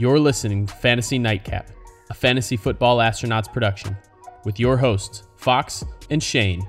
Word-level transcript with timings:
You're 0.00 0.20
listening 0.20 0.66
to 0.66 0.74
Fantasy 0.74 1.18
Nightcap, 1.18 1.72
a 2.08 2.14
fantasy 2.14 2.56
football 2.56 2.98
astronauts 2.98 3.52
production, 3.52 3.96
with 4.44 4.60
your 4.60 4.76
hosts, 4.76 5.24
Fox 5.34 5.84
and 6.08 6.22
Shane. 6.22 6.62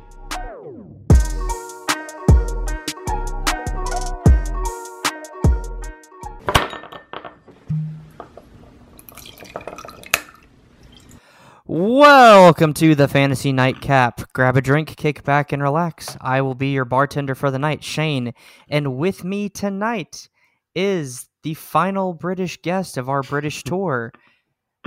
Welcome 11.68 12.73
to 12.73 12.96
the 12.96 13.07
Fantasy 13.07 13.52
Nightcap. 13.52 14.34
Grab 14.34 14.57
a 14.57 14.61
drink, 14.61 14.96
kick 14.96 15.23
back, 15.23 15.52
and 15.52 15.61
relax. 15.61 16.18
I 16.20 16.41
will 16.41 16.55
be 16.55 16.70
your 16.70 16.86
bartender 16.86 17.36
for 17.36 17.52
the 17.52 17.59
night, 17.59 17.84
Shane. 17.84 18.34
And 18.68 18.98
with 18.98 19.23
me 19.23 19.50
tonight 19.50 20.30
is 20.76 21.28
the 21.44 21.54
final 21.54 22.14
British 22.14 22.62
guest 22.62 22.98
of 22.98 23.10
our 23.10 23.23
British 23.23 23.64
tour, 23.64 24.12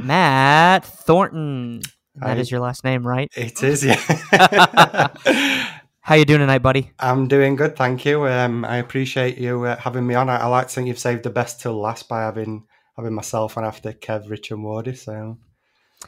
Matt 0.01 0.85
Thornton. 0.85 1.81
That 2.17 2.37
Hi. 2.37 2.41
is 2.41 2.51
your 2.51 2.61
last 2.61 2.85
name, 2.85 3.07
right? 3.07 3.29
It 3.37 3.63
is, 3.63 3.85
yeah. 3.85 3.97
How 6.05 6.17
you 6.17 6.25
doing 6.25 6.41
tonight, 6.41 6.59
buddy? 6.59 6.91
I'm 6.99 7.29
doing 7.29 7.57
good, 7.57 7.77
thank 7.77 8.05
you. 8.05 8.27
Um, 8.27 8.65
I 8.65 8.79
appreciate 8.79 9.39
you 9.39 9.65
uh, 9.65 9.77
having 9.77 10.07
me 10.07 10.15
on. 10.15 10.29
I, 10.29 10.39
I 10.39 10.47
like 10.47 10.67
to 10.69 10.75
think 10.75 10.89
you've 10.89 10.99
saved 10.99 11.23
the 11.23 11.31
best 11.31 11.61
till 11.61 11.81
last 11.81 12.09
by 12.09 12.23
having 12.23 12.65
having 12.97 13.15
myself 13.15 13.57
on 13.57 13.65
after 13.65 13.93
Kev, 13.93 14.29
Rich, 14.29 14.51
and 14.51 14.65
Wardy. 14.65 14.97
So, 14.97 15.39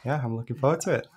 yeah, 0.05 0.21
I'm 0.23 0.35
looking 0.35 0.57
forward 0.57 0.81
to 0.81 0.95
it. 0.95 1.07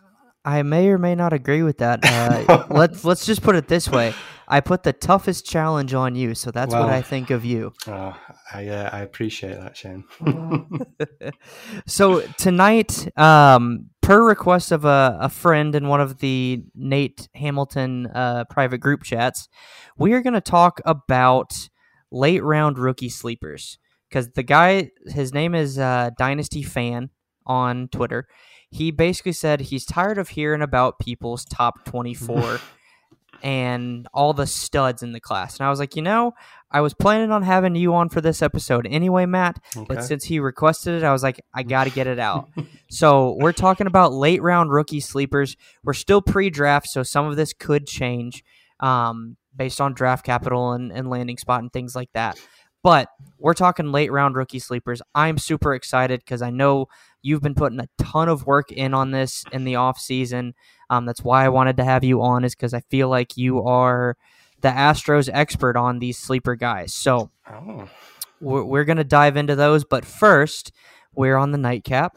I 0.44 0.62
may 0.62 0.88
or 0.88 0.96
may 0.96 1.14
not 1.14 1.32
agree 1.32 1.62
with 1.62 1.78
that. 1.78 2.00
Uh, 2.02 2.66
let's 2.70 3.04
let's 3.04 3.26
just 3.26 3.42
put 3.42 3.56
it 3.56 3.68
this 3.68 3.88
way: 3.88 4.14
I 4.46 4.60
put 4.60 4.82
the 4.82 4.92
toughest 4.92 5.44
challenge 5.44 5.92
on 5.92 6.14
you, 6.14 6.34
so 6.34 6.50
that's 6.50 6.72
what 6.72 6.88
I 6.88 7.02
think 7.02 7.30
of 7.30 7.44
you. 7.44 7.72
Oh, 7.86 8.16
I 8.52 8.68
uh, 8.68 8.90
I 8.92 9.00
appreciate 9.00 9.58
that, 9.58 9.76
Shane. 9.76 10.04
so 11.86 12.22
tonight, 12.38 13.08
um, 13.18 13.90
per 14.00 14.26
request 14.26 14.72
of 14.72 14.84
a, 14.84 15.18
a 15.20 15.28
friend 15.28 15.74
in 15.74 15.88
one 15.88 16.00
of 16.00 16.18
the 16.18 16.64
Nate 16.74 17.28
Hamilton 17.34 18.06
uh, 18.06 18.44
private 18.48 18.78
group 18.78 19.02
chats, 19.02 19.48
we 19.98 20.12
are 20.14 20.22
going 20.22 20.34
to 20.34 20.40
talk 20.40 20.80
about 20.86 21.68
late 22.10 22.42
round 22.42 22.78
rookie 22.78 23.10
sleepers 23.10 23.78
because 24.08 24.30
the 24.30 24.42
guy, 24.42 24.90
his 25.06 25.34
name 25.34 25.54
is 25.54 25.78
uh, 25.78 26.10
Dynasty 26.18 26.62
Fan 26.62 27.10
on 27.46 27.88
Twitter. 27.88 28.26
He 28.70 28.90
basically 28.90 29.32
said 29.32 29.60
he's 29.60 29.84
tired 29.84 30.18
of 30.18 30.30
hearing 30.30 30.62
about 30.62 30.98
people's 30.98 31.44
top 31.44 31.84
24 31.84 32.60
and 33.42 34.06
all 34.12 34.32
the 34.32 34.46
studs 34.46 35.02
in 35.02 35.12
the 35.12 35.20
class. 35.20 35.58
And 35.58 35.66
I 35.66 35.70
was 35.70 35.78
like, 35.78 35.96
you 35.96 36.02
know, 36.02 36.32
I 36.70 36.80
was 36.82 36.92
planning 36.94 37.30
on 37.30 37.42
having 37.42 37.74
you 37.74 37.94
on 37.94 38.08
for 38.10 38.20
this 38.20 38.42
episode 38.42 38.86
anyway, 38.86 39.26
Matt. 39.26 39.58
But 39.86 40.04
since 40.04 40.24
he 40.24 40.38
requested 40.38 40.94
it, 40.94 41.04
I 41.04 41.12
was 41.12 41.22
like, 41.22 41.40
I 41.54 41.62
got 41.62 41.84
to 41.84 41.90
get 41.90 42.06
it 42.06 42.18
out. 42.18 42.48
so 42.90 43.36
we're 43.40 43.52
talking 43.52 43.86
about 43.86 44.12
late 44.12 44.42
round 44.42 44.70
rookie 44.70 45.00
sleepers. 45.00 45.56
We're 45.82 45.94
still 45.94 46.20
pre 46.20 46.50
draft, 46.50 46.88
so 46.88 47.02
some 47.02 47.26
of 47.26 47.36
this 47.36 47.52
could 47.52 47.86
change 47.86 48.44
um, 48.80 49.36
based 49.56 49.80
on 49.80 49.94
draft 49.94 50.24
capital 50.24 50.72
and, 50.72 50.92
and 50.92 51.08
landing 51.08 51.38
spot 51.38 51.62
and 51.62 51.72
things 51.72 51.96
like 51.96 52.10
that. 52.12 52.38
But 52.82 53.08
we're 53.38 53.54
talking 53.54 53.90
late 53.90 54.12
round 54.12 54.36
rookie 54.36 54.60
sleepers. 54.60 55.02
I'm 55.14 55.38
super 55.38 55.74
excited 55.74 56.20
because 56.20 56.42
I 56.42 56.50
know 56.50 56.86
you've 57.22 57.42
been 57.42 57.54
putting 57.54 57.80
a 57.80 57.88
ton 57.98 58.28
of 58.28 58.46
work 58.46 58.70
in 58.70 58.94
on 58.94 59.10
this 59.10 59.44
in 59.52 59.64
the 59.64 59.76
off 59.76 59.98
season. 59.98 60.54
Um, 60.90 61.06
that's 61.06 61.24
why 61.24 61.44
I 61.44 61.48
wanted 61.48 61.76
to 61.78 61.84
have 61.84 62.04
you 62.04 62.22
on, 62.22 62.44
is 62.44 62.54
because 62.54 62.74
I 62.74 62.80
feel 62.88 63.08
like 63.08 63.36
you 63.36 63.64
are 63.64 64.16
the 64.60 64.68
Astros 64.68 65.28
expert 65.32 65.76
on 65.76 65.98
these 65.98 66.18
sleeper 66.18 66.56
guys. 66.56 66.94
So 66.94 67.30
Oh, 67.50 67.88
we're, 68.40 68.64
we're 68.64 68.84
going 68.84 68.98
to 68.98 69.04
dive 69.04 69.36
into 69.36 69.56
those. 69.56 69.84
But 69.84 70.04
first, 70.04 70.72
we're 71.14 71.36
on 71.36 71.52
the 71.52 71.58
nightcap. 71.58 72.16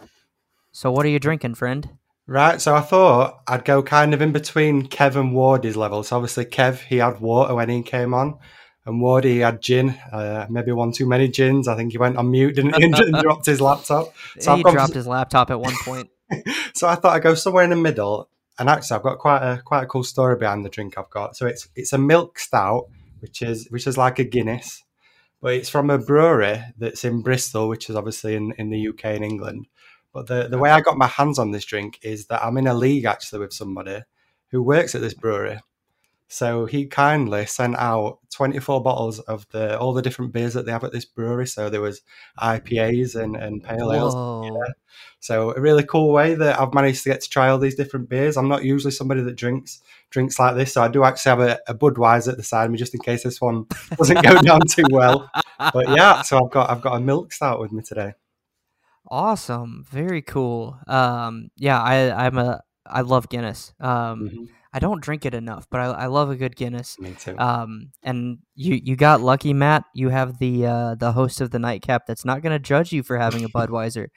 So, 0.71 0.91
what 0.91 1.05
are 1.05 1.09
you 1.09 1.19
drinking, 1.19 1.55
friend? 1.55 1.89
right. 2.27 2.61
So 2.61 2.75
I 2.75 2.81
thought 2.81 3.41
I'd 3.47 3.65
go 3.65 3.83
kind 3.83 4.13
of 4.13 4.21
in 4.21 4.31
between 4.31 4.87
Kev 4.87 5.15
and 5.15 5.33
Wardy's 5.33 5.75
levels. 5.75 6.09
So 6.09 6.15
obviously, 6.17 6.45
Kev 6.45 6.79
he 6.79 6.97
had 6.97 7.19
water 7.19 7.55
when 7.55 7.69
he 7.69 7.81
came 7.83 8.13
on. 8.13 8.37
And 8.85 8.99
Wardy 9.01 9.25
he 9.25 9.39
had 9.39 9.61
gin, 9.61 9.91
uh, 10.11 10.47
maybe 10.49 10.71
one 10.71 10.91
too 10.91 11.07
many 11.07 11.27
gins. 11.27 11.67
I 11.67 11.75
think 11.75 11.91
he 11.91 11.99
went 11.99 12.17
on 12.17 12.31
mute, 12.31 12.55
didn't 12.55 12.75
he, 12.77 12.83
and 12.85 13.13
dropped 13.21 13.45
his 13.45 13.61
laptop. 13.61 14.13
So 14.39 14.55
he 14.55 14.63
dropped 14.63 14.93
his 14.93 15.05
laptop 15.05 15.51
at 15.51 15.59
one 15.59 15.75
point. 15.83 16.09
so 16.73 16.87
I 16.87 16.95
thought 16.95 17.13
I'd 17.15 17.21
go 17.21 17.35
somewhere 17.35 17.63
in 17.63 17.69
the 17.69 17.75
middle. 17.75 18.29
And 18.59 18.69
actually, 18.69 18.97
I've 18.97 19.03
got 19.03 19.17
quite 19.17 19.41
a 19.41 19.61
quite 19.61 19.83
a 19.83 19.87
cool 19.87 20.03
story 20.03 20.35
behind 20.35 20.65
the 20.65 20.69
drink 20.69 20.97
I've 20.97 21.09
got. 21.09 21.35
So 21.35 21.47
it's 21.47 21.67
it's 21.75 21.93
a 21.93 21.97
milk 21.97 22.39
stout, 22.39 22.87
which 23.19 23.41
is 23.41 23.67
which 23.69 23.87
is 23.87 23.97
like 23.97 24.19
a 24.19 24.23
Guinness, 24.23 24.83
but 25.41 25.53
it's 25.53 25.69
from 25.69 25.89
a 25.89 25.97
brewery 25.97 26.63
that's 26.77 27.03
in 27.03 27.21
Bristol, 27.21 27.67
which 27.69 27.89
is 27.89 27.95
obviously 27.95 28.35
in, 28.35 28.53
in 28.57 28.69
the 28.69 28.89
UK 28.89 29.05
and 29.05 29.25
England. 29.25 29.67
But 30.13 30.27
the 30.27 30.47
the 30.47 30.57
way 30.57 30.69
I 30.69 30.81
got 30.81 30.97
my 30.97 31.07
hands 31.07 31.39
on 31.39 31.51
this 31.51 31.65
drink 31.65 31.99
is 32.03 32.27
that 32.27 32.43
I'm 32.43 32.57
in 32.57 32.67
a 32.67 32.73
league 32.73 33.05
actually 33.05 33.39
with 33.39 33.53
somebody 33.53 34.01
who 34.49 34.61
works 34.61 34.93
at 34.95 35.01
this 35.01 35.13
brewery. 35.13 35.59
So 36.31 36.65
he 36.65 36.85
kindly 36.85 37.45
sent 37.45 37.75
out 37.75 38.19
24 38.29 38.81
bottles 38.81 39.19
of 39.19 39.45
the 39.49 39.77
all 39.77 39.91
the 39.91 40.01
different 40.01 40.31
beers 40.31 40.53
that 40.53 40.65
they 40.65 40.71
have 40.71 40.85
at 40.85 40.93
this 40.93 41.03
brewery. 41.03 41.45
So 41.45 41.69
there 41.69 41.81
was 41.81 42.03
IPAs 42.39 43.21
and, 43.21 43.35
and 43.35 43.61
pale 43.61 43.91
ales. 43.91 44.15
Whoa. 44.15 44.57
So 45.19 45.53
a 45.53 45.59
really 45.59 45.83
cool 45.83 46.13
way 46.13 46.35
that 46.35 46.57
I've 46.57 46.73
managed 46.73 47.03
to 47.03 47.09
get 47.09 47.19
to 47.19 47.29
try 47.29 47.49
all 47.49 47.59
these 47.59 47.75
different 47.75 48.07
beers. 48.07 48.37
I'm 48.37 48.47
not 48.47 48.63
usually 48.63 48.91
somebody 48.91 49.21
that 49.23 49.35
drinks 49.35 49.81
drinks 50.09 50.39
like 50.39 50.55
this, 50.55 50.73
so 50.73 50.81
I 50.81 50.87
do 50.87 51.03
actually 51.03 51.29
have 51.31 51.39
a, 51.41 51.59
a 51.67 51.75
Budweiser 51.75 52.29
at 52.31 52.37
the 52.37 52.43
side 52.43 52.63
of 52.63 52.71
me 52.71 52.77
just 52.77 52.93
in 52.93 53.01
case 53.01 53.23
this 53.23 53.41
one 53.41 53.65
doesn't 53.97 54.23
go 54.23 54.41
down 54.41 54.61
too 54.61 54.85
well. 54.89 55.29
But 55.59 55.89
yeah, 55.89 56.21
so 56.21 56.41
I've 56.45 56.51
got 56.51 56.69
I've 56.69 56.81
got 56.81 56.95
a 56.95 57.01
milk 57.01 57.33
stout 57.33 57.59
with 57.59 57.73
me 57.73 57.83
today. 57.83 58.13
Awesome. 59.09 59.85
Very 59.89 60.21
cool. 60.21 60.77
Um, 60.87 61.49
yeah, 61.57 61.81
I, 61.81 62.25
I'm 62.25 62.37
a, 62.37 62.61
I 62.85 63.01
love 63.01 63.27
Guinness. 63.27 63.73
Um, 63.81 64.29
Mhm. 64.29 64.47
I 64.73 64.79
don't 64.79 65.01
drink 65.01 65.25
it 65.25 65.33
enough, 65.33 65.67
but 65.69 65.81
I, 65.81 65.85
I 65.85 66.05
love 66.05 66.29
a 66.29 66.35
good 66.37 66.55
Guinness. 66.55 66.97
Me 66.97 67.11
too. 67.19 67.37
Um, 67.37 67.91
and 68.03 68.37
you 68.55 68.79
you 68.81 68.95
got 68.95 69.19
lucky, 69.19 69.53
Matt. 69.53 69.83
You 69.93 70.09
have 70.09 70.39
the 70.39 70.65
uh, 70.65 70.95
the 70.95 71.11
host 71.11 71.41
of 71.41 71.51
the 71.51 71.59
nightcap 71.59 72.05
that's 72.05 72.23
not 72.23 72.41
going 72.41 72.53
to 72.53 72.59
judge 72.59 72.93
you 72.93 73.03
for 73.03 73.17
having 73.17 73.43
a 73.43 73.49
Budweiser. 73.55 74.07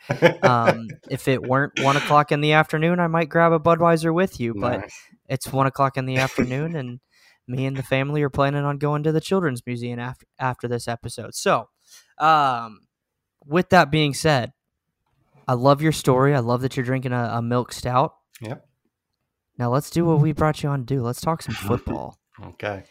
Um, 0.44 0.86
if 1.10 1.26
it 1.26 1.42
weren't 1.42 1.80
one 1.82 1.96
o'clock 1.96 2.30
in 2.30 2.40
the 2.40 2.52
afternoon, 2.52 3.00
I 3.00 3.08
might 3.08 3.28
grab 3.28 3.50
a 3.52 3.58
Budweiser 3.58 4.14
with 4.14 4.38
you. 4.38 4.54
But 4.54 4.80
Nice. 4.82 4.94
it's 5.28 5.52
one 5.52 5.66
o'clock 5.66 5.96
in 5.96 6.06
the 6.06 6.18
afternoon, 6.18 6.76
and 6.76 7.00
me 7.48 7.66
and 7.66 7.76
the 7.76 7.82
family 7.82 8.22
are 8.22 8.30
planning 8.30 8.64
on 8.64 8.78
going 8.78 9.02
to 9.02 9.10
the 9.12 9.20
Children's 9.20 9.62
Museum 9.66 9.98
after 9.98 10.26
after 10.38 10.68
this 10.68 10.86
episode. 10.86 11.34
So, 11.34 11.68
um, 12.18 12.80
with 13.44 13.70
that 13.70 13.90
being 13.90 14.14
said, 14.14 14.52
I 15.48 15.54
love 15.54 15.82
your 15.82 15.90
story. 15.92 16.32
I 16.32 16.38
love 16.38 16.60
that 16.62 16.76
you're 16.76 16.86
drinking 16.86 17.12
a, 17.12 17.32
a 17.34 17.42
milk 17.42 17.72
stout. 17.72 18.14
Yep. 18.40 18.64
Now 19.58 19.70
let's 19.70 19.90
do 19.90 20.04
what 20.04 20.20
we 20.20 20.32
brought 20.32 20.62
you 20.62 20.68
on 20.68 20.80
to 20.80 20.84
do. 20.84 21.02
Let's 21.02 21.20
talk 21.20 21.42
some 21.42 21.54
football. 21.54 22.18
Okay. 22.44 22.82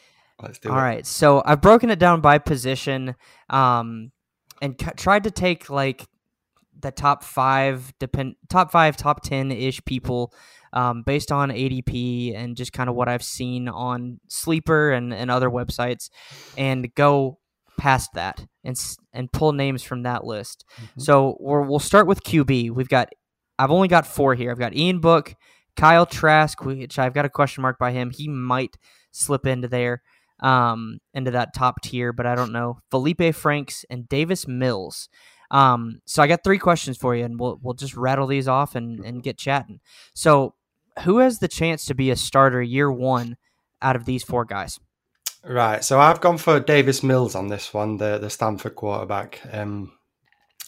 Let's 0.41 0.57
do 0.57 0.69
All 0.69 0.78
it. 0.78 0.81
right, 0.81 1.06
so 1.06 1.44
I've 1.46 1.59
broken 1.59 1.90
it 1.90 2.00
down 2.00 2.22
by 2.22 2.38
position, 2.38 3.13
um, 3.50 4.12
and 4.62 4.73
c- 4.79 4.88
tried 4.96 5.25
to 5.25 5.31
take 5.31 5.69
like 5.69 6.07
the 6.79 6.91
top 6.91 7.25
five, 7.25 7.94
depend 8.00 8.35
top 8.50 8.72
five, 8.72 8.96
top 8.96 9.22
ten 9.22 9.52
ish 9.52 9.84
people, 9.84 10.34
um, 10.72 11.03
based 11.06 11.29
on 11.29 11.50
ADP 11.50 12.34
and 12.38 12.56
just 12.56 12.72
kind 12.72 12.90
of 12.90 12.96
what 12.96 13.09
I've 13.09 13.22
seen 13.23 13.68
on 13.68 14.22
Sleeper 14.29 14.91
and, 14.94 15.13
and 15.13 15.29
other 15.29 15.50
websites, 15.50 16.09
and 16.57 16.88
go 16.96 17.38
past 17.78 18.12
that 18.13 18.46
and 18.63 18.78
and 19.12 19.29
pull 19.31 19.52
names 19.52 19.84
from 19.84 20.03
that 20.03 20.23
list. 20.23 20.63
Mhm. 20.81 21.02
So 21.02 21.35
we're, 21.41 21.63
we'll 21.63 21.79
start 21.79 22.07
with 22.07 22.23
QB. 22.23 22.72
We've 22.72 22.88
got 22.90 23.09
I've 23.59 23.72
only 23.72 23.90
got 23.90 24.07
four 24.07 24.35
here. 24.35 24.52
I've 24.52 24.59
got 24.59 24.73
Ian 24.73 25.00
Book, 25.00 25.35
Kyle 25.75 26.06
Trask, 26.06 26.63
which 26.63 27.00
I've 27.00 27.13
got 27.13 27.25
a 27.25 27.29
question 27.29 27.61
mark 27.61 27.79
by 27.79 27.91
him. 27.91 28.11
He 28.11 28.28
might 28.28 28.78
slip 29.11 29.45
into 29.45 29.67
there, 29.67 30.01
um, 30.39 31.00
into 31.13 31.31
that 31.31 31.53
top 31.53 31.81
tier, 31.81 32.14
but 32.14 32.25
I 32.25 32.35
don't 32.35 32.52
know. 32.52 32.79
Felipe 32.91 33.34
Franks 33.34 33.85
and 33.90 34.08
Davis 34.08 34.47
Mills. 34.47 35.09
Um, 35.52 36.02
so 36.05 36.23
I 36.23 36.28
got 36.28 36.43
three 36.43 36.58
questions 36.58 36.97
for 36.97 37.16
you, 37.16 37.25
and 37.25 37.40
we'll 37.40 37.59
we'll 37.61 37.75
just 37.75 37.96
rattle 37.96 38.28
these 38.28 38.47
off 38.47 38.75
and, 38.75 39.03
and 39.05 39.22
get 39.22 39.37
chatting. 39.37 39.79
So, 40.16 40.55
who 41.03 41.20
has 41.20 41.40
the 41.40 41.47
chance 41.47 41.85
to 41.85 41.96
be 41.96 42.09
a 42.09 42.16
starter 42.16 42.61
year 42.61 42.91
one 42.91 43.37
out 43.81 43.96
of 43.96 44.05
these 44.05 44.23
four 44.23 44.46
guys? 44.46 44.79
Right. 45.43 45.84
So 45.84 45.99
I've 45.99 46.22
gone 46.22 46.37
for 46.37 46.59
Davis 46.59 47.03
Mills 47.03 47.35
on 47.35 47.49
this 47.49 47.73
one, 47.73 47.97
the 47.97 48.17
the 48.17 48.29
Stanford 48.29 48.75
quarterback. 48.75 49.41
Um, 49.52 49.91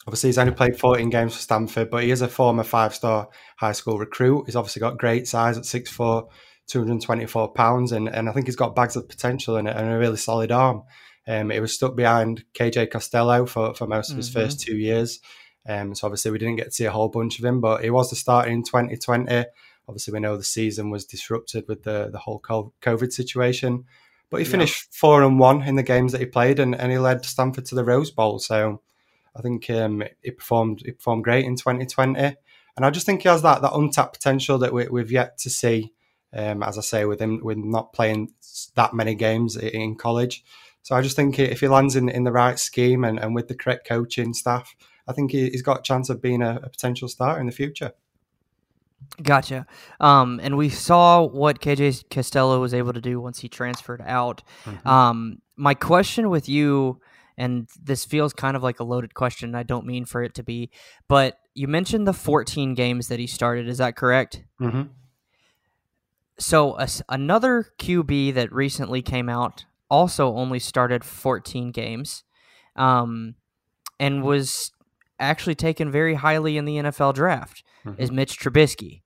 obviously, 0.07 0.29
he's 0.29 0.37
only 0.37 0.53
played 0.53 0.77
14 0.77 1.09
games 1.09 1.33
for 1.35 1.41
Stanford, 1.41 1.89
but 1.89 2.03
he 2.03 2.11
is 2.11 2.21
a 2.21 2.27
former 2.27 2.63
five 2.63 2.93
star 2.95 3.29
high 3.57 3.71
school 3.73 3.97
recruit. 3.99 4.43
He's 4.45 4.55
obviously 4.55 4.79
got 4.79 4.97
great 4.97 5.27
size 5.27 5.57
at 5.57 5.63
6'4, 5.65 6.27
224 6.67 7.53
pounds, 7.53 7.91
and, 7.91 8.07
and 8.09 8.29
I 8.29 8.31
think 8.31 8.45
he's 8.47 8.55
got 8.55 8.75
bags 8.75 8.95
of 8.95 9.07
potential 9.07 9.57
in 9.57 9.67
it 9.67 9.75
and 9.75 9.89
a 9.91 9.97
really 9.97 10.17
solid 10.17 10.51
arm. 10.51 10.83
Um, 11.27 11.49
he 11.49 11.59
was 11.59 11.73
stuck 11.73 11.95
behind 11.95 12.43
KJ 12.53 12.91
Costello 12.91 13.45
for, 13.45 13.73
for 13.73 13.87
most 13.87 14.11
of 14.11 14.17
his 14.17 14.29
Mhm. 14.29 14.33
first 14.33 14.59
two 14.59 14.77
years. 14.77 15.19
Um, 15.67 15.95
so 15.95 16.05
obviously 16.07 16.29
we 16.31 16.37
didn't 16.37 16.57
get 16.57 16.65
to 16.65 16.71
see 16.71 16.85
a 16.85 16.91
whole 16.91 17.09
bunch 17.09 17.39
of 17.39 17.45
him, 17.45 17.59
but 17.59 17.83
he 17.83 17.89
was 17.89 18.11
the 18.11 18.15
starter 18.15 18.49
in 18.51 18.63
2020. 18.63 19.45
Obviously, 19.87 20.13
we 20.13 20.19
know 20.19 20.37
the 20.37 20.43
season 20.43 20.89
was 20.91 21.05
disrupted 21.05 21.65
with 21.67 21.83
the 21.83 22.09
the 22.11 22.17
whole 22.19 22.39
COVID 22.39 23.11
situation. 23.11 23.85
But 24.31 24.37
he 24.37 24.45
Yeah. 24.45 24.51
finished 24.51 24.93
four 24.93 25.21
and 25.23 25.39
one 25.39 25.61
in 25.63 25.75
the 25.75 25.83
games 25.83 26.11
that 26.11 26.21
he 26.21 26.25
played, 26.25 26.59
and, 26.59 26.75
and 26.75 26.91
he 26.91 26.97
led 26.97 27.23
Stanford 27.25 27.65
to 27.65 27.75
the 27.75 27.83
Rose 27.83 28.09
Bowl. 28.11 28.39
So 28.39 28.81
I 29.35 29.41
think 29.41 29.69
um, 29.69 30.03
he 30.21 30.31
performed 30.31 30.81
he 30.85 30.91
performed 30.91 31.23
great 31.23 31.45
in 31.45 31.55
2020, 31.55 32.19
and 32.19 32.85
I 32.85 32.89
just 32.89 33.05
think 33.05 33.23
he 33.23 33.29
has 33.29 33.41
that 33.41 33.61
that 33.61 33.73
untapped 33.73 34.13
potential 34.13 34.57
that 34.59 34.73
we, 34.73 34.87
we've 34.87 35.11
yet 35.11 35.37
to 35.39 35.49
see. 35.49 35.91
Um, 36.33 36.63
as 36.63 36.77
I 36.77 36.81
say, 36.81 37.05
with 37.05 37.21
him 37.21 37.39
with 37.41 37.57
not 37.57 37.93
playing 37.93 38.33
that 38.75 38.93
many 38.93 39.15
games 39.15 39.55
in 39.55 39.95
college, 39.95 40.43
so 40.85 40.95
I 40.95 41.01
just 41.01 41.15
think 41.15 41.39
if 41.39 41.61
he 41.61 41.67
lands 41.67 41.95
in, 41.95 42.09
in 42.09 42.25
the 42.25 42.31
right 42.31 42.59
scheme 42.59 43.03
and, 43.03 43.17
and 43.17 43.33
with 43.33 43.47
the 43.47 43.55
correct 43.55 43.87
coaching 43.87 44.35
staff, 44.35 44.75
I 45.07 45.13
think 45.13 45.31
he, 45.31 45.49
has 45.49 45.63
got 45.63 45.79
a 45.79 45.81
chance 45.81 46.11
of 46.11 46.21
being 46.21 46.43
a, 46.43 46.59
a 46.61 46.69
potential 46.69 47.07
starter 47.07 47.39
in 47.39 47.47
the 47.47 47.51
future. 47.51 47.93
Gotcha. 49.23 49.65
Um, 49.99 50.39
and 50.43 50.57
we 50.57 50.69
saw 50.69 51.25
what 51.25 51.59
KJ 51.59 52.11
Costello 52.11 52.61
was 52.61 52.75
able 52.75 52.93
to 52.93 53.01
do 53.01 53.19
once 53.19 53.39
he 53.39 53.49
transferred 53.49 54.03
out. 54.05 54.43
Mm-hmm. 54.65 54.87
Um, 54.87 55.41
my 55.55 55.73
question 55.73 56.29
with 56.29 56.47
you, 56.47 56.99
and 57.37 57.67
this 57.81 58.05
feels 58.05 58.33
kind 58.33 58.55
of 58.55 58.63
like 58.63 58.79
a 58.79 58.83
loaded 58.83 59.13
question. 59.13 59.55
I 59.55 59.63
don't 59.63 59.85
mean 59.85 60.05
for 60.05 60.23
it 60.23 60.33
to 60.35 60.43
be, 60.43 60.69
but 61.07 61.39
you 61.53 61.67
mentioned 61.67 62.07
the 62.07 62.13
14 62.13 62.73
games 62.73 63.07
that 63.07 63.19
he 63.19 63.27
started. 63.27 63.67
Is 63.67 63.77
that 63.77 63.95
correct? 63.95 64.43
Mm-hmm. 64.61 64.83
So 66.37 66.77
a, 66.77 66.87
another 67.09 67.67
QB 67.79 68.33
that 68.33 68.51
recently 68.51 69.01
came 69.01 69.29
out 69.29 69.65
also 69.89 70.33
only 70.35 70.59
started 70.59 71.03
14 71.03 71.71
games, 71.71 72.23
um, 72.75 73.35
and 73.99 74.23
was 74.23 74.71
actually 75.19 75.55
taken 75.55 75.91
very 75.91 76.15
highly 76.15 76.57
in 76.57 76.65
the 76.65 76.75
NFL 76.77 77.13
draft 77.13 77.63
mm-hmm. 77.85 78.01
is 78.01 78.11
Mitch 78.11 78.37
Trubisky. 78.39 79.01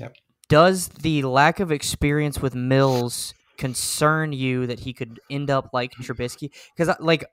Yep. 0.00 0.16
Does 0.48 0.88
the 0.88 1.22
lack 1.22 1.60
of 1.60 1.70
experience 1.70 2.40
with 2.40 2.54
Mills 2.54 3.34
concern 3.56 4.32
you 4.32 4.66
that 4.66 4.80
he 4.80 4.92
could 4.92 5.20
end 5.30 5.50
up 5.50 5.70
like 5.72 5.92
Trubisky? 5.92 6.50
Because, 6.76 6.94
like, 7.00 7.24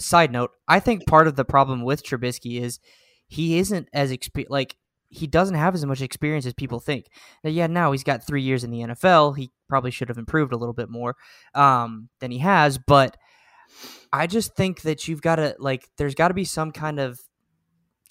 side 0.00 0.32
note, 0.32 0.50
I 0.68 0.80
think 0.80 1.06
part 1.06 1.26
of 1.26 1.36
the 1.36 1.44
problem 1.44 1.82
with 1.82 2.04
Trubisky 2.04 2.60
is 2.60 2.78
he 3.28 3.58
isn't 3.58 3.88
as 3.92 4.12
exp- 4.12 4.46
like 4.48 4.76
he 5.08 5.26
doesn't 5.26 5.54
have 5.54 5.74
as 5.74 5.86
much 5.86 6.02
experience 6.02 6.46
as 6.46 6.54
people 6.54 6.80
think. 6.80 7.06
Now, 7.42 7.50
yeah, 7.50 7.66
now 7.66 7.92
he's 7.92 8.04
got 8.04 8.26
three 8.26 8.42
years 8.42 8.64
in 8.64 8.70
the 8.70 8.80
NFL. 8.80 9.36
He 9.36 9.50
probably 9.68 9.90
should 9.90 10.08
have 10.08 10.18
improved 10.18 10.52
a 10.52 10.56
little 10.56 10.74
bit 10.74 10.90
more 10.90 11.16
um, 11.54 12.08
than 12.20 12.30
he 12.30 12.38
has, 12.38 12.78
but 12.78 13.16
I 14.12 14.26
just 14.26 14.54
think 14.54 14.82
that 14.82 15.08
you've 15.08 15.22
got 15.22 15.36
to 15.36 15.56
like. 15.58 15.88
There's 15.98 16.14
got 16.14 16.28
to 16.28 16.34
be 16.34 16.44
some 16.44 16.70
kind 16.70 17.00
of, 17.00 17.18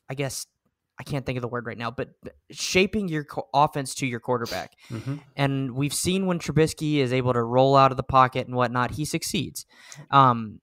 I 0.09 0.13
guess, 0.13 0.45
I 0.99 1.03
can't 1.03 1.25
think 1.25 1.37
of 1.37 1.41
the 1.41 1.47
word 1.47 1.65
right 1.65 1.77
now, 1.77 1.91
but 1.91 2.09
shaping 2.51 3.07
your 3.07 3.23
co- 3.23 3.47
offense 3.53 3.95
to 3.95 4.07
your 4.07 4.19
quarterback. 4.19 4.73
Mm-hmm. 4.89 5.15
And 5.35 5.75
we've 5.75 5.93
seen 5.93 6.25
when 6.25 6.39
Trubisky 6.39 6.97
is 6.97 7.11
able 7.11 7.33
to 7.33 7.43
roll 7.43 7.75
out 7.75 7.91
of 7.91 7.97
the 7.97 8.03
pocket 8.03 8.47
and 8.47 8.55
whatnot, 8.55 8.91
he 8.91 9.05
succeeds. 9.05 9.65
Um, 10.11 10.59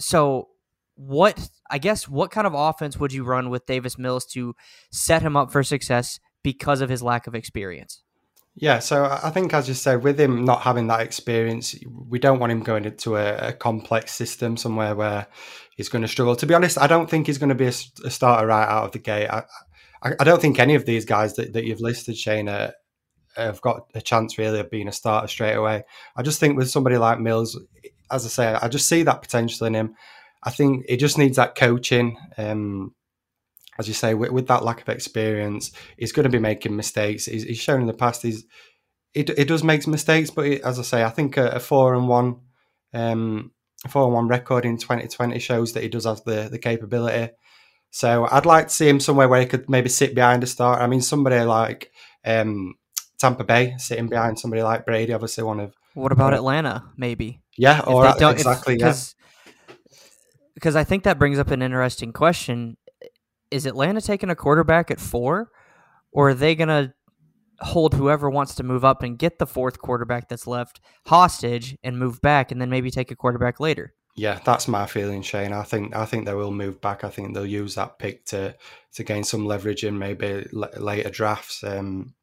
so, 0.00 0.48
what 0.94 1.48
I 1.70 1.78
guess 1.78 2.08
what 2.08 2.30
kind 2.30 2.46
of 2.46 2.54
offense 2.54 2.96
would 2.98 3.12
you 3.12 3.24
run 3.24 3.50
with 3.50 3.66
Davis 3.66 3.98
Mills 3.98 4.26
to 4.26 4.54
set 4.90 5.22
him 5.22 5.36
up 5.36 5.52
for 5.52 5.62
success 5.62 6.18
because 6.42 6.80
of 6.80 6.88
his 6.88 7.02
lack 7.02 7.26
of 7.26 7.34
experience? 7.34 8.02
Yeah, 8.60 8.80
so 8.80 9.04
I 9.04 9.30
think, 9.30 9.54
as 9.54 9.68
you 9.68 9.74
said, 9.74 10.02
with 10.02 10.18
him 10.18 10.44
not 10.44 10.62
having 10.62 10.88
that 10.88 11.02
experience, 11.02 11.76
we 11.86 12.18
don't 12.18 12.40
want 12.40 12.50
him 12.50 12.60
going 12.60 12.84
into 12.86 13.16
a, 13.16 13.36
a 13.36 13.52
complex 13.52 14.10
system 14.12 14.56
somewhere 14.56 14.96
where 14.96 15.28
he's 15.76 15.88
going 15.88 16.02
to 16.02 16.08
struggle. 16.08 16.34
To 16.34 16.46
be 16.46 16.54
honest, 16.54 16.76
I 16.76 16.88
don't 16.88 17.08
think 17.08 17.28
he's 17.28 17.38
going 17.38 17.50
to 17.50 17.54
be 17.54 17.66
a, 17.66 17.74
a 18.04 18.10
starter 18.10 18.48
right 18.48 18.66
out 18.66 18.86
of 18.86 18.92
the 18.92 18.98
gate. 18.98 19.28
I, 19.28 19.44
I, 20.02 20.12
I, 20.18 20.24
don't 20.24 20.42
think 20.42 20.58
any 20.58 20.74
of 20.74 20.86
these 20.86 21.04
guys 21.04 21.36
that, 21.36 21.52
that 21.52 21.66
you've 21.66 21.80
listed, 21.80 22.16
Shane, 22.16 22.48
uh, 22.48 22.72
have 23.36 23.60
got 23.60 23.86
a 23.94 24.00
chance 24.00 24.38
really 24.38 24.58
of 24.58 24.70
being 24.70 24.88
a 24.88 24.92
starter 24.92 25.28
straight 25.28 25.54
away. 25.54 25.84
I 26.16 26.22
just 26.22 26.40
think 26.40 26.56
with 26.56 26.68
somebody 26.68 26.98
like 26.98 27.20
Mills, 27.20 27.56
as 28.10 28.24
I 28.24 28.28
say, 28.28 28.46
I 28.54 28.68
just 28.68 28.88
see 28.88 29.02
that 29.02 29.22
potential 29.22 29.66
in 29.66 29.74
him. 29.74 29.94
I 30.42 30.50
think 30.50 30.86
he 30.88 30.96
just 30.96 31.18
needs 31.18 31.36
that 31.36 31.54
coaching. 31.54 32.16
Um, 32.36 32.94
as 33.78 33.86
you 33.86 33.94
say, 33.94 34.14
with, 34.14 34.30
with, 34.32 34.48
that 34.48 34.64
lack 34.64 34.80
of 34.80 34.88
experience, 34.88 35.70
he's 35.96 36.12
going 36.12 36.24
to 36.24 36.30
be 36.30 36.38
making 36.38 36.74
mistakes. 36.74 37.26
He's, 37.26 37.44
he's 37.44 37.58
shown 37.58 37.80
in 37.80 37.86
the 37.86 37.94
past 37.94 38.22
he's 38.22 38.44
he, 39.12 39.24
he 39.36 39.44
does 39.44 39.64
make 39.64 39.86
mistakes, 39.86 40.30
but 40.30 40.46
he, 40.46 40.62
as 40.62 40.78
I 40.78 40.82
say, 40.82 41.04
I 41.04 41.10
think 41.10 41.36
a, 41.36 41.48
a 41.48 41.60
four 41.60 41.94
and 41.94 42.08
one, 42.08 42.40
um, 42.92 43.52
four 43.88 44.04
and 44.04 44.14
one 44.14 44.28
record 44.28 44.64
in 44.64 44.78
2020 44.78 45.38
shows 45.38 45.72
that 45.72 45.82
he 45.82 45.88
does 45.88 46.04
have 46.04 46.22
the 46.24 46.48
the 46.50 46.58
capability. 46.58 47.32
So 47.90 48.28
I'd 48.30 48.46
like 48.46 48.68
to 48.68 48.74
see 48.74 48.88
him 48.88 49.00
somewhere 49.00 49.28
where 49.28 49.40
he 49.40 49.46
could 49.46 49.68
maybe 49.70 49.88
sit 49.88 50.14
behind 50.14 50.42
a 50.42 50.46
start. 50.46 50.80
I 50.80 50.86
mean, 50.86 51.00
somebody 51.00 51.40
like 51.40 51.90
um, 52.24 52.74
Tampa 53.18 53.44
Bay 53.44 53.74
sitting 53.78 54.08
behind 54.08 54.38
somebody 54.38 54.62
like 54.62 54.86
Brady, 54.86 55.12
obviously 55.12 55.44
one 55.44 55.60
of. 55.60 55.74
What 55.98 56.12
about 56.12 56.34
Atlanta? 56.34 56.84
Maybe. 56.96 57.42
Yeah, 57.56 57.80
or 57.80 58.06
exactly. 58.08 58.74
If, 58.74 58.80
yeah. 58.80 59.74
Because 60.54 60.76
I 60.76 60.84
think 60.84 61.04
that 61.04 61.18
brings 61.18 61.38
up 61.38 61.50
an 61.50 61.62
interesting 61.62 62.12
question 62.12 62.76
is 63.50 63.66
Atlanta 63.66 64.00
taking 64.00 64.30
a 64.30 64.36
quarterback 64.36 64.90
at 64.90 65.00
four, 65.00 65.50
or 66.12 66.30
are 66.30 66.34
they 66.34 66.54
going 66.54 66.68
to 66.68 66.92
hold 67.60 67.94
whoever 67.94 68.30
wants 68.30 68.54
to 68.56 68.62
move 68.62 68.84
up 68.84 69.02
and 69.02 69.18
get 69.18 69.38
the 69.38 69.46
fourth 69.46 69.78
quarterback 69.78 70.28
that's 70.28 70.46
left 70.46 70.80
hostage 71.06 71.76
and 71.82 71.98
move 71.98 72.20
back, 72.20 72.52
and 72.52 72.60
then 72.60 72.70
maybe 72.70 72.90
take 72.90 73.10
a 73.10 73.16
quarterback 73.16 73.58
later? 73.58 73.94
Yeah, 74.16 74.40
that's 74.44 74.66
my 74.66 74.86
feeling, 74.86 75.22
Shane. 75.22 75.52
I 75.52 75.62
think 75.62 75.94
I 75.94 76.04
think 76.04 76.26
they 76.26 76.34
will 76.34 76.50
move 76.50 76.80
back. 76.80 77.04
I 77.04 77.08
think 77.08 77.34
they'll 77.34 77.46
use 77.46 77.76
that 77.76 77.98
pick 77.98 78.24
to 78.26 78.56
to 78.94 79.04
gain 79.04 79.24
some 79.24 79.46
leverage 79.46 79.84
in 79.84 79.98
maybe 79.98 80.46
later 80.52 81.10
drafts. 81.10 81.62
Um, 81.62 82.14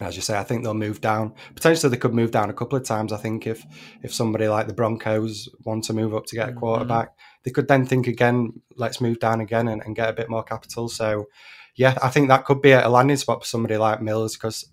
as 0.00 0.16
you 0.16 0.22
say, 0.22 0.38
I 0.38 0.44
think 0.44 0.62
they'll 0.62 0.74
move 0.74 1.00
down. 1.00 1.34
Potentially, 1.54 1.90
they 1.90 1.96
could 1.96 2.14
move 2.14 2.30
down 2.30 2.50
a 2.50 2.54
couple 2.54 2.78
of 2.78 2.84
times. 2.84 3.12
I 3.12 3.18
think 3.18 3.46
if 3.46 3.64
if 4.02 4.14
somebody 4.14 4.48
like 4.48 4.66
the 4.66 4.74
Broncos 4.74 5.48
want 5.64 5.84
to 5.84 5.92
move 5.92 6.14
up 6.14 6.26
to 6.26 6.36
get 6.36 6.48
a 6.48 6.50
mm-hmm. 6.52 6.60
quarterback, 6.60 7.08
mm-hmm. 7.10 7.40
they 7.44 7.50
could 7.50 7.68
then 7.68 7.86
think 7.86 8.06
again. 8.06 8.60
Let's 8.76 9.00
move 9.00 9.20
down 9.20 9.40
again 9.40 9.68
and, 9.68 9.82
and, 9.84 9.94
get 9.94 10.08
a 10.08 10.14
bit 10.14 10.30
more 10.30 10.42
capital. 10.42 10.88
So, 10.88 11.26
yeah, 11.76 11.98
I 12.02 12.08
think 12.08 12.28
that 12.28 12.44
could 12.44 12.62
be 12.62 12.72
a 12.72 12.88
landing 12.88 13.16
spot 13.16 13.42
for 13.42 13.46
somebody 13.46 13.76
like 13.76 14.00
Mills 14.00 14.36
because 14.36 14.66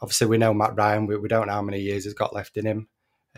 obviously 0.00 0.26
we 0.26 0.38
know 0.38 0.54
Matt 0.54 0.76
Ryan. 0.76 1.06
We, 1.06 1.16
we 1.16 1.28
don't 1.28 1.48
know 1.48 1.54
how 1.54 1.62
many 1.62 1.80
years 1.80 2.04
he's 2.04 2.14
got 2.14 2.34
left 2.34 2.56
in 2.56 2.66
him. 2.66 2.88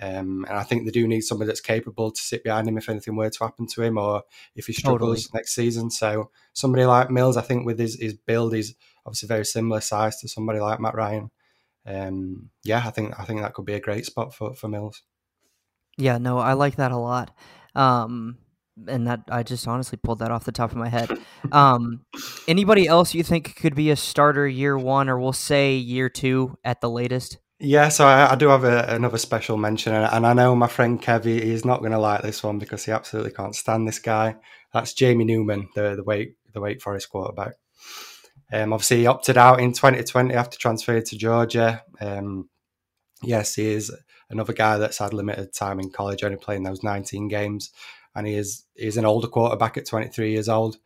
Um, 0.01 0.45
and 0.49 0.59
I 0.59 0.65
think 0.65 0.85
they 0.85 0.91
do 0.91 1.07
need 1.07 1.21
somebody 1.21 1.47
that's 1.47 1.61
capable 1.61 2.11
to 2.11 2.21
sit 2.21 2.43
behind 2.43 2.67
him 2.67 2.77
if 2.77 2.89
anything 2.89 3.15
were 3.15 3.31
to 3.31 3.45
happen 3.45 3.67
to 3.69 3.83
him 3.83 3.97
or 3.97 4.25
if 4.57 4.67
he 4.67 4.73
struggles 4.73 5.25
totally. 5.25 5.39
next 5.39 5.55
season. 5.55 5.91
So 5.91 6.31
somebody 6.53 6.85
like 6.85 7.11
Mills, 7.11 7.37
I 7.37 7.43
think 7.43 7.65
with 7.65 7.79
his, 7.79 8.01
his 8.01 8.15
build, 8.15 8.55
he's 8.55 8.75
obviously 9.07 9.29
very 9.29 9.45
similar 9.45 9.81
size 9.81 10.19
to 10.21 10.29
somebody 10.29 10.59
like 10.59 10.81
Matt 10.81 10.97
Ryan. 10.97 11.31
Um, 11.87 12.51
yeah, 12.65 12.83
I 12.85 12.91
think 12.91 13.19
I 13.21 13.25
think 13.25 13.43
that 13.43 13.55
could 13.55 13.67
be 13.67 13.75
a 13.75 13.81
great 13.81 14.07
spot 14.07 14.35
for, 14.35 14.55
for 14.55 14.69
Mills. 14.69 15.03
Yeah, 15.97 16.19
no, 16.19 16.39
I 16.39 16.55
like 16.55 16.77
that 16.77 16.93
a 16.93 16.97
lot. 16.97 17.37
Um, 17.75 18.39
and 18.89 19.07
that 19.07 19.21
I 19.31 19.43
just 19.45 19.69
honestly 19.69 19.99
pulled 20.03 20.19
that 20.19 20.31
off 20.31 20.45
the 20.45 20.53
top 20.53 20.71
of 20.71 20.77
my 20.77 20.89
head. 20.89 21.11
Um, 21.53 22.01
anybody 22.49 22.89
else 22.89 23.15
you 23.15 23.23
think 23.23 23.55
could 23.57 23.75
be 23.75 23.91
a 23.91 23.97
starter 23.97 24.49
year 24.49 24.77
one, 24.77 25.09
or 25.09 25.21
we'll 25.21 25.33
say 25.33 25.75
year 25.75 26.09
two 26.09 26.57
at 26.65 26.81
the 26.81 26.91
latest? 26.91 27.39
Yeah, 27.65 27.89
so 27.89 28.07
I, 28.07 28.33
I 28.33 28.35
do 28.35 28.49
have 28.49 28.65
a, 28.65 28.85
another 28.89 29.17
special 29.17 29.57
mention, 29.57 29.95
and 29.95 30.27
I 30.27 30.35
know 30.35 30.55
my 30.55 30.67
friend 30.67 31.01
Kevy 31.01 31.39
is 31.39 31.65
not 31.65 31.81
going 31.81 31.93
to 31.93 31.99
like 31.99 32.21
this 32.21 32.43
one 32.43 32.59
because 32.59 32.85
he 32.85 32.93
absolutely 32.93 33.33
can't 33.33 33.57
stand 33.57 33.89
this 33.89 33.99
guy. 33.99 34.37
That's 34.75 34.93
Jamie 34.93 35.25
Newman, 35.25 35.69
the 35.75 35.97
the 35.97 36.05
Wake 36.05 36.37
the 36.53 36.61
Wake 36.61 36.83
Forest 36.83 37.09
quarterback. 37.09 37.55
Um, 38.53 38.75
obviously, 38.75 38.99
he 38.99 39.07
opted 39.07 39.39
out 39.39 39.61
in 39.61 39.73
2020 39.73 40.35
after 40.35 40.59
transferring 40.59 41.05
to 41.05 41.17
Georgia. 41.17 41.83
Um, 42.01 42.51
yes, 43.23 43.55
he 43.55 43.69
is 43.73 43.91
another 44.31 44.53
guy 44.53 44.79
that's 44.79 44.99
had 44.99 45.15
limited 45.15 45.55
time 45.55 45.81
in 45.81 45.91
college, 45.91 46.23
only 46.23 46.37
playing 46.37 46.65
those 46.65 46.83
19 46.83 47.29
games, 47.29 47.71
and 48.15 48.27
he 48.27 48.35
is 48.35 48.65
he's 48.75 48.99
an 48.99 49.07
older 49.07 49.29
quarterback 49.29 49.79
at 49.79 49.87
23 49.87 50.33
years 50.33 50.51
old. 50.51 50.77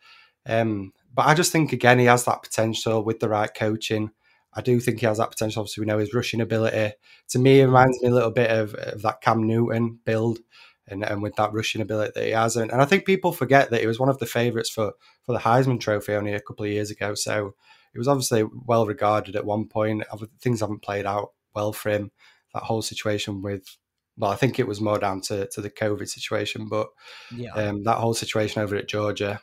Um, 0.47 0.93
but 1.13 1.27
I 1.27 1.35
just 1.35 1.53
think 1.53 1.73
again 1.73 1.99
he 1.99 2.07
has 2.07 2.25
that 2.27 2.43
potential 2.43 3.03
with 3.03 3.21
the 3.21 3.29
right 3.29 3.53
coaching. 3.53 4.13
I 4.59 4.61
do 4.61 4.81
think 4.81 4.99
he 4.99 5.07
has 5.07 5.19
that 5.19 5.31
potential. 5.31 5.61
Obviously, 5.61 5.83
we 5.83 5.87
know 5.87 5.99
his 5.99 6.13
rushing 6.13 6.41
ability. 6.41 6.95
To 7.31 7.39
me, 7.39 7.61
it 7.61 7.67
reminds 7.67 8.03
me 8.03 8.09
a 8.09 8.15
little 8.15 8.33
bit 8.33 8.51
of, 8.51 8.75
of 8.75 9.03
that 9.03 9.21
Cam 9.21 9.47
Newton 9.47 10.01
build, 10.05 10.41
and, 10.89 11.05
and 11.05 11.23
with 11.23 11.37
that 11.37 11.53
rushing 11.53 11.81
ability 11.81 12.13
that 12.15 12.27
he 12.27 12.33
has. 12.33 12.57
And, 12.57 12.73
and 12.73 12.83
I 12.83 12.85
think 12.85 13.05
people 13.05 13.33
forget 13.33 13.71
that 13.71 13.81
he 13.81 13.87
was 13.87 14.01
one 14.01 14.09
of 14.09 14.19
the 14.19 14.27
favourites 14.27 14.71
for 14.71 14.95
for 15.23 15.33
the 15.33 15.39
Heisman 15.39 15.79
Trophy 15.79 16.15
only 16.15 16.33
a 16.33 16.41
couple 16.41 16.65
of 16.67 16.73
years 16.73 16.91
ago. 16.91 17.15
So 17.15 17.55
it 17.95 17.99
was 17.99 18.09
obviously 18.09 18.45
well 18.67 18.87
regarded 18.87 19.37
at 19.37 19.45
one 19.45 19.69
point. 19.69 20.03
Things 20.41 20.61
haven't 20.61 20.83
played 20.83 21.07
out 21.07 21.33
well 21.55 21.73
for 21.73 21.91
him. 21.91 22.11
That 22.53 22.65
whole 22.65 22.83
situation 22.83 23.43
with 23.43 23.77
well, 24.17 24.33
I 24.33 24.37
think 24.37 24.59
it 24.59 24.67
was 24.67 24.81
more 24.81 24.99
down 24.99 25.21
to, 25.23 25.47
to 25.47 25.61
the 25.61 25.71
COVID 25.71 26.09
situation, 26.09 26.69
but 26.69 26.89
yeah. 27.33 27.53
um, 27.53 27.85
that 27.85 27.99
whole 27.99 28.15
situation 28.15 28.61
over 28.61 28.75
at 28.75 28.89
Georgia, 28.89 29.41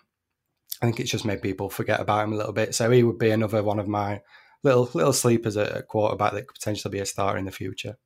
I 0.82 0.86
think 0.86 1.00
it's 1.00 1.12
just 1.12 1.24
made 1.24 1.42
people 1.42 1.70
forget 1.70 2.02
about 2.02 2.26
him 2.26 2.34
a 2.34 2.36
little 2.36 2.52
bit. 2.52 2.76
So 2.76 2.92
he 2.92 3.02
would 3.02 3.18
be 3.18 3.30
another 3.30 3.64
one 3.64 3.80
of 3.80 3.88
my 3.88 4.22
little 4.66 4.90
little 4.94 5.14
sleepers 5.14 5.58
at 5.58 5.76
a 5.76 5.84
quarterback 5.84 6.34
that 6.34 6.48
could 6.48 6.56
potentially 6.56 6.92
be 6.92 7.00
a 7.00 7.06
starter 7.06 7.38
in 7.38 7.46
the 7.46 7.52
future. 7.52 7.98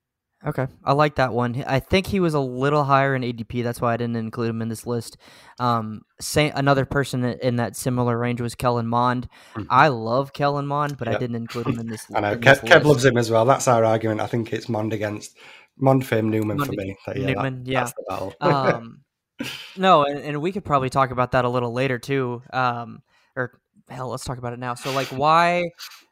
Okay, 0.46 0.68
I 0.86 0.94
like 0.94 1.16
that 1.16 1.34
one. 1.34 1.66
I 1.68 1.82
think 1.82 2.08
he 2.08 2.22
was 2.22 2.34
a 2.34 2.40
little 2.40 2.86
higher 2.86 3.14
in 3.14 3.24
ADP. 3.24 3.62
That's 3.62 3.82
why 3.82 3.94
I 3.94 3.98
didn't 3.98 4.16
include 4.16 4.50
him 4.50 4.62
in 4.62 4.70
this 4.70 4.86
list. 4.86 5.18
Um, 5.60 6.04
say 6.22 6.50
another 6.52 6.86
person 6.86 7.26
in 7.26 7.58
that 7.58 7.76
similar 7.76 8.18
range 8.18 8.40
was 8.40 8.56
Kellen 8.56 8.88
Mond. 8.88 9.28
Mm-hmm. 9.56 9.68
I 9.70 9.90
love 9.90 10.32
Kellen 10.32 10.66
Mond, 10.66 10.98
but 10.98 11.10
yep. 11.10 11.18
I 11.18 11.20
didn't 11.20 11.36
include 11.36 11.68
him 11.68 11.80
in 11.80 11.88
this. 11.88 12.10
List. 12.10 12.16
I 12.16 12.22
know 12.22 12.38
Kev, 12.38 12.62
Kev, 12.62 12.86
loves 12.86 13.04
him 13.04 13.18
as 13.18 13.30
well. 13.30 13.44
That's 13.44 13.68
our 13.68 13.84
argument. 13.84 14.22
I 14.22 14.28
think 14.28 14.54
it's 14.54 14.70
Mond 14.70 14.94
against 14.94 15.38
Mond 15.78 16.06
for 16.06 16.18
him, 16.18 16.30
Newman 16.30 16.56
Mond, 16.56 16.70
for 16.70 16.74
me. 16.74 16.96
Yeah, 17.16 17.34
Newman, 17.34 17.64
that, 17.66 17.94
yeah. 18.00 18.30
um, 18.40 19.02
No, 19.78 20.04
and, 20.04 20.20
and 20.20 20.42
we 20.42 20.52
could 20.52 20.66
probably 20.66 20.90
talk 20.90 21.12
about 21.12 21.32
that 21.32 21.46
a 21.46 21.50
little 21.50 21.74
later 21.74 22.00
too. 22.00 22.42
Um, 22.52 23.02
or 23.36 23.60
hell, 23.90 24.10
let's 24.10 24.26
talk 24.26 24.38
about 24.38 24.54
it 24.54 24.60
now. 24.60 24.76
So, 24.76 24.92
like, 24.92 25.08
why 25.08 25.70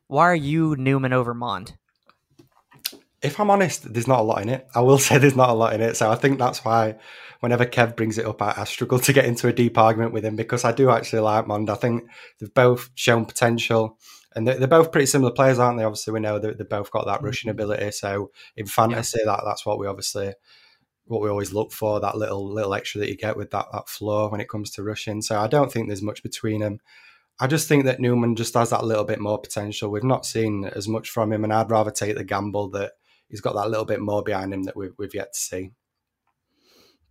why 0.08 0.24
are 0.30 0.36
you 0.36 0.76
Newman 0.76 1.14
over 1.14 1.34
Mond? 1.34 1.76
If 3.22 3.40
I'm 3.40 3.50
honest, 3.50 3.92
there's 3.92 4.08
not 4.08 4.20
a 4.20 4.24
lot 4.24 4.42
in 4.42 4.50
it. 4.50 4.68
I 4.74 4.82
will 4.82 5.00
say 5.00 5.18
there's 5.18 5.36
not 5.36 5.50
a 5.50 5.54
lot 5.54 5.74
in 5.74 5.82
it. 5.82 5.98
So 5.98 6.10
I 6.10 6.16
think 6.16 6.40
that's 6.40 6.64
why 6.64 6.98
whenever 7.40 7.66
Kev 7.66 7.96
brings 7.96 8.18
it 8.18 8.26
up, 8.26 8.42
I, 8.42 8.54
I 8.58 8.64
struggle 8.64 9.00
to 9.00 9.14
get 9.14 9.26
into 9.26 9.48
a 9.48 9.54
deep 9.54 9.78
argument 9.78 10.14
with 10.14 10.26
him 10.26 10.36
because 10.36 10.64
I 10.64 10.72
do 10.72 10.90
actually 10.90 11.20
like 11.20 11.48
Mond. 11.48 11.70
I 11.70 11.76
think 11.76 12.10
they've 12.40 12.54
both 12.54 12.90
shown 12.96 13.26
potential. 13.26 13.98
And 14.36 14.48
they're, 14.48 14.60
they're 14.60 14.68
both 14.68 14.92
pretty 14.92 15.08
similar 15.08 15.32
players, 15.32 15.58
aren't 15.58 15.80
they? 15.80 15.84
Obviously, 15.84 16.14
we 16.14 16.20
know 16.20 16.38
that 16.38 16.58
they've 16.58 16.70
both 16.70 16.92
got 16.92 17.06
that 17.06 17.18
mm-hmm. 17.18 17.26
rushing 17.26 17.50
ability. 17.50 17.92
So 17.92 18.32
in 18.56 18.68
fantasy, 18.68 19.20
that 19.26 19.42
that's 19.44 19.66
what 19.66 19.80
we 19.80 19.88
obviously 19.88 20.34
what 21.06 21.22
we 21.22 21.30
always 21.30 21.54
look 21.54 21.72
for 21.72 22.02
that 22.02 22.18
little 22.18 22.54
little 22.54 22.74
extra 22.74 23.00
that 23.00 23.10
you 23.10 23.16
get 23.16 23.38
with 23.38 23.50
that 23.52 23.68
that 23.72 23.90
floor 23.90 24.30
when 24.30 24.42
it 24.42 24.50
comes 24.50 24.72
to 24.72 24.84
rushing. 24.84 25.22
So 25.22 25.40
I 25.40 25.48
don't 25.48 25.72
think 25.72 25.88
there's 25.88 26.02
much 26.02 26.22
between 26.22 26.62
them. 26.62 26.80
I 27.40 27.48
just 27.48 27.68
think 27.68 27.86
that 27.86 28.00
Newman 28.00 28.36
just 28.36 28.54
has 28.56 28.72
that 28.72 28.84
little 28.84 29.04
bit 29.04 29.20
more 29.20 29.40
potential. 29.40 29.92
We've 29.92 30.04
not 30.04 30.26
seen 30.26 30.66
as 30.66 30.88
much 30.88 31.10
from 31.10 31.32
him, 31.32 31.44
and 31.44 31.54
I'd 31.54 31.70
rather 31.70 31.92
take 31.92 32.16
the 32.16 32.24
gamble 32.24 32.70
that 32.72 32.94
he's 33.28 33.42
got 33.42 33.56
that 33.56 33.70
little 33.70 33.86
bit 33.86 34.00
more 34.00 34.24
behind 34.24 34.54
him 34.54 34.64
that 34.64 34.76
we've, 34.76 34.94
we've 34.98 35.14
yet 35.14 35.34
to 35.34 35.40
see. 35.40 35.72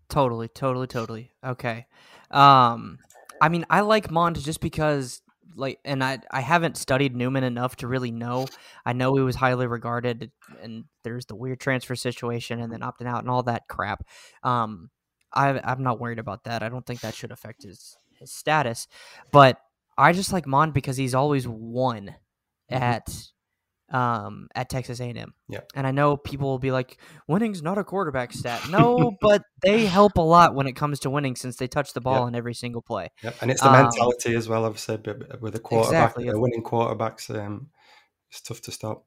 Totally, 0.09 0.49
totally, 0.49 0.87
totally. 0.87 1.33
Okay. 1.45 1.87
Um, 2.31 2.99
I 3.41 3.49
mean, 3.49 3.67
I 3.71 3.81
like 3.81 4.11
Mond 4.11 4.43
just 4.43 4.61
because, 4.61 5.23
like, 5.55 5.79
and 5.85 6.03
I 6.03 6.19
I 6.31 6.41
haven't 6.41 6.77
studied 6.77 7.15
Newman 7.15 7.45
enough 7.45 7.77
to 7.77 7.87
really 7.87 8.11
know. 8.11 8.47
I 8.85 8.93
know 8.93 9.15
he 9.15 9.23
was 9.23 9.37
highly 9.37 9.67
regarded, 9.67 10.31
and 10.63 10.85
there's 11.05 11.27
the 11.27 11.37
weird 11.37 11.61
transfer 11.61 11.97
situation, 11.97 12.61
and 12.61 12.73
then 12.73 12.81
opting 12.81 13.07
out 13.07 13.21
and 13.21 13.31
all 13.31 13.43
that 13.45 13.69
crap. 13.69 14.05
Um, 14.43 14.91
I 15.33 15.61
I'm 15.63 15.83
not 15.83 16.01
worried 16.01 16.19
about 16.19 16.45
that. 16.45 16.63
I 16.63 16.69
don't 16.69 16.87
think 16.87 17.01
that 17.01 17.15
should 17.15 17.33
affect 17.33 17.63
his 17.63 17.97
his 18.19 18.33
status, 18.33 18.89
but 19.33 19.61
I 19.99 20.13
just 20.13 20.33
like 20.33 20.47
Mond 20.47 20.75
because 20.75 20.97
he's 20.97 21.15
always 21.15 21.47
won 21.49 22.15
Mhm. 22.71 22.81
at 22.81 23.09
um 23.93 24.49
at 24.57 24.69
Texas 24.69 24.99
A&M. 25.01 25.33
Yeah. 25.49 25.61
And 25.77 25.87
I 25.87 25.93
know 25.93 26.17
people 26.17 26.49
will 26.49 26.59
be 26.59 26.73
like 26.73 26.99
winning's 27.29 27.63
not 27.63 27.79
a 27.79 27.85
quarterback 27.85 28.33
stat. 28.33 28.61
No, 28.71 29.13
but 29.21 29.43
they 29.63 29.87
help 29.87 30.17
a 30.17 30.23
lot 30.23 30.55
when 30.57 30.67
it 30.67 30.73
comes 30.75 30.99
to 31.01 31.11
winning 31.11 31.37
since 31.37 31.55
they 31.57 31.69
touch 31.69 31.93
the 31.93 32.01
ball 32.01 32.15
Yeah. 32.17 32.21
on 32.23 32.35
every 32.35 32.55
single 32.55 32.83
play. 32.83 33.11
Yep. 33.23 33.37
And 33.43 33.51
it's 33.53 33.61
the 33.61 33.69
Um, 33.73 33.85
mentality 33.85 34.35
as 34.35 34.49
well, 34.49 34.65
I've 34.67 34.81
said 34.81 35.07
with 35.41 35.55
a 35.55 35.61
quarterback, 35.61 36.17
Exactly. 36.17 36.29
a 36.29 36.37
winning 36.39 36.65
quarterbacks, 36.65 37.31
um, 37.33 37.69
it's 38.31 38.41
tough 38.41 38.61
to 38.63 38.73
stop. 38.73 39.05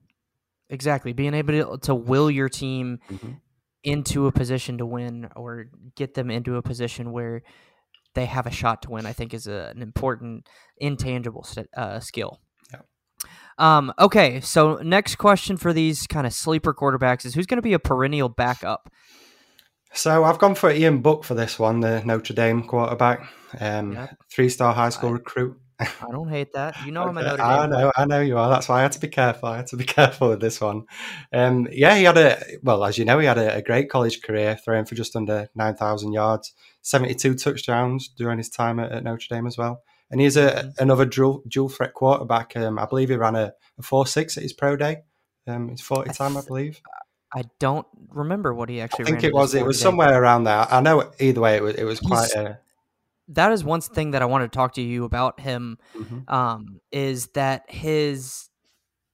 Exactly. 0.69 1.11
Being 1.11 1.33
able 1.33 1.53
to, 1.53 1.77
to 1.87 1.93
will 1.95 2.31
your 2.31 2.47
team 2.47 2.99
Mhm. 3.09 3.41
into 3.83 4.27
a 4.27 4.31
position 4.31 4.77
to 4.77 4.85
win 4.85 5.27
or 5.35 5.65
get 5.95 6.13
them 6.13 6.31
into 6.31 6.55
a 6.55 6.61
position 6.61 7.11
where 7.11 7.41
they 8.19 8.25
have 8.25 8.45
a 8.45 8.51
shot 8.51 8.81
to 8.83 8.91
win, 8.91 9.05
I 9.05 9.13
think 9.13 9.33
is 9.33 9.47
a, 9.47 9.71
an 9.75 9.81
important 9.81 10.47
intangible 10.77 11.43
st- 11.43 11.69
uh, 11.75 11.99
skill. 11.99 12.39
Yeah. 12.71 12.81
Um, 13.57 13.93
okay, 13.97 14.41
so 14.41 14.75
next 14.83 15.15
question 15.15 15.57
for 15.57 15.73
these 15.73 16.05
kind 16.07 16.27
of 16.27 16.33
sleeper 16.33 16.73
quarterbacks 16.73 17.25
is 17.25 17.33
who's 17.33 17.45
going 17.45 17.57
to 17.57 17.61
be 17.61 17.73
a 17.73 17.79
perennial 17.79 18.29
backup? 18.29 18.89
So 19.93 20.23
I've 20.23 20.37
gone 20.37 20.53
for 20.55 20.69
Ian 20.69 21.01
Book 21.01 21.23
for 21.23 21.33
this 21.33 21.57
one, 21.57 21.79
the 21.79 22.03
Notre 22.05 22.33
Dame 22.35 22.61
quarterback, 22.63 23.27
um, 23.59 23.93
Yep. 23.93 24.17
three-star 24.31 24.73
high 24.73 24.89
school 24.89 25.09
I- 25.09 25.13
recruit. 25.13 25.57
I 25.79 26.11
don't 26.11 26.27
hate 26.29 26.53
that. 26.53 26.75
You 26.85 26.91
know 26.91 27.03
I'm 27.03 27.17
a 27.17 27.23
Notre 27.23 27.41
I 27.41 27.61
Dame. 27.61 27.69
know, 27.71 27.91
I 27.95 28.05
know 28.05 28.19
you 28.21 28.37
are. 28.37 28.49
That's 28.49 28.67
why 28.67 28.79
I 28.79 28.81
had 28.81 28.91
to 28.93 28.99
be 28.99 29.07
careful. 29.07 29.47
I 29.49 29.57
had 29.57 29.67
to 29.67 29.77
be 29.77 29.83
careful 29.97 30.29
with 30.29 30.41
this 30.41 30.59
one. 30.59 30.85
Um, 31.31 31.67
yeah, 31.71 31.95
he 31.95 32.03
had 32.03 32.17
a 32.17 32.43
well, 32.63 32.83
as 32.83 32.97
you 32.97 33.05
know, 33.05 33.19
he 33.19 33.25
had 33.27 33.37
a, 33.37 33.55
a 33.55 33.61
great 33.61 33.89
college 33.89 34.21
career, 34.21 34.57
throwing 34.63 34.85
for 34.85 34.95
just 34.95 35.15
under 35.15 35.47
nine 35.55 35.75
thousand 35.75 36.11
yards, 36.13 36.53
seventy-two 36.81 37.35
touchdowns 37.35 38.09
during 38.09 38.37
his 38.39 38.49
time 38.49 38.79
at, 38.79 38.91
at 38.91 39.03
Notre 39.03 39.27
Dame 39.29 39.47
as 39.47 39.57
well. 39.57 39.81
And 40.11 40.19
he's 40.19 40.37
a, 40.37 40.51
Mhm. 40.51 40.77
another 40.79 41.05
dual, 41.05 41.43
dual 41.47 41.69
threat 41.69 41.93
quarterback. 41.93 42.57
Um, 42.57 42.79
I 42.79 42.85
believe 42.85 43.09
he 43.09 43.15
ran 43.15 43.35
a, 43.35 43.53
a 43.77 43.81
four 43.81 44.05
six 44.07 44.35
at 44.37 44.43
his 44.43 44.53
pro 44.53 44.75
day. 44.75 45.03
Um, 45.47 45.69
his 45.69 45.81
forty 45.81 46.09
I 46.09 46.13
time, 46.13 46.35
I 46.35 46.41
believe. 46.41 46.81
I 47.33 47.43
don't 47.59 47.85
remember 48.09 48.53
what 48.55 48.69
he 48.69 48.81
actually 48.81 49.05
I 49.05 49.07
think 49.11 49.23
it 49.23 49.33
was. 49.35 49.53
It 49.53 49.59
40 49.59 49.67
was 49.67 49.77
day. 49.77 49.83
somewhere 49.83 50.19
around 50.21 50.45
there. 50.45 50.65
I 50.69 50.81
know. 50.81 51.11
Either 51.19 51.39
way, 51.41 51.57
it 51.57 51.63
was. 51.63 51.75
It 51.75 51.83
was 51.83 51.99
quite 51.99 52.25
He's- 52.31 52.35
a. 52.35 52.59
that 53.29 53.51
is 53.51 53.63
one 53.63 53.81
thing 53.81 54.11
that 54.11 54.21
I 54.21 54.25
wanted 54.25 54.51
to 54.51 54.55
talk 54.55 54.73
to 54.73 54.81
you 54.81 55.05
about 55.05 55.39
him 55.39 55.77
mhm. 55.95 56.29
um, 56.31 56.79
is 56.91 57.27
that 57.29 57.63
his 57.69 58.49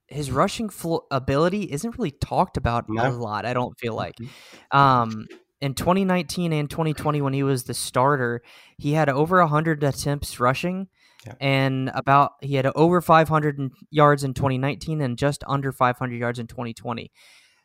his 0.08 0.32
rushing 0.32 0.70
fl- 0.70 1.00
ability 1.12 1.64
isn't 1.72 1.98
really 1.98 2.12
talked 2.12 2.58
about 2.58 2.86
a 2.90 3.10
lot. 3.10 3.46
I 3.46 3.54
don't 3.54 3.78
feel 3.80 3.96
like. 3.96 4.16
Mhm. 4.16 4.78
Um, 4.78 5.28
in 5.62 5.74
2019 5.74 6.54
and 6.54 6.70
2020, 6.70 7.22
when 7.22 7.34
he 7.34 7.42
was 7.44 7.64
the 7.64 7.74
starter, 7.74 8.42
he 8.78 8.94
had 8.94 9.10
over 9.10 9.40
100 9.40 9.84
attempts 9.84 10.40
rushing, 10.40 10.90
Yeah. 11.26 11.34
and 11.40 11.92
about 11.96 12.34
he 12.42 12.56
had 12.56 12.68
over 12.76 13.02
500 13.02 13.72
yards 13.90 14.24
in 14.24 14.34
2019 14.34 15.02
and 15.02 15.18
just 15.18 15.44
under 15.48 15.72
500 15.72 16.16
yards 16.20 16.40
in 16.40 16.46
2020. 16.48 17.12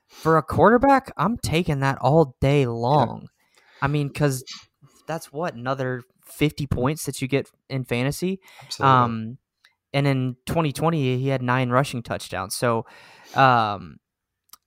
For 0.09 0.39
a 0.39 0.43
quarterback, 0.43 1.13
I'm 1.17 1.37
taking 1.37 1.81
that 1.81 1.99
all 1.99 2.37
day 2.41 2.67
long. 2.67 3.29
I 3.83 3.87
mean, 3.87 4.09
because 4.09 4.45
that's 5.07 5.33
what 5.33 5.55
another 5.55 6.03
50 6.33 6.67
points 6.67 7.05
that 7.07 7.21
you 7.21 7.29
get 7.29 7.51
in 7.69 7.85
fantasy. 7.85 8.41
Absolutely. 8.63 8.97
Um, 8.99 9.39
and 9.93 10.07
in 10.07 10.37
2020, 10.47 11.19
he 11.19 11.29
had 11.29 11.43
nine 11.43 11.71
rushing 11.71 12.03
touchdowns. 12.03 12.55
So, 12.55 12.87
um, 13.35 13.99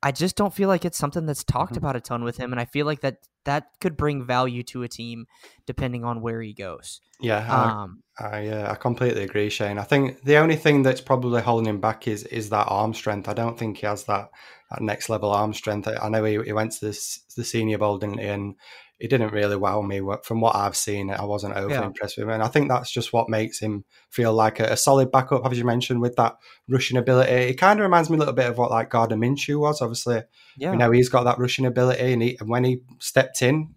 I 0.01 0.11
just 0.11 0.35
don't 0.35 0.53
feel 0.53 0.67
like 0.67 0.83
it's 0.83 0.97
something 0.97 1.25
that's 1.25 1.45
talked 1.45 1.73
Mhm. 1.73 1.77
about 1.77 1.95
a 1.95 2.01
ton 2.01 2.23
with 2.25 2.35
him, 2.37 2.51
and 2.51 2.59
I 2.59 2.65
feel 2.65 2.85
like 2.85 2.99
that 3.01 3.19
that 3.45 3.67
could 3.81 3.97
bring 3.97 4.25
value 4.25 4.63
to 4.63 4.83
a 4.83 4.87
team 4.87 5.27
depending 5.65 6.03
on 6.05 6.21
where 6.21 6.41
he 6.41 6.53
goes. 6.53 7.01
yeah, 7.19 7.39
I, 7.49 7.83
Um, 7.83 8.03
I 8.19 8.47
uh, 8.47 8.71
I 8.71 8.75
completely 8.75 9.23
agree, 9.23 9.49
Shane. 9.49 9.77
I 9.77 9.83
think 9.83 10.23
the 10.23 10.37
only 10.37 10.55
thing 10.57 10.83
that's 10.83 11.01
probably 11.01 11.41
holding 11.41 11.67
him 11.69 11.79
back 11.79 12.07
is 12.07 12.23
is 12.25 12.49
that 12.49 12.67
arm 12.69 12.93
strength. 12.93 13.29
I 13.29 13.33
don't 13.33 13.57
think 13.57 13.77
he 13.77 13.85
has 13.85 14.03
that, 14.05 14.29
that 14.71 14.81
next 14.81 15.09
level 15.09 15.31
arm 15.31 15.53
strength. 15.53 15.87
I, 15.87 15.95
I 16.05 16.09
know 16.09 16.23
he, 16.25 16.41
he 16.43 16.53
went 16.53 16.73
to 16.73 16.85
this 16.85 17.19
the 17.37 17.43
Senior 17.45 17.77
Bowl, 17.77 17.97
didn't 17.97 18.19
he? 18.19 18.27
And 18.27 18.55
he 19.03 19.09
didn't 19.09 19.33
really 19.33 19.57
wow 19.57 19.81
me. 19.81 19.99
From 20.23 20.39
what 20.39 20.55
I've 20.55 20.77
seen, 20.77 21.11
I 21.11 21.25
wasn't 21.25 21.57
overly 21.57 21.73
Yeah. 21.73 21.87
impressed 21.87 22.15
with 22.15 22.23
him. 22.23 22.29
And 22.29 22.41
I 22.41 22.47
think 22.47 22.69
that's 22.69 22.89
just 22.89 23.11
what 23.11 23.27
makes 23.27 23.59
him 23.59 23.83
feel 24.09 24.31
like 24.31 24.61
a, 24.61 24.63
a 24.63 24.77
solid 24.77 25.11
backup, 25.11 25.45
as 25.45 25.57
you 25.57 25.65
mentioned, 25.65 25.99
with 25.99 26.15
that 26.15 26.37
rushing 26.69 26.95
ability. 26.95 27.29
It 27.29 27.55
kind 27.55 27.81
of 27.81 27.83
reminds 27.83 28.09
me 28.09 28.15
a 28.15 28.19
little 28.19 28.33
bit 28.33 28.45
of 28.45 28.57
what 28.57 28.71
like 28.71 28.89
Gardner 28.89 29.17
Minshew 29.17 29.59
was. 29.59 29.81
Obviously, 29.81 30.21
yeah, 30.55 30.71
you 30.71 30.77
know 30.77 30.89
he's 30.91 31.09
got 31.09 31.23
that 31.25 31.37
rushing 31.37 31.65
ability, 31.65 32.13
and, 32.13 32.21
he, 32.21 32.37
and 32.39 32.47
when 32.47 32.63
he 32.63 32.79
stepped 33.01 33.41
in, 33.41 33.75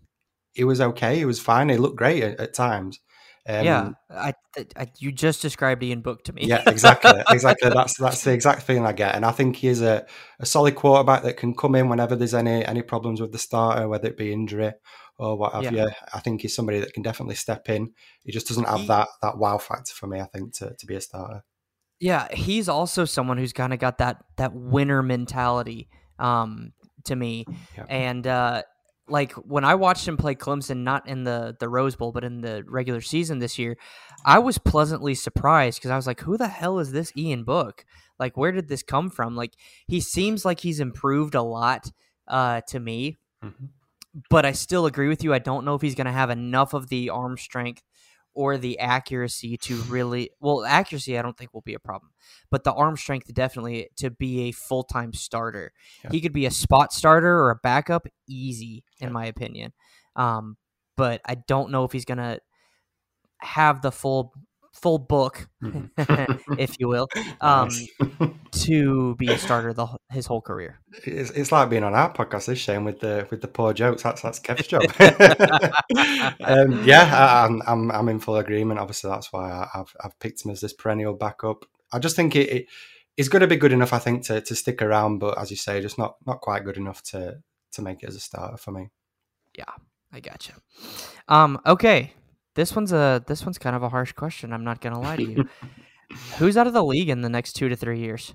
he 0.52 0.62
was 0.62 0.80
okay. 0.80 1.16
He 1.16 1.24
was 1.24 1.40
fine. 1.40 1.70
He 1.70 1.76
looked 1.76 1.96
great 1.96 2.22
at, 2.22 2.38
at 2.38 2.54
times. 2.54 3.00
Um, 3.48 3.64
yeah. 3.64 3.90
I, 4.10 4.34
I 4.76 4.86
you 4.98 5.10
just 5.10 5.42
described 5.42 5.82
Ian 5.82 6.02
Book 6.02 6.22
to 6.24 6.32
me. 6.32 6.44
yeah, 6.46 6.62
exactly, 6.68 7.20
exactly. 7.30 7.70
That's 7.70 7.96
that's 7.96 8.22
the 8.22 8.32
exact 8.32 8.62
feeling 8.62 8.86
I 8.86 8.92
get, 8.92 9.16
and 9.16 9.24
I 9.24 9.32
think 9.32 9.56
he's 9.56 9.82
a, 9.82 10.06
a 10.38 10.46
solid 10.46 10.76
quarterback 10.76 11.24
that 11.24 11.36
can 11.36 11.52
come 11.52 11.74
in 11.74 11.88
whenever 11.88 12.14
there's 12.14 12.34
any 12.34 12.64
any 12.64 12.82
problems 12.82 13.20
with 13.20 13.32
the 13.32 13.38
starter, 13.38 13.88
whether 13.88 14.06
it 14.06 14.16
be 14.16 14.32
injury 14.32 14.72
or 15.18 15.36
what 15.36 15.52
have 15.52 15.62
Yeah. 15.64 15.84
you. 15.86 15.90
I 16.12 16.20
think 16.20 16.42
he's 16.42 16.54
somebody 16.54 16.80
that 16.80 16.92
can 16.92 17.02
definitely 17.02 17.34
step 17.36 17.68
in. 17.68 17.92
He 18.22 18.32
just 18.32 18.48
doesn't 18.48 18.68
have 18.68 18.80
He- 18.80 18.86
that 18.88 19.08
that 19.22 19.38
wow 19.38 19.58
factor 19.58 19.92
for 19.94 20.06
me. 20.06 20.20
I 20.20 20.26
think 20.26 20.54
to, 20.54 20.74
to 20.78 20.86
be 20.86 20.94
a 20.96 21.00
starter. 21.00 21.44
Yeah, 21.98 22.28
he's 22.32 22.68
also 22.68 23.04
someone 23.06 23.38
who's 23.38 23.54
kind 23.54 23.72
of 23.72 23.78
got 23.78 23.98
that 23.98 24.22
that 24.36 24.52
winner 24.54 25.02
mentality 25.02 25.88
um, 26.18 26.72
to 27.04 27.16
me, 27.16 27.46
Yeah. 27.76 27.84
and 27.88 28.26
uh, 28.26 28.62
like 29.08 29.32
when 29.34 29.64
I 29.64 29.76
watched 29.76 30.06
him 30.06 30.16
play 30.16 30.34
Clemson, 30.34 30.78
not 30.78 31.08
in 31.08 31.24
the 31.24 31.56
the 31.58 31.68
Rose 31.68 31.96
Bowl, 31.96 32.12
but 32.12 32.24
in 32.24 32.40
the 32.42 32.64
regular 32.66 33.00
season 33.00 33.38
this 33.38 33.58
year, 33.58 33.76
I 34.24 34.38
was 34.40 34.58
pleasantly 34.58 35.14
surprised 35.14 35.78
because 35.78 35.90
I 35.90 35.96
was 35.96 36.06
like, 36.06 36.20
"Who 36.20 36.36
the 36.36 36.48
hell 36.48 36.78
is 36.80 36.92
this 36.92 37.12
Ian 37.16 37.44
Book? 37.44 37.84
Like, 38.18 38.36
where 38.36 38.52
did 38.52 38.68
this 38.68 38.82
come 38.82 39.08
from? 39.10 39.36
Like, 39.36 39.52
he 39.86 40.00
seems 40.00 40.44
like 40.44 40.60
he's 40.60 40.80
improved 40.80 41.34
a 41.34 41.42
lot 41.42 41.90
uh, 42.28 42.60
to 42.68 42.80
me, 42.80 43.16
Mhm. 43.44 43.68
But 44.30 44.46
I 44.46 44.52
still 44.52 44.86
agree 44.86 45.08
with 45.08 45.22
you. 45.24 45.34
I 45.34 45.38
don't 45.38 45.64
know 45.64 45.74
if 45.74 45.82
he's 45.82 45.94
going 45.94 46.06
to 46.06 46.12
have 46.12 46.30
enough 46.30 46.74
of 46.74 46.88
the 46.88 47.10
arm 47.10 47.36
strength 47.36 47.82
or 48.34 48.58
the 48.58 48.78
accuracy 48.78 49.56
to 49.56 49.76
really 49.82 50.30
well 50.40 50.62
accuracy 50.64 51.18
I 51.18 51.22
don't 51.22 51.36
think 51.38 51.54
will 51.54 51.62
be 51.62 51.72
a 51.72 51.78
problem 51.78 52.12
but 52.50 52.64
the 52.64 52.72
arm 52.74 52.96
strength 52.98 53.32
definitely 53.32 53.88
to 53.96 54.10
be 54.10 54.48
a 54.48 54.52
full-time 54.52 55.14
starter 55.14 55.72
Yeah. 56.04 56.10
he 56.12 56.20
could 56.20 56.34
be 56.34 56.44
a 56.44 56.50
spot 56.50 56.92
starter 56.92 57.34
or 57.40 57.48
a 57.50 57.56
backup 57.56 58.06
easy 58.28 58.84
in 59.00 59.08
Yeah. 59.08 59.12
my 59.12 59.24
opinion 59.24 59.72
um, 60.16 60.58
but 60.98 61.22
I 61.24 61.36
don't 61.36 61.70
know 61.70 61.84
if 61.84 61.92
he's 61.92 62.04
gonna 62.04 62.40
have 63.40 63.80
the 63.82 63.92
full 63.92 64.32
full 64.76 64.98
book 64.98 65.48
Mhm. 65.62 65.90
if 66.58 66.78
you 66.78 66.88
will 66.88 67.08
um, 67.40 67.70
to 68.52 69.14
be 69.16 69.28
a 69.28 69.38
starter 69.38 69.72
the, 69.72 69.86
his 70.10 70.26
whole 70.26 70.40
career 70.40 70.78
it's, 71.04 71.30
it's 71.30 71.52
like 71.52 71.70
being 71.70 71.84
on 71.84 71.94
our 71.94 72.12
podcast, 72.12 72.46
this 72.46 72.58
Shane, 72.58 72.84
with 72.84 73.00
the 73.00 73.26
with 73.30 73.40
the 73.40 73.48
poor 73.48 73.72
jokes. 73.72 74.02
That's 74.02 74.22
that's 74.22 74.38
Kev's 74.38 74.66
job. 74.66 74.82
um, 76.40 76.84
yeah, 76.84 77.02
I, 77.12 77.44
I'm 77.44 77.62
I'm 77.66 77.90
I'm 77.90 78.08
in 78.08 78.18
full 78.18 78.36
agreement. 78.36 78.80
Obviously, 78.80 79.10
that's 79.10 79.32
why 79.32 79.50
I, 79.50 79.68
I've 79.74 79.94
I've 80.02 80.18
picked 80.18 80.44
him 80.44 80.50
as 80.50 80.60
this 80.60 80.72
perennial 80.72 81.14
backup. 81.14 81.64
I 81.92 81.98
just 81.98 82.16
think 82.16 82.34
it, 82.34 82.48
it 82.50 82.66
is 83.16 83.28
going 83.28 83.40
to 83.40 83.46
be 83.46 83.56
good 83.56 83.72
enough. 83.72 83.92
I 83.92 83.98
think 83.98 84.24
to, 84.26 84.40
to 84.40 84.54
stick 84.54 84.82
around, 84.82 85.18
but 85.18 85.38
as 85.38 85.50
you 85.50 85.56
say, 85.56 85.80
just 85.82 85.98
not 85.98 86.16
not 86.26 86.40
quite 86.40 86.64
good 86.64 86.76
enough 86.76 87.02
to 87.10 87.42
to 87.72 87.82
make 87.82 88.02
it 88.02 88.08
as 88.08 88.16
a 88.16 88.20
starter 88.20 88.56
for 88.56 88.70
me. 88.72 88.88
Yeah, 89.56 89.64
I 90.12 90.20
gotcha. 90.20 90.54
Um, 91.28 91.60
okay, 91.66 92.14
this 92.56 92.74
one's 92.74 92.92
a 92.92 93.22
this 93.26 93.44
one's 93.44 93.58
kind 93.58 93.76
of 93.76 93.82
a 93.84 93.88
harsh 93.88 94.12
question. 94.12 94.52
I'm 94.52 94.64
not 94.64 94.80
gonna 94.80 95.00
lie 95.00 95.16
to 95.16 95.22
you. 95.22 95.48
Who's 96.38 96.56
out 96.56 96.66
of 96.66 96.72
the 96.72 96.84
league 96.84 97.08
in 97.08 97.22
the 97.22 97.28
next 97.28 97.52
two 97.54 97.68
to 97.68 97.76
three 97.76 98.00
years? 98.00 98.34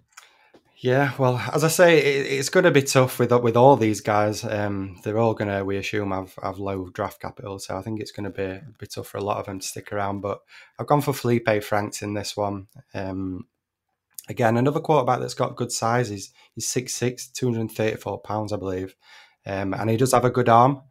Yeah, 0.82 1.12
well, 1.20 1.38
as 1.54 1.64
I 1.64 1.68
say, 1.68 2.00
it, 2.00 2.26
it's 2.40 2.50
going 2.50 2.64
to 2.64 2.72
be 2.72 2.82
tough 2.82 3.20
with 3.20 3.32
with 3.32 3.56
all 3.56 3.76
these 3.76 4.02
guys. 4.02 4.44
Um, 4.44 5.00
they're 5.04 5.20
all 5.20 5.36
going 5.36 5.52
to, 5.52 5.64
we 5.64 5.78
assume, 5.78 6.10
have, 6.10 6.34
have 6.42 6.58
low 6.58 6.90
draft 6.90 7.22
capital, 7.22 7.60
so 7.60 7.78
I 7.78 7.84
think 7.84 8.00
it's 8.00 8.12
going 8.12 8.24
to 8.24 8.32
be, 8.32 8.60
be 8.80 8.88
tough 8.88 9.06
for 9.06 9.20
a 9.20 9.24
lot 9.24 9.38
of 9.38 9.46
them 9.46 9.60
to 9.60 9.68
stick 9.68 9.94
around. 9.94 10.22
But 10.22 10.42
I've 10.80 10.88
gone 10.88 11.02
for 11.02 11.14
Felipe 11.14 11.64
Franks 11.64 12.02
in 12.02 12.16
this 12.16 12.36
one. 12.36 12.66
Um, 12.96 13.46
again, 14.28 14.58
another 14.58 14.80
quarterback 14.80 15.20
that's 15.20 15.36
got 15.36 15.56
good 15.56 15.72
size. 15.72 16.10
He's 16.10 16.34
he's 16.56 16.66
6'6", 16.66 17.32
234 17.32 18.20
pounds, 18.22 18.52
I 18.52 18.58
believe, 18.58 18.96
um, 19.46 19.76
and 19.76 19.88
he 19.88 19.98
does 19.98 20.14
have 20.14 20.26
a 20.26 20.32
good 20.32 20.50
arm. 20.50 20.82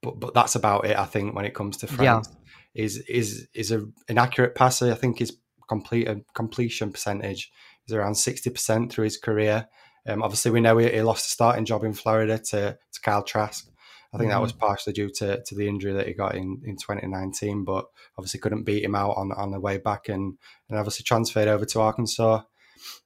But 0.00 0.20
but 0.20 0.32
that's 0.32 0.54
about 0.54 0.86
it. 0.86 0.96
I 0.96 1.06
think 1.06 1.34
when 1.34 1.44
it 1.44 1.54
comes 1.54 1.76
to 1.78 1.88
Franks, 1.88 2.28
yeah. 2.28 2.39
Is 2.74 2.98
is 3.08 3.48
is 3.54 3.72
a 3.72 3.86
inaccurate 4.08 4.54
passer. 4.54 4.90
I 4.90 4.94
think 4.94 5.18
his 5.18 5.36
complete 5.68 6.08
completion 6.34 6.90
percentage 6.92 7.52
is 7.86 7.94
around 7.94 8.14
60% 8.14 8.90
through 8.90 9.04
his 9.04 9.16
career. 9.16 9.68
Um, 10.06 10.22
obviously, 10.22 10.50
we 10.50 10.60
know 10.60 10.78
he, 10.78 10.88
he, 10.90 11.02
lost 11.02 11.26
a 11.26 11.30
starting 11.30 11.64
job 11.64 11.84
in 11.84 11.92
Florida 11.92 12.38
to, 12.38 12.76
to 12.92 13.00
Kyle 13.02 13.22
Trask. 13.22 13.68
I 14.12 14.18
think 14.18 14.30
mm-hmm. 14.30 14.38
that 14.38 14.42
was 14.42 14.52
partially 14.52 14.92
due 14.92 15.10
to, 15.10 15.40
to 15.42 15.54
the 15.54 15.68
injury 15.68 15.92
that 15.92 16.08
he 16.08 16.14
got 16.14 16.34
in, 16.34 16.60
in 16.64 16.76
2019, 16.76 17.64
but 17.64 17.86
obviously 18.18 18.40
couldn't 18.40 18.64
beat 18.64 18.82
him 18.82 18.96
out 18.96 19.16
on, 19.16 19.30
on 19.32 19.52
the 19.52 19.60
way 19.60 19.78
back 19.78 20.08
and, 20.08 20.36
and 20.68 20.78
obviously 20.78 21.04
transferred 21.04 21.46
over 21.46 21.64
to 21.64 21.80
Arkansas. 21.80 22.42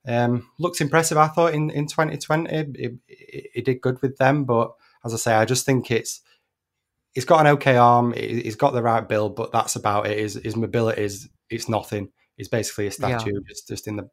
Um, 0.07 0.49
looks 0.59 0.81
impressive, 0.81 1.19
I 1.19 1.29
thought, 1.29 1.53
in, 1.53 1.69
in 1.71 1.89
2020. 1.89 2.73
He, 2.79 3.49
he, 3.53 3.61
did 3.61 3.83
good 3.83 4.01
with 4.01 4.17
them, 4.17 4.45
but 4.45 4.73
as 5.05 5.13
I 5.13 5.19
say, 5.19 5.35
I 5.35 5.45
just 5.45 5.67
think 5.67 5.91
it's 5.91 6.23
he's 7.15 7.25
got 7.25 7.41
an 7.41 7.53
okay 7.55 7.77
arm, 7.77 8.13
he's 8.13 8.57
got 8.57 8.73
the 8.73 8.83
right 8.83 9.09
build, 9.09 9.37
but 9.37 9.53
that's 9.53 9.77
about 9.77 10.07
it. 10.07 10.19
His, 10.19 10.35
his 10.35 10.57
mobility 10.57 11.03
is 11.03 11.29
it's 11.49 11.69
nothing. 11.69 12.11
He's 12.37 12.49
basically 12.49 12.89
a 12.89 12.91
statue, 12.91 13.35
yeah. 13.35 13.41
just 13.47 13.69
just 13.69 13.87
in 13.87 13.97
the 13.97 14.09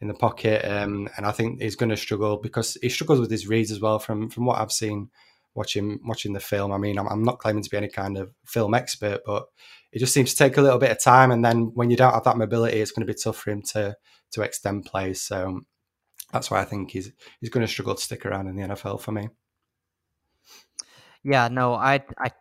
in 0.00 0.08
the 0.08 0.14
pocket. 0.14 0.64
Um, 0.64 1.08
and 1.16 1.24
I 1.24 1.32
think 1.32 1.62
he's 1.62 1.76
going 1.76 1.88
to 1.88 1.96
struggle 1.96 2.36
because 2.36 2.76
he 2.82 2.90
struggles 2.90 3.18
with 3.18 3.30
his 3.30 3.48
reads 3.48 3.70
as 3.70 3.80
well. 3.80 3.98
From 3.98 4.28
from 4.28 4.44
what 4.44 4.60
I've 4.60 4.72
seen 4.72 5.08
watching 5.54 5.98
watching 6.04 6.34
the 6.34 6.40
film, 6.40 6.70
I 6.70 6.76
mean, 6.76 6.98
I'm, 6.98 7.08
I'm 7.08 7.22
not 7.22 7.38
claiming 7.38 7.62
to 7.62 7.70
be 7.70 7.78
any 7.78 7.88
kind 7.88 8.18
of 8.18 8.30
film 8.44 8.74
expert, 8.74 9.22
but 9.24 9.46
it 9.90 10.00
just 10.00 10.12
seems 10.12 10.32
to 10.32 10.36
take 10.36 10.58
a 10.58 10.62
little 10.62 10.78
bit 10.78 10.90
of 10.90 11.00
time. 11.00 11.30
And 11.30 11.42
then 11.42 11.70
when 11.74 11.88
you 11.88 11.96
don't 11.96 12.12
have 12.12 12.24
that 12.24 12.36
mobility, 12.36 12.80
it's 12.80 12.90
going 12.90 13.06
to 13.06 13.12
be 13.12 13.18
tough 13.18 13.38
for 13.38 13.50
him 13.50 13.62
to 13.72 13.96
to 14.32 14.42
extend 14.42 14.84
plays. 14.84 15.22
So 15.22 15.62
that's 16.30 16.50
why 16.50 16.60
I 16.60 16.64
think 16.64 16.90
he's 16.90 17.10
he's 17.40 17.50
going 17.50 17.66
to 17.66 17.72
struggle 17.72 17.94
to 17.94 18.02
stick 18.02 18.26
around 18.26 18.48
in 18.48 18.56
the 18.56 18.68
NFL 18.68 19.00
for 19.00 19.12
me. 19.12 19.30
Yeah, 21.24 21.48
no, 21.48 21.74
I 21.74 22.04
I 22.18 22.32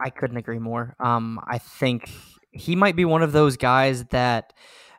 I 0.00 0.10
couldn't 0.10 0.36
agree 0.36 0.58
more. 0.58 0.94
Um, 0.98 1.40
I 1.46 1.58
think 1.58 2.10
he 2.52 2.76
might 2.76 2.96
be 2.96 3.04
one 3.04 3.22
of 3.22 3.32
those 3.32 3.56
guys 3.56 4.04
that 4.06 4.52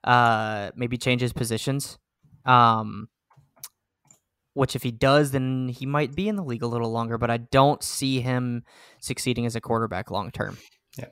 uh, 0.03 0.71
maybe 0.75 0.97
changes 0.97 1.33
positions. 1.33 1.97
Um, 2.45 3.09
which 4.53 4.75
if 4.75 4.83
he 4.83 4.91
does, 4.91 5.31
then 5.31 5.69
he 5.69 5.85
might 5.85 6.13
be 6.13 6.27
in 6.27 6.35
the 6.35 6.43
league 6.43 6.63
a 6.63 6.67
little 6.67 6.91
longer. 6.91 7.17
But 7.17 7.31
I 7.31 7.37
don't 7.37 7.81
see 7.81 8.21
him 8.21 8.63
succeeding 8.99 9.45
as 9.45 9.55
a 9.55 9.61
quarterback 9.61 10.11
long 10.11 10.31
term. 10.31 10.57
Yeah. 10.97 11.05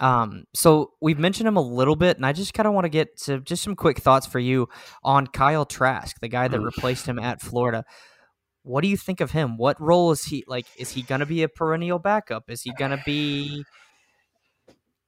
Um, 0.00 0.44
so 0.54 0.92
we've 1.00 1.18
mentioned 1.18 1.48
him 1.48 1.56
a 1.56 1.62
little 1.62 1.96
bit, 1.96 2.16
and 2.16 2.24
I 2.24 2.32
just 2.32 2.54
kind 2.54 2.66
of 2.66 2.74
want 2.74 2.84
to 2.84 2.90
get 2.90 3.16
to 3.22 3.40
just 3.40 3.62
some 3.62 3.76
quick 3.76 3.98
thoughts 3.98 4.26
for 4.26 4.38
you 4.38 4.68
on 5.02 5.26
Kyle 5.26 5.66
Trask, 5.66 6.18
the 6.20 6.28
guy 6.28 6.48
that 6.48 6.60
replaced 6.60 7.06
him 7.06 7.18
at 7.18 7.40
Florida. 7.40 7.84
What 8.66 8.82
do 8.82 8.88
you 8.88 8.96
think 8.96 9.20
of 9.20 9.30
him? 9.30 9.56
What 9.56 9.80
role 9.80 10.10
is 10.10 10.24
he 10.24 10.44
like? 10.48 10.66
Is 10.76 10.90
he 10.90 11.02
going 11.02 11.20
to 11.20 11.26
be 11.26 11.44
a 11.44 11.48
perennial 11.48 12.00
backup? 12.00 12.50
Is 12.50 12.62
he 12.62 12.72
going 12.72 12.90
to 12.90 13.00
be 13.06 13.64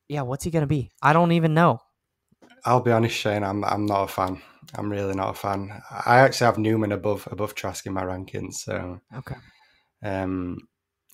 yeah, 0.09 0.23
what's 0.23 0.45
he 0.45 0.50
going 0.50 0.62
to 0.62 0.69
be? 0.69 0.91
I 1.03 1.12
don't 1.12 1.33
even 1.33 1.55
know. 1.55 1.81
I'll 2.64 2.81
be 2.81 2.92
honest, 2.92 3.16
Shane. 3.16 3.42
I'm 3.42 3.64
I'm 3.64 3.85
not 3.85 4.05
a 4.05 4.09
fan. 4.09 4.40
I'm 4.75 4.90
really 4.90 5.14
not 5.14 5.31
a 5.31 5.35
fan. 5.35 5.83
I 6.07 6.18
actually 6.21 6.47
have 6.47 6.59
Newman 6.59 6.92
above 6.92 7.27
above 7.31 7.55
Trask 7.55 7.85
in 7.87 7.92
my 7.92 8.03
rankings. 8.03 8.55
So 8.55 9.01
okay. 9.16 9.37
Um, 10.03 10.59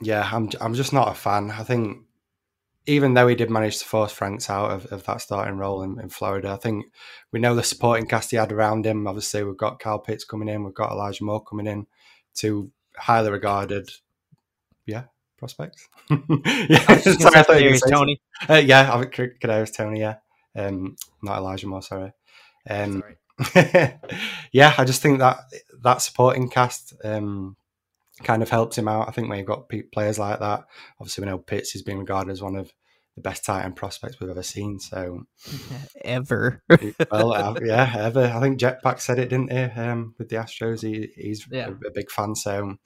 yeah, 0.02 0.28
I'm 0.30 0.50
I'm 0.60 0.74
just 0.74 0.92
not 0.92 1.08
a 1.08 1.14
fan. 1.14 1.50
I 1.50 1.62
think 1.62 1.98
even 2.86 3.14
though 3.14 3.26
he 3.26 3.34
did 3.34 3.50
manage 3.50 3.78
to 3.78 3.84
force 3.86 4.12
Franks 4.12 4.50
out 4.50 4.70
of, 4.70 4.86
of 4.86 5.04
that 5.04 5.22
starting 5.22 5.56
role 5.56 5.82
in, 5.82 5.98
in 5.98 6.10
Florida, 6.10 6.50
I 6.50 6.56
think 6.56 6.84
we 7.32 7.40
know 7.40 7.54
the 7.54 7.62
supporting 7.62 8.06
cast 8.06 8.30
he 8.30 8.36
had 8.36 8.52
around 8.52 8.84
him. 8.84 9.06
Obviously, 9.06 9.42
we've 9.42 9.56
got 9.56 9.78
Kyle 9.80 9.98
Pitts 9.98 10.24
coming 10.24 10.48
in, 10.48 10.64
we've 10.64 10.74
got 10.74 10.92
Elijah 10.92 11.24
Moore 11.24 11.42
coming 11.42 11.66
in, 11.66 11.86
two 12.34 12.70
highly 12.96 13.30
regarded, 13.30 13.90
yeah, 14.86 15.04
prospects. 15.38 15.88
yeah, 16.10 16.84
I 16.88 16.98
sorry, 16.98 17.36
I 17.36 17.42
thought 17.42 17.62
you 17.62 17.78
Toney. 17.78 18.20
Uh, 18.48 18.54
yeah, 18.54 18.92
I 18.92 19.04
Kadarius 19.04 19.74
Toney. 19.74 20.00
Yeah, 20.00 20.16
um, 20.56 20.96
not 21.22 21.38
Elijah 21.38 21.66
Moore. 21.66 21.82
Sorry. 21.82 22.12
Um, 22.68 23.02
sorry. 23.02 23.16
yeah, 24.52 24.74
I 24.78 24.84
just 24.84 25.02
think 25.02 25.18
that 25.18 25.40
that 25.82 26.02
supporting 26.02 26.48
cast 26.48 26.94
um, 27.04 27.56
kind 28.22 28.42
of 28.42 28.50
helps 28.50 28.78
him 28.78 28.88
out. 28.88 29.08
I 29.08 29.12
think 29.12 29.28
when 29.28 29.38
you've 29.38 29.46
got 29.46 29.70
players 29.92 30.18
like 30.18 30.40
that, 30.40 30.66
obviously 31.00 31.24
we 31.24 31.30
know 31.30 31.38
Pitts 31.38 31.74
is 31.74 31.82
being 31.82 31.98
regarded 31.98 32.30
as 32.30 32.42
one 32.42 32.56
of 32.56 32.72
the 33.14 33.20
best 33.20 33.44
tight 33.44 33.64
end 33.64 33.76
prospects 33.76 34.18
we've 34.18 34.30
ever 34.30 34.42
seen. 34.42 34.78
So 34.78 35.24
ever, 36.04 36.62
well, 37.10 37.56
yeah, 37.62 37.92
ever. 37.96 38.24
I 38.24 38.40
think 38.40 38.58
Jetpack 38.58 39.00
said 39.00 39.18
it, 39.18 39.28
didn't 39.28 39.52
he? 39.52 39.80
Um, 39.80 40.14
with 40.18 40.28
the 40.28 40.36
Astros, 40.36 40.82
he, 40.82 41.10
he's 41.16 41.46
yeah. 41.50 41.68
a, 41.68 41.88
a, 41.88 41.92
big 41.92 42.10
fan. 42.10 42.34
So 42.34 42.76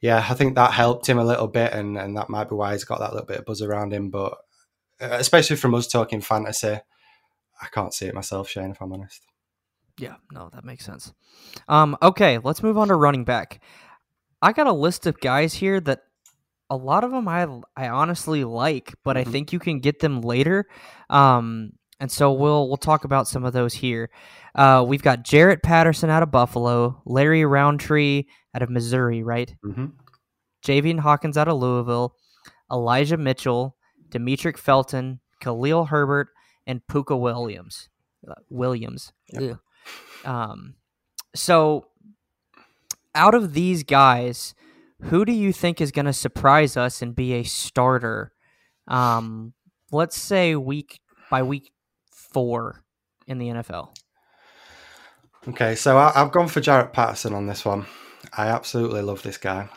yeah, 0.00 0.26
I 0.28 0.34
think 0.34 0.56
that 0.56 0.72
helped 0.72 1.08
him 1.08 1.18
a 1.18 1.24
little 1.24 1.46
bit, 1.46 1.72
and, 1.72 1.96
and 1.96 2.16
that 2.16 2.28
might 2.28 2.48
be 2.48 2.56
why 2.56 2.72
he's 2.72 2.84
got 2.84 2.98
that 3.00 3.12
little 3.12 3.26
bit 3.26 3.38
of 3.38 3.44
buzz 3.44 3.62
around 3.62 3.92
him. 3.92 4.10
But 4.10 4.36
uh, 5.00 5.10
especially 5.12 5.56
from 5.56 5.74
us 5.74 5.86
talking 5.86 6.20
fantasy, 6.20 6.78
I 7.62 7.66
can't 7.72 7.94
see 7.94 8.06
it 8.06 8.14
myself, 8.14 8.48
Shane, 8.48 8.72
if 8.72 8.82
I'm 8.82 8.92
honest. 8.92 9.22
Yeah, 9.98 10.16
no, 10.32 10.48
that 10.52 10.64
makes 10.64 10.84
sense. 10.84 11.12
Um, 11.68 11.96
okay, 12.02 12.38
let's 12.38 12.62
move 12.62 12.78
on 12.78 12.88
to 12.88 12.96
running 12.96 13.24
back. 13.24 13.60
I 14.40 14.52
got 14.52 14.66
a 14.66 14.72
list 14.72 15.06
of 15.06 15.20
guys 15.20 15.54
here 15.54 15.78
that 15.80 16.02
a 16.72 16.76
lot 16.76 17.04
of 17.04 17.10
them 17.10 17.28
I 17.28 17.46
I 17.76 17.88
honestly 17.88 18.44
like, 18.44 18.94
but 19.04 19.16
mm-hmm. 19.16 19.28
I 19.28 19.30
think 19.30 19.52
you 19.52 19.58
can 19.58 19.78
get 19.80 20.00
them 20.00 20.22
later. 20.22 20.66
Um, 21.10 21.72
and 22.00 22.10
so 22.10 22.32
we'll 22.32 22.66
we'll 22.66 22.78
talk 22.78 23.04
about 23.04 23.28
some 23.28 23.44
of 23.44 23.52
those 23.52 23.74
here. 23.74 24.10
Uh, 24.54 24.82
we've 24.86 25.02
got 25.02 25.22
Jaret 25.22 25.62
Patterson 25.62 26.08
out 26.08 26.22
of 26.22 26.30
Buffalo, 26.30 27.02
Larry 27.04 27.44
Rountree 27.44 28.24
out 28.54 28.62
of 28.62 28.70
Missouri, 28.70 29.22
right? 29.22 29.54
Mm-hmm. 29.62 29.86
Javian 30.64 31.00
Hawkins 31.00 31.36
out 31.36 31.48
of 31.48 31.58
Louisville, 31.58 32.16
Elijah 32.72 33.18
Mitchell, 33.18 33.76
Demetric 34.08 34.56
Felton, 34.56 35.20
Khalil 35.40 35.86
Herbert, 35.86 36.28
and 36.66 36.80
Pooka 36.90 37.18
Williams. 37.18 37.90
Uh, 38.26 38.34
Williams. 38.48 39.12
Yep. 39.32 39.58
Um, 40.24 40.74
so, 41.34 41.86
out 43.14 43.34
of 43.34 43.52
these 43.52 43.82
guys, 43.82 44.54
who 45.04 45.24
do 45.24 45.32
you 45.32 45.52
think 45.52 45.80
is 45.80 45.90
going 45.90 46.06
to 46.06 46.12
surprise 46.12 46.76
us 46.76 47.02
and 47.02 47.14
be 47.14 47.34
a 47.34 47.42
starter? 47.42 48.32
Um, 48.86 49.52
let's 49.90 50.20
say 50.20 50.56
week 50.56 51.00
by 51.30 51.42
week 51.42 51.72
four 52.10 52.82
in 53.26 53.38
the 53.38 53.48
NFL. 53.48 53.96
Okay, 55.48 55.74
so 55.74 55.98
I, 55.98 56.12
have 56.14 56.30
gone 56.30 56.48
for 56.48 56.60
Jaret 56.60 56.92
Patterson 56.92 57.34
on 57.34 57.46
this 57.46 57.64
one. 57.64 57.86
I 58.36 58.46
absolutely 58.46 59.02
love 59.02 59.22
this 59.22 59.38
guy. 59.38 59.68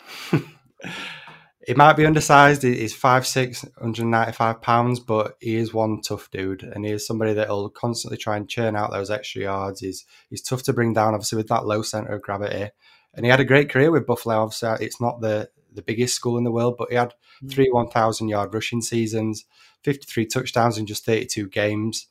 he 1.68 1.74
might 1.74 1.98
be 1.98 2.06
undersized. 2.06 2.62
He's 2.62 2.96
5'6", 2.96 3.64
195 3.64 4.62
pounds, 4.62 5.00
but 5.00 5.38
he 5.40 5.56
is 5.56 5.74
one 5.74 6.02
tough 6.02 6.30
dude, 6.30 6.62
and 6.62 6.86
he 6.86 6.92
is 6.92 7.08
somebody 7.08 7.34
that 7.34 7.50
will 7.50 7.72
constantly 7.72 8.18
try 8.18 8.38
and 8.38 8.48
churn 8.48 8.76
out 8.76 8.92
those 8.92 9.10
extra 9.10 9.42
yards. 9.42 9.80
He's 9.80 10.06
he's 10.30 10.44
tough 10.44 10.62
to 10.64 10.74
bring 10.74 10.94
down, 10.94 11.16
obviously 11.16 11.38
with 11.38 11.48
that 11.48 11.66
low 11.66 11.82
center 11.82 12.14
of 12.14 12.22
gravity. 12.22 12.70
And 13.16 13.26
he 13.26 13.30
had 13.30 13.40
a 13.40 13.46
great 13.46 13.70
career 13.70 13.92
with 13.92 14.06
Buffalo. 14.06 14.42
Obviously, 14.42 14.86
it's 14.86 15.02
not 15.02 15.22
the 15.22 15.50
the 15.74 15.82
biggest 15.82 16.16
school 16.16 16.38
in 16.38 16.44
the 16.44 16.52
world, 16.52 16.76
but 16.78 16.90
he 16.90 16.96
had 16.96 17.14
mm. 17.44 17.52
three 17.52 17.70
1,000 17.70 18.30
yard 18.30 18.54
rushing 18.54 18.82
seasons, 18.82 19.46
53 19.84 20.26
touchdowns 20.26 20.78
in 20.78 20.86
just 20.86 21.06
32 21.06 21.50
games. 21.50 22.08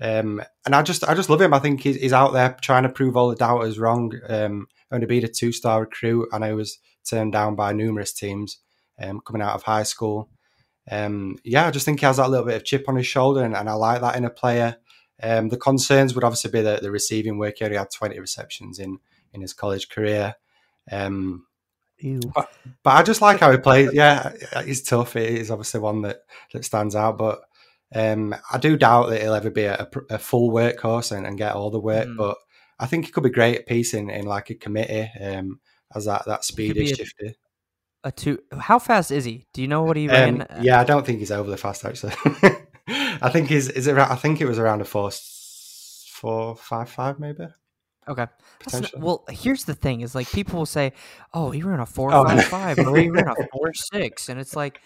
Um, 0.00 0.40
and 0.64 0.74
I 0.74 0.82
just 0.82 1.02
I 1.08 1.14
just 1.14 1.28
love 1.28 1.40
him. 1.40 1.52
I 1.52 1.58
think 1.58 1.80
he's, 1.80 1.96
he's 1.96 2.12
out 2.12 2.32
there 2.32 2.56
trying 2.62 2.84
to 2.84 2.88
prove 2.88 3.16
all 3.16 3.28
the 3.28 3.36
doubters 3.36 3.78
wrong. 3.78 4.12
Um, 4.28 4.68
only 4.92 5.06
being 5.06 5.24
a 5.24 5.28
two 5.28 5.52
star 5.52 5.80
recruit, 5.80 6.28
and 6.32 6.44
I 6.44 6.52
was 6.52 6.78
turned 7.08 7.32
down 7.32 7.56
by 7.56 7.72
numerous 7.72 8.12
teams 8.12 8.58
um, 9.00 9.20
coming 9.20 9.42
out 9.42 9.54
of 9.54 9.64
high 9.64 9.82
school. 9.82 10.30
Um, 10.90 11.36
yeah, 11.44 11.66
I 11.66 11.70
just 11.70 11.84
think 11.84 12.00
he 12.00 12.06
has 12.06 12.16
that 12.16 12.30
little 12.30 12.46
bit 12.46 12.56
of 12.56 12.64
chip 12.64 12.88
on 12.88 12.96
his 12.96 13.06
shoulder, 13.06 13.42
and, 13.42 13.56
and 13.56 13.68
I 13.68 13.74
like 13.74 14.00
that 14.00 14.16
in 14.16 14.24
a 14.24 14.30
player. 14.30 14.76
Um, 15.22 15.48
the 15.48 15.56
concerns 15.56 16.14
would 16.14 16.24
obviously 16.24 16.50
be 16.50 16.62
the, 16.62 16.78
the 16.80 16.90
receiving 16.90 17.38
work. 17.38 17.56
He 17.58 17.64
only 17.64 17.76
had 17.76 17.90
20 17.90 18.18
receptions 18.20 18.78
in, 18.78 18.98
in 19.32 19.40
his 19.40 19.52
college 19.52 19.88
career. 19.88 20.36
Um, 20.90 21.46
but, 22.34 22.52
but, 22.84 22.90
I 22.90 23.02
just 23.02 23.20
like 23.20 23.40
how 23.40 23.50
he 23.50 23.58
plays. 23.58 23.90
Yeah, 23.92 24.32
he's 24.64 24.82
tough. 24.82 25.16
It 25.16 25.30
is 25.30 25.50
obviously 25.50 25.80
one 25.80 26.02
that, 26.02 26.20
that 26.52 26.64
stands 26.64 26.94
out. 26.94 27.18
But 27.18 27.40
um, 27.94 28.34
I 28.52 28.58
do 28.58 28.76
doubt 28.76 29.10
that 29.10 29.20
he'll 29.20 29.34
ever 29.34 29.50
be 29.50 29.64
a, 29.64 29.88
a 30.10 30.18
full 30.18 30.50
workhorse 30.50 31.16
and, 31.16 31.26
and, 31.26 31.38
get 31.38 31.54
all 31.54 31.70
the 31.70 31.80
work. 31.80 32.06
Mm. 32.06 32.16
But 32.16 32.36
I 32.78 32.86
think 32.86 33.06
he 33.06 33.12
could 33.12 33.24
be 33.24 33.30
great 33.30 33.58
at 33.58 33.66
piecing 33.66 34.10
in 34.10 34.26
like 34.26 34.50
a 34.50 34.54
committee 34.54 35.10
um, 35.20 35.60
as 35.94 36.04
that 36.04 36.24
that 36.26 36.44
speedy 36.44 36.86
shifty. 36.86 37.34
A 38.04 38.12
two. 38.12 38.38
How 38.56 38.78
fast 38.78 39.10
is 39.10 39.24
he? 39.24 39.46
Do 39.52 39.60
you 39.60 39.68
know 39.68 39.82
what 39.82 39.96
he 39.96 40.08
Um, 40.08 40.12
ran? 40.38 40.42
uh, 40.42 40.60
yeah, 40.62 40.80
I 40.80 40.84
don't 40.84 41.04
think 41.04 41.18
he's 41.18 41.32
overly 41.32 41.56
fast 41.56 41.84
actually. 41.84 42.12
I 42.88 43.28
think 43.30 43.48
he's 43.48 43.68
is 43.68 43.88
it. 43.88 43.98
I 43.98 44.14
think 44.14 44.40
it 44.40 44.46
was 44.46 44.58
around 44.58 44.80
a 44.80 44.84
four, 44.84 45.10
four, 46.12 46.54
five, 46.56 46.88
five 46.88 47.18
maybe. 47.18 47.48
Okay. 48.08 48.26
Not- 48.72 48.98
well, 48.98 49.24
here's 49.28 49.64
the 49.64 49.74
thing: 49.74 50.00
is 50.00 50.14
like 50.14 50.30
people 50.30 50.58
will 50.58 50.66
say, 50.66 50.92
"Oh, 51.34 51.50
he 51.50 51.62
ran 51.62 51.80
a 51.80 51.86
four 51.86 52.12
Oh, 52.12 52.24
five 52.24 52.44
five, 52.46 52.78
or 52.78 52.96
he 52.96 53.08
ran 53.10 53.28
a 53.28 53.34
four 53.52 53.72
six, 53.74 54.28
and 54.28 54.40
it's 54.40 54.56
like, 54.56 54.80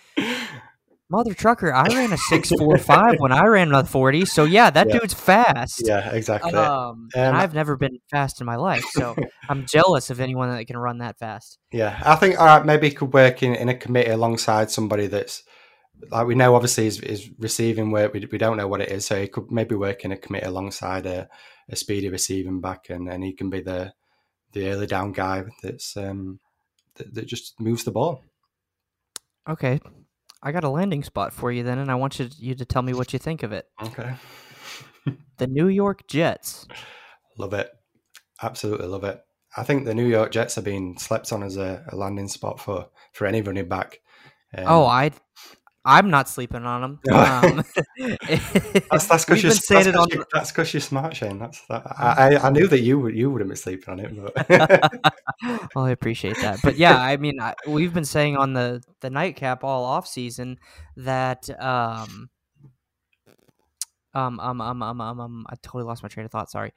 mother 1.09 1.35
trucker, 1.35 1.73
I 1.73 1.87
ran 1.89 2.13
a 2.13 2.17
six 2.17 2.51
four 2.51 2.79
five 2.79 3.17
when 3.19 3.33
I 3.33 3.45
ran 3.47 3.73
a 3.75 3.85
forty. 3.85 4.25
So 4.25 4.45
yeah, 4.45 4.71
that 4.71 4.89
Yeah. 4.89 4.99
dude's 4.99 5.15
fast. 5.15 5.83
Yeah, 5.85 6.11
exactly. 6.11 6.53
Um, 6.55 7.09
and 7.15 7.35
Um, 7.35 7.41
I've 7.41 7.55
never 7.55 7.77
been 7.77 7.99
fast 8.11 8.41
in 8.41 8.47
my 8.47 8.57
life, 8.57 8.85
so 8.93 9.15
I'm 9.49 9.67
jealous 9.67 10.11
of 10.11 10.21
anyone 10.21 10.51
that 10.51 10.67
can 10.67 10.77
run 10.77 10.99
that 10.99 11.19
fast. 11.19 11.59
Yeah, 11.71 12.01
I 12.05 12.17
think 12.17 12.39
all 12.41 12.47
right, 12.47 12.65
maybe 12.65 12.89
he 12.89 12.95
could 12.95 13.13
work 13.13 13.43
in, 13.43 13.55
in 13.55 13.69
a 13.69 13.75
committee 13.75 14.11
alongside 14.11 14.71
somebody 14.71 15.07
that's 15.07 15.43
like 16.11 16.27
we 16.27 16.35
know 16.35 16.55
obviously 16.57 16.87
is, 16.87 16.99
is 17.01 17.31
receiving 17.39 17.91
work. 17.93 18.13
We, 18.13 18.27
we 18.31 18.39
don't 18.39 18.57
know 18.57 18.67
what 18.67 18.81
it 18.81 18.91
is, 18.91 19.07
so 19.07 19.21
he 19.21 19.29
could 19.29 19.51
maybe 19.53 19.75
work 19.75 20.05
in 20.05 20.13
a 20.13 20.17
committee 20.17 20.47
alongside 20.47 21.07
a, 21.07 21.29
a 21.69 21.77
speedy 21.77 22.09
receiving 22.09 22.61
back, 22.61 22.91
and, 22.91 23.09
and 23.09 23.25
he 23.25 23.33
can 23.33 23.51
be 23.51 23.61
the 23.61 23.93
the 24.53 24.69
early 24.69 24.87
down 24.87 25.13
guy 25.13 25.45
that's 25.63 25.97
um 25.97 26.41
that, 26.97 27.15
that 27.15 27.27
just 27.27 27.59
moves 27.61 27.85
the 27.85 27.91
ball. 27.91 28.25
Okay, 29.49 29.81
I 30.43 30.53
got 30.53 30.65
a 30.65 30.69
landing 30.69 31.03
spot 31.03 31.33
for 31.33 31.51
you 31.51 31.63
then, 31.63 31.79
and 31.79 31.91
I 31.91 31.95
want 31.95 32.19
you 32.19 32.29
you 32.39 32.55
to 32.55 32.65
tell 32.65 32.83
me 32.83 32.95
what 32.95 33.13
you 33.13 33.19
think 33.19 33.43
of 33.43 33.53
it. 33.53 33.67
Okay, 33.83 34.15
The 35.39 35.47
New 35.47 35.69
York 35.69 36.07
Jets. 36.07 36.67
love 37.39 37.55
it, 37.55 37.71
absolutely 38.43 38.87
love 38.87 39.05
it. 39.05 39.21
I 39.57 39.65
think 39.65 39.85
the 39.85 39.95
New 39.95 40.07
York 40.07 40.33
Jets 40.33 40.55
have 40.55 40.65
been 40.65 40.97
slept 40.97 41.33
on 41.33 41.43
as 41.43 41.57
a, 41.57 41.85
a 41.91 41.97
landing 41.97 42.29
spot 42.29 42.61
for 42.61 42.89
for 43.13 43.27
any 43.27 43.43
running 43.43 43.69
back. 43.69 43.99
Um, 44.57 44.65
oh, 44.67 44.87
I. 44.87 45.11
I'm 45.85 46.11
not 46.11 46.29
sleeping 46.29 46.65
on 46.65 46.81
them. 46.81 47.01
Um, 47.13 47.65
That's 48.91 49.07
that's 49.07 49.25
because 49.25 49.43
you're, 49.43 49.51
saying 49.53 49.89
it 49.89 49.93
that's 49.93 50.53
'cause 50.53 50.67
on. 50.67 50.67
you're, 50.67 50.67
you're 50.75 50.81
smart, 50.81 51.17
Shane. 51.17 51.39
That's 51.39 51.61
that, 51.67 51.83
I, 51.99 52.37
I 52.37 52.51
knew 52.51 52.69
that 52.69 52.81
you 52.81 52.99
would 53.01 53.15
you 53.17 53.31
wouldn't 53.31 53.51
be 53.51 53.57
sleeping 53.57 53.93
on 53.93 54.01
it, 54.01 54.13
but 54.17 54.93
well, 55.75 55.85
I 55.85 55.91
appreciate 55.91 56.37
that, 56.41 56.61
but 56.63 56.77
yeah, 56.77 56.97
I 56.97 57.17
mean, 57.17 57.41
I, 57.41 57.55
we've 57.67 57.93
been 57.93 58.05
saying 58.05 58.37
on 58.37 58.53
the 58.53 58.83
the 59.01 59.11
nightcap 59.11 59.65
all 59.65 59.85
off 59.85 60.07
season 60.07 60.59
that 60.97 61.49
um, 61.61 62.31
um, 64.15 64.39
um, 64.41 64.61
um, 64.61 64.83
um, 64.83 65.01
um, 65.01 65.21
um, 65.21 65.47
I 65.49 65.55
totally 65.63 65.85
lost 65.85 66.03
my 66.03 66.09
train 66.09 66.27
of 66.27 66.33
thought. 66.33 66.51
Sorry, 66.51 66.73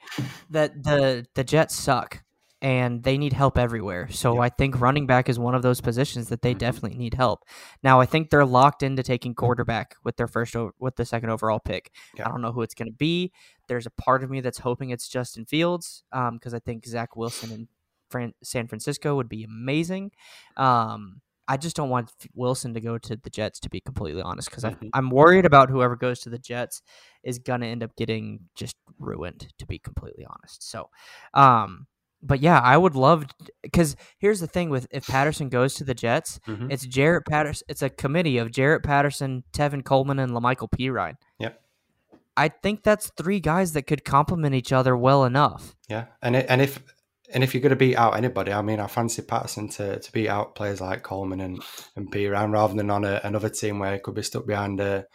that 0.50 0.84
the 0.84 1.26
the 1.36 1.44
Jets 1.44 1.76
suck 1.76 2.24
and 2.62 3.04
they 3.04 3.18
need 3.18 3.34
help 3.34 3.58
everywhere. 3.58 4.10
So 4.10 4.36
Yeah. 4.36 4.42
I 4.42 4.50
think 4.50 4.80
running 4.80 5.06
back 5.06 5.30
is 5.30 5.38
one 5.38 5.54
of 5.56 5.62
those 5.62 5.82
positions 5.82 6.30
that 6.30 6.42
they 6.42 6.56
Mhm. 6.56 6.60
definitely 6.60 6.98
need 6.98 7.14
help. 7.14 7.44
Now 7.84 8.00
I 8.00 8.06
think 8.06 8.30
they're 8.30 8.46
locked 8.46 8.82
into 8.82 9.04
taking 9.04 9.36
quarterback 9.36 9.96
with 10.04 10.16
their 10.18 10.28
first 10.28 10.56
o- 10.56 10.72
with 10.80 10.96
the 10.96 11.06
second 11.06 11.30
overall 11.30 11.60
pick. 11.60 11.92
Yeah. 12.16 12.28
I 12.28 12.32
don't 12.32 12.42
know 12.42 12.52
who 12.54 12.62
it's 12.62 12.74
going 12.74 12.88
to 12.90 12.98
be. 12.98 13.32
There's 13.68 13.86
a 13.86 13.92
part 13.92 14.24
of 14.24 14.30
me 14.30 14.42
that's 14.42 14.60
hoping 14.60 14.90
it's 14.90 15.08
Justin 15.08 15.46
Fields 15.46 16.04
because 16.12 16.54
I 16.54 16.60
think 16.60 16.86
Zach 16.86 17.16
Wilson 17.16 17.52
in 17.52 17.68
Fran- 18.10 18.34
San 18.44 18.68
Francisco 18.68 19.16
would 19.16 19.28
be 19.30 19.44
amazing. 19.44 20.12
Um, 20.58 21.22
I 21.48 21.58
just 21.58 21.76
don't 21.76 21.90
want 21.90 22.12
Wilson 22.34 22.74
to 22.74 22.82
go 22.82 22.98
to 22.98 23.16
the 23.16 23.30
Jets, 23.30 23.60
to 23.60 23.70
be 23.70 23.80
completely 23.80 24.22
honest, 24.22 24.50
because 24.50 24.64
Mhm. 24.64 24.90
I'm 24.94 25.10
worried 25.12 25.46
about 25.46 25.70
whoever 25.70 25.96
goes 25.96 26.20
to 26.22 26.30
the 26.32 26.40
Jets 26.40 26.82
is 27.22 27.38
going 27.38 27.62
to 27.62 27.68
end 27.68 27.84
up 27.84 27.96
getting 27.96 28.50
just 28.56 28.76
ruined, 28.98 29.54
to 29.60 29.66
be 29.68 29.78
completely 29.78 30.26
honest. 30.26 30.64
So, 30.64 30.90
um, 31.36 31.86
but 32.26 32.40
yeah, 32.42 32.60
I 32.60 32.76
would 32.78 32.96
love 32.96 33.26
because 33.62 33.96
here's 34.18 34.40
the 34.40 34.48
thing 34.48 34.70
with 34.70 34.88
if 34.92 35.06
Patterson 35.08 35.50
goes 35.50 35.76
to 35.76 35.84
the 35.84 35.94
Jets, 35.94 36.40
Mhm. 36.48 36.72
it's 36.72 36.86
Jaret 36.88 37.26
Patterson. 37.28 37.66
It's 37.70 37.82
a 37.82 37.90
committee 37.90 38.38
of 38.40 38.50
Jaret 38.52 38.84
Patterson, 38.84 39.44
Tevin 39.54 39.84
Coleman, 39.86 40.20
and 40.20 40.32
La'Mical 40.32 40.70
Perine. 40.70 41.16
Yep. 41.40 41.62
I 42.38 42.50
think 42.50 42.84
that's 42.84 43.12
three 43.18 43.40
guys 43.40 43.74
that 43.74 43.84
could 43.84 44.04
complement 44.04 44.56
each 44.56 44.74
other 44.74 44.98
well 44.98 45.24
enough. 45.24 45.76
yeah, 45.88 46.06
and 46.22 46.36
it, 46.36 46.46
and 46.50 46.62
if 46.62 46.82
and 47.34 47.44
if 47.44 47.54
you're 47.54 47.62
going 47.62 47.72
to 47.72 47.76
beat 47.76 47.96
out 47.96 48.16
anybody, 48.18 48.52
I 48.54 48.62
mean, 48.62 48.80
I 48.80 48.88
fancy 48.88 49.22
Patterson 49.24 49.68
to, 49.70 50.00
to 50.00 50.12
beat 50.12 50.28
out 50.28 50.54
players 50.56 50.80
like 50.82 51.02
Coleman 51.04 51.42
and 51.42 51.62
and 51.96 52.12
Perine 52.12 52.52
rather 52.52 52.74
than 52.76 52.90
on 52.92 53.06
a, 53.06 53.22
another 53.24 53.50
team 53.50 53.80
where 53.80 53.94
he 53.94 54.00
could 54.00 54.16
be 54.16 54.22
stuck 54.22 54.46
behind 54.46 54.80
a, 54.80 55.06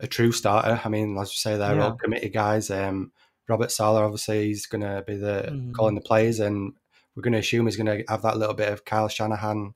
a 0.00 0.06
true 0.06 0.32
starter. 0.32 0.80
I 0.84 0.88
mean, 0.88 1.16
as 1.18 1.30
you 1.30 1.36
say, 1.36 1.56
they're 1.56 1.76
Yeah. 1.76 1.84
all 1.84 1.92
committee 1.96 2.30
guys. 2.30 2.70
Um, 2.70 3.12
Robert 3.48 3.70
Saleh, 3.70 4.02
obviously, 4.02 4.46
he's 4.46 4.66
going 4.66 4.82
to 4.82 5.02
be 5.06 5.16
the 5.16 5.48
Mhm. 5.50 5.74
calling 5.74 5.94
the 5.94 6.00
plays, 6.00 6.40
and 6.40 6.72
we're 7.14 7.22
going 7.22 7.32
to 7.32 7.38
assume 7.38 7.66
he's 7.66 7.76
going 7.76 7.86
to 7.98 8.04
have 8.08 8.22
that 8.22 8.36
little 8.38 8.54
bit 8.54 8.72
of 8.72 8.84
Kyle 8.84 9.08
Shanahan 9.08 9.74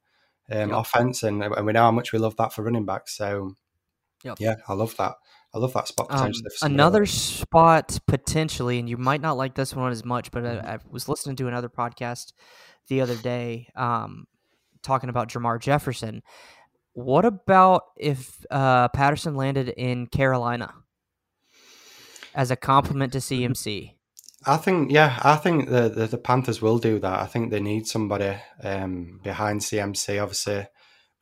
um, 0.49 0.71
Yep. 0.71 0.79
offense, 0.79 1.23
and 1.25 1.43
and 1.43 1.67
we 1.67 1.73
know 1.73 1.83
how 1.83 1.91
much 1.91 2.13
we 2.13 2.19
love 2.21 2.37
that 2.37 2.53
for 2.53 2.63
running 2.63 2.85
backs. 2.87 3.17
So, 3.17 3.57
Yep. 4.23 4.37
yeah, 4.39 4.55
I 4.69 4.75
love 4.75 4.97
that. 4.97 5.17
I 5.53 5.59
love 5.59 5.73
that 5.73 5.89
spot 5.89 6.09
Um, 6.11 6.33
another 6.63 7.07
spot 7.07 7.99
potentially, 8.07 8.79
and 8.79 8.89
you 8.89 8.97
might 8.97 9.21
not 9.21 9.37
like 9.37 9.55
this 9.55 9.75
one 9.75 9.91
as 9.91 10.05
much, 10.05 10.31
but 10.31 10.45
I, 10.47 10.75
I 10.75 10.79
was 10.89 11.09
listening 11.09 11.35
to 11.37 11.49
another 11.49 11.69
podcast 11.69 12.33
the 12.89 13.01
other 13.01 13.17
day 13.17 13.69
um, 13.75 14.27
talking 14.83 15.09
about 15.09 15.29
Jermar 15.29 15.59
Jefferson. 15.61 16.23
What 16.93 17.25
about 17.25 17.83
if 17.97 18.45
uh, 18.51 18.89
Patterson 18.89 19.35
landed 19.35 19.69
in 19.71 20.07
Carolina 20.07 20.73
as 22.37 22.51
a 22.51 22.57
compliment 22.57 23.13
to 23.15 23.19
CMC? 23.19 23.95
I 24.45 24.59
think, 24.59 24.93
yeah, 24.93 25.19
I 25.23 25.35
think 25.37 25.69
the, 25.69 25.89
the 25.89 26.07
the 26.07 26.19
Panthers 26.19 26.63
will 26.63 26.79
do 26.79 27.01
that. 27.01 27.21
I 27.21 27.27
think 27.27 27.51
they 27.51 27.59
need 27.59 27.89
somebody 27.89 28.37
um, 28.63 29.19
behind 29.25 29.61
CMC. 29.63 30.23
Obviously, 30.23 30.69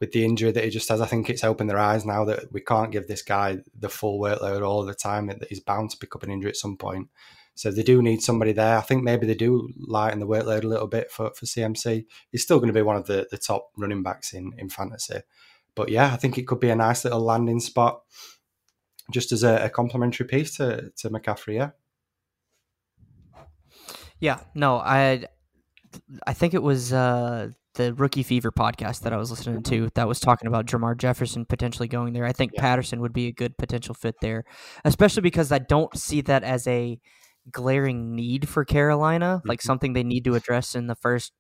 with 0.00 0.12
the 0.12 0.24
injury 0.24 0.50
that 0.50 0.64
he 0.64 0.68
just 0.68 0.90
has, 0.90 1.00
I 1.00 1.06
think 1.06 1.30
it's 1.30 1.44
opened 1.44 1.70
their 1.70 1.78
eyes 1.78 2.04
now 2.04 2.26
that 2.26 2.52
we 2.52 2.60
can't 2.60 2.92
give 2.92 3.06
this 3.06 3.22
guy 3.22 3.58
the 3.78 3.88
full 3.88 4.20
workload 4.20 4.66
all 4.66 4.84
the 4.84 4.94
time. 4.94 5.28
That 5.28 5.48
he's 5.48 5.60
bound 5.60 5.90
to 5.90 5.96
pick 5.96 6.14
up 6.14 6.22
an 6.22 6.30
injury 6.30 6.50
at 6.50 6.56
some 6.56 6.76
point. 6.76 7.08
So 7.54 7.70
they 7.70 7.84
do 7.84 8.02
need 8.02 8.20
somebody 8.20 8.52
there. 8.52 8.76
I 8.76 8.82
think 8.82 9.04
maybe 9.04 9.26
they 9.26 9.34
do 9.34 9.70
lighten 9.78 10.18
the 10.18 10.26
workload 10.26 10.64
a 10.64 10.68
little 10.68 10.88
bit 10.88 11.10
for, 11.10 11.30
for 11.34 11.46
CMC. 11.46 12.04
He's 12.30 12.42
still 12.42 12.58
going 12.58 12.72
to 12.72 12.78
be 12.78 12.82
one 12.82 12.96
of 12.96 13.06
the, 13.06 13.28
the 13.30 13.38
top 13.38 13.70
running 13.76 14.02
backs 14.02 14.34
in, 14.34 14.52
in 14.58 14.68
fantasy. 14.68 15.20
But 15.76 15.88
yeah, 15.88 16.12
I 16.12 16.16
think 16.16 16.36
it 16.36 16.46
could 16.48 16.60
be 16.60 16.70
a 16.70 16.76
nice 16.76 17.04
little 17.04 17.20
landing 17.20 17.60
spot 17.60 18.02
just 19.12 19.32
as 19.32 19.42
a, 19.42 19.64
a 19.64 19.70
complementary 19.70 20.26
piece 20.26 20.56
to, 20.56 20.90
to 20.96 21.10
McCaffrey, 21.10 21.54
yeah. 21.54 21.70
Yeah, 24.20 24.40
no, 24.54 24.76
I 24.78 25.26
I 26.26 26.32
think 26.32 26.54
it 26.54 26.62
was 26.62 26.92
uh, 26.92 27.48
the 27.74 27.92
Rookie 27.94 28.22
Fever 28.22 28.50
podcast 28.50 29.00
that 29.02 29.12
I 29.12 29.16
was 29.16 29.30
listening 29.30 29.62
to 29.64 29.90
that 29.94 30.08
was 30.08 30.20
talking 30.20 30.46
about 30.48 30.66
Jermar 30.66 30.96
Jefferson 30.96 31.44
potentially 31.44 31.88
going 31.88 32.12
there. 32.14 32.24
I 32.24 32.32
think 32.32 32.52
Yeah. 32.54 32.60
Patterson 32.62 33.00
would 33.00 33.12
be 33.12 33.26
a 33.26 33.32
good 33.32 33.56
potential 33.58 33.94
fit 33.94 34.14
there, 34.20 34.44
especially 34.84 35.22
because 35.22 35.52
I 35.52 35.58
don't 35.58 35.96
see 35.96 36.20
that 36.22 36.42
as 36.42 36.66
a 36.66 36.98
glaring 37.50 38.14
need 38.14 38.48
for 38.48 38.64
Carolina, 38.64 39.42
like 39.44 39.60
Mhm. 39.60 39.64
something 39.64 39.92
they 39.92 40.02
need 40.04 40.24
to 40.24 40.34
address 40.34 40.74
in 40.74 40.86
the 40.86 40.94
first 40.94 41.32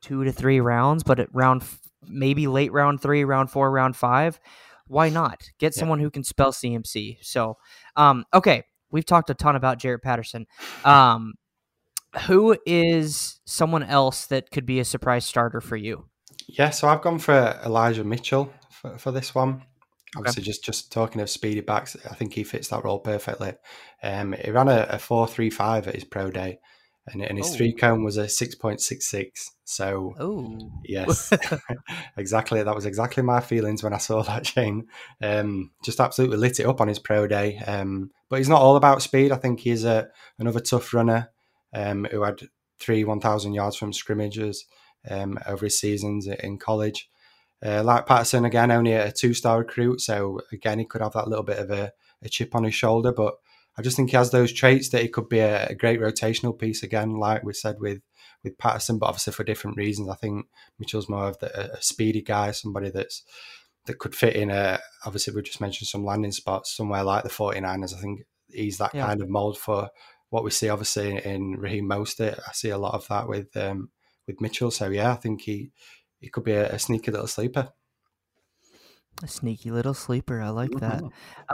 two 0.00 0.22
to 0.24 0.32
three 0.32 0.60
rounds, 0.60 1.02
but 1.02 1.18
at 1.18 1.28
round 1.34 1.64
maybe 2.06 2.46
late 2.46 2.72
round 2.72 3.00
three, 3.00 3.24
round 3.24 3.50
four, 3.50 3.70
round 3.70 3.96
five, 3.96 4.38
why 4.92 5.08
not 5.08 5.50
get 5.58 5.74
Yeah. 5.74 5.80
someone 5.80 5.98
who 6.00 6.10
can 6.10 6.22
spell 6.22 6.52
CMC? 6.52 7.18
So, 7.22 7.56
um, 7.96 8.24
okay, 8.32 8.64
we've 8.90 9.06
talked 9.06 9.30
a 9.30 9.34
ton 9.34 9.56
about 9.56 9.78
Jaret 9.78 10.02
Patterson. 10.02 10.46
Um, 10.84 11.34
who 12.26 12.56
is 12.66 13.40
someone 13.46 13.82
else 13.82 14.26
that 14.26 14.50
could 14.50 14.66
be 14.66 14.78
a 14.80 14.84
surprise 14.84 15.24
starter 15.24 15.60
for 15.60 15.76
you? 15.76 16.08
Yeah, 16.46 16.70
so 16.70 16.88
I've 16.88 17.00
gone 17.00 17.18
for 17.18 17.58
Elijah 17.64 18.04
Mitchell 18.04 18.52
for, 18.70 18.98
for 18.98 19.10
this 19.12 19.34
one. 19.34 19.62
Obviously, 20.14 20.42
just 20.42 20.62
just 20.62 20.92
talking 20.92 21.22
of 21.22 21.30
speedy 21.30 21.62
backs, 21.62 21.96
I 22.10 22.14
think 22.14 22.34
he 22.34 22.44
fits 22.44 22.68
that 22.68 22.84
role 22.84 22.98
perfectly. 22.98 23.54
Um, 24.02 24.34
he 24.34 24.50
ran 24.50 24.68
a, 24.68 24.86
a 24.90 24.98
four 24.98 25.26
three 25.26 25.48
five 25.48 25.88
at 25.88 25.94
his 25.94 26.04
pro 26.04 26.30
day, 26.30 26.58
and, 27.06 27.22
and 27.22 27.36
his 27.38 27.50
Oh. 27.50 27.56
three 27.56 27.72
cone 27.72 28.04
was 28.04 28.16
a 28.16 28.28
six 28.28 28.54
point 28.54 28.80
six 28.80 29.06
six. 29.06 29.50
So 29.64 30.14
Oh, 30.18 30.70
yes, 30.84 31.32
exactly. 32.16 32.62
That 32.62 32.74
was 32.74 32.86
exactly 32.86 33.22
my 33.22 33.40
feelings 33.40 33.82
when 33.82 33.92
I 33.92 33.98
saw 33.98 34.22
that 34.24 34.46
Shane. 34.46 34.86
Um, 35.20 35.70
just 35.84 36.00
absolutely 36.00 36.36
lit 36.36 36.60
it 36.60 36.66
up 36.66 36.80
on 36.80 36.88
his 36.88 36.98
pro 36.98 37.26
day. 37.26 37.58
Um, 37.58 38.10
but 38.28 38.38
he's 38.38 38.48
not 38.48 38.60
all 38.62 38.76
about 38.76 39.02
speed. 39.02 39.32
I 39.32 39.36
think 39.36 39.60
he's 39.60 39.84
a 39.84 40.08
another 40.38 40.60
tough 40.60 40.92
runner 40.94 41.30
um, 41.74 42.06
who 42.10 42.22
had 42.22 42.42
three 42.78 43.04
one 43.04 43.20
thousand 43.20 43.54
yards 43.54 43.76
from 43.76 43.92
scrimmages 43.92 44.66
um, 45.08 45.38
over 45.46 45.66
his 45.66 45.78
seasons 45.78 46.26
in 46.26 46.58
college. 46.58 47.08
Uh, 47.64 47.82
like 47.84 48.06
Patterson 48.06 48.44
again, 48.44 48.70
only 48.72 48.92
a 48.92 49.12
two 49.12 49.34
star 49.34 49.58
recruit, 49.58 50.00
so 50.00 50.40
again 50.50 50.78
he 50.80 50.84
could 50.84 51.00
have 51.00 51.12
that 51.12 51.28
little 51.28 51.44
bit 51.44 51.58
of 51.58 51.70
a, 51.70 51.92
a 52.22 52.28
chip 52.28 52.54
on 52.56 52.64
his 52.64 52.74
shoulder. 52.74 53.12
But 53.12 53.34
I 53.78 53.82
just 53.82 53.96
think 53.96 54.10
he 54.10 54.16
has 54.16 54.30
those 54.30 54.52
traits 54.52 54.90
that 54.90 55.02
he 55.02 55.08
could 55.08 55.28
be 55.28 55.38
a, 55.38 55.68
a 55.68 55.74
great 55.74 56.00
rotational 56.00 56.58
piece 56.58 56.82
again, 56.82 57.16
like 57.16 57.42
we 57.42 57.52
said 57.54 57.76
with 57.80 58.02
with 58.44 58.58
Patterson, 58.58 58.98
but 58.98 59.06
obviously 59.06 59.32
for 59.32 59.44
different 59.44 59.76
reasons. 59.76 60.08
I 60.08 60.16
think 60.16 60.46
Mitchell's 60.78 61.08
more 61.08 61.28
of 61.28 61.38
the, 61.38 61.74
a 61.78 61.80
speedy 61.82 62.22
guy, 62.22 62.50
somebody 62.50 62.90
that's 62.90 63.22
that 63.86 63.98
could 63.98 64.14
fit 64.14 64.36
in 64.36 64.50
a. 64.50 64.78
Obviously, 65.06 65.34
we 65.34 65.42
just 65.42 65.60
mentioned 65.60 65.88
some 65.88 66.04
landing 66.04 66.32
spots 66.32 66.76
somewhere 66.76 67.02
like 67.04 67.22
the 67.24 67.30
49ers. 67.30 67.96
I 67.96 68.00
think 68.00 68.20
he's 68.48 68.78
that 68.78 68.94
Yeah. 68.94 69.06
kind 69.06 69.22
of 69.22 69.28
mold 69.28 69.58
for 69.58 69.88
what 70.30 70.44
we 70.44 70.50
see. 70.50 70.68
Obviously, 70.68 71.24
in 71.24 71.56
Raheem 71.58 71.88
Mostert, 71.88 72.38
I 72.48 72.52
see 72.52 72.70
a 72.70 72.78
lot 72.78 72.94
of 72.94 73.06
that 73.08 73.28
with 73.28 73.56
um, 73.56 73.90
with 74.26 74.40
Mitchell. 74.40 74.70
So 74.70 74.88
yeah, 74.90 75.12
I 75.12 75.16
think 75.16 75.42
he 75.42 75.70
he 76.20 76.28
could 76.28 76.44
be 76.44 76.52
a, 76.52 76.72
a 76.74 76.78
sneaky 76.78 77.10
little 77.10 77.26
sleeper. 77.26 77.70
A 79.22 79.28
sneaky 79.28 79.70
little 79.70 79.94
sleeper. 79.94 80.40
I 80.40 80.48
like 80.48 80.70
that. 80.80 81.02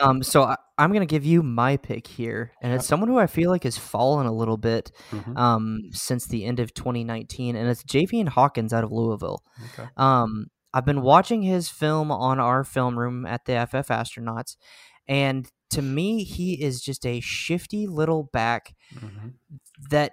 Um, 0.00 0.22
so 0.22 0.42
I, 0.44 0.56
I'm 0.78 0.90
going 0.90 1.00
to 1.00 1.06
give 1.06 1.26
you 1.26 1.42
my 1.42 1.76
pick 1.76 2.06
here, 2.06 2.52
and 2.62 2.72
it's 2.72 2.86
someone 2.86 3.08
who 3.10 3.18
I 3.18 3.26
feel 3.26 3.50
like 3.50 3.64
has 3.64 3.76
fallen 3.76 4.26
a 4.26 4.32
little 4.32 4.56
bit 4.56 4.90
Mhm. 5.10 5.36
um, 5.36 5.80
since 5.92 6.26
the 6.26 6.44
end 6.46 6.60
of 6.60 6.72
2019, 6.72 7.56
and 7.56 7.68
it's 7.68 7.82
Javian 7.82 8.28
Hawkins 8.28 8.72
out 8.72 8.84
of 8.84 8.92
Louisville. 8.92 9.42
Okay. 9.78 9.88
Um, 9.98 10.46
I've 10.72 10.86
been 10.86 11.02
watching 11.02 11.42
his 11.42 11.68
film 11.68 12.10
on 12.10 12.40
our 12.40 12.64
film 12.64 12.98
room 12.98 13.26
at 13.26 13.44
the 13.44 13.52
FF 13.54 13.88
Astronauts, 13.88 14.56
and 15.06 15.46
to 15.70 15.82
me, 15.82 16.24
he 16.24 16.62
is 16.62 16.80
just 16.80 17.04
a 17.04 17.20
shifty 17.20 17.86
little 17.86 18.24
back 18.32 18.74
Mhm. 18.94 19.34
that 19.90 20.12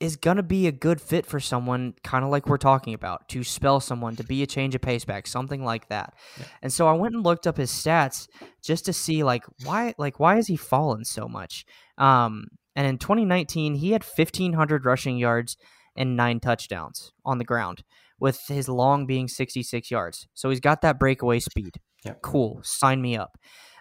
is 0.00 0.16
going 0.16 0.38
to 0.38 0.42
be 0.42 0.66
a 0.66 0.72
good 0.72 1.00
fit 1.00 1.26
for 1.26 1.38
someone 1.38 1.94
kind 2.02 2.24
of 2.24 2.30
like 2.30 2.46
we're 2.46 2.56
talking 2.56 2.94
about 2.94 3.28
to 3.28 3.44
spell 3.44 3.80
someone 3.80 4.16
to 4.16 4.24
be 4.24 4.42
a 4.42 4.46
change 4.46 4.74
of 4.74 4.80
pace 4.80 5.04
back 5.04 5.26
something 5.26 5.62
like 5.62 5.88
that. 5.88 6.14
Yeah. 6.38 6.46
and 6.62 6.72
so 6.72 6.88
i 6.88 6.92
went 6.92 7.14
and 7.14 7.22
looked 7.22 7.46
up 7.46 7.56
his 7.58 7.70
stats 7.70 8.26
just 8.62 8.86
to 8.86 8.92
see 8.92 9.22
like 9.22 9.44
why 9.64 9.94
like 9.98 10.18
why 10.18 10.36
has 10.36 10.46
he 10.46 10.56
fallen 10.56 11.04
so 11.04 11.28
much? 11.28 11.64
Um 11.98 12.44
and 12.74 12.86
in 12.86 12.98
2019 12.98 13.74
he 13.74 13.92
had 13.92 14.02
1500 14.02 14.84
rushing 14.86 15.18
yards 15.18 15.56
and 15.96 16.16
nine 16.16 16.40
touchdowns 16.40 17.12
on 17.24 17.38
the 17.38 17.44
ground 17.44 17.82
with 18.18 18.40
his 18.48 18.68
long 18.68 19.06
being 19.06 19.28
66 19.28 19.90
yards. 19.90 20.26
So 20.34 20.50
he's 20.50 20.60
got 20.60 20.82
that 20.82 20.98
breakaway 20.98 21.40
speed. 21.40 21.76
Yeah. 22.04 22.14
cool. 22.22 22.60
Sign 22.62 23.02
me 23.02 23.16
up 23.16 23.36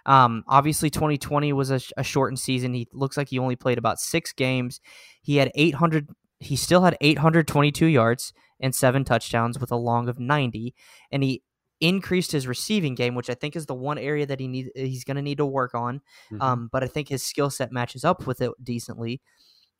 um, 0.09 0.43
obviously, 0.47 0.89
2020 0.89 1.53
was 1.53 1.69
a, 1.69 1.79
a 1.95 2.03
shortened 2.03 2.39
season. 2.39 2.73
He 2.73 2.87
looks 2.91 3.15
like 3.15 3.29
he 3.29 3.37
only 3.37 3.55
played 3.55 3.77
about 3.77 3.99
six 3.99 4.33
games. 4.33 4.81
He 5.21 5.35
had 5.35 5.51
800. 5.53 6.09
He 6.39 6.55
still 6.55 6.81
had 6.81 6.97
822 6.99 7.85
yards 7.85 8.33
and 8.59 8.73
seven 8.73 9.05
touchdowns 9.05 9.59
with 9.59 9.71
a 9.71 9.75
long 9.75 10.09
of 10.09 10.19
90, 10.19 10.73
and 11.11 11.21
he 11.21 11.43
increased 11.79 12.31
his 12.31 12.47
receiving 12.47 12.95
game, 12.95 13.13
which 13.13 13.29
I 13.29 13.35
think 13.35 13.55
is 13.55 13.67
the 13.67 13.75
one 13.75 13.99
area 13.99 14.25
that 14.25 14.39
he 14.39 14.47
need 14.47 14.71
he's 14.73 15.03
going 15.03 15.15
to 15.17 15.21
need 15.21 15.37
to 15.37 15.45
work 15.45 15.75
on. 15.75 16.01
Mhm. 16.31 16.41
Um, 16.41 16.69
but 16.71 16.83
I 16.83 16.87
think 16.87 17.07
his 17.07 17.23
skill 17.23 17.51
set 17.51 17.71
matches 17.71 18.03
up 18.03 18.25
with 18.25 18.41
it 18.41 18.51
decently. 18.63 19.21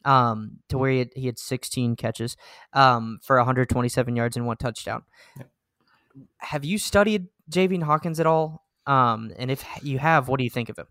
Um, 0.06 0.60
to 0.70 0.78
where 0.78 0.92
he 0.92 1.00
had, 1.00 1.10
he 1.13 1.26
had 1.26 1.39
16 1.39 1.96
catches, 1.98 2.38
um, 2.72 3.20
for 3.24 3.38
127 3.38 4.15
yards 4.15 4.38
and 4.38 4.46
one 4.46 4.56
touchdown. 4.58 5.04
Yep. 5.38 5.52
Have 6.38 6.63
you 6.63 6.78
studied 6.78 7.28
Javian 7.52 7.84
Hawkins 7.84 8.20
at 8.20 8.26
all? 8.26 8.68
Um, 8.89 9.32
and 9.38 9.52
if 9.52 9.63
you 9.84 9.99
have, 9.99 10.28
what 10.28 10.39
do 10.39 10.43
you 10.43 10.49
think 10.49 10.69
of 10.69 10.80
him? 10.80 10.88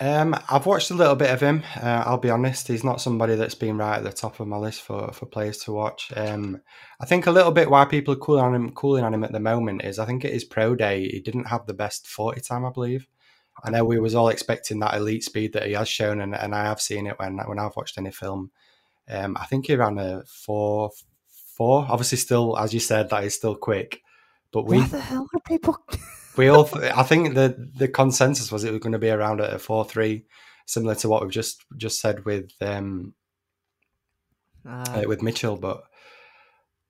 Um, 0.00 0.34
I've 0.48 0.66
watched 0.66 0.90
a 0.90 0.94
little 0.94 1.16
bit 1.16 1.30
of 1.30 1.40
him. 1.40 1.64
Uh, 1.76 2.04
I'll 2.06 2.18
be 2.18 2.30
honest, 2.30 2.68
he's 2.68 2.84
not 2.84 3.00
somebody 3.00 3.34
that's 3.34 3.54
been 3.54 3.76
right 3.76 3.98
at 3.98 4.04
the 4.04 4.12
top 4.12 4.40
of 4.40 4.46
my 4.46 4.56
list 4.56 4.82
for, 4.82 5.12
for 5.12 5.26
players 5.26 5.58
to 5.58 5.72
watch. 5.72 6.12
Um, 6.16 6.60
I 7.00 7.06
think 7.06 7.26
a 7.26 7.32
little 7.32 7.50
bit 7.50 7.68
why 7.68 7.84
people 7.84 8.14
are 8.14 8.18
cooling 8.18 8.44
on 8.44 8.54
him, 8.54 8.70
cooling 8.72 9.04
on 9.04 9.12
him 9.12 9.24
at 9.24 9.32
the 9.32 9.40
moment 9.40 9.84
is 9.84 9.98
I 9.98 10.06
think 10.06 10.24
at 10.24 10.32
his 10.32 10.44
pro 10.44 10.74
day 10.74 11.08
he 11.08 11.20
didn't 11.20 11.48
have 11.48 11.66
the 11.66 11.74
best 11.74 12.06
forty 12.06 12.40
time. 12.40 12.64
I 12.64 12.70
believe. 12.70 13.08
I 13.62 13.70
know 13.70 13.84
we 13.84 14.00
was 14.00 14.14
all 14.14 14.28
expecting 14.28 14.78
that 14.80 14.94
elite 14.94 15.24
speed 15.24 15.52
that 15.52 15.66
he 15.66 15.72
has 15.74 15.88
shown, 15.88 16.20
and, 16.20 16.34
and 16.34 16.54
I 16.54 16.64
have 16.64 16.80
seen 16.80 17.06
it 17.06 17.18
when 17.18 17.38
when 17.38 17.58
I've 17.58 17.76
watched 17.76 17.98
any 17.98 18.12
film. 18.12 18.50
Um, 19.08 19.36
I 19.38 19.46
think 19.46 19.66
he 19.66 19.76
ran 19.76 19.98
a 19.98 20.24
four 20.26 20.90
four. 21.56 21.86
Obviously, 21.88 22.18
still 22.18 22.56
as 22.56 22.72
you 22.72 22.80
said, 22.80 23.10
that 23.10 23.24
is 23.24 23.34
still 23.34 23.56
quick. 23.56 24.00
But 24.52 24.66
we 24.66 24.78
what 24.78 24.90
the 24.90 25.00
hell 25.00 25.28
are 25.34 25.40
people? 25.40 25.76
we 26.36 26.48
all 26.48 26.68
i 26.94 27.02
think 27.02 27.34
the 27.34 27.70
the 27.76 27.88
consensus 27.88 28.50
was 28.52 28.64
it 28.64 28.70
was 28.70 28.80
going 28.80 28.92
to 28.92 28.98
be 28.98 29.10
around 29.10 29.40
at 29.40 29.52
a 29.52 29.56
4-3 29.56 30.24
similar 30.66 30.94
to 30.96 31.08
what 31.08 31.22
we've 31.22 31.30
just 31.30 31.64
just 31.76 32.00
said 32.00 32.24
with 32.24 32.50
um 32.60 33.14
Uh, 34.66 34.84
uh, 34.88 35.02
with 35.08 35.22
mitchell 35.22 35.56
but 35.56 35.82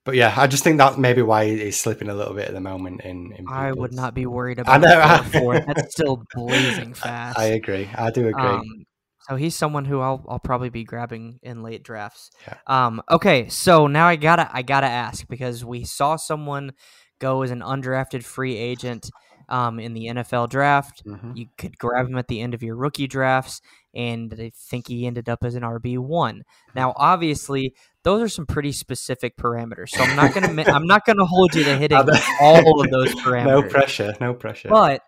but 0.05 0.15
yeah 0.15 0.33
i 0.37 0.45
just 0.47 0.63
think 0.63 0.77
that's 0.77 0.97
maybe 0.97 1.21
why 1.21 1.45
he's 1.47 1.79
slipping 1.79 2.09
a 2.09 2.13
little 2.13 2.33
bit 2.33 2.47
at 2.47 2.53
the 2.53 2.61
moment 2.61 3.01
in, 3.01 3.33
in 3.33 3.45
I 3.47 3.71
would 3.71 3.93
not 3.93 4.13
be 4.13 4.25
worried 4.25 4.59
about 4.59 4.75
I 4.75 4.77
know. 4.77 5.23
four, 5.23 5.41
four. 5.41 5.59
That's 5.59 5.91
still 5.91 6.23
blazing 6.35 6.93
fast. 6.93 7.37
i 7.39 7.45
agree 7.45 7.89
i 7.95 8.11
do 8.11 8.27
agree 8.27 8.41
Um, 8.43 8.85
so 9.29 9.37
he's 9.37 9.55
someone 9.55 9.85
who 9.85 10.01
I'll 10.01 10.21
I'll 10.27 10.37
probably 10.39 10.69
be 10.69 10.83
grabbing 10.83 11.39
in 11.41 11.63
late 11.63 11.81
drafts. 11.81 12.29
Yeah. 12.45 12.57
Um, 12.67 13.01
okay, 13.09 13.47
so 13.47 13.87
now 13.87 14.05
I 14.05 14.17
gotta 14.17 14.49
I 14.51 14.63
gotta 14.63 14.87
ask 14.87 15.25
because 15.29 15.63
we 15.63 15.85
saw 15.85 16.17
someone 16.17 16.73
go 17.19 17.41
as 17.41 17.49
an 17.51 17.61
undrafted 17.61 18.25
free 18.25 18.57
agent 18.57 19.09
um, 19.49 19.79
in 19.79 19.93
the 19.93 20.07
NFL 20.07 20.47
draft. 20.49 21.03
Mhm. 21.05 21.35
You 21.37 21.47
could 21.57 21.77
grab 21.77 22.07
him 22.07 22.17
at 22.17 22.27
the 22.27 22.41
end 22.41 22.53
of 22.53 22.63
your 22.63 22.75
rookie 22.75 23.07
drafts, 23.07 23.61
and 23.93 24.33
I 24.39 24.51
think 24.55 24.87
he 24.87 25.05
ended 25.05 25.29
up 25.29 25.43
as 25.43 25.55
an 25.55 25.63
RB 25.63 25.97
one. 25.97 26.43
Now, 26.75 26.93
obviously, 26.97 27.73
those 28.03 28.21
are 28.21 28.29
some 28.29 28.45
pretty 28.45 28.71
specific 28.71 29.37
parameters. 29.37 29.89
So 29.89 30.03
I'm 30.03 30.15
not 30.15 30.33
gonna 30.33 30.63
I'm 30.71 30.85
not 30.87 31.03
gonna 31.05 31.25
hold 31.25 31.55
you 31.55 31.63
to 31.63 31.77
hitting 31.77 31.97
all 32.41 32.81
of 32.81 32.89
those 32.91 33.13
parameters. 33.15 33.45
no 33.45 33.63
pressure 33.63 34.13
no 34.19 34.33
pressure 34.33 34.69
But 34.69 35.01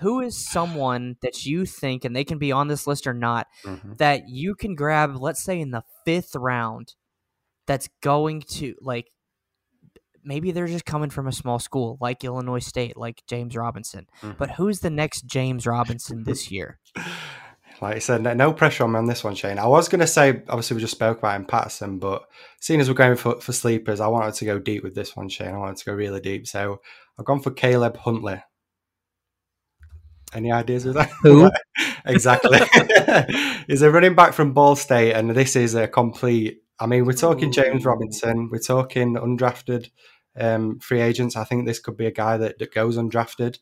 who 0.00 0.20
is 0.20 0.48
someone 0.48 1.16
that 1.22 1.44
you 1.44 1.66
think, 1.66 2.04
and 2.04 2.14
they 2.14 2.22
can 2.22 2.38
be 2.38 2.52
on 2.52 2.68
this 2.68 2.86
list 2.86 3.06
or 3.08 3.14
not, 3.14 3.48
Mhm. 3.64 3.98
that 3.98 4.28
you 4.28 4.54
can 4.54 4.76
grab, 4.76 5.16
let's 5.16 5.42
say 5.42 5.60
in 5.60 5.72
the 5.72 5.82
fifth 6.04 6.36
round, 6.36 6.94
that's 7.66 7.88
going 8.00 8.42
to 8.42 8.76
like 8.80 9.08
maybe 10.24 10.50
they're 10.50 10.66
just 10.66 10.84
coming 10.84 11.10
from 11.10 11.26
a 11.26 11.32
small 11.32 11.58
school 11.58 11.98
like 12.00 12.24
Illinois 12.24 12.58
State, 12.58 12.96
like 12.96 13.22
James 13.26 13.56
Robinson. 13.56 14.06
Mhm. 14.22 14.36
But 14.38 14.52
who's 14.52 14.80
the 14.80 14.90
next 14.90 15.26
James 15.26 15.66
Robinson 15.66 16.24
this 16.24 16.50
year? 16.50 16.78
like 17.80 17.96
I 17.96 17.98
said, 18.00 18.22
no, 18.22 18.34
no 18.34 18.52
pressure 18.52 18.84
on 18.84 18.92
me 18.92 18.98
on 18.98 19.06
this 19.06 19.22
one, 19.22 19.34
Shane. 19.34 19.58
I 19.58 19.66
was 19.66 19.88
going 19.88 20.00
to 20.00 20.06
say, 20.06 20.42
obviously, 20.48 20.74
we 20.74 20.80
just 20.80 20.94
spoke 20.94 21.18
about 21.18 21.36
him, 21.36 21.44
Patterson, 21.44 21.98
but 21.98 22.24
seeing 22.60 22.80
as 22.80 22.88
we're 22.88 22.94
going 22.94 23.16
for, 23.16 23.40
for 23.40 23.52
sleepers, 23.52 24.00
I 24.00 24.08
wanted 24.08 24.34
to 24.34 24.44
go 24.44 24.58
deep 24.58 24.82
with 24.82 24.94
this 24.94 25.16
one, 25.16 25.28
Shane. 25.28 25.54
I 25.54 25.58
wanted 25.58 25.76
to 25.76 25.84
go 25.84 25.92
really 25.92 26.20
deep. 26.20 26.46
So 26.48 26.80
I've 27.18 27.24
gone 27.24 27.40
for 27.40 27.50
Caleb 27.50 27.96
Huntley. 27.98 28.42
Any 30.34 30.52
ideas 30.52 30.84
with 30.84 30.94
that? 30.94 31.10
Who? 31.22 31.50
exactly. 32.04 32.58
He's 33.66 33.82
a 33.82 33.90
running 33.90 34.14
back 34.14 34.34
from 34.34 34.52
Ball 34.52 34.76
State, 34.76 35.12
and 35.12 35.30
this 35.30 35.56
is 35.56 35.74
a 35.74 35.88
complete. 35.88 36.62
I 36.80 36.86
mean, 36.86 37.04
we're 37.04 37.12
talking 37.12 37.52
James 37.52 37.84
Robinson, 37.84 38.50
we're 38.50 38.58
talking 38.58 39.14
undrafted 39.14 39.90
um, 40.38 40.78
free 40.78 41.00
agents. 41.00 41.36
I 41.36 41.44
think 41.44 41.66
this 41.66 41.80
could 41.80 41.96
be 41.96 42.06
a 42.06 42.12
guy 42.12 42.36
that, 42.36 42.58
that 42.58 42.72
goes 42.72 42.96
undrafted. 42.96 43.58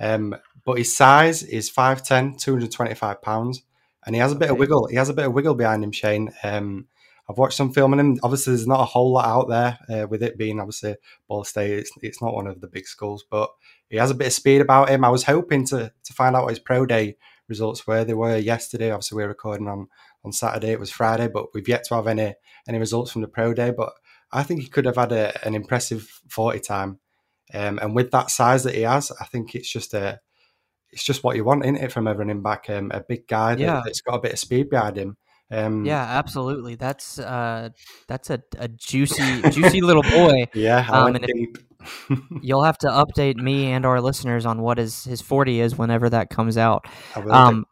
Um, 0.00 0.34
but 0.64 0.78
his 0.78 0.96
size 0.96 1.42
is 1.42 1.70
5'10, 1.70 2.40
225 2.40 3.22
pounds, 3.22 3.62
and 4.06 4.14
he 4.14 4.20
has 4.20 4.32
a 4.32 4.36
bit 4.36 4.50
of 4.50 4.58
wiggle. 4.58 4.86
He 4.86 4.96
has 4.96 5.08
a 5.08 5.14
bit 5.14 5.26
of 5.26 5.32
wiggle 5.32 5.54
behind 5.54 5.84
him, 5.84 5.92
Shane. 5.92 6.32
Um, 6.42 6.86
I've 7.28 7.38
watched 7.38 7.56
some 7.56 7.72
film 7.72 7.92
on 7.92 8.00
him. 8.00 8.18
Obviously, 8.22 8.52
there's 8.52 8.66
not 8.66 8.80
a 8.80 8.86
whole 8.86 9.12
lot 9.12 9.26
out 9.26 9.48
there 9.48 9.78
uh, 9.88 10.06
with 10.06 10.22
it 10.22 10.36
being 10.36 10.60
obviously 10.60 10.96
Ball 11.28 11.44
State. 11.44 11.78
It's, 11.78 11.90
it's 12.02 12.22
not 12.22 12.34
one 12.34 12.46
of 12.46 12.60
the 12.60 12.66
big 12.66 12.86
schools, 12.86 13.24
but 13.30 13.50
he 13.88 13.96
has 13.96 14.10
a 14.10 14.14
bit 14.14 14.26
of 14.26 14.32
speed 14.32 14.60
about 14.60 14.90
him. 14.90 15.04
I 15.04 15.10
was 15.10 15.24
hoping 15.24 15.66
to 15.66 15.92
to 16.02 16.12
find 16.12 16.36
out 16.36 16.44
what 16.44 16.50
his 16.50 16.58
pro 16.58 16.84
day 16.84 17.16
results 17.48 17.86
were. 17.86 18.04
They 18.04 18.14
were 18.14 18.36
yesterday. 18.36 18.90
Obviously, 18.90 19.16
we 19.16 19.22
are 19.22 19.28
recording 19.28 19.68
on 19.68 19.88
on 20.24 20.32
Saturday. 20.32 20.70
It 20.72 20.80
was 20.80 20.90
Friday, 20.90 21.28
but 21.28 21.46
we've 21.54 21.68
yet 21.68 21.84
to 21.84 21.94
have 21.96 22.06
any 22.06 22.34
any 22.68 22.78
results 22.78 23.10
from 23.12 23.22
the 23.22 23.28
pro 23.28 23.52
day. 23.54 23.72
But 23.76 23.92
I 24.32 24.42
think 24.42 24.60
he 24.62 24.68
could 24.68 24.84
have 24.86 24.96
had 24.96 25.12
a, 25.12 25.46
an 25.46 25.54
impressive 25.54 26.08
forty 26.28 26.60
time, 26.60 26.98
um, 27.52 27.78
and 27.82 27.94
with 27.94 28.10
that 28.12 28.30
size 28.30 28.64
that 28.64 28.74
he 28.74 28.82
has, 28.82 29.12
I 29.20 29.24
think 29.26 29.54
it's 29.54 29.70
just 29.70 29.94
a 29.94 30.20
it's 30.90 31.04
just 31.04 31.24
what 31.24 31.34
you 31.36 31.44
want, 31.44 31.64
isn't 31.64 31.76
it, 31.76 31.92
from 31.92 32.06
a 32.06 32.14
running 32.14 32.42
back? 32.42 32.70
Um, 32.70 32.90
a 32.94 33.00
big 33.00 33.26
guy 33.26 33.54
that, 33.56 33.60
Yeah. 33.60 33.82
that's 33.84 34.00
got 34.00 34.14
a 34.14 34.20
bit 34.20 34.32
of 34.32 34.38
speed 34.38 34.70
behind 34.70 34.96
him. 34.96 35.16
Um, 35.50 35.84
Yeah, 35.84 36.00
absolutely. 36.02 36.76
That's 36.76 37.18
uh, 37.18 37.70
that's 38.06 38.30
a, 38.30 38.40
a 38.58 38.68
juicy, 38.68 39.42
juicy 39.50 39.80
little 39.80 40.02
boy. 40.04 40.46
yeah. 40.54 40.86
I 40.88 40.98
Um, 41.00 41.12
went 41.12 41.26
deep. 41.26 41.58
You'll 42.42 42.62
have 42.64 42.78
to 42.78 42.86
update 42.86 43.36
me 43.36 43.72
and 43.72 43.84
our 43.84 44.00
listeners 44.00 44.46
on 44.46 44.62
what 44.62 44.78
his 44.78 45.04
his 45.04 45.20
forty 45.20 45.60
is 45.60 45.76
whenever 45.76 46.08
that 46.10 46.30
comes 46.30 46.56
out. 46.56 46.86
I 47.14 47.18
will 47.18 47.26
do. 47.26 47.32
Um, 47.32 47.66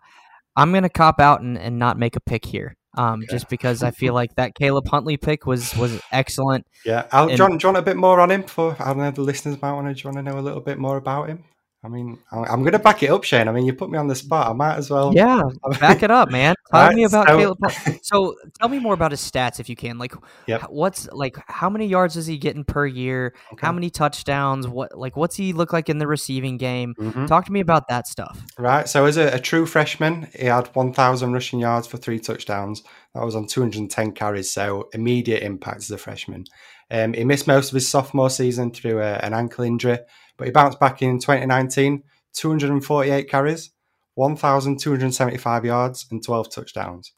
I'm 0.57 0.73
gonna 0.73 0.89
cop 0.89 1.21
out 1.21 1.41
and, 1.41 1.57
and 1.59 1.79
not 1.79 1.99
make 1.99 2.17
a 2.17 2.21
pick 2.21 2.45
here. 2.45 2.77
Um, 2.95 3.21
Okay. 3.23 3.27
just 3.31 3.49
because 3.49 3.83
I 3.83 3.91
feel 3.91 4.13
like 4.13 4.35
that 4.35 4.55
Caleb 4.55 4.87
Huntley 4.87 5.17
pick 5.17 5.47
was 5.47 5.75
was 5.77 5.99
excellent. 6.13 6.67
Yeah, 6.85 7.07
I'll, 7.11 7.29
And- 7.29 7.39
John, 7.39 7.57
do 7.57 7.59
you 7.63 7.69
want 7.73 7.79
a 7.79 7.83
bit 7.83 7.97
more 7.97 8.21
on 8.21 8.31
him? 8.31 8.43
For 8.43 8.77
I 8.79 8.89
don't 8.89 8.99
know 8.99 9.11
the 9.11 9.23
listeners 9.23 9.61
might 9.63 9.73
want 9.73 9.89
to. 9.89 9.95
Do 9.95 10.01
you 10.09 10.13
want 10.15 10.25
to 10.27 10.31
know 10.31 10.39
a 10.39 10.43
little 10.45 10.61
bit 10.61 10.79
more 10.79 10.99
about 10.99 11.29
him? 11.29 11.45
I 11.85 11.89
mean, 11.89 12.17
I'm, 12.31 12.61
going 12.61 12.73
to 12.73 12.79
back 12.79 13.03
it 13.03 13.11
up, 13.11 13.25
Shane. 13.25 13.49
I 13.49 13.53
mean, 13.53 13.67
you 13.67 13.73
put 13.73 13.91
me 13.91 13.99
on 13.99 14.07
the 14.07 14.15
spot. 14.15 14.47
I 14.49 14.53
might 14.53 14.77
as 14.77 14.89
well. 14.89 15.13
Yeah, 15.13 15.43
back 15.81 16.05
it 16.05 16.13
up, 16.13 16.31
man. 16.31 16.55
Tell 16.71 16.81
Alright, 16.81 16.95
me 16.97 17.05
about 17.05 17.29
so- 17.29 17.37
Caleb. 17.39 17.59
So 18.05 18.37
tell 18.59 18.69
me 18.69 18.79
more 18.79 18.95
about 18.95 19.11
his 19.11 19.21
stats 19.21 19.59
if 19.59 19.69
you 19.69 19.75
can. 19.77 19.99
Like, 19.99 20.15
Yep. 20.47 20.63
what's 20.71 21.09
like 21.13 21.37
how 21.49 21.69
many 21.71 21.87
yards 21.87 22.17
is 22.17 22.27
he 22.27 22.37
getting 22.39 22.63
per 22.65 22.87
year? 22.87 23.35
Okay. 23.53 23.67
How 23.67 23.73
many 23.73 23.91
touchdowns? 23.91 24.69
What 24.69 24.97
like 24.99 25.17
what's 25.17 25.37
he 25.37 25.53
look 25.53 25.73
like 25.73 25.89
in 25.89 25.99
the 25.99 26.07
receiving 26.07 26.57
game? 26.57 26.95
Mhm. 26.99 27.27
Talk 27.27 27.47
to 27.47 27.53
me 27.53 27.61
about 27.61 27.89
that 27.89 28.07
stuff. 28.07 28.41
Right. 28.59 28.89
So, 28.89 29.07
as 29.07 29.17
a, 29.17 29.35
a 29.35 29.39
true 29.41 29.67
freshman, 29.67 30.29
he 30.39 30.47
had 30.47 30.67
1,000 30.75 31.33
rushing 31.33 31.59
yards 31.61 31.87
for 31.87 31.97
three 31.97 32.19
touchdowns. 32.21 32.83
That 33.15 33.25
was 33.25 33.35
on 33.35 33.47
210 33.47 34.13
carries. 34.13 34.51
So, 34.53 34.89
immediate 34.93 35.43
impact 35.43 35.79
as 35.79 35.91
a 35.91 35.99
freshman. 35.99 36.45
Um, 36.91 37.15
he 37.15 37.25
missed 37.25 37.47
most 37.47 37.69
of 37.71 37.75
his 37.75 37.89
sophomore 37.89 38.31
season 38.31 38.71
through 38.73 39.01
a, 39.01 39.15
an 39.15 39.33
ankle 39.33 39.65
injury, 39.65 39.99
but 40.43 40.49
he 40.49 40.53
bounced 40.53 40.81
back 40.81 41.03
in 41.03 41.21
2019, 41.21 42.03
248 42.33 43.31
carries, 43.31 43.71
1,275 44.15 45.65
yards, 45.65 46.07
and 46.11 46.21
12 46.25 46.51
touchdowns. 46.51 47.13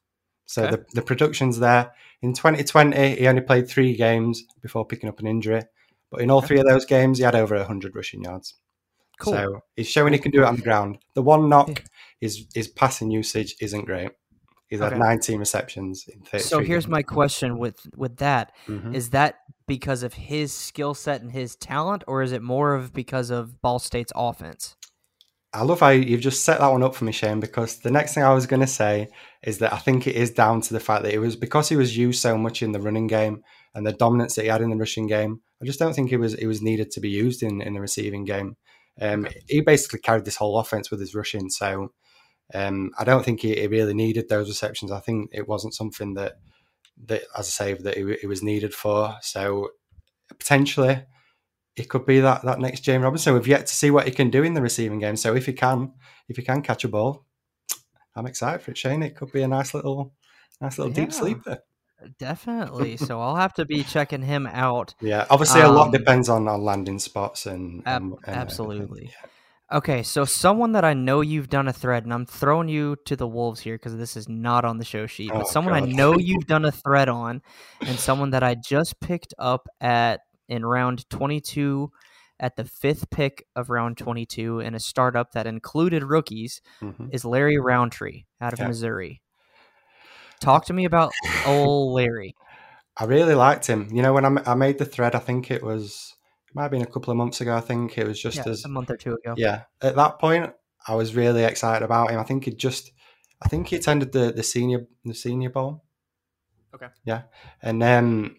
So, 0.45 0.65
Okay. 0.65 0.77
the, 0.77 0.85
the 0.97 1.03
production's 1.03 1.59
there. 1.59 1.93
In 2.21 2.35
2020, 2.35 3.17
he 3.17 3.27
only 3.27 3.41
played 3.41 3.67
three 3.67 3.97
games 3.97 4.45
before 4.61 4.85
picking 4.85 5.09
up 5.09 5.21
an 5.21 5.27
injury. 5.27 5.63
But 6.11 6.21
in 6.21 6.31
all 6.31 6.43
three 6.43 6.59
of 6.61 6.67
those 6.67 6.85
games, 6.85 7.17
he 7.17 7.25
had 7.25 7.35
over 7.35 7.57
100 7.57 7.97
rushing 7.97 8.25
yards. 8.25 8.57
Cool. 9.19 9.33
So 9.33 9.61
he's 9.75 9.89
showing 9.89 10.13
he 10.13 10.19
can 10.19 10.31
do 10.31 10.43
it 10.43 10.47
on 10.47 10.57
the 10.57 10.63
ground. 10.63 10.99
The 11.15 11.23
one 11.23 11.49
knock 11.49 11.83
is 12.21 12.45
his 12.55 12.69
passing 12.69 13.11
usage 13.11 13.57
isn't 13.59 13.87
great. 13.87 14.11
He's 14.75 14.91
had 14.91 14.99
19 14.99 15.39
receptions 15.39 16.07
in 16.09 16.21
33 16.21 16.41
so 16.41 16.59
here's 16.61 16.89
my 16.89 17.03
question 17.03 17.59
with 17.59 17.79
with 17.97 18.17
that: 18.17 18.53
Mhm. 18.67 18.95
Is 18.95 19.11
that 19.11 19.37
because 19.67 20.03
of 20.03 20.15
his 20.15 20.53
skill 20.53 20.95
set 20.95 21.23
and 21.23 21.33
his 21.33 21.57
talent, 21.57 22.05
or 22.07 22.23
is 22.23 22.33
it 22.33 22.43
more 22.43 22.75
of 22.75 22.93
because 22.93 23.31
of 23.31 23.61
Ball 23.63 23.79
State's 23.79 24.13
offense? 24.15 24.77
I 25.55 25.63
love 25.63 25.81
how 25.81 25.91
you've 25.91 26.21
just 26.21 26.45
set 26.45 26.59
that 26.59 26.69
one 26.69 26.83
up 26.83 26.97
for 26.97 27.05
me, 27.05 27.13
Shane, 27.13 27.39
because 27.39 27.79
the 27.79 27.91
next 27.91 28.13
thing 28.13 28.25
I 28.25 28.35
was 28.35 28.47
going 28.47 28.61
to 28.61 28.67
say 28.67 29.09
is 29.45 29.59
that 29.59 29.73
I 29.73 29.79
think 29.79 30.09
it 30.09 30.17
is 30.17 30.33
down 30.33 30.61
to 30.63 30.73
the 30.73 30.81
fact 30.81 31.05
that 31.05 31.15
it 31.15 31.21
was 31.21 31.37
because 31.37 31.69
he 31.69 31.77
was 31.77 31.97
used 31.97 32.21
so 32.21 32.37
much 32.37 32.61
in 32.61 32.73
the 32.73 32.81
running 32.81 33.07
game 33.07 33.45
and 33.73 33.87
the 33.87 33.93
dominance 33.93 34.35
that 34.35 34.43
he 34.43 34.49
had 34.49 34.63
in 34.63 34.71
the 34.71 34.77
rushing 34.77 35.07
game. 35.07 35.43
I 35.63 35.65
just 35.65 35.79
don't 35.79 35.95
think 35.95 36.11
it 36.11 36.17
was 36.17 36.35
it 36.35 36.47
was 36.47 36.61
needed 36.61 36.91
to 36.91 37.01
be 37.01 37.09
used 37.09 37.43
in, 37.45 37.63
in 37.63 37.75
the 37.75 37.81
receiving 37.81 38.25
game. 38.25 38.57
Um, 39.01 39.29
He 39.49 39.61
basically 39.61 40.01
carried 40.01 40.25
this 40.25 40.37
whole 40.37 40.59
offense 40.59 40.91
with 40.91 40.99
his 40.99 41.15
rushing, 41.15 41.49
so 41.51 41.93
um, 42.53 42.91
I 42.99 43.05
don't 43.05 43.25
think 43.25 43.41
he, 43.41 43.55
he 43.55 43.67
really 43.67 43.95
needed 43.95 44.29
those 44.29 44.49
receptions. 44.49 44.93
I 44.93 45.01
think 45.01 45.31
it 45.33 45.49
wasn't 45.49 45.75
something 45.75 46.15
that 46.15 46.35
that, 47.07 47.23
as 47.37 47.47
I 47.47 47.51
say, 47.51 47.75
that 47.75 47.97
it, 47.97 48.21
it 48.23 48.27
was 48.27 48.43
needed 48.43 48.75
for. 48.75 49.17
So 49.23 49.71
potentially 50.39 51.05
it 51.77 51.89
could 51.89 52.07
be 52.07 52.21
that 52.21 52.43
that 52.45 52.61
next 52.61 52.81
James 52.81 53.03
Robinson. 53.03 53.35
We've 53.35 53.47
yet 53.49 53.67
to 53.67 53.75
see 53.75 53.91
what 53.91 54.05
he 54.07 54.13
can 54.13 54.31
do 54.31 54.43
in 54.43 54.55
the 54.55 54.63
receiving 54.63 54.99
game. 55.01 55.17
So 55.17 55.35
if 55.35 55.47
he 55.47 55.53
can, 55.53 55.93
if 56.29 56.37
he 56.37 56.43
can 56.43 56.63
catch 56.63 56.85
a 56.85 56.89
ball, 56.89 57.25
I'm 58.15 58.27
excited 58.27 58.63
for 58.63 58.71
it, 58.71 58.79
Shane. 58.79 59.03
It 59.03 59.17
could 59.17 59.33
be 59.33 59.43
a 59.43 59.49
nice 59.49 59.75
little, 59.75 60.13
nice 60.61 60.79
little 60.79 60.93
deep 60.93 61.13
sleeper. 61.13 61.59
Definitely. 62.19 62.97
so 62.99 63.21
I'll 63.21 63.35
have 63.37 63.55
to 63.55 63.65
be 63.65 63.83
checking 63.83 64.23
him 64.23 64.47
out. 64.47 64.95
Yeah, 65.01 65.27
obviously 65.31 65.63
a 65.63 65.69
lot 65.69 65.87
Um, 65.87 65.93
depends 65.93 66.29
on, 66.29 66.47
on 66.47 66.63
landing 66.63 66.99
spots 66.99 67.47
and, 67.47 67.83
Ab- 67.87 68.03
and- 68.03 68.15
and- 68.27 68.37
absolutely. 68.37 69.07
yeah. 69.07 69.29
Okay, 69.73 70.03
so 70.03 70.25
someone 70.25 70.73
that 70.73 70.85
I 70.85 70.93
know 70.95 71.21
you've 71.23 71.49
done 71.49 71.69
a 71.69 71.73
thread, 71.73 72.05
and 72.05 72.13
I'm 72.13 72.27
throwing 72.27 72.69
you 72.69 72.97
to 73.07 73.17
the 73.17 73.27
wolves 73.27 73.61
here 73.61 73.77
because 73.77 73.97
this 73.97 74.17
is 74.17 74.29
not 74.29 74.65
on 74.65 74.77
the 74.79 74.85
show 74.85 75.07
sheet, 75.07 75.31
but 75.33 75.43
Oh, 75.47 75.49
someone 75.51 75.75
I 75.75 75.81
know 75.81 76.15
you've 76.19 76.47
done 76.47 76.65
a 76.67 76.71
thread 76.73 77.09
on, 77.09 77.41
and 77.81 77.99
someone 77.99 78.31
that 78.31 78.43
I 78.43 78.55
just 78.55 79.01
picked 79.01 79.33
up 79.39 79.67
at 79.81 80.21
in 80.49 80.65
round 80.67 81.09
22 81.09 81.91
at 82.39 82.57
the 82.57 82.65
fifth 82.65 83.09
pick 83.11 83.47
of 83.57 83.71
round 83.71 83.97
22 83.97 84.61
in 84.61 84.75
a 84.75 84.81
startup 84.81 85.33
that 85.33 85.47
included 85.47 86.03
rookies 86.03 86.61
Mhm. 86.83 87.09
is 87.13 87.25
Larry 87.25 87.59
Rountree 87.59 88.25
out 88.41 88.53
of 88.53 88.59
Yeah. 88.59 88.67
Missouri. 88.69 89.23
Talk 90.41 90.67
to 90.67 90.73
me 90.75 90.85
about 90.85 91.13
old 91.47 91.95
Larry. 91.95 92.35
I 92.99 93.05
really 93.05 93.35
liked 93.35 93.67
him. 93.67 93.89
You 93.91 94.03
know, 94.03 94.13
when 94.13 94.25
I, 94.27 94.43
I 94.53 94.55
made 94.55 94.79
the 94.79 94.85
thread, 94.85 95.15
I 95.15 95.21
think 95.21 95.51
it 95.51 95.63
was 95.63 96.15
might 96.55 96.63
have 96.63 96.71
been 96.71 96.83
a 96.83 96.87
couple 96.87 97.11
of 97.11 97.17
months 97.17 97.41
ago. 97.41 97.57
I 97.57 97.61
think 97.61 97.99
it 97.99 98.07
was 98.07 98.21
just 98.21 98.37
Yeah, 98.39 98.49
as 98.49 98.65
a 98.65 98.69
month 98.69 98.91
or 98.91 98.97
two 98.97 99.15
ago. 99.15 99.35
yeah. 99.37 99.63
At 99.83 99.97
that 99.97 100.19
point, 100.19 100.53
I 100.87 100.95
was 100.95 101.15
really 101.15 101.45
excited 101.45 101.85
about 101.85 102.11
him. 102.11 102.21
I 102.21 102.25
think 102.25 102.45
he 102.45 102.53
just, 102.53 102.93
I 103.43 103.49
think 103.49 103.69
he 103.69 103.77
attended 103.77 104.13
the 104.13 104.33
the 104.33 104.43
senior 104.43 104.87
the 105.05 105.15
senior 105.15 105.51
bowl. 105.51 105.85
Okay. 106.75 106.89
Yeah, 107.05 107.23
and 107.63 107.83
um, 107.83 108.37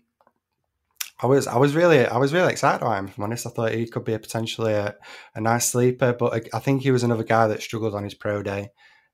I 1.21 1.27
was 1.27 1.47
I 1.47 1.57
was 1.57 1.75
really 1.75 2.05
I 2.05 2.17
was 2.17 2.33
really 2.33 2.51
excited 2.51 2.81
about 2.81 2.99
him. 2.99 3.07
If 3.07 3.17
I'm 3.17 3.23
honest, 3.23 3.47
I 3.47 3.49
thought 3.49 3.71
he 3.71 3.87
could 3.87 4.03
be 4.03 4.13
a 4.13 4.19
potentially 4.19 4.73
a, 4.73 4.95
a 5.33 5.41
nice 5.41 5.69
sleeper, 5.71 6.13
but 6.13 6.33
I, 6.33 6.57
I 6.57 6.59
think 6.59 6.81
he 6.81 6.91
was 6.91 7.03
another 7.03 7.23
guy 7.23 7.47
that 7.47 7.61
struggled 7.61 7.95
on 7.95 8.03
his 8.03 8.13
pro 8.13 8.43
day. 8.43 8.71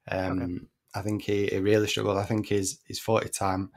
Um, 0.10 0.68
I 0.96 1.02
think 1.04 1.22
he, 1.22 1.48
he 1.48 1.60
really 1.60 1.88
struggled. 1.88 2.18
I 2.18 2.24
think 2.24 2.48
his 2.48 2.80
his 2.86 3.00
forty 3.00 3.30
time. 3.30 3.72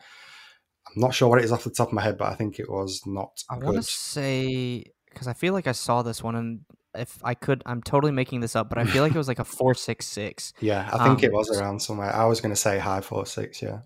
I'm 0.89 1.01
not 1.01 1.15
sure 1.15 1.29
what 1.29 1.39
it 1.39 1.45
is 1.45 1.53
off 1.53 1.65
the 1.65 1.71
top 1.71 1.89
of 1.89 1.95
my 1.95 2.03
head, 2.03 2.17
but 2.17 2.33
I 2.33 2.35
think 2.35 2.59
it 2.59 2.71
was 2.71 3.03
not 3.05 3.43
I 3.51 3.59
want 3.59 3.77
to 3.77 3.83
say 3.83 4.85
because 5.14 5.29
I 5.29 5.33
feel 5.33 5.53
like 5.55 5.66
I 5.66 5.72
saw 5.72 6.03
this 6.03 6.22
one, 6.22 6.35
and 6.35 6.61
if 6.94 7.18
I 7.24 7.35
could, 7.35 7.62
I'm 7.66 7.83
totally 7.83 8.12
making 8.12 8.40
this 8.40 8.55
up, 8.55 8.68
but 8.68 8.79
I 8.79 8.85
feel 8.85 9.03
like 9.03 9.14
it 9.14 9.18
was 9.18 9.29
like 9.29 9.38
a 9.38 9.44
four 9.59 9.74
six 9.74 10.07
six. 10.07 10.53
Yeah, 10.61 10.88
I 10.92 11.05
think 11.07 11.22
it 11.22 11.29
Um, 11.29 11.35
was 11.35 11.50
around 11.50 11.81
somewhere. 11.81 12.14
I 12.14 12.24
was 12.27 12.40
going 12.40 12.53
to 12.55 12.61
say 12.61 12.79
high 12.79 13.00
four 13.00 13.27
six. 13.27 13.62
Yeah. 13.62 13.81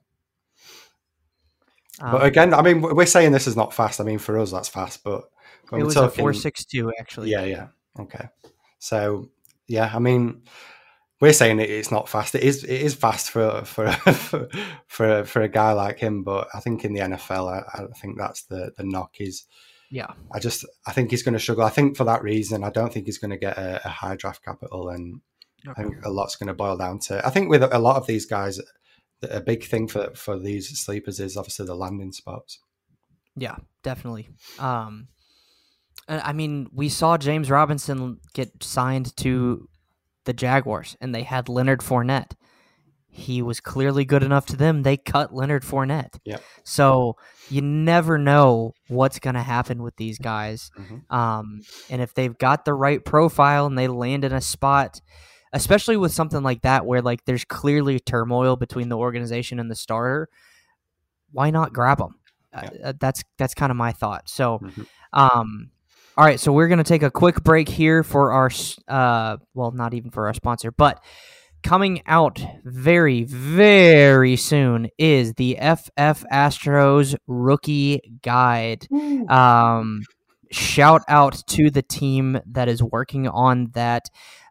Um, 2.00 2.12
But 2.12 2.24
again, 2.24 2.54
I 2.54 2.62
mean, 2.62 2.80
we're 2.80 3.06
saying 3.06 3.32
this 3.32 3.46
is 3.46 3.56
not 3.56 3.74
fast. 3.74 4.00
I 4.00 4.04
mean, 4.04 4.18
for 4.18 4.38
us, 4.38 4.50
that's 4.52 4.68
fast. 4.68 5.02
But 5.04 5.24
it 5.72 5.82
was 5.82 5.96
a 5.96 6.08
four 6.08 6.32
six 6.32 6.64
two 6.64 6.92
actually. 6.98 7.30
yeah, 7.30 7.44
yeah, 7.44 7.68
okay. 7.98 8.28
So 8.78 9.30
yeah, 9.66 9.90
I 9.92 9.98
mean, 9.98 10.42
we're 11.20 11.32
saying 11.32 11.58
it, 11.60 11.70
it's 11.70 11.90
not 11.90 12.08
fast. 12.08 12.34
It 12.34 12.44
is. 12.44 12.62
It 12.64 12.80
is 12.82 12.94
fast 12.94 13.30
for 13.30 13.64
for 13.64 13.90
for 13.92 14.48
for, 14.86 15.24
for 15.24 15.42
a 15.42 15.48
guy 15.48 15.72
like 15.72 15.98
him. 15.98 16.22
But 16.22 16.48
I 16.54 16.60
think 16.60 16.84
in 16.84 16.92
the 16.92 17.00
NFL, 17.00 17.50
I, 17.52 17.82
I 17.82 17.86
think 17.98 18.16
that's 18.18 18.42
the 18.44 18.72
the 18.76 18.84
knock. 18.84 19.20
Is 19.20 19.44
yeah. 19.90 20.12
I 20.33 20.38
just 20.38 20.64
I 20.87 20.92
think 20.92 21.11
he's 21.11 21.22
going 21.22 21.35
to 21.35 21.40
struggle. 21.40 21.64
I 21.64 21.70
think 21.70 21.96
for 21.96 22.05
that 22.05 22.22
reason, 22.22 22.64
I 22.64 22.70
don't 22.70 22.92
think 22.92 23.07
he's 23.07 23.18
going 23.18 23.31
to 23.31 23.38
get 23.38 23.57
a, 23.57 23.87
a 23.87 23.88
high 23.88 24.16
draft 24.16 24.44
capital, 24.44 24.88
and 24.90 25.20
I 25.66 25.74
think 25.74 26.05
a 26.05 26.11
lot's 26.11 26.37
going 26.37 26.48
to 26.48 26.55
boil 26.55 26.77
down 26.77 26.98
to. 27.01 27.27
I 27.27 27.31
think 27.31 27.48
with 27.48 27.62
a 27.62 27.79
lot 27.79 27.96
of 27.96 28.07
these 28.07 28.27
guys, 28.27 28.61
a 29.22 29.40
big 29.40 29.64
thing 29.64 29.88
for 29.88 30.11
for 30.14 30.38
these 30.38 30.79
sleepers 30.79 31.20
is 31.20 31.37
obviously 31.37 31.66
the 31.66 31.74
landing 31.74 32.12
spots. 32.12 32.61
Yeah, 33.37 33.57
definitely. 33.83 34.29
Um, 34.59 35.09
I 36.09 36.33
mean, 36.33 36.68
we 36.72 36.88
saw 36.88 37.16
James 37.18 37.51
Robinson 37.51 38.18
get 38.35 38.62
signed 38.62 39.16
to 39.18 39.68
the 40.24 40.33
Jaguars, 40.33 40.96
and 41.01 41.14
they 41.14 41.22
had 41.22 41.48
Leonard 41.48 41.81
Fournette. 41.81 42.33
He 43.11 43.42
was 43.42 43.61
clearly 43.61 44.05
good 44.05 44.23
enough 44.23 44.47
to 44.47 44.57
them. 44.57 44.83
They 44.83 44.97
cut 44.97 45.35
Leonard 45.35 45.62
Fournette. 45.64 46.18
Yep. 46.25 46.42
So 46.62 47.16
you 47.49 47.62
never 47.62 48.18
know 48.18 48.75
what's 48.88 49.18
going 49.18 49.35
to 49.35 49.42
happen 49.42 49.83
with 49.83 49.97
these 49.97 50.18
guys. 50.18 50.71
Mhm. 50.79 51.11
Um, 51.12 51.61
and 51.90 52.01
if 52.03 52.14
they've 52.14 52.37
got 52.37 52.64
the 52.64 52.75
right 52.75 53.05
profile 53.05 53.66
and 53.66 53.77
they 53.79 53.88
land 53.88 54.25
in 54.25 54.33
a 54.33 54.40
spot, 54.40 55.01
especially 55.53 55.97
with 55.97 56.12
something 56.12 56.42
like 56.42 56.62
that 56.62 56.85
where 56.87 57.01
like 57.03 57.25
there's 57.25 57.44
clearly 57.44 57.99
turmoil 57.99 58.57
between 58.57 58.88
the 58.90 58.97
organization 58.99 59.59
and 59.59 59.71
the 59.71 59.75
starter, 59.77 60.29
why 61.33 61.51
not 61.51 61.73
grab 61.73 61.99
them? 61.99 62.14
Uh, 62.85 62.92
that's 63.01 63.23
that's 63.37 63.55
kind 63.55 63.71
of 63.71 63.77
my 63.77 63.92
thought. 63.92 64.29
So, 64.29 64.59
Mhm. 64.59 64.87
um, 65.12 65.71
all 66.16 66.25
right, 66.25 66.40
so 66.40 66.53
we're 66.53 66.68
gonna 66.68 66.85
take 66.85 67.03
a 67.03 67.11
quick 67.11 67.42
break 67.44 67.68
here 67.68 68.03
for 68.03 68.33
our 68.33 68.51
uh, 68.88 69.37
well, 69.55 69.71
not 69.71 69.94
even 69.94 70.11
for 70.11 70.27
our 70.27 70.35
sponsor, 70.35 70.71
but 70.71 71.03
coming 71.62 72.03
out 72.07 72.40
very 72.64 73.25
very 73.25 74.37
soon 74.37 74.88
is 74.99 75.35
the 75.35 75.55
FF 75.61 76.25
Astros 76.33 77.16
rookie 77.27 78.01
guide. 78.23 78.87
Um, 79.29 80.03
shout 80.51 81.03
out 81.09 81.42
to 81.49 81.71
the 81.71 81.83
team 81.83 82.40
that 82.47 82.68
is 82.68 82.83
working 82.83 83.29
on 83.29 83.71
that. 83.75 84.09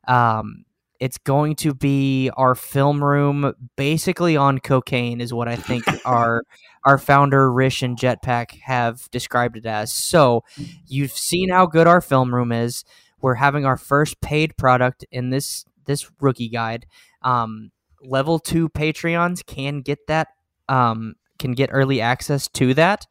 Um, 0.07 0.65
it's 0.99 1.17
going 1.17 1.55
to 1.57 1.73
be 1.73 2.31
our 2.37 2.55
film 2.55 3.03
room, 3.03 3.53
basically 3.75 4.35
on 4.35 4.59
cocaine, 4.59 5.21
is 5.21 5.33
what 5.33 5.47
I 5.47 5.55
think 5.55 5.83
our 6.05 6.43
our 6.85 6.97
founder 6.97 7.51
Rish 7.51 7.83
and 7.83 7.97
Jetpack 7.97 8.59
have 8.61 9.09
described 9.11 9.57
it 9.57 9.65
as. 9.65 9.91
So 9.91 10.43
you've 10.87 11.11
seen 11.11 11.49
how 11.49 11.65
good 11.65 11.87
our 11.87 12.01
film 12.01 12.33
room 12.33 12.51
is. 12.51 12.83
We're 13.19 13.35
having 13.35 13.65
our 13.65 13.77
first 13.77 14.21
paid 14.21 14.55
product 14.57 15.05
in 15.11 15.29
this 15.29 15.65
this 15.87 16.11
rookie 16.21 16.49
guide. 16.49 16.85
Um, 17.23 17.71
level 18.03 18.37
two 18.37 18.69
Patreons 18.69 19.45
can 19.45 19.81
get 19.81 19.99
that. 20.07 20.27
Um, 20.69 21.15
can 21.39 21.53
get 21.53 21.69
early 21.71 22.01
access 22.01 22.47
to 22.47 22.73
that, 22.73 23.05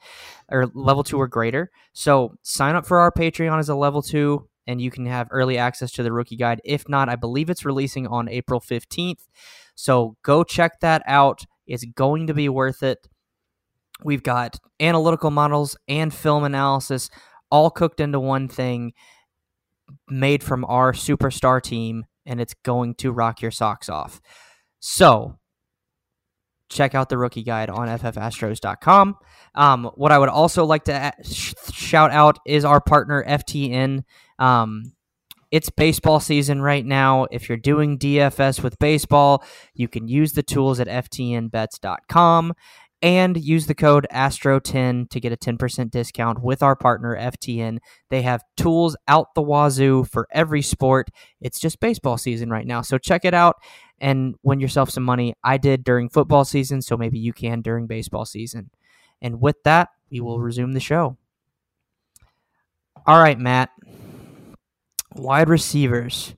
or 0.50 0.66
level 0.74 1.04
two 1.04 1.16
or 1.16 1.28
greater. 1.28 1.70
So 1.92 2.36
sign 2.42 2.74
up 2.74 2.84
for 2.84 2.98
our 2.98 3.12
Patreon 3.12 3.58
as 3.58 3.68
a 3.68 3.76
level 3.76 4.02
two, 4.02 4.48
and 4.66 4.80
you 4.80 4.90
can 4.90 5.06
have 5.06 5.28
early 5.30 5.58
access 5.58 5.92
to 5.92 6.02
the 6.02 6.12
rookie 6.12 6.36
guide. 6.36 6.60
If 6.64 6.88
not, 6.88 7.08
I 7.08 7.14
believe 7.14 7.50
it's 7.50 7.64
releasing 7.64 8.06
on 8.08 8.28
April 8.28 8.60
fifteenth. 8.60 9.28
So 9.76 10.16
go 10.22 10.42
check 10.42 10.80
that 10.80 11.02
out. 11.06 11.44
It's 11.66 11.84
going 11.84 12.26
to 12.26 12.34
be 12.34 12.48
worth 12.48 12.82
it. 12.82 13.08
We've 14.02 14.22
got 14.22 14.58
analytical 14.80 15.30
models 15.30 15.76
and 15.86 16.12
film 16.12 16.44
analysis 16.44 17.10
all 17.50 17.70
cooked 17.70 18.00
into 18.00 18.18
one 18.18 18.48
thing 18.48 18.92
made 20.08 20.42
from 20.42 20.64
our 20.64 20.92
superstar 20.92 21.62
team, 21.62 22.06
and 22.26 22.40
it's 22.40 22.54
going 22.64 22.94
to 22.96 23.12
rock 23.12 23.40
your 23.40 23.50
socks 23.50 23.88
off. 23.88 24.20
So, 24.80 25.38
check 26.68 26.94
out 26.94 27.08
the 27.08 27.18
rookie 27.18 27.42
guide 27.42 27.70
on 27.70 27.88
ffastros.com. 27.88 29.16
Um, 29.54 29.90
what 29.94 30.12
I 30.12 30.18
would 30.18 30.28
also 30.28 30.64
like 30.64 30.84
to 30.84 31.12
sh- 31.22 31.54
shout 31.72 32.10
out 32.10 32.38
is 32.46 32.64
our 32.64 32.80
partner, 32.80 33.24
FTN. 33.26 34.04
Um, 34.38 34.92
it's 35.50 35.70
baseball 35.70 36.20
season 36.20 36.60
right 36.60 36.84
now. 36.84 37.26
If 37.30 37.48
you're 37.48 37.56
doing 37.56 37.98
DFS 37.98 38.62
with 38.62 38.78
baseball, 38.78 39.44
you 39.74 39.88
can 39.88 40.08
use 40.08 40.32
the 40.32 40.42
tools 40.42 40.80
at 40.80 40.88
ftnbets.com 40.88 42.52
and 43.02 43.36
use 43.36 43.66
the 43.66 43.74
code 43.74 44.06
ASTRO10 44.12 45.10
to 45.10 45.20
get 45.20 45.32
a 45.32 45.36
10% 45.36 45.90
discount 45.90 46.42
with 46.42 46.62
our 46.62 46.74
partner 46.74 47.16
FTN. 47.16 47.78
They 48.08 48.22
have 48.22 48.42
tools 48.56 48.96
out 49.06 49.34
the 49.34 49.42
wazoo 49.42 50.04
for 50.04 50.26
every 50.30 50.62
sport. 50.62 51.10
It's 51.40 51.60
just 51.60 51.80
baseball 51.80 52.16
season 52.18 52.50
right 52.50 52.66
now. 52.66 52.82
So 52.82 52.98
check 52.98 53.24
it 53.24 53.34
out 53.34 53.56
and 54.00 54.34
win 54.42 54.60
yourself 54.60 54.90
some 54.90 55.04
money. 55.04 55.34
I 55.44 55.58
did 55.58 55.84
during 55.84 56.08
football 56.08 56.44
season, 56.44 56.82
so 56.82 56.96
maybe 56.96 57.18
you 57.18 57.32
can 57.32 57.60
during 57.60 57.86
baseball 57.86 58.24
season. 58.24 58.70
And 59.20 59.40
with 59.40 59.56
that, 59.64 59.90
we 60.10 60.20
will 60.20 60.40
resume 60.40 60.72
the 60.72 60.80
show. 60.80 61.16
All 63.06 63.22
right, 63.22 63.38
Matt. 63.38 63.70
Wide 65.14 65.48
receivers. 65.48 66.34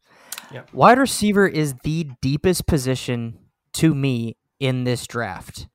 Yep. 0.53 0.73
Wide 0.73 0.99
receiver 0.99 1.47
is 1.47 1.75
the 1.83 2.11
deepest 2.21 2.67
position 2.67 3.39
to 3.75 3.95
me 3.95 4.37
in 4.61 4.85
this 4.85 5.07
draft. 5.07 5.69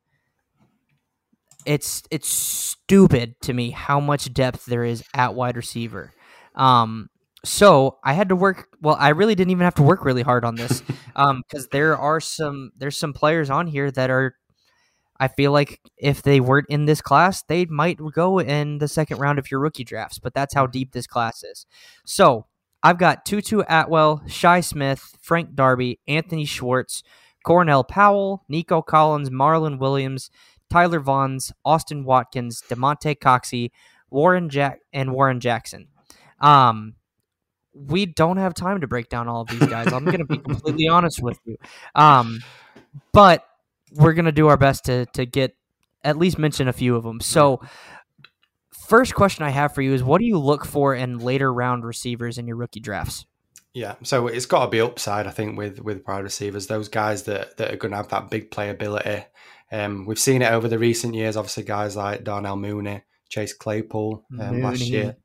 It's 1.66 2.04
it's 2.12 2.30
stupid 2.30 3.40
to 3.42 3.54
me 3.54 3.72
how 3.72 4.00
much 4.00 4.34
depth 4.34 4.66
there 4.66 4.84
is 4.84 5.04
at 5.14 5.34
wide 5.36 5.58
receiver. 5.58 6.12
Um, 6.56 7.10
so 7.46 7.98
I 8.04 8.14
had 8.14 8.30
to 8.30 8.36
work. 8.36 8.70
Well, 8.82 8.96
I 9.00 9.10
really 9.10 9.36
didn't 9.36 9.52
even 9.52 9.66
have 9.66 9.76
to 9.76 9.84
work 9.84 10.06
really 10.06 10.22
hard 10.22 10.46
on 10.46 10.56
this, 10.56 10.82
because 11.16 11.68
there 11.72 11.98
are 11.98 12.20
some 12.20 12.72
there's 12.78 12.98
some 12.98 13.14
players 13.14 13.50
on 13.50 13.68
here 13.68 13.92
that 13.92 14.10
are. 14.10 14.36
I 15.20 15.28
feel 15.28 15.52
like 15.52 15.80
if 15.96 16.22
they 16.24 16.40
weren't 16.42 16.66
in 16.70 16.86
this 16.86 17.00
class, 17.00 17.44
they 17.44 17.66
might 17.66 18.00
go 18.14 18.40
in 18.40 18.80
the 18.80 18.88
second 18.88 19.20
round 19.20 19.40
of 19.40 19.50
your 19.50 19.60
rookie 19.60 19.84
drafts. 19.84 20.20
But 20.20 20.34
that's 20.34 20.54
how 20.54 20.66
deep 20.66 20.92
this 20.92 21.08
class 21.08 21.44
is. 21.44 21.66
So 22.04 22.48
I've 22.82 22.98
got 22.98 23.24
Tutu 23.24 23.62
Atwell, 23.70 24.24
Shi 24.28 24.62
Smith, 24.62 25.16
Frank 25.22 25.56
Darby, 25.56 26.00
Anthony 26.08 26.44
Schwartz, 26.44 27.04
Cornell 27.46 27.84
Powell, 27.84 28.44
Nico 28.50 28.82
Collins, 28.82 29.30
Marlon 29.30 29.78
Williams, 29.78 30.30
Tyler 30.74 31.00
Vaughns, 31.00 31.52
Austin 31.64 32.04
Watkins, 32.04 32.64
Damonte 32.68 33.16
Coxie, 33.16 33.70
Warren 34.10 34.50
Jack, 34.50 34.80
and 34.92 35.14
Warren 35.14 35.40
Jackson. 35.40 35.88
Um, 36.40 36.96
we 37.76 38.08
don't 38.08 38.38
have 38.38 38.56
time 38.56 38.82
to 38.82 38.88
break 38.88 39.08
down 39.08 39.28
all 39.28 39.42
of 39.42 39.50
these 39.50 39.68
guys. 39.68 39.94
I'm 39.94 40.04
going 40.04 40.18
to 40.18 40.26
be 40.26 40.38
completely 40.50 40.88
honest 40.88 41.22
with 41.22 41.38
you. 41.46 41.58
Um, 41.94 42.40
but 43.12 43.48
we're 43.92 44.14
going 44.14 44.26
to 44.26 44.32
do 44.32 44.48
our 44.48 44.58
best 44.58 44.86
to 44.86 45.06
to 45.14 45.28
get 45.28 45.56
at 46.04 46.18
least 46.18 46.40
mention 46.40 46.68
a 46.68 46.74
few 46.74 46.96
of 46.96 47.04
them. 47.04 47.22
So, 47.22 47.62
first 48.72 49.14
question 49.14 49.46
I 49.46 49.52
have 49.52 49.76
for 49.76 49.84
you 49.84 49.94
is 49.94 50.04
what 50.04 50.18
do 50.18 50.26
you 50.26 50.40
look 50.40 50.66
for 50.66 50.96
in 50.96 51.20
later 51.20 51.54
round 51.54 51.86
receivers 51.86 52.40
in 52.40 52.48
your 52.48 52.56
rookie 52.56 52.80
drafts? 52.80 53.28
Yeah, 53.76 53.96
so 54.02 54.26
it's 54.26 54.48
got 54.48 54.66
to 54.66 54.72
be 54.72 54.82
upside, 54.82 55.28
I 55.28 55.32
think, 55.32 55.56
with 55.56 55.82
with 55.82 56.04
wide 56.08 56.24
receivers. 56.24 56.66
Those 56.66 56.90
guys 56.90 57.24
that, 57.24 57.58
that 57.58 57.72
are 57.72 57.78
going 57.78 57.92
to 57.92 57.98
have 57.98 58.10
that 58.10 58.32
big 58.32 58.50
playability. 58.50 59.26
Um, 59.74 60.06
we've 60.06 60.20
seen 60.20 60.44
it 60.44 60.52
over 60.52 60.68
the 60.68 60.78
recent 60.78 61.16
years. 61.16 61.36
Obviously, 61.36 61.64
guys 61.64 61.96
like 61.96 62.24
Darnell 62.24 62.56
Mooney, 62.56 63.02
Chase 63.28 63.54
Claypool 63.54 64.24
um, 64.40 64.62
last 64.62 64.82
year, 64.82 65.18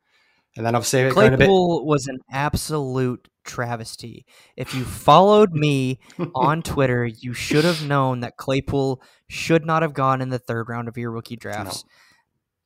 and 0.57 0.65
then 0.65 0.75
obviously 0.75 1.01
it 1.01 1.15
going 1.15 1.35
a 1.35 1.37
bit. 1.37 1.45
Claypool 1.45 1.87
was 1.87 2.07
an 2.07 2.19
absolute 2.33 3.29
travesty. 3.45 4.25
If 4.57 4.75
you 4.75 4.85
followed 4.85 5.53
me 5.53 6.01
on 6.35 6.63
Twitter, 6.63 7.05
you 7.05 7.35
should 7.35 7.65
have 7.65 7.87
known 7.87 8.21
that 8.21 8.39
Claypool 8.39 9.03
should 9.29 9.67
not 9.67 9.83
have 9.83 9.93
gone 9.93 10.23
in 10.23 10.31
the 10.31 10.39
third 10.39 10.71
round 10.71 10.89
of 10.89 10.97
your 10.97 11.11
rookie 11.11 11.37
drafts. 11.37 11.85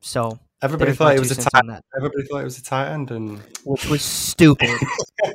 So 0.00 0.38
Everybody 0.62 0.92
thought 0.92 1.16
it 1.16 1.18
was 1.18 1.32
a 1.32 1.42
tight. 1.42 1.68
on 1.68 1.80
Everybody 1.96 2.22
thought 2.28 2.42
it 2.42 2.44
was 2.44 2.58
a 2.58 2.62
tight 2.62 2.92
end, 2.92 3.10
and 3.10 3.40
which 3.64 3.88
was 3.88 4.02
stupid. 4.02 4.70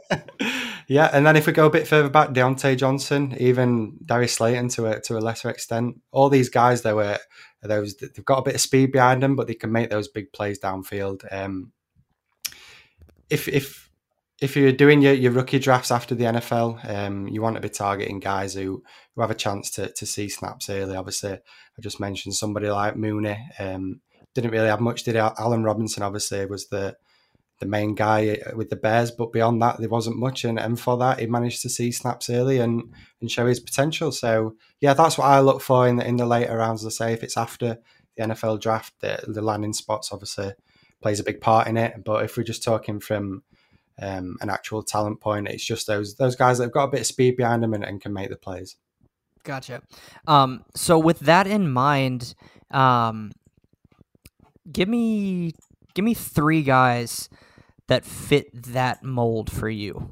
yeah, 0.88 1.10
and 1.12 1.26
then 1.26 1.36
if 1.36 1.48
we 1.48 1.54
go 1.54 1.66
a 1.66 1.72
bit 1.72 1.88
further 1.88 2.10
back, 2.10 2.30
Diontae 2.30 2.78
Johnson, 2.78 3.36
even 3.40 3.98
Darius 4.06 4.34
Slayton 4.34 4.70
to 4.70 4.86
a 4.86 5.02
to 5.02 5.18
a 5.18 5.20
lesser 5.20 5.50
extent, 5.50 6.00
all 6.12 6.30
these 6.30 6.50
guys 6.50 6.82
they 6.82 6.94
were 6.94 7.20
those 7.62 7.96
they've 7.98 8.24
got 8.24 8.40
a 8.40 8.44
bit 8.44 8.56
of 8.56 8.62
speed 8.62 8.92
behind 8.92 9.22
them, 9.22 9.36
but 9.36 9.48
they 9.48 9.54
can 9.54 9.72
make 9.72 9.90
those 9.90 10.08
big 10.08 10.32
plays 10.32 10.60
downfield. 10.60 11.26
Um, 11.32 11.72
if 13.30 13.48
if 13.48 13.88
if 14.40 14.56
you're 14.56 14.72
doing 14.72 15.02
your, 15.02 15.14
your 15.14 15.32
rookie 15.32 15.60
drafts 15.60 15.92
after 15.92 16.14
the 16.14 16.26
NFL, 16.26 16.88
um, 16.90 17.28
you 17.28 17.42
want 17.42 17.56
to 17.56 17.62
be 17.62 17.70
targeting 17.70 18.20
guys 18.20 18.54
who, 18.54 18.84
who 19.16 19.22
have 19.22 19.32
a 19.32 19.36
chance 19.36 19.72
to, 19.72 19.92
to 19.94 20.06
see 20.06 20.30
snaps 20.30 20.70
early. 20.70 20.96
Obviously, 20.96 21.34
I 21.34 21.82
just 21.82 22.00
mentioned 22.00 22.36
somebody 22.36 22.70
like 22.70 22.96
Mooney. 22.96 23.38
Um, 23.58 24.02
didn't 24.36 24.52
really 24.52 24.68
have 24.68 24.80
much, 24.80 25.04
did? 25.04 25.16
Allen 25.16 25.64
Robinson, 25.64 26.04
obviously, 26.04 26.46
was 26.46 26.68
the 26.68 26.96
the 27.60 27.66
main 27.66 27.96
guy 27.96 28.40
with 28.56 28.70
the 28.70 28.76
Bears, 28.76 29.12
but 29.12 29.32
beyond 29.32 29.62
that, 29.62 29.78
there 29.80 29.90
wasn't 29.90 30.18
much. 30.18 30.46
And, 30.46 30.60
and 30.60 30.80
for 30.80 30.98
that, 30.98 31.20
he 31.20 31.26
managed 31.26 31.62
to 31.64 31.70
see 31.70 31.92
snaps 31.92 32.30
early 32.30 32.60
and, 32.60 32.94
and 33.20 33.32
show 33.32 33.48
his 33.48 33.60
potential. 33.60 34.12
So, 34.12 34.56
yeah, 34.80 34.94
that's 34.94 35.18
what 35.18 35.26
I 35.26 35.40
look 35.40 35.62
for 35.62 35.88
in 35.88 35.98
the, 35.98 36.08
in 36.08 36.18
the 36.18 36.26
later 36.26 36.58
rounds. 36.58 36.86
I 36.86 36.90
say 36.90 37.14
if 37.14 37.24
it's 37.24 37.38
after 37.38 37.80
the 38.16 38.24
NFL 38.24 38.62
draft, 38.62 38.94
the, 39.00 39.24
the 39.28 39.42
landing 39.42 39.74
spots 39.74 40.10
obviously 40.12 40.54
plays 41.02 41.20
a 41.20 41.24
big 41.24 41.42
part 41.42 41.68
in 41.68 41.78
it. 41.78 42.04
But 42.04 42.26
if 42.26 42.38
we're 42.38 42.44
just 42.44 42.64
talking 42.64 43.00
from 43.00 43.44
um, 44.00 44.38
an 44.42 44.50
actual 44.50 44.84
talent 44.84 45.20
point, 45.20 45.48
it's 45.48 45.66
just 45.66 45.88
those 45.88 46.16
those 46.16 46.36
guys 46.36 46.58
that 46.58 46.66
have 46.66 46.74
got 46.74 46.86
a 46.86 46.92
bit 46.92 47.02
of 47.02 47.08
speed 47.08 47.38
behind 47.38 47.64
them 47.64 47.74
and, 47.74 47.84
and 47.84 48.02
can 48.02 48.14
make 48.14 48.30
the 48.30 48.36
plays. 48.36 48.76
Gotcha. 49.44 49.82
Um, 50.28 50.66
so 50.76 51.00
with 51.00 51.20
that 51.20 51.48
in 51.48 51.72
mind, 51.72 52.36
um, 52.72 53.32
give 54.72 54.90
me 54.90 55.54
give 55.94 56.06
me 56.06 56.14
three 56.14 56.62
guys 56.62 57.30
that 57.88 58.06
fit 58.06 58.48
that 58.74 59.04
mold 59.04 59.52
for 59.52 59.70
you. 59.70 60.10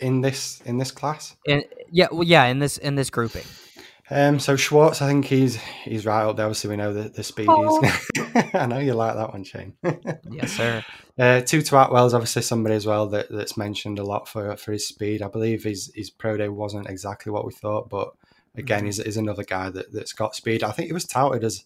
In 0.00 0.20
this 0.20 0.60
in 0.64 0.78
this 0.78 0.90
class, 0.92 1.34
And 1.46 1.64
yeah, 1.90 2.06
well, 2.12 2.22
yeah, 2.24 2.44
in 2.44 2.60
this 2.60 2.78
in 2.78 2.94
this 2.94 3.10
grouping. 3.10 3.44
Um, 4.10 4.38
so 4.38 4.56
Schwartz, 4.56 5.02
I 5.02 5.08
think 5.08 5.26
he's 5.26 5.56
he's 5.56 6.06
right 6.06 6.22
up 6.24 6.36
there. 6.36 6.46
Obviously, 6.46 6.70
we 6.70 6.76
know 6.76 6.94
the, 6.94 7.08
the 7.08 7.22
speed. 7.24 7.48
Oh. 7.50 7.82
I 8.54 8.66
know 8.66 8.78
you 8.78 8.94
like 8.94 9.16
that 9.16 9.32
one, 9.32 9.44
Shane. 9.44 9.74
Yes, 10.30 10.52
sir. 10.52 10.84
uh, 11.18 11.40
Tutu 11.40 11.74
Atwell's 11.76 12.14
obviously 12.14 12.42
somebody 12.42 12.74
as 12.76 12.86
well 12.86 13.08
that, 13.08 13.26
that's 13.30 13.56
mentioned 13.56 13.98
a 13.98 14.04
lot 14.04 14.28
for 14.28 14.56
for 14.56 14.72
his 14.72 14.86
speed. 14.86 15.20
I 15.20 15.28
believe 15.28 15.64
his 15.64 15.90
his 15.94 16.10
pro 16.10 16.36
day 16.36 16.48
wasn't 16.48 16.88
exactly 16.88 17.32
what 17.32 17.44
we 17.44 17.52
thought, 17.52 17.90
but 17.90 18.12
again, 18.56 18.82
Mhm. 18.82 18.86
he's, 18.86 19.02
he's 19.02 19.16
another 19.16 19.44
guy 19.44 19.68
that 19.68 19.92
that's 19.92 20.12
got 20.12 20.36
speed. 20.36 20.62
I 20.62 20.70
think 20.70 20.86
he 20.86 20.92
was 20.92 21.04
touted 21.04 21.42
as. 21.44 21.64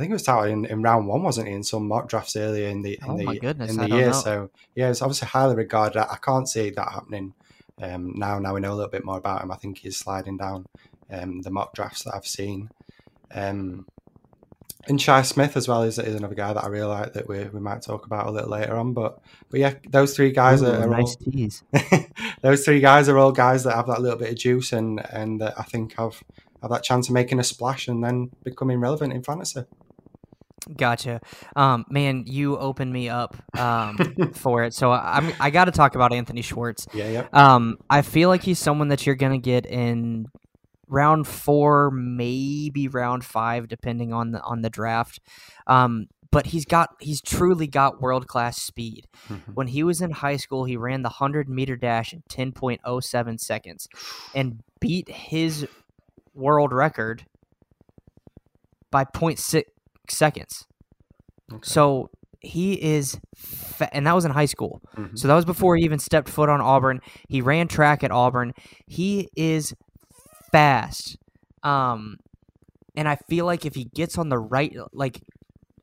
I 0.00 0.02
think 0.02 0.12
he 0.12 0.14
was 0.14 0.22
touted 0.22 0.50
in, 0.50 0.64
in 0.64 0.80
round 0.80 1.06
one, 1.08 1.22
wasn't 1.22 1.48
he? 1.48 1.52
In 1.52 1.62
some 1.62 1.86
mock 1.86 2.08
drafts 2.08 2.34
earlier 2.34 2.68
in 2.68 2.80
the 2.80 2.98
in 3.02 3.10
Oh 3.10 3.18
the 3.18 3.38
goodness, 3.38 3.70
in 3.70 3.76
the 3.76 3.88
year. 3.94 4.06
know. 4.06 4.12
So 4.12 4.50
yeah, 4.74 4.88
it's 4.88 5.02
obviously 5.02 5.28
highly 5.28 5.54
regarded. 5.54 6.00
I, 6.00 6.14
I 6.14 6.16
can't 6.16 6.48
see 6.48 6.70
that 6.70 6.90
happening 6.90 7.34
um, 7.82 8.14
now. 8.16 8.38
Now 8.38 8.54
we 8.54 8.62
know 8.62 8.72
a 8.72 8.76
little 8.76 8.90
bit 8.90 9.04
more 9.04 9.18
about 9.18 9.42
him. 9.42 9.52
I 9.52 9.56
think 9.56 9.76
he's 9.76 9.98
sliding 9.98 10.38
down 10.38 10.64
um, 11.10 11.42
the 11.42 11.50
mock 11.50 11.74
drafts 11.74 12.04
that 12.04 12.14
I've 12.14 12.26
seen. 12.26 12.70
Um, 13.30 13.84
and 14.88 14.98
Shi 14.98 15.22
Smith 15.22 15.54
as 15.58 15.68
well 15.68 15.82
is, 15.82 15.98
is 15.98 16.14
another 16.14 16.34
guy 16.34 16.54
that 16.54 16.64
I 16.64 16.68
really 16.68 16.86
like 16.86 17.12
that 17.12 17.28
we, 17.28 17.44
we 17.44 17.60
might 17.60 17.82
talk 17.82 18.06
about 18.06 18.26
a 18.26 18.30
little 18.30 18.48
later 18.48 18.76
on. 18.76 18.94
But 18.94 19.18
but 19.50 19.60
yeah, 19.60 19.74
those 19.86 20.16
three 20.16 20.30
guys 20.30 20.62
Ooh, 20.62 20.68
are, 20.68 20.76
are 20.76 20.86
nice 20.86 21.14
all, 21.26 21.30
tease. 21.30 21.62
those 22.40 22.64
three 22.64 22.80
guys 22.80 23.10
are 23.10 23.18
all 23.18 23.32
guys 23.32 23.64
that 23.64 23.76
have 23.76 23.88
that 23.88 24.00
little 24.00 24.18
bit 24.18 24.30
of 24.30 24.36
juice 24.36 24.72
and 24.72 24.98
and 25.12 25.42
that 25.42 25.60
I 25.60 25.64
think 25.64 25.98
have 25.98 26.22
have 26.62 26.70
that 26.70 26.84
chance 26.84 27.10
of 27.10 27.14
making 27.14 27.38
a 27.38 27.44
splash 27.44 27.86
and 27.86 28.02
then 28.02 28.30
becoming 28.44 28.80
relevant 28.80 29.12
in 29.12 29.22
fantasy. 29.22 29.64
Gotcha. 30.76 31.20
Um, 31.56 31.86
man, 31.88 32.24
you 32.26 32.58
opened 32.58 32.92
me 32.92 33.08
up 33.08 33.36
um, 33.58 33.96
for 34.34 34.64
it. 34.64 34.74
So 34.74 34.92
I'm 34.92 35.32
I 35.40 35.50
got 35.50 35.64
to 35.66 35.72
talk 35.72 35.94
about 35.94 36.12
Anthony 36.12 36.42
Schwartz. 36.42 36.86
Yeah, 36.92 37.08
yeah. 37.08 37.26
Um, 37.32 37.78
I 37.88 38.02
feel 38.02 38.28
like 38.28 38.42
he's 38.42 38.58
someone 38.58 38.88
that 38.88 39.06
you're 39.06 39.14
gonna 39.14 39.38
get 39.38 39.66
in 39.66 40.26
round 40.86 41.26
four, 41.26 41.90
maybe 41.90 42.88
round 42.88 43.24
five, 43.24 43.68
depending 43.68 44.12
on 44.12 44.32
the 44.32 44.42
on 44.42 44.62
the 44.62 44.70
draft. 44.70 45.20
Um, 45.66 46.06
but 46.30 46.46
he's 46.46 46.64
got 46.64 46.90
he's 47.00 47.20
truly 47.20 47.66
got 47.66 48.00
world 48.00 48.28
class 48.28 48.60
speed. 48.60 49.06
Mhm. 49.28 49.54
When 49.54 49.66
he 49.68 49.82
was 49.82 50.00
in 50.00 50.10
high 50.10 50.36
school, 50.36 50.64
he 50.64 50.76
ran 50.76 51.02
the 51.02 51.08
hundred 51.08 51.48
meter 51.48 51.76
dash 51.76 52.12
in 52.12 52.22
ten 52.28 52.52
point 52.52 52.80
oh 52.84 53.00
seven 53.00 53.38
seconds, 53.38 53.88
and 54.34 54.62
beat 54.80 55.08
his 55.08 55.66
world 56.34 56.72
record 56.72 57.24
by 58.90 59.04
0.6 59.04 59.62
seconds. 60.10 60.66
Okay. 61.52 61.60
So 61.62 62.10
he 62.40 62.74
is, 62.74 63.18
fa- 63.36 63.94
and 63.94 64.06
that 64.06 64.14
was 64.14 64.24
in 64.24 64.30
high 64.32 64.46
school. 64.46 64.80
Mhm. 64.96 65.18
So 65.18 65.28
that 65.28 65.34
was 65.34 65.44
before 65.44 65.76
he 65.76 65.84
even 65.84 65.98
stepped 65.98 66.28
foot 66.28 66.48
on 66.48 66.60
Auburn. 66.60 67.00
He 67.28 67.40
ran 67.42 67.68
track 67.68 68.02
at 68.04 68.10
Auburn. 68.10 68.52
He 68.86 69.28
is 69.36 69.74
fast. 70.52 71.16
Um, 71.62 72.16
and 72.96 73.08
I 73.08 73.16
feel 73.28 73.46
like 73.46 73.66
if 73.66 73.74
he 73.74 73.84
gets 73.94 74.18
on 74.18 74.28
the 74.30 74.38
right, 74.38 74.74
like, 74.92 75.20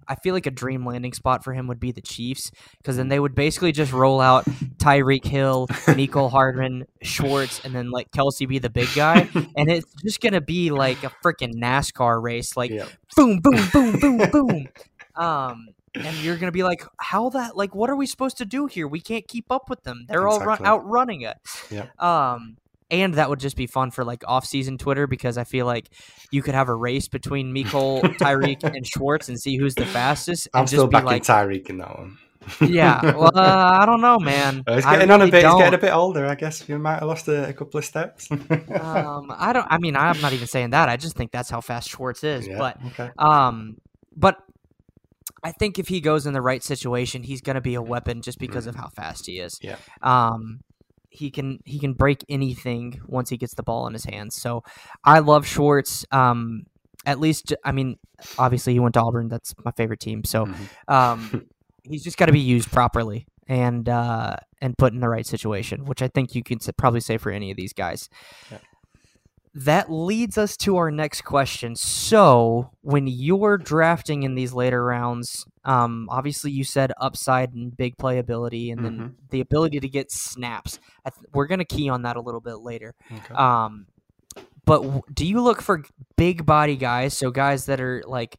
I 0.07 0.15
feel 0.15 0.33
like 0.33 0.45
a 0.45 0.51
dream 0.51 0.85
landing 0.85 1.13
spot 1.13 1.43
for 1.43 1.53
him 1.53 1.67
would 1.67 1.79
be 1.79 1.91
the 1.91 2.01
Chiefs, 2.01 2.51
because 2.77 2.97
then 2.97 3.07
they 3.09 3.19
would 3.19 3.35
basically 3.35 3.71
just 3.71 3.91
roll 3.91 4.21
out 4.21 4.45
Tyreek 4.77 5.25
Hill, 5.25 5.67
Mecole 5.67 6.31
Hardman, 6.31 6.85
Schwartz, 7.01 7.63
and 7.63 7.75
then 7.75 7.91
like 7.91 8.11
Kelce 8.11 8.47
be 8.47 8.59
the 8.59 8.69
big 8.69 8.89
guy, 8.95 9.29
and 9.57 9.69
it's 9.69 9.93
just 10.03 10.21
gonna 10.21 10.41
be 10.41 10.71
like 10.71 11.03
a 11.03 11.11
freaking 11.23 11.55
NASCAR 11.55 12.21
race, 12.21 12.55
like 12.55 12.71
yeah. 12.71 12.85
boom, 13.15 13.39
boom, 13.39 13.67
boom, 13.71 13.99
boom, 13.99 14.29
boom. 14.31 14.67
Um, 15.15 15.67
and 15.95 16.15
you're 16.17 16.37
gonna 16.37 16.51
be 16.51 16.63
like, 16.63 16.83
how 16.99 17.29
that? 17.29 17.57
Like, 17.57 17.73
what 17.73 17.89
are 17.89 17.95
we 17.95 18.05
supposed 18.05 18.37
to 18.37 18.45
do 18.45 18.67
here? 18.67 18.87
We 18.87 19.01
can't 19.01 19.27
keep 19.27 19.51
up 19.51 19.69
with 19.69 19.83
them. 19.83 20.05
They're 20.07 20.27
all 20.27 20.39
run, 20.39 20.59
Exactly. 20.59 20.67
outrunning 20.67 21.25
us. 21.25 21.63
Yeah. 21.71 21.87
Um, 21.99 22.57
and 22.89 23.15
that 23.15 23.29
would 23.29 23.39
just 23.39 23.57
be 23.57 23.67
fun 23.67 23.91
for 23.91 24.03
like 24.03 24.23
off-season 24.27 24.77
Twitter 24.77 25.07
because 25.07 25.37
I 25.37 25.43
feel 25.43 25.65
like 25.65 25.89
you 26.31 26.41
could 26.41 26.53
have 26.53 26.69
a 26.69 26.75
race 26.75 27.07
between 27.07 27.53
Mecole, 27.53 28.01
Tyreek, 28.17 28.63
and 28.63 28.85
Schwartz 28.87 29.29
and 29.29 29.39
see 29.39 29.57
who's 29.57 29.75
the 29.75 29.85
fastest. 29.85 30.47
And 30.53 30.61
I'm 30.61 30.63
just 30.63 30.73
still 30.73 30.87
be 30.87 30.93
back 30.93 31.05
like, 31.05 31.23
Tyreek 31.23 31.69
in 31.69 31.77
that 31.79 31.97
one. 31.97 32.17
yeah. 32.61 33.01
Well, 33.03 33.31
uh, 33.35 33.77
I 33.81 33.85
don't 33.85 33.99
know, 34.01 34.19
man. 34.19 34.63
Uh, 34.67 34.75
he's 34.75 34.85
I 34.85 34.95
getting 34.95 35.11
on 35.11 35.21
a 35.21 35.25
bit. 35.27 35.43
He's 35.45 35.53
getting 35.55 35.73
a 35.73 35.77
bit 35.77 35.91
older. 35.93 36.25
I 36.25 36.35
guess 36.35 36.67
you 36.69 36.79
might 36.79 36.99
have 36.99 37.07
lost 37.07 37.27
a, 37.27 37.49
a 37.49 37.53
couple 37.53 37.77
of 37.77 37.85
steps. 37.85 38.29
um, 38.31 39.33
I 39.35 39.51
don't. 39.53 39.67
I 39.69 39.77
mean, 39.79 39.95
I'm 39.95 40.19
not 40.21 40.33
even 40.33 40.47
saying 40.47 40.69
that. 40.69 40.87
I 40.87 40.95
just 40.97 41.15
think 41.17 41.31
that's 41.31 41.49
how 41.49 41.59
fast 41.61 41.89
Schwartz 41.89 42.23
is. 42.23 42.47
Yeah, 42.47 42.57
But 42.57 42.77
okay. 42.87 43.09
Um, 43.17 43.77
but 44.15 44.37
I 45.43 45.51
think 45.51 45.77
if 45.79 45.87
he 45.87 46.01
goes 46.01 46.25
in 46.25 46.33
the 46.33 46.41
right 46.41 46.63
situation, 46.63 47.23
he's 47.23 47.41
going 47.41 47.55
to 47.55 47.61
be 47.61 47.75
a 47.75 47.81
weapon 47.81 48.21
just 48.21 48.39
because 48.39 48.67
of 48.67 48.75
how 48.75 48.89
fast 48.89 49.25
he 49.25 49.39
is. 49.39 49.59
Yeah. 49.61 49.75
Um, 50.01 50.61
he 51.17 51.31
can 51.31 51.59
he 51.65 51.79
can 51.79 51.93
break 51.93 52.23
anything 52.29 53.01
once 53.07 53.29
he 53.29 53.37
gets 53.37 53.55
the 53.55 53.63
ball 53.63 53.87
in 53.87 53.93
his 53.93 54.05
hands. 54.05 54.35
So 54.35 54.63
I 55.03 55.19
love 55.19 55.45
Schwartz. 55.45 56.05
Um, 56.11 56.65
at 57.05 57.19
least 57.19 57.53
I 57.65 57.71
mean, 57.71 57.97
obviously 58.37 58.73
he 58.73 58.79
went 58.79 58.93
to 58.95 59.01
Auburn. 59.01 59.27
That's 59.27 59.53
my 59.65 59.71
favorite 59.71 59.99
team. 59.99 60.23
So 60.23 60.45
Mhm. 60.45 60.93
um, 60.93 61.47
he's 61.83 62.03
just 62.03 62.17
got 62.17 62.25
to 62.27 62.31
be 62.31 62.39
used 62.39 62.71
properly 62.71 63.25
and 63.47 63.87
uh, 63.89 64.35
and 64.61 64.77
put 64.77 64.93
in 64.93 64.99
the 64.99 65.09
right 65.09 65.25
situation, 65.25 65.85
which 65.85 66.01
I 66.01 66.07
think 66.07 66.35
you 66.35 66.43
can 66.43 66.59
probably 66.77 66.99
say 66.99 67.17
for 67.17 67.31
any 67.31 67.51
of 67.51 67.57
these 67.57 67.73
guys. 67.73 68.09
Yeah. 68.51 68.57
That 69.65 69.91
leads 69.91 70.37
us 70.37 70.55
to 70.57 70.77
our 70.77 70.91
next 70.91 71.21
question. 71.23 71.75
So, 71.75 72.69
when 72.81 73.07
you're 73.07 73.57
drafting 73.57 74.21
in 74.21 74.35
these 74.35 74.53
later 74.53 74.83
rounds, 74.85 75.45
um, 75.65 76.07
obviously 76.11 76.51
you 76.51 76.63
said 76.63 76.91
upside 77.01 77.53
and 77.53 77.75
big 77.75 77.97
playability, 77.97 78.71
and 78.71 78.85
then 78.85 79.15
the 79.31 79.41
ability 79.41 79.79
to 79.79 79.89
get 79.89 80.11
snaps. 80.11 80.79
I 81.05 81.09
th- 81.09 81.25
we're 81.33 81.47
going 81.47 81.57
to 81.59 81.65
key 81.65 81.89
on 81.89 82.03
that 82.03 82.17
a 82.17 82.21
little 82.21 82.39
bit 82.39 82.59
later. 82.59 82.93
Okay. 83.11 83.33
Um, 83.33 83.87
but 84.63 84.83
w- 84.83 85.01
do 85.11 85.25
you 85.25 85.41
look 85.41 85.61
for 85.63 85.83
big 86.17 86.45
body 86.45 86.75
guys? 86.75 87.17
So 87.17 87.31
guys 87.31 87.65
that 87.65 87.81
are 87.81 88.03
like, 88.05 88.37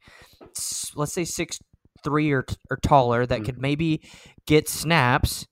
s- 0.57 0.93
let's 0.95 1.13
say 1.13 1.25
six 1.25 1.59
three 2.05 2.31
or, 2.31 2.43
t- 2.45 2.55
or 2.71 2.77
taller 2.77 3.27
that 3.27 3.43
could 3.45 3.59
maybe 3.59 4.03
get 4.47 4.69
snaps 4.69 5.49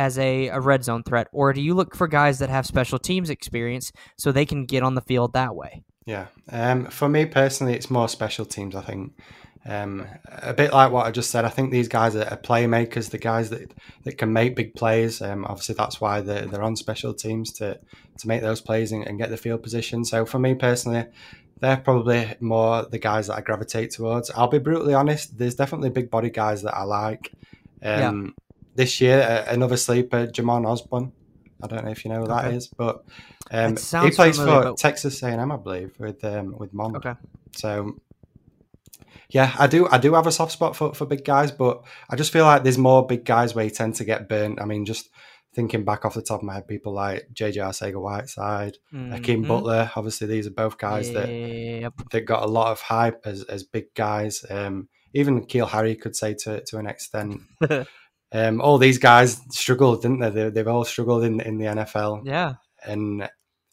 as 0.00 0.18
a, 0.18 0.48
a 0.48 0.58
red 0.58 0.82
zone 0.82 1.02
threat, 1.02 1.28
or 1.30 1.52
do 1.52 1.60
you 1.60 1.74
look 1.74 1.94
for 1.94 2.08
guys 2.08 2.38
that 2.38 2.48
have 2.48 2.64
special 2.64 2.98
teams 2.98 3.28
experience 3.28 3.92
so 4.16 4.32
they 4.32 4.46
can 4.46 4.64
get 4.64 4.82
on 4.82 4.94
the 4.94 5.02
field 5.02 5.34
that 5.34 5.54
way? 5.54 5.82
Yeah. 6.06 6.26
Um, 6.50 6.86
for 6.86 7.06
me 7.06 7.26
personally, 7.26 7.74
it's 7.74 7.90
more 7.90 8.08
special 8.08 8.46
teams. 8.46 8.74
I 8.74 8.80
think 8.80 9.12
um, 9.66 10.06
a 10.26 10.54
bit 10.54 10.72
like 10.72 10.90
what 10.90 11.04
I 11.04 11.10
just 11.10 11.30
said. 11.30 11.44
I 11.44 11.50
think 11.50 11.70
these 11.70 11.88
guys 11.88 12.16
are, 12.16 12.24
playmakers. 12.38 13.10
The 13.10 13.18
guys 13.18 13.50
that, 13.50 13.74
that 14.04 14.16
can 14.16 14.32
make 14.32 14.56
big 14.56 14.74
plays. 14.74 15.20
Um, 15.20 15.44
obviously, 15.44 15.74
that's 15.74 16.00
why 16.00 16.22
they're, 16.22 16.46
they're 16.46 16.62
on 16.62 16.76
special 16.76 17.12
teams 17.12 17.52
to 17.58 17.78
to 18.20 18.28
make 18.28 18.40
those 18.40 18.62
plays 18.62 18.92
and, 18.92 19.06
and 19.06 19.18
get 19.18 19.28
the 19.28 19.36
field 19.36 19.62
position. 19.62 20.06
So 20.06 20.24
for 20.24 20.38
me 20.38 20.54
personally, 20.54 21.04
they're 21.60 21.76
probably 21.76 22.36
more 22.40 22.86
the 22.90 22.98
guys 22.98 23.26
that 23.26 23.36
I 23.36 23.42
gravitate 23.42 23.90
towards. 23.90 24.30
I'll 24.30 24.48
be 24.48 24.58
brutally 24.58 24.94
honest. 24.94 25.36
There's 25.36 25.56
definitely 25.56 25.90
big 25.90 26.10
body 26.10 26.30
guys 26.30 26.62
that 26.62 26.74
I 26.74 26.84
like. 26.84 27.32
Um, 27.82 28.34
This 28.80 29.00
year, 29.00 29.20
uh, 29.20 29.52
another 29.52 29.76
sleeper, 29.76 30.26
Jhamon 30.26 30.64
Ausbon. 30.64 31.12
I 31.62 31.66
don't 31.66 31.84
know 31.84 31.90
if 31.90 32.02
you 32.04 32.10
know 32.10 32.20
who 32.22 32.28
that 32.28 32.46
Okay. 32.46 32.56
is, 32.56 32.68
but 32.68 33.04
um, 33.50 33.76
he 33.76 34.10
plays 34.10 34.36
familiar, 34.38 34.62
for 34.62 34.68
but- 34.70 34.78
Texas 34.78 35.22
A&M, 35.22 35.52
I 35.52 35.56
believe, 35.56 35.92
with 35.98 36.24
um, 36.24 36.56
with 36.56 36.72
Mond. 36.72 36.96
Okay. 36.96 37.14
So 37.54 37.96
yeah, 39.28 39.54
I 39.58 39.66
do 39.66 39.86
I 39.88 39.98
do 39.98 40.14
have 40.14 40.26
a 40.26 40.32
soft 40.32 40.52
spot 40.52 40.74
for, 40.76 40.94
for 40.94 41.04
big 41.04 41.24
guys, 41.24 41.50
but 41.52 41.82
I 42.08 42.16
just 42.16 42.32
feel 42.32 42.44
like 42.46 42.62
there's 42.62 42.78
more 42.78 43.06
big 43.06 43.24
guys 43.24 43.54
where 43.54 43.64
you 43.66 43.70
tend 43.70 43.96
to 43.96 44.04
get 44.04 44.28
burnt. 44.30 44.60
I 44.60 44.64
mean, 44.64 44.84
just 44.86 45.10
thinking 45.54 45.84
back 45.84 46.04
off 46.04 46.14
the 46.14 46.22
top 46.22 46.40
of 46.40 46.44
my 46.46 46.54
head, 46.54 46.66
people 46.66 46.92
like 46.94 47.28
JJ 47.34 47.56
Arcega 47.58 48.00
Whiteside, 48.00 48.78
Akeem 48.94 49.44
Mhm. 49.44 49.48
Butler. 49.48 49.90
Obviously, 49.96 50.26
these 50.26 50.46
are 50.46 50.50
both 50.64 50.78
guys 50.78 51.12
that 51.12 51.28
Yep. 51.28 51.94
that 52.12 52.24
got 52.24 52.42
a 52.42 52.46
lot 52.46 52.72
of 52.72 52.80
hype 52.80 53.20
as, 53.26 53.42
as 53.44 53.62
big 53.62 53.92
guys. 53.94 54.44
Um, 54.48 54.88
even 55.12 55.44
Keel 55.44 55.66
Harry 55.66 55.94
could 55.96 56.16
say 56.16 56.34
to 56.44 56.62
to 56.62 56.78
an 56.78 56.86
extent. 56.86 57.42
um, 58.32 58.60
all 58.60 58.78
these 58.78 58.98
guys 58.98 59.40
struggled, 59.50 60.02
didn't 60.02 60.20
they? 60.20 60.30
they? 60.30 60.50
They've 60.50 60.68
all 60.68 60.84
struggled 60.84 61.24
in 61.24 61.40
in 61.40 61.58
the 61.58 61.66
NFL 61.66 62.26
yeah. 62.26 62.54
and 62.84 63.28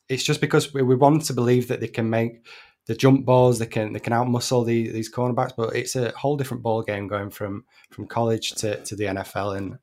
it's 0.10 0.24
just 0.24 0.42
because 0.42 0.74
we, 0.74 0.82
we 0.82 0.96
want 0.96 1.24
to 1.26 1.34
believe 1.34 1.68
that 1.68 1.80
they 1.80 1.88
can 1.88 2.10
make 2.10 2.46
the 2.86 2.96
jump 2.96 3.26
balls, 3.26 3.60
they 3.60 3.66
can 3.66 3.94
they 3.94 4.00
can 4.00 4.14
outmuscle 4.14 4.66
the, 4.66 4.90
these 4.90 5.12
cornerbacks, 5.12 5.54
but 5.56 5.76
it's 5.76 5.96
a 5.96 6.12
whole 6.12 6.38
different 6.38 6.64
ball 6.64 6.82
game 6.82 7.08
going 7.08 7.30
from 7.30 7.66
from 7.92 8.08
college 8.08 8.52
to, 8.52 8.82
to 8.84 8.96
the 8.96 9.06
NFL, 9.06 9.58
and 9.58 9.78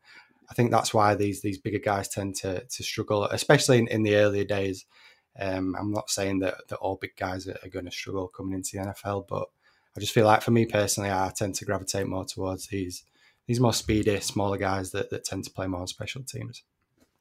I 0.48 0.54
think 0.54 0.70
that's 0.70 0.94
why 0.94 1.14
these 1.14 1.42
these 1.42 1.58
bigger 1.58 1.78
guys 1.78 2.08
tend 2.08 2.36
to 2.36 2.64
to 2.64 2.82
struggle, 2.82 3.24
especially 3.24 3.78
in, 3.78 3.88
in 3.88 4.02
the 4.02 4.16
earlier 4.16 4.44
days. 4.44 4.86
Um, 5.38 5.74
I'm 5.78 5.90
not 5.90 6.10
saying 6.10 6.38
that, 6.40 6.68
that 6.68 6.76
all 6.76 6.94
big 6.94 7.16
guys 7.16 7.48
are, 7.48 7.58
are 7.64 7.68
going 7.68 7.86
to 7.86 7.90
struggle 7.90 8.28
coming 8.28 8.54
into 8.54 8.76
the 8.76 8.84
NFL, 8.84 9.26
but 9.28 9.48
I 9.96 10.00
just 10.00 10.12
feel 10.14 10.26
like 10.26 10.42
for 10.42 10.52
me 10.52 10.64
personally, 10.64 11.10
I 11.10 11.32
tend 11.36 11.56
to 11.56 11.64
gravitate 11.64 12.06
more 12.06 12.24
towards 12.24 12.68
these 12.68 13.04
these 13.46 13.60
more 13.60 13.72
speedy, 13.72 14.18
smaller 14.20 14.56
guys 14.58 14.90
that, 14.92 15.10
that 15.10 15.24
tend 15.24 15.44
to 15.44 15.50
play 15.50 15.66
more 15.66 15.80
on 15.80 15.86
special 15.86 16.22
teams. 16.22 16.62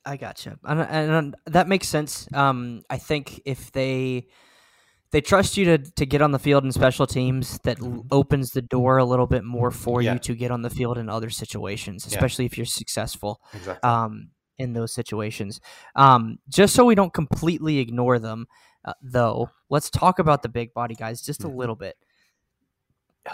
I 0.05 0.17
gotcha, 0.17 0.57
and, 0.65 0.81
and 0.81 1.35
that 1.45 1.67
makes 1.67 1.87
sense. 1.87 2.27
Um, 2.33 2.83
I 2.89 2.97
think 2.97 3.41
if 3.45 3.71
they 3.71 4.27
they 5.11 5.21
trust 5.21 5.55
you 5.57 5.63
to 5.65 5.77
to 5.77 6.05
get 6.05 6.21
on 6.21 6.31
the 6.31 6.39
field 6.39 6.65
in 6.65 6.71
special 6.73 7.07
teams, 7.07 7.57
that 7.63 7.79
l- 7.81 8.05
opens 8.11 8.51
the 8.51 8.61
door 8.61 8.97
a 8.97 9.05
little 9.05 9.27
bit 9.27 9.43
more 9.45 9.71
for 9.71 10.01
Yeah. 10.01 10.13
you 10.13 10.19
to 10.19 10.35
get 10.35 10.51
on 10.51 10.61
the 10.61 10.69
field 10.69 10.97
in 10.97 11.07
other 11.07 11.29
situations, 11.29 12.05
Yeah. 12.05 12.17
especially 12.17 12.45
if 12.45 12.57
you're 12.57 12.65
successful 12.65 13.39
Exactly. 13.53 13.89
um, 13.89 14.31
in 14.57 14.73
those 14.73 14.93
situations. 14.93 15.61
Um, 15.95 16.39
just 16.49 16.73
so 16.75 16.83
we 16.83 16.95
don't 16.95 17.13
completely 17.13 17.77
ignore 17.79 18.19
them, 18.19 18.47
uh, 18.83 18.93
though, 19.01 19.51
let's 19.69 19.89
talk 19.89 20.19
about 20.19 20.41
the 20.41 20.49
big 20.49 20.73
body 20.73 20.95
guys 20.95 21.21
just 21.21 21.43
a 21.45 21.47
little 21.47 21.75
bit. 21.77 21.95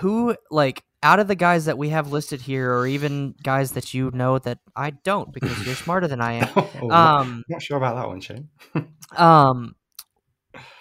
Who 0.01 0.35
like 0.51 0.83
out 1.01 1.19
of 1.19 1.27
the 1.27 1.35
guys 1.35 1.65
that 1.65 1.77
we 1.77 1.89
have 1.89 2.11
listed 2.11 2.41
here, 2.41 2.73
or 2.73 2.85
even 2.87 3.33
guys 3.43 3.71
that 3.73 3.93
you 3.93 4.11
know 4.13 4.37
that 4.39 4.59
I 4.75 4.89
don't 4.91 5.31
because 5.33 5.65
you're 5.65 5.75
smarter 5.75 6.07
than 6.07 6.21
I 6.21 6.33
am. 6.33 6.49
Oh, 6.81 6.87
not- 6.87 7.21
Um, 7.21 7.43
not 7.49 7.61
sure 7.61 7.77
about 7.77 7.95
that 7.95 8.07
one, 8.07 8.21
Shane. 8.21 8.49
um, 9.17 9.75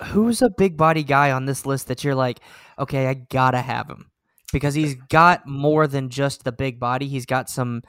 who's 0.05 0.43
a 0.43 0.51
big 0.51 0.77
body 0.77 1.05
guy 1.05 1.31
on 1.33 1.45
this 1.47 1.67
list 1.67 1.89
that 1.89 2.03
you're 2.05 2.15
like, 2.15 2.41
okay, 2.79 3.07
I 3.09 3.15
gotta 3.15 3.61
have 3.61 3.89
him 3.89 4.11
because 4.53 4.75
he's 4.75 4.95
got 5.09 5.47
more 5.47 5.87
than 5.87 6.09
just 6.09 6.45
the 6.45 6.53
big 6.53 6.81
body. 6.81 7.07
He's 7.09 7.27
got 7.27 7.49
some 7.51 7.83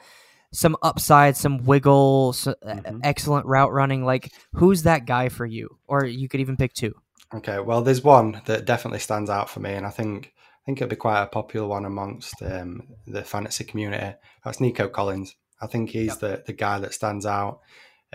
some 0.52 0.76
upside, 0.82 1.36
some 1.36 1.58
wiggle, 1.64 2.32
so, 2.32 2.54
Mhm. 2.66 3.00
excellent 3.04 3.46
route 3.46 3.72
running. 3.72 4.04
Like, 4.04 4.32
who's 4.54 4.82
that 4.82 5.06
guy 5.06 5.28
for 5.28 5.46
you? 5.46 5.78
Or 5.86 6.04
you 6.04 6.28
could 6.28 6.40
even 6.40 6.56
pick 6.56 6.72
two. 6.74 6.92
Okay, 7.32 7.60
well, 7.60 7.82
there's 7.82 8.02
one 8.02 8.42
that 8.46 8.64
definitely 8.64 8.98
stands 8.98 9.30
out 9.30 9.48
for 9.48 9.60
me, 9.60 9.72
and 9.74 9.86
I 9.86 9.90
think 9.90 10.32
think 10.70 10.80
it'll 10.80 10.90
be 10.90 10.96
quite 10.96 11.22
a 11.22 11.26
popular 11.26 11.66
one 11.66 11.84
amongst 11.84 12.40
um, 12.42 12.82
the 13.04 13.24
fantasy 13.24 13.64
community. 13.64 14.16
That's 14.44 14.60
Nico 14.60 14.88
Collins. 14.88 15.34
I 15.60 15.66
think 15.66 15.90
he's 15.90 16.18
the 16.18 16.44
the 16.46 16.52
guy 16.52 16.78
that 16.78 16.94
stands 16.94 17.26
out. 17.26 17.60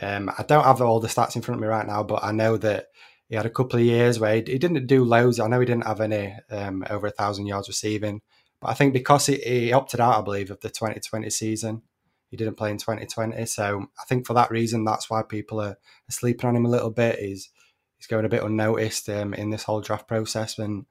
Um, 0.01 0.31
I 0.37 0.43
don't 0.43 0.63
have 0.63 0.81
all 0.81 1.01
the 1.01 1.09
stats 1.09 1.35
in 1.35 1.41
front 1.41 1.59
of 1.59 1.61
me 1.61 1.67
right 1.67 1.85
now, 1.85 2.01
but 2.01 2.23
I 2.23 2.31
know 2.31 2.55
that 2.57 2.87
he 3.27 3.35
had 3.35 3.45
a 3.45 3.49
couple 3.49 3.77
of 3.77 3.85
years 3.85 4.19
where 4.19 4.35
he, 4.35 4.43
he 4.47 4.57
didn't 4.57 4.87
do 4.87 5.03
loads. 5.03 5.39
I 5.39 5.47
know 5.47 5.59
he 5.59 5.65
didn't 5.65 5.85
have 5.85 5.99
any 5.99 6.33
um, 6.49 6.85
over 6.89 7.07
a 7.07 7.11
thousand 7.11 7.47
yards 7.47 7.67
receiving, 7.67 8.21
but 8.61 8.69
I 8.69 8.73
think 8.73 8.93
because 8.93 9.25
he, 9.25 9.35
he 9.35 9.73
opted 9.73 9.99
out, 9.99 10.17
I 10.17 10.21
believe, 10.21 10.49
of 10.49 10.61
the 10.61 10.69
2020 10.69 11.29
season, 11.29 11.81
he 12.29 12.37
didn't 12.37 12.55
play 12.55 12.71
in 12.71 12.77
2020. 12.77 13.45
So 13.47 13.87
I 13.99 14.05
think 14.05 14.25
for 14.25 14.33
that 14.33 14.51
reason, 14.51 14.85
that's 14.85 15.09
why 15.09 15.23
people 15.23 15.59
are, 15.59 15.75
are 15.75 16.11
sleeping 16.11 16.47
on 16.47 16.55
him 16.55 16.65
a 16.65 16.69
little 16.69 16.91
bit. 16.91 17.19
He's 17.19 17.49
he's 17.97 18.07
going 18.07 18.25
a 18.25 18.29
bit 18.29 18.43
unnoticed 18.43 19.09
um, 19.09 19.33
in 19.33 19.49
this 19.49 19.63
whole 19.63 19.81
draft 19.81 20.07
process. 20.07 20.57
And 20.57 20.85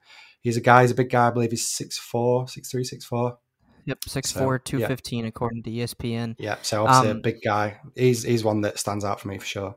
he's 0.45 0.57
a 0.57 0.61
guy, 0.61 0.83
he's 0.83 0.91
a 0.91 0.95
big 0.95 1.09
guy, 1.09 1.27
I 1.27 1.31
believe 1.31 1.49
he's 1.51 1.67
6'4, 1.67 2.47
6'3, 2.47 2.85
6'4. 2.85 3.37
Yep, 3.85 3.99
6'4", 4.07 4.25
So, 4.25 4.51
yeah. 4.51 4.57
215, 4.63 5.25
according 5.25 5.63
to 5.63 5.71
ESPN. 5.71 6.35
Yeah, 6.39 6.55
so 6.61 6.85
obviously 6.85 7.09
Um, 7.11 7.17
a 7.17 7.19
big 7.19 7.37
guy. 7.43 7.79
He's 7.95 8.23
he's 8.23 8.43
one 8.43 8.61
that 8.61 8.79
stands 8.79 9.03
out 9.03 9.19
for 9.19 9.27
me 9.27 9.37
for 9.39 9.45
sure. 9.45 9.75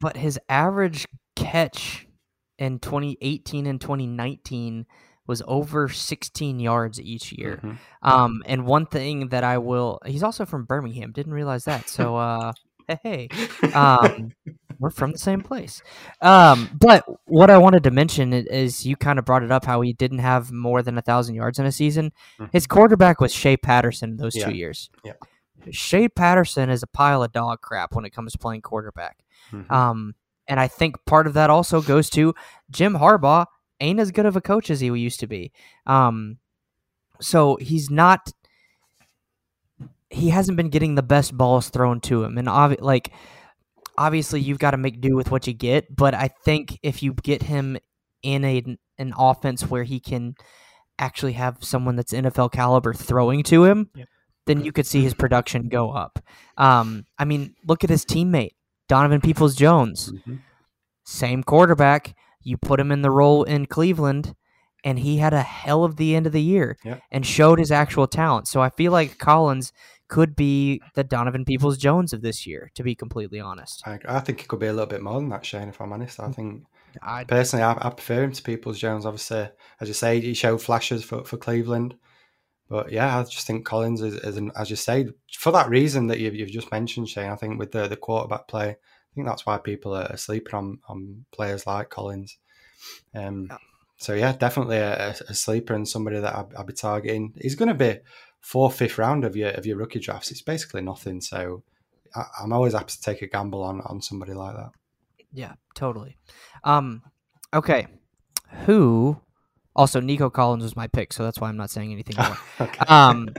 But 0.00 0.16
his 0.16 0.38
average 0.48 1.06
catch 1.34 2.06
in 2.58 2.78
2018 2.78 3.66
and 3.66 3.80
2019 3.80 4.86
was 5.26 5.42
over 5.46 5.88
16 5.88 6.60
yards 6.60 7.00
each 7.00 7.32
year. 7.32 7.60
Mhm. 7.62 7.78
Um, 8.02 8.42
and 8.46 8.66
one 8.66 8.86
thing 8.86 9.28
that 9.28 9.44
I 9.44 9.58
will, 9.58 10.00
he's 10.04 10.22
also 10.22 10.44
from 10.44 10.64
Birmingham. 10.64 11.12
Didn't 11.12 11.32
realize 11.32 11.64
that. 11.64 11.88
So, 11.88 12.16
uh, 12.28 12.52
hey, 12.88 13.28
hey, 13.30 13.72
um, 13.72 14.32
we're 14.78 14.90
from 14.90 15.12
the 15.12 15.18
same 15.18 15.40
place. 15.42 15.82
Um, 16.20 16.68
but 16.80 17.04
what 17.26 17.50
I 17.50 17.58
wanted 17.58 17.84
to 17.84 17.90
mention 17.90 18.32
is 18.32 18.84
you 18.84 18.96
kind 18.96 19.18
of 19.18 19.24
brought 19.24 19.42
it 19.42 19.50
up 19.52 19.64
how 19.64 19.80
he 19.80 19.92
didn't 19.92 20.18
have 20.18 20.50
more 20.50 20.82
than 20.82 20.98
a 20.98 21.02
thousand 21.02 21.34
yards 21.36 21.58
in 21.58 21.66
a 21.66 21.72
season. 21.72 22.12
Mhm. 22.40 22.50
His 22.52 22.66
quarterback 22.66 23.20
was 23.20 23.32
Shea 23.32 23.56
Patterson 23.56 24.10
in 24.10 24.16
those 24.16 24.34
Yeah. 24.36 24.46
two 24.48 24.54
years. 24.54 24.90
Yeah. 25.04 25.12
Shea 25.70 26.08
Patterson 26.08 26.68
is 26.70 26.82
a 26.82 26.88
pile 26.88 27.22
of 27.22 27.32
dog 27.32 27.60
crap 27.60 27.94
when 27.94 28.04
it 28.04 28.10
comes 28.10 28.32
to 28.32 28.38
playing 28.38 28.62
quarterback. 28.62 29.18
Mhm. 29.52 29.70
Um, 29.70 30.14
and 30.48 30.58
I 30.58 30.66
think 30.66 30.96
part 31.06 31.28
of 31.28 31.34
that 31.34 31.50
also 31.50 31.80
goes 31.80 32.10
to 32.10 32.34
Jim 32.70 32.94
Harbaugh 32.94 33.46
ain't 33.78 34.00
as 34.00 34.10
good 34.10 34.26
of 34.26 34.34
a 34.36 34.40
coach 34.40 34.70
as 34.70 34.80
he 34.80 34.86
used 34.88 35.20
to 35.20 35.26
be. 35.28 35.52
Um, 35.86 36.38
so 37.20 37.56
he's 37.60 37.90
not. 37.90 38.32
He 40.12 40.30
hasn't 40.30 40.56
been 40.56 40.68
getting 40.68 40.94
the 40.94 41.02
best 41.02 41.36
balls 41.36 41.68
thrown 41.70 42.00
to 42.02 42.22
him, 42.24 42.38
and 42.38 42.46
obvi- 42.48 42.80
like 42.80 43.12
obviously 43.98 44.40
you've 44.40 44.58
got 44.58 44.70
to 44.72 44.76
make 44.76 45.00
do 45.00 45.14
with 45.16 45.30
what 45.30 45.46
you 45.46 45.52
get. 45.52 45.94
But 45.94 46.14
I 46.14 46.28
think 46.44 46.78
if 46.82 47.02
you 47.02 47.14
get 47.14 47.42
him 47.42 47.78
in 48.22 48.44
a 48.44 48.62
an 48.98 49.12
offense 49.18 49.68
where 49.68 49.84
he 49.84 49.98
can 50.00 50.34
actually 50.98 51.32
have 51.32 51.58
someone 51.60 51.96
that's 51.96 52.12
NFL 52.12 52.52
caliber 52.52 52.94
throwing 52.94 53.42
to 53.44 53.64
him, 53.64 53.90
Yep. 53.94 54.08
then 54.46 54.64
you 54.64 54.70
could 54.72 54.86
see 54.86 55.02
his 55.02 55.14
production 55.14 55.68
go 55.68 55.90
up. 55.90 56.18
Um, 56.56 57.06
I 57.18 57.24
mean, 57.24 57.54
look 57.66 57.82
at 57.82 57.90
his 57.90 58.04
teammate 58.04 58.52
Donovan 58.88 59.20
Peoples 59.20 59.56
Jones 59.56 60.12
Mhm. 60.26 60.40
same 61.04 61.42
quarterback. 61.42 62.14
You 62.42 62.56
put 62.56 62.78
him 62.80 62.92
in 62.92 63.02
the 63.02 63.10
role 63.10 63.42
in 63.44 63.66
Cleveland, 63.66 64.34
and 64.84 64.98
he 64.98 65.18
had 65.18 65.32
a 65.32 65.42
hell 65.42 65.84
of 65.84 65.96
the 65.96 66.14
end 66.14 66.26
of 66.26 66.32
the 66.32 66.42
year 66.42 66.76
Yeah. 66.84 66.98
and 67.10 67.24
showed 67.26 67.58
his 67.58 67.70
actual 67.72 68.06
talent. 68.06 68.46
So 68.48 68.60
I 68.60 68.68
feel 68.68 68.92
like 68.92 69.18
Collins 69.18 69.72
could 70.12 70.36
be 70.36 70.82
the 70.94 71.02
Donovan 71.02 71.46
Peoples 71.46 71.78
Jones 71.78 72.12
of 72.12 72.20
this 72.20 72.46
year, 72.46 72.70
to 72.74 72.82
be 72.82 72.94
completely 72.94 73.40
honest. 73.40 73.82
I, 73.86 73.98
I 74.06 74.20
think 74.20 74.42
it 74.42 74.48
could 74.48 74.60
be 74.60 74.66
a 74.66 74.72
little 74.72 74.84
bit 74.84 75.00
more 75.00 75.14
than 75.14 75.30
that, 75.30 75.46
Shane. 75.46 75.70
If 75.70 75.80
I'm 75.80 75.90
honest, 75.90 76.20
I 76.20 76.30
think 76.30 76.64
I, 77.02 77.24
personally, 77.24 77.62
I, 77.62 77.72
I 77.80 77.88
prefer 77.88 78.24
him 78.24 78.32
to 78.32 78.42
Peoples 78.42 78.78
Jones. 78.78 79.06
Obviously, 79.06 79.48
as 79.80 79.88
you 79.88 79.94
say, 79.94 80.20
he 80.20 80.34
showed 80.34 80.60
flashes 80.60 81.02
for, 81.02 81.24
for 81.24 81.38
Cleveland, 81.38 81.94
but 82.68 82.92
yeah, 82.92 83.18
I 83.18 83.22
just 83.22 83.46
think 83.46 83.64
Collins 83.64 84.02
is, 84.02 84.14
is 84.16 84.36
an, 84.36 84.52
as 84.54 84.68
you 84.68 84.76
say, 84.76 85.08
for 85.34 85.50
that 85.52 85.70
reason 85.70 86.08
that 86.08 86.20
you've, 86.20 86.34
you've 86.34 86.50
just 86.50 86.70
mentioned, 86.70 87.08
Shane. 87.08 87.30
I 87.30 87.36
think 87.36 87.58
with 87.58 87.72
the 87.72 87.88
the 87.88 87.96
quarterback 87.96 88.48
play, 88.48 88.68
I 88.68 89.12
think 89.14 89.26
that's 89.26 89.46
why 89.46 89.56
people 89.56 89.94
are 89.94 90.14
sleeping 90.18 90.54
on 90.54 90.78
on 90.88 91.24
players 91.32 91.66
like 91.66 91.88
Collins. 91.88 92.36
Um, 93.14 93.50
so 93.96 94.12
yeah, 94.12 94.32
definitely 94.32 94.76
a, 94.76 95.14
a 95.28 95.34
sleeper 95.34 95.72
and 95.72 95.88
somebody 95.88 96.20
that 96.20 96.34
I'll, 96.34 96.50
I'll 96.58 96.64
be 96.64 96.74
targeting. 96.74 97.32
He's 97.40 97.54
going 97.54 97.68
to 97.68 97.74
be 97.74 98.00
fourth, 98.42 98.76
fifth 98.76 98.98
round 98.98 99.24
of 99.24 99.34
your 99.34 99.50
of 99.50 99.64
your 99.64 99.78
rookie 99.78 100.00
drafts. 100.00 100.30
It's 100.30 100.42
basically 100.42 100.82
nothing. 100.82 101.20
So 101.20 101.62
I, 102.14 102.24
I'm 102.42 102.52
always 102.52 102.74
happy 102.74 102.92
to 102.92 103.00
take 103.00 103.22
a 103.22 103.26
gamble 103.26 103.62
on 103.62 103.80
on 103.82 104.02
somebody 104.02 104.34
like 104.34 104.54
that. 104.54 104.70
yeah, 105.32 105.54
totally. 105.74 106.18
Um, 106.64 107.02
okay, 107.54 107.86
who? 108.66 109.18
Also, 109.74 110.00
Nico 110.00 110.28
Collins 110.28 110.62
was 110.62 110.76
my 110.76 110.86
pick, 110.86 111.14
so 111.14 111.22
that's 111.22 111.40
why 111.40 111.48
I'm 111.48 111.56
not 111.56 111.70
saying 111.70 111.92
anything 111.92 112.16
more. 112.16 112.36
okay. 112.60 112.84
um, 112.88 113.30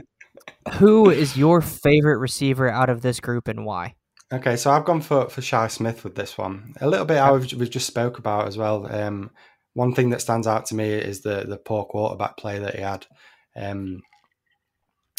who 0.74 1.08
is 1.08 1.36
your 1.36 1.60
favorite 1.60 2.18
receiver 2.18 2.68
out 2.68 2.90
of 2.90 3.02
this 3.02 3.20
group 3.20 3.46
and 3.46 3.64
why? 3.64 3.94
Okay, 4.32 4.56
so 4.56 4.72
I've 4.72 4.84
gone 4.84 5.00
for 5.00 5.28
for 5.28 5.42
Shi 5.42 5.68
Smith 5.68 6.02
with 6.02 6.16
this 6.16 6.36
one. 6.36 6.74
A 6.80 6.88
little 6.88 7.06
bit 7.06 7.18
how 7.18 7.36
we've, 7.36 7.52
we've 7.52 7.70
just 7.70 7.86
spoke 7.86 8.18
about 8.18 8.48
as 8.48 8.58
well. 8.58 8.92
Um, 8.92 9.30
one 9.74 9.94
thing 9.94 10.10
that 10.10 10.20
stands 10.20 10.46
out 10.46 10.66
to 10.66 10.74
me 10.74 10.88
is 10.88 11.20
the 11.20 11.44
the 11.46 11.58
poor 11.58 11.84
quarterback 11.84 12.36
play 12.36 12.58
that 12.58 12.74
he 12.74 12.82
had. 12.82 13.06
Um, 13.54 14.02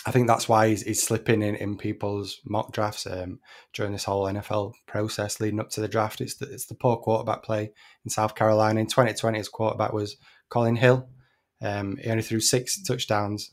I 0.08 0.12
think 0.12 0.28
that's 0.28 0.48
why 0.48 0.68
he's, 0.70 0.84
he's 0.84 1.02
slipping 1.02 1.42
in, 1.42 1.56
in 1.56 1.78
people's 1.78 2.40
mock 2.46 2.72
drafts 2.72 3.08
um, 3.08 3.40
during 3.74 3.92
this 3.92 4.04
whole 4.04 4.26
NFL 4.26 4.74
process 4.86 5.40
leading 5.40 5.60
up 5.60 5.72
to 5.72 5.82
the 5.82 5.88
draft. 5.88 6.22
It's 6.22 6.36
the, 6.36 6.46
it's 6.52 6.68
the 6.68 6.76
poor 6.76 6.98
quarterback 6.98 7.42
play 7.44 7.72
in 8.04 8.12
South 8.12 8.36
Carolina. 8.36 8.80
In 8.80 8.86
2020, 8.88 9.38
his 9.38 9.50
quarterback 9.50 9.94
was 9.94 10.18
Collin 10.50 10.76
Hill. 10.76 11.08
Um, 11.62 11.98
he 11.98 12.10
only 12.10 12.22
threw 12.22 12.40
six 12.40 12.82
touchdowns 12.84 13.52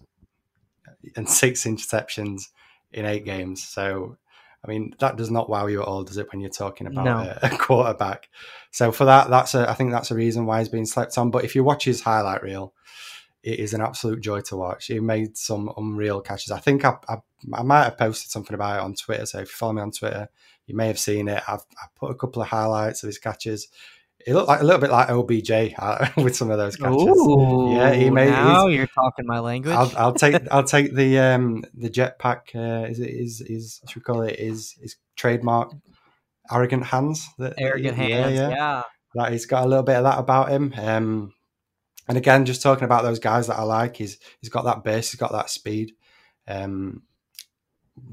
and 1.16 1.28
six 1.28 1.64
interceptions 1.64 2.42
in 2.92 3.06
eight 3.06 3.24
games. 3.24 3.62
So, 3.66 4.18
I 4.64 4.68
mean, 4.68 4.94
that 5.00 5.16
does 5.16 5.30
not 5.30 5.48
wow 5.48 5.66
you 5.68 5.80
at 5.80 5.88
all, 5.88 6.04
does 6.04 6.18
it? 6.18 6.30
When 6.32 6.40
you're 6.40 6.50
talking 6.50 6.86
about 6.86 7.04
No. 7.04 7.18
a, 7.18 7.38
a 7.46 7.56
quarterback. 7.56 8.28
So 8.72 8.92
for 8.92 9.06
that, 9.06 9.30
that's 9.30 9.54
a, 9.54 9.68
I 9.70 9.74
think 9.74 9.90
that's 9.90 10.10
a 10.10 10.14
reason 10.14 10.44
why 10.44 10.58
he's 10.58 10.68
being 10.68 10.84
slept 10.86 11.16
on. 11.16 11.30
But 11.30 11.44
if 11.44 11.54
you 11.54 11.64
watch 11.64 11.84
his 11.84 12.02
highlight 12.02 12.42
reel, 12.42 12.74
it 13.42 13.58
is 13.58 13.74
an 13.74 13.80
absolute 13.80 14.20
joy 14.20 14.40
to 14.42 14.56
watch. 14.56 14.86
He 14.86 15.00
made 15.00 15.36
some 15.36 15.72
unreal 15.76 16.20
catches. 16.20 16.50
I 16.52 16.60
think 16.60 16.84
I, 16.84 16.94
I, 17.08 17.16
I 17.54 17.62
might 17.62 17.84
have 17.84 17.98
posted 17.98 18.30
something 18.30 18.54
about 18.54 18.78
it 18.78 18.82
on 18.82 18.94
Twitter. 18.94 19.26
So 19.26 19.38
if 19.40 19.48
you 19.48 19.54
follow 19.54 19.72
me 19.72 19.82
on 19.82 19.90
Twitter, 19.90 20.28
you 20.66 20.76
may 20.76 20.86
have 20.86 20.98
seen 20.98 21.28
it. 21.28 21.42
I've, 21.48 21.64
I 21.76 21.86
put 21.96 22.10
a 22.10 22.14
couple 22.14 22.40
of 22.42 22.48
highlights 22.48 23.02
of 23.02 23.08
his 23.08 23.18
catches. 23.18 23.68
It 24.24 24.34
looked 24.34 24.46
like 24.46 24.60
a 24.60 24.64
little 24.64 24.80
bit 24.80 24.90
like 24.90 25.08
OBJ 25.10 25.74
uh, 25.76 26.06
with 26.22 26.36
some 26.36 26.50
of 26.52 26.58
those 26.58 26.76
catches. 26.76 27.02
Ooh, 27.02 27.72
Yeah, 27.74 27.92
he 27.92 28.08
made- 28.10 28.30
Now 28.30 28.68
you're 28.68 28.86
talking 28.86 29.26
my 29.26 29.40
language. 29.40 29.74
I'll, 29.74 29.92
I'll 29.96 30.14
take 30.14 30.40
I'll 30.52 30.62
take 30.62 30.94
the 30.94 31.18
um 31.18 31.64
the 31.74 31.90
jetpack. 31.90 32.54
Uh, 32.54 32.86
is 32.88 33.00
it 33.00 33.10
is 33.10 33.40
is 33.40 33.80
should 33.88 33.96
we 33.96 34.02
call 34.04 34.22
it 34.22 34.38
is 34.38 34.76
is 34.80 34.94
trademark 35.16 35.72
arrogant 36.52 36.84
hands? 36.84 37.28
That, 37.38 37.54
Arrogant 37.58 37.98
yeah, 37.98 38.04
hands. 38.04 38.34
yeah. 38.36 38.48
Yeah. 38.50 38.82
That 39.14 39.32
he's 39.32 39.46
got 39.46 39.64
a 39.64 39.68
little 39.68 39.82
bit 39.82 39.96
of 39.96 40.04
that 40.04 40.18
about 40.20 40.50
him. 40.50 40.72
Um, 40.78 41.34
and 42.08 42.18
again, 42.18 42.44
just 42.44 42.62
talking 42.62 42.84
about 42.84 43.02
those 43.02 43.18
guys 43.18 43.46
that 43.46 43.58
I 43.58 43.62
like, 43.62 43.96
he's 43.96 44.18
he's 44.40 44.50
got 44.50 44.64
that 44.64 44.84
base, 44.84 45.12
he's 45.12 45.20
got 45.20 45.32
that 45.32 45.50
speed. 45.50 45.94
Um, 46.48 47.02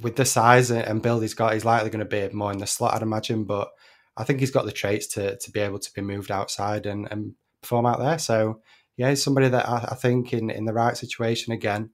with 0.01 0.15
the 0.15 0.25
size 0.25 0.71
and 0.71 1.01
build 1.01 1.21
he's 1.21 1.33
got, 1.33 1.53
he's 1.53 1.65
likely 1.65 1.89
going 1.89 2.05
to 2.05 2.29
be 2.29 2.33
more 2.35 2.51
in 2.51 2.59
the 2.59 2.67
slot, 2.67 2.95
I'd 2.95 3.01
imagine. 3.01 3.45
But 3.45 3.69
I 4.15 4.23
think 4.23 4.39
he's 4.39 4.51
got 4.51 4.65
the 4.65 4.71
traits 4.71 5.07
to 5.07 5.37
to 5.37 5.51
be 5.51 5.59
able 5.59 5.79
to 5.79 5.93
be 5.93 6.01
moved 6.01 6.31
outside 6.31 6.85
and, 6.85 7.07
and 7.09 7.33
perform 7.61 7.85
out 7.85 7.99
there. 7.99 8.19
So 8.19 8.61
yeah, 8.97 9.09
he's 9.09 9.23
somebody 9.23 9.47
that 9.49 9.67
I, 9.67 9.89
I 9.91 9.95
think 9.95 10.33
in 10.33 10.49
in 10.49 10.65
the 10.65 10.73
right 10.73 10.97
situation 10.97 11.53
again, 11.53 11.91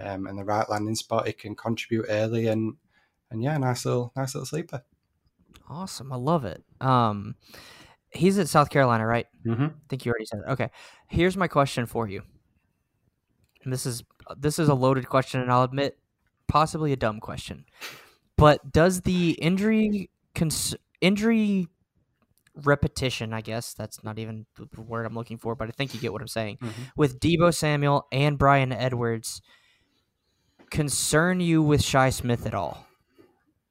um, 0.00 0.26
and 0.26 0.38
the 0.38 0.44
right 0.44 0.68
landing 0.68 0.96
spot, 0.96 1.26
he 1.26 1.32
can 1.32 1.54
contribute 1.54 2.06
early 2.08 2.48
and 2.48 2.74
and 3.30 3.42
yeah, 3.42 3.56
nice 3.58 3.84
little 3.84 4.12
nice 4.16 4.34
little 4.34 4.46
sleeper. 4.46 4.82
Awesome. 5.70 6.12
I 6.12 6.16
love 6.16 6.44
it. 6.44 6.64
Um, 6.80 7.36
he's 8.18 8.38
at 8.38 8.48
South 8.48 8.70
Carolina, 8.70 9.06
right? 9.06 9.26
Mm-hmm. 9.46 9.64
I 9.64 9.70
think 9.88 10.04
you 10.04 10.10
already 10.10 10.26
said 10.26 10.40
it. 10.40 10.50
Okay. 10.52 10.70
Here's 11.08 11.36
my 11.36 11.48
question 11.48 11.86
for 11.86 12.08
you. 12.08 12.22
And 13.64 13.72
this 13.72 13.86
is 13.86 14.02
this 14.36 14.58
is 14.58 14.68
a 14.68 14.74
loaded 14.74 15.08
question, 15.08 15.40
and 15.40 15.50
I'll 15.50 15.62
admit, 15.62 15.98
possibly 16.48 16.92
a 16.92 16.96
dumb 16.96 17.20
question. 17.20 17.64
But 18.36 18.72
does 18.72 19.00
the 19.02 19.32
injury 19.32 20.10
cons- 20.34 20.76
injury 21.00 21.68
repetition? 22.54 23.32
I 23.32 23.40
guess 23.40 23.74
that's 23.74 24.04
not 24.04 24.18
even 24.18 24.46
the 24.56 24.80
word 24.80 25.06
I'm 25.06 25.14
looking 25.14 25.38
for, 25.38 25.54
but 25.54 25.68
I 25.68 25.72
think 25.72 25.94
you 25.94 26.00
get 26.00 26.12
what 26.12 26.22
I'm 26.22 26.28
saying. 26.28 26.58
Mhm. 26.58 26.92
With 26.96 27.20
Deebo 27.20 27.54
Samuel 27.54 28.06
and 28.12 28.38
Bryan 28.38 28.72
Edwards, 28.72 29.40
concern 30.70 31.40
you 31.40 31.62
with 31.62 31.82
Shi 31.82 32.10
Smith 32.10 32.46
at 32.46 32.54
all? 32.54 32.86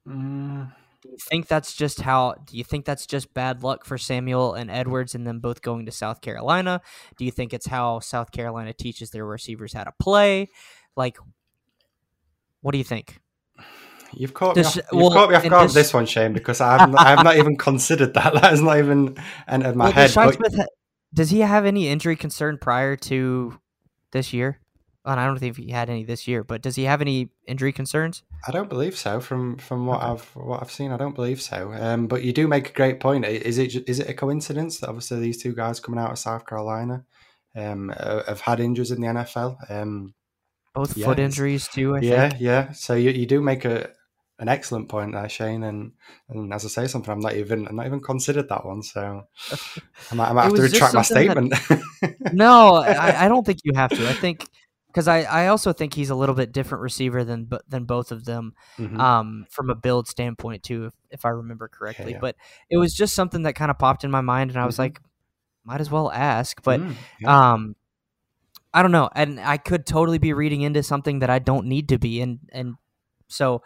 Mm. 0.07 0.73
Do 1.03 1.09
you 1.09 1.17
think 1.29 1.47
that's 1.47 1.73
just 1.75 2.01
how? 2.01 2.35
Do 2.45 2.57
you 2.57 2.63
think 2.63 2.85
that's 2.85 3.05
just 3.05 3.33
bad 3.33 3.61
luck 3.63 3.85
for 3.85 3.97
Samuel 3.97 4.55
and 4.55 4.71
Edwards 4.71 5.13
and 5.13 5.27
them 5.27 5.39
both 5.39 5.61
going 5.61 5.85
to 5.85 5.91
South 5.91 6.21
Carolina? 6.21 6.81
Do 7.17 7.25
you 7.25 7.31
think 7.31 7.53
it's 7.53 7.67
how 7.67 7.99
South 7.99 8.31
Carolina 8.31 8.73
teaches 8.73 9.11
their 9.11 9.25
receivers 9.25 9.73
how 9.73 9.83
to 9.83 9.93
play? 9.99 10.49
Like, 10.95 11.17
what 12.61 12.71
do 12.71 12.79
you 12.79 12.83
think? 12.83 13.19
You've 14.13 14.33
caught 14.33 14.55
me 14.55 14.63
Does 14.63 14.77
off, 14.77 14.83
sh- 14.83 14.87
you've 14.91 15.01
well, 15.01 15.11
caught 15.11 15.29
me 15.29 15.35
off 15.35 15.43
guard 15.43 15.67
does- 15.67 15.73
this 15.73 15.93
one, 15.93 16.05
Shane, 16.07 16.33
because 16.33 16.61
I've 16.61 16.89
not, 16.89 17.05
I've 17.05 17.23
not 17.23 17.37
even 17.37 17.57
considered 17.57 18.13
that. 18.15 18.33
That 18.33 18.45
has 18.45 18.61
not 18.61 18.79
even 18.79 19.17
entered 19.47 19.75
my 19.75 19.85
Well, 19.85 19.93
head. 19.93 20.11
does, 20.11 20.37
but- 20.37 20.51
Smith 20.51 20.67
does 21.13 21.29
he 21.29 21.39
have 21.41 21.65
any 21.65 21.87
injury 21.89 22.15
concern 22.15 22.57
prior 22.59 22.95
to 22.95 23.59
this 24.11 24.33
year? 24.33 24.59
And 25.07 25.19
I 25.19 25.25
don't 25.25 25.39
think 25.39 25.57
he 25.57 25.71
had 25.71 25.89
any 25.89 26.03
this 26.03 26.27
year, 26.27 26.43
but 26.43 26.61
does 26.61 26.75
he 26.75 26.83
have 26.83 27.01
any 27.01 27.29
injury 27.47 27.71
concerns? 27.71 28.23
I 28.47 28.51
don't 28.51 28.69
believe 28.69 28.97
so. 28.97 29.19
From 29.19 29.57
from 29.57 29.85
what 29.85 30.01
Okay. 30.03 30.11
I've 30.11 30.25
what 30.35 30.61
I've 30.61 30.71
seen, 30.71 30.91
I 30.91 30.97
don't 30.97 31.15
believe 31.15 31.41
so. 31.41 31.71
Um, 31.73 32.07
but 32.07 32.23
you 32.23 32.33
do 32.33 32.47
make 32.47 32.69
a 32.69 32.73
great 32.73 32.99
point. 32.99 33.25
Is 33.25 33.57
it 33.57 33.73
is 33.89 33.99
it 33.99 34.09
a 34.09 34.13
coincidence 34.13 34.79
that 34.79 34.89
obviously 34.89 35.19
these 35.21 35.41
two 35.41 35.53
guys 35.55 35.79
coming 35.79 35.99
out 35.99 36.11
of 36.11 36.19
South 36.19 36.45
Carolina 36.45 37.05
um, 37.55 37.89
have 38.27 38.41
had 38.41 38.59
injuries 38.59 38.91
in 38.91 39.01
the 39.01 39.07
NFL? 39.07 39.55
Um, 39.71 40.13
Both 40.75 40.95
Yeah, 40.97 41.05
foot 41.07 41.19
injuries 41.19 41.67
too. 41.67 41.95
I 41.95 42.01
yeah, 42.01 42.29
think. 42.29 42.41
yeah. 42.41 42.71
So 42.73 42.93
you, 42.93 43.11
you 43.11 43.25
do 43.25 43.41
make 43.41 43.65
a 43.65 43.89
an 44.39 44.49
excellent 44.49 44.87
point 44.87 45.13
there, 45.13 45.27
Shane. 45.29 45.63
And, 45.63 45.93
and 46.29 46.53
as 46.53 46.63
I 46.63 46.67
say, 46.67 46.85
something 46.87 47.11
I'm 47.11 47.19
not 47.21 47.33
even 47.35 47.67
I'm 47.67 47.75
not 47.75 47.87
even 47.87 48.01
considered 48.01 48.49
that 48.49 48.65
one. 48.65 48.83
So 48.83 49.23
I 50.11 50.15
might, 50.15 50.29
I 50.29 50.33
might 50.33 50.43
have 50.43 50.53
to 50.55 50.61
retract 50.61 50.93
my 50.93 51.01
something 51.01 51.27
that- 51.27 51.55
statement. 52.01 52.15
no, 52.33 52.75
I, 52.75 53.25
I 53.25 53.27
don't 53.29 53.45
think 53.45 53.59
you 53.63 53.71
have 53.73 53.91
to. 53.93 54.07
I 54.07 54.13
think 54.13 54.45
because 54.97 55.07
I, 55.07 55.19
I 55.43 55.47
also 55.49 55.73
think 55.73 55.93
he's 55.93 56.09
a 56.09 56.15
little 56.15 56.33
bit 56.33 56.51
different 56.51 56.81
receiver 56.81 57.23
than 57.23 57.47
than 57.67 57.83
both 57.83 58.11
of 58.11 58.25
them. 58.25 58.55
Mhm. 58.79 58.99
um, 58.99 59.45
from 59.51 59.69
a 59.69 59.75
build 59.75 60.07
standpoint 60.07 60.63
too, 60.63 60.85
if, 60.85 60.93
if 61.11 61.23
I 61.23 61.29
remember 61.29 61.67
correctly. 61.67 62.13
yeah. 62.13 62.17
But 62.19 62.35
it 62.71 62.77
was 62.77 62.95
just 62.95 63.13
something 63.13 63.43
that 63.43 63.53
kind 63.53 63.69
of 63.69 63.77
popped 63.77 64.03
in 64.03 64.09
my 64.09 64.21
mind, 64.21 64.49
and 64.49 64.59
I 64.59 64.65
was 64.65 64.77
Mhm. 64.77 64.79
like, 64.79 65.01
might 65.63 65.81
as 65.81 65.91
well 65.91 66.11
ask. 66.11 66.63
But 66.63 66.79
Mm, 66.79 66.95
yeah. 67.19 67.51
um, 67.53 67.75
I 68.73 68.81
don't 68.81 68.91
know, 68.91 69.07
and 69.13 69.39
I 69.39 69.57
could 69.57 69.85
totally 69.85 70.17
be 70.17 70.33
reading 70.33 70.61
into 70.61 70.81
something 70.81 71.19
that 71.19 71.29
I 71.29 71.37
don't 71.37 71.67
need 71.67 71.89
to 71.89 71.99
be, 71.99 72.19
and 72.21 72.39
and 72.51 72.73
so 73.27 73.61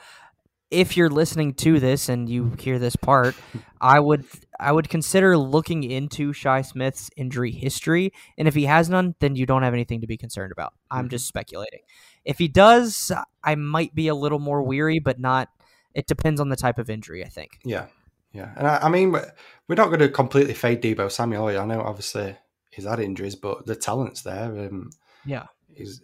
if 0.71 0.95
you're 0.97 1.09
listening 1.09 1.53
to 1.55 1.79
this 1.79 2.09
and 2.09 2.29
you 2.29 2.53
hear 2.59 2.79
this 2.79 2.95
part, 2.95 3.35
I 3.79 3.99
would 3.99 4.25
I 4.59 4.71
would 4.71 4.89
consider 4.89 5.37
looking 5.37 5.83
into 5.83 6.33
Shi 6.33 6.63
Smith's 6.63 7.09
injury 7.17 7.51
history, 7.51 8.13
and 8.37 8.47
if 8.47 8.55
he 8.55 8.65
has 8.65 8.89
none, 8.89 9.15
then 9.19 9.35
you 9.35 9.45
don't 9.45 9.63
have 9.63 9.73
anything 9.73 10.01
to 10.01 10.07
be 10.07 10.17
concerned 10.17 10.51
about. 10.51 10.73
I'm 10.89 11.07
Mhm. 11.07 11.11
just 11.11 11.27
speculating. 11.27 11.81
If 12.25 12.37
he 12.37 12.47
does, 12.47 13.11
I 13.43 13.55
might 13.55 13.93
be 13.95 14.07
a 14.07 14.15
little 14.15 14.39
more 14.39 14.61
weary, 14.63 14.99
but 14.99 15.19
not. 15.19 15.49
It 15.93 16.07
depends 16.07 16.39
on 16.39 16.49
the 16.49 16.55
type 16.55 16.77
of 16.77 16.89
injury, 16.89 17.25
I 17.25 17.29
think. 17.29 17.59
Yeah, 17.65 17.87
yeah, 18.33 18.53
and 18.55 18.67
I, 18.67 18.77
I 18.83 18.89
mean 18.89 19.11
we're 19.11 19.29
we're 19.67 19.75
not 19.75 19.87
going 19.87 19.99
to 19.99 20.09
completely 20.09 20.53
fade 20.53 20.81
Deebo 20.81 21.11
Samuel. 21.11 21.47
I 21.47 21.65
know 21.65 21.81
obviously 21.81 22.37
he's 22.69 22.85
had 22.85 22.99
injuries, 22.99 23.35
but 23.35 23.65
the 23.65 23.75
talent's 23.75 24.21
there. 24.21 24.45
Um, 24.45 24.91
Yeah. 25.25 25.47
he's 25.75 26.01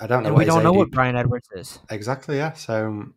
I 0.00 0.06
don't 0.06 0.22
know. 0.22 0.32
We 0.34 0.44
don't 0.44 0.62
know 0.62 0.72
what 0.72 0.90
Bryan 0.90 1.14
Edwards 1.16 1.48
is. 1.54 1.78
exactly. 1.90 2.36
Yeah, 2.36 2.52
so 2.54 2.86
um, 2.88 3.14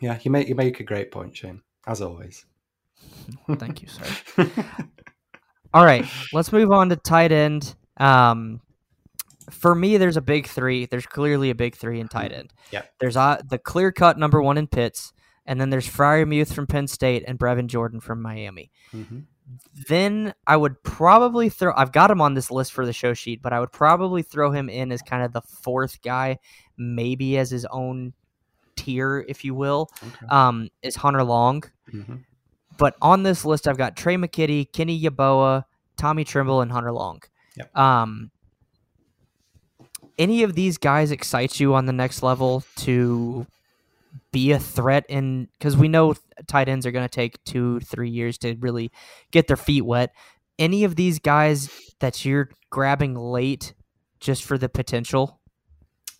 yeah, 0.00 0.18
you 0.22 0.30
make 0.30 0.48
you 0.48 0.54
make 0.54 0.80
a 0.80 0.84
great 0.84 1.10
point, 1.10 1.36
Shane, 1.36 1.62
as 1.86 2.00
always. 2.02 2.44
Thank 3.58 3.82
you, 3.82 3.88
sir. 3.88 4.04
All 5.74 5.84
right, 5.84 6.06
let's 6.32 6.52
move 6.52 6.72
on 6.72 6.88
to 6.88 6.96
tight 6.96 7.32
end. 7.32 7.74
Um, 7.98 8.60
for 9.50 9.74
me, 9.74 9.96
there's 9.96 10.16
a 10.16 10.22
big 10.22 10.46
three. 10.46 10.86
There's 10.86 11.06
clearly 11.06 11.50
a 11.50 11.54
big 11.54 11.76
three 11.76 12.00
in 12.00 12.08
tight 12.08 12.32
end. 12.32 12.52
Yeah. 12.70 12.82
There's 12.98 13.16
uh, 13.16 13.40
the 13.48 13.58
clear 13.58 13.92
cut 13.92 14.18
number 14.18 14.42
one 14.42 14.58
in 14.58 14.66
Pitts, 14.66 15.12
and 15.44 15.60
then 15.60 15.70
there's 15.70 15.88
Freiermuth 15.88 16.52
from 16.52 16.66
Penn 16.66 16.86
State 16.88 17.24
and 17.26 17.38
Brevin 17.38 17.66
Jordan 17.66 18.00
from 18.00 18.22
Miami. 18.22 18.70
Mhm. 18.92 19.24
Then 19.88 20.34
I 20.46 20.56
would 20.56 20.82
probably 20.82 21.48
throw. 21.48 21.72
I've 21.76 21.92
got 21.92 22.10
him 22.10 22.20
on 22.20 22.34
this 22.34 22.50
list 22.50 22.72
for 22.72 22.84
the 22.84 22.92
show 22.92 23.14
sheet, 23.14 23.42
but 23.42 23.52
I 23.52 23.60
would 23.60 23.70
probably 23.70 24.22
throw 24.22 24.50
him 24.50 24.68
in 24.68 24.90
as 24.90 25.02
kind 25.02 25.22
of 25.22 25.32
the 25.32 25.42
fourth 25.42 26.02
guy, 26.02 26.38
maybe 26.76 27.38
as 27.38 27.50
his 27.50 27.64
own 27.66 28.12
tier, 28.76 29.24
if 29.28 29.44
you 29.44 29.54
will. 29.54 29.90
Okay. 30.02 30.26
Um, 30.28 30.68
is 30.82 30.96
Hunter 30.96 31.24
Long. 31.24 31.64
Mhm. 31.92 32.24
But 32.78 32.96
on 33.00 33.22
this 33.22 33.44
list, 33.44 33.66
I've 33.66 33.78
got 33.78 33.96
Tre' 33.96 34.14
McKitty, 34.14 34.70
Kenny 34.72 35.00
Yeboah, 35.00 35.64
Tommy 35.96 36.24
Tremble, 36.24 36.60
and 36.60 36.70
Hunter 36.70 36.92
Long. 36.92 37.22
Yep. 37.56 37.76
Um, 37.76 38.30
any 40.18 40.42
of 40.42 40.54
these 40.54 40.78
guys 40.78 41.10
excites 41.10 41.58
you 41.60 41.74
on 41.74 41.86
the 41.86 41.92
next 41.92 42.22
level 42.22 42.64
to 42.76 43.46
be 44.32 44.52
a 44.52 44.58
threat 44.58 45.04
in 45.08 45.48
because 45.58 45.76
we 45.76 45.88
know 45.88 46.14
tight 46.46 46.68
ends 46.68 46.86
are 46.86 46.90
going 46.90 47.06
to 47.06 47.14
take 47.14 47.42
two, 47.44 47.80
three 47.80 48.10
years 48.10 48.38
to 48.38 48.54
really 48.56 48.90
get 49.30 49.46
their 49.46 49.56
feet 49.56 49.82
wet. 49.82 50.12
Any 50.58 50.84
of 50.84 50.96
these 50.96 51.18
guys 51.18 51.70
that 52.00 52.24
you're 52.24 52.50
grabbing 52.70 53.14
late 53.14 53.74
just 54.20 54.44
for 54.44 54.56
the 54.58 54.68
potential? 54.68 55.38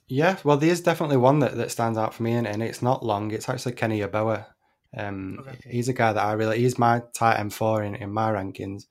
Yeah, 0.08 0.36
well, 0.44 0.56
there's 0.56 0.80
definitely 0.80 1.16
one 1.16 1.40
that, 1.40 1.56
that 1.56 1.70
stands 1.70 1.98
out 1.98 2.14
for 2.14 2.22
me, 2.22 2.32
and, 2.32 2.46
and 2.46 2.62
it's 2.62 2.82
not 2.82 3.04
long. 3.04 3.32
It's 3.32 3.48
actually 3.48 3.72
Kenny 3.72 4.00
Yeboah. 4.00 4.46
Um, 4.96 5.38
Okay. 5.40 5.58
He's 5.70 5.88
a 5.88 5.92
guy 5.92 6.12
that 6.12 6.24
I 6.24 6.32
really. 6.34 6.58
He's 6.58 6.78
my 6.78 7.02
tight 7.12 7.38
end 7.38 7.52
four 7.52 7.82
in, 7.82 7.96
in 7.96 8.12
my 8.12 8.30
rankings, 8.32 8.84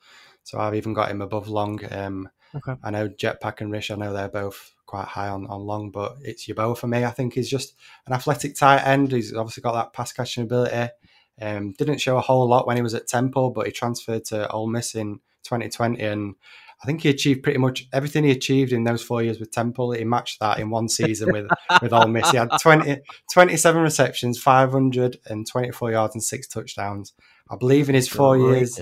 so 0.43 0.59
I've 0.59 0.75
even 0.75 0.93
got 0.93 1.09
him 1.09 1.21
above 1.21 1.47
Long. 1.47 1.79
Um, 1.91 2.29
Okay. 2.53 2.73
I 2.83 2.89
know 2.89 3.09
Jetpack 3.09 3.59
and 3.59 3.69
Rish. 3.71 3.91
I 3.91 3.95
know 3.95 4.13
they're 4.13 4.29
both 4.29 4.73
quite 4.85 5.07
high 5.07 5.27
on, 5.27 5.45
on 5.47 5.61
Long, 5.65 5.91
but 5.91 6.15
it's 6.21 6.47
Yeboah 6.47 6.77
for 6.77 6.87
me. 6.87 7.03
I 7.03 7.11
think 7.11 7.33
he's 7.33 7.49
just 7.49 7.75
an 8.07 8.13
athletic 8.13 8.55
tight 8.55 8.85
end. 8.85 9.11
He's 9.11 9.33
obviously 9.33 9.61
got 9.61 9.73
that 9.73 9.91
pass 9.93 10.13
catching 10.13 10.43
ability. 10.43 10.89
Um, 11.41 11.73
didn't 11.73 11.97
show 11.99 12.17
a 12.17 12.21
whole 12.21 12.47
lot 12.47 12.65
when 12.65 12.77
he 12.77 12.81
was 12.83 12.93
at 12.93 13.07
Temple, 13.07 13.49
but 13.49 13.65
he 13.65 13.73
transferred 13.73 14.23
to 14.25 14.49
Ole 14.49 14.67
Miss 14.67 14.95
in 14.95 15.19
2020, 15.43 16.01
and 16.01 16.35
I 16.81 16.85
think 16.85 17.01
he 17.01 17.09
achieved 17.09 17.43
pretty 17.43 17.59
much 17.59 17.87
everything 17.93 18.23
he 18.23 18.31
achieved 18.31 18.71
in 18.71 18.83
those 18.83 19.01
four 19.01 19.23
years 19.23 19.39
with 19.39 19.51
Temple. 19.51 19.91
He 19.91 20.03
matched 20.03 20.39
that 20.39 20.59
in 20.59 20.69
one 20.69 20.89
season 20.89 21.31
with 21.31 21.47
with 21.81 21.93
Ole 21.93 22.07
Miss. 22.07 22.29
He 22.31 22.37
had 22.37 22.49
20, 22.61 22.97
27 23.31 23.81
receptions, 23.81 24.37
524 24.37 25.91
yards, 25.91 26.15
and 26.15 26.23
six 26.23 26.47
touchdowns. 26.47 27.13
I 27.49 27.55
believe 27.55 27.89
in 27.89 27.95
his 27.95 28.07
four 28.07 28.37
years 28.37 28.79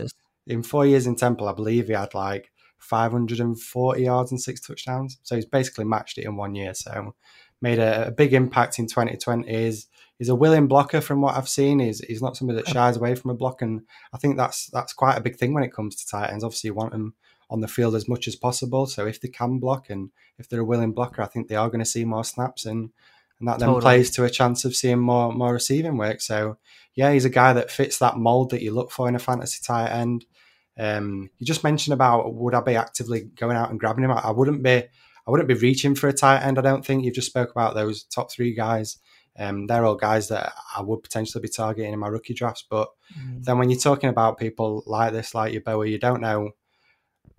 in 0.47 0.63
four 0.63 0.85
years 0.85 1.07
in 1.07 1.15
Temple, 1.15 1.47
I 1.47 1.53
believe 1.53 1.87
he 1.87 1.93
had 1.93 2.13
like 2.13 2.51
540 2.79 4.01
yards 4.01 4.31
and 4.31 4.41
six 4.41 4.59
touchdowns. 4.59 5.17
So 5.23 5.35
he's 5.35 5.45
basically 5.45 5.85
matched 5.85 6.17
it 6.17 6.25
in 6.25 6.35
one 6.35 6.55
year. 6.55 6.73
So 6.73 7.15
made 7.61 7.79
a, 7.79 8.07
a 8.07 8.11
big 8.11 8.33
impact 8.33 8.77
in 8.77 8.87
2020. 8.87 9.47
He's, 9.47 9.87
he's 10.19 10.29
a 10.29 10.35
willing 10.35 10.67
blocker 10.67 10.99
from 11.01 11.21
what 11.21 11.35
I've 11.35 11.47
seen. 11.47 11.79
He's, 11.79 11.99
he's 11.99 12.21
not 12.21 12.35
somebody 12.35 12.57
that 12.61 12.67
shies 12.67 12.97
away 12.97 13.15
from 13.15 13.31
a 13.31 13.35
block. 13.35 13.61
And 13.61 13.83
I 14.13 14.17
think 14.17 14.37
that's 14.37 14.67
that's 14.67 14.93
quite 14.93 15.17
a 15.17 15.21
big 15.21 15.37
thing 15.37 15.53
when 15.53 15.63
it 15.63 15.73
comes 15.73 15.95
to 15.95 16.07
tight 16.07 16.29
ends. 16.29 16.43
Obviously, 16.43 16.69
you 16.69 16.73
want 16.73 16.91
them 16.91 17.15
on 17.49 17.61
the 17.61 17.67
field 17.67 17.95
as 17.95 18.07
much 18.07 18.27
as 18.27 18.35
possible. 18.35 18.85
So 18.87 19.05
if 19.05 19.19
they 19.21 19.27
can 19.27 19.59
block 19.59 19.89
and 19.89 20.09
if 20.37 20.49
they're 20.49 20.61
a 20.61 20.65
willing 20.65 20.93
blocker, 20.93 21.21
I 21.21 21.27
think 21.27 21.47
they 21.47 21.55
are 21.55 21.69
going 21.69 21.79
to 21.79 21.85
see 21.85 22.05
more 22.05 22.23
snaps 22.23 22.65
and 22.65 22.89
and 23.39 23.47
that 23.49 23.59
then 23.59 23.67
Totally. 23.69 23.81
plays 23.81 24.11
to 24.11 24.23
a 24.25 24.29
chance 24.29 24.63
of 24.63 24.75
seeing 24.75 24.99
more 24.99 25.33
more 25.33 25.53
receiving 25.53 25.97
work. 25.97 26.21
So 26.21 26.57
yeah, 26.95 27.11
he's 27.11 27.25
a 27.25 27.29
guy 27.29 27.53
that 27.53 27.71
fits 27.71 27.97
that 27.99 28.17
mold 28.17 28.51
that 28.51 28.61
you 28.61 28.71
look 28.71 28.91
for 28.91 29.07
in 29.09 29.15
a 29.15 29.19
fantasy 29.19 29.59
tight 29.65 29.89
end. 29.89 30.25
Um, 30.77 31.29
you 31.39 31.45
just 31.45 31.63
mentioned 31.63 31.93
about 31.93 32.33
would 32.33 32.53
I 32.55 32.61
be 32.61 32.75
actively 32.75 33.21
going 33.35 33.57
out 33.57 33.69
and 33.69 33.79
grabbing 33.79 34.03
him? 34.03 34.11
I, 34.11 34.19
I 34.19 34.31
wouldn't 34.31 34.63
be. 34.63 34.83
I 35.25 35.31
wouldn't 35.31 35.47
be 35.47 35.53
reaching 35.55 35.95
for 35.95 36.09
a 36.09 36.13
tight 36.13 36.41
end. 36.41 36.59
I 36.59 36.61
don't 36.61 36.85
think 36.85 37.05
you've 37.05 37.15
just 37.15 37.27
spoke 37.29 37.49
about 37.51 37.75
those 37.75 38.03
top 38.03 38.29
three 38.31 38.53
guys. 38.53 38.97
Um, 39.39 39.67
they're 39.67 39.85
all 39.85 39.95
guys 39.95 40.27
that 40.27 40.53
I 40.75 40.81
would 40.81 41.01
potentially 41.01 41.41
be 41.41 41.47
targeting 41.47 41.93
in 41.93 41.99
my 41.99 42.07
rookie 42.07 42.33
drafts. 42.33 42.65
But 42.69 42.89
Mm. 43.19 43.43
then 43.45 43.57
when 43.57 43.69
you're 43.69 43.79
talking 43.79 44.09
about 44.09 44.37
people 44.37 44.83
like 44.85 45.13
this, 45.13 45.33
like 45.35 45.53
Yeboah, 45.53 45.89
you 45.89 45.97
don't 45.99 46.21
know. 46.21 46.51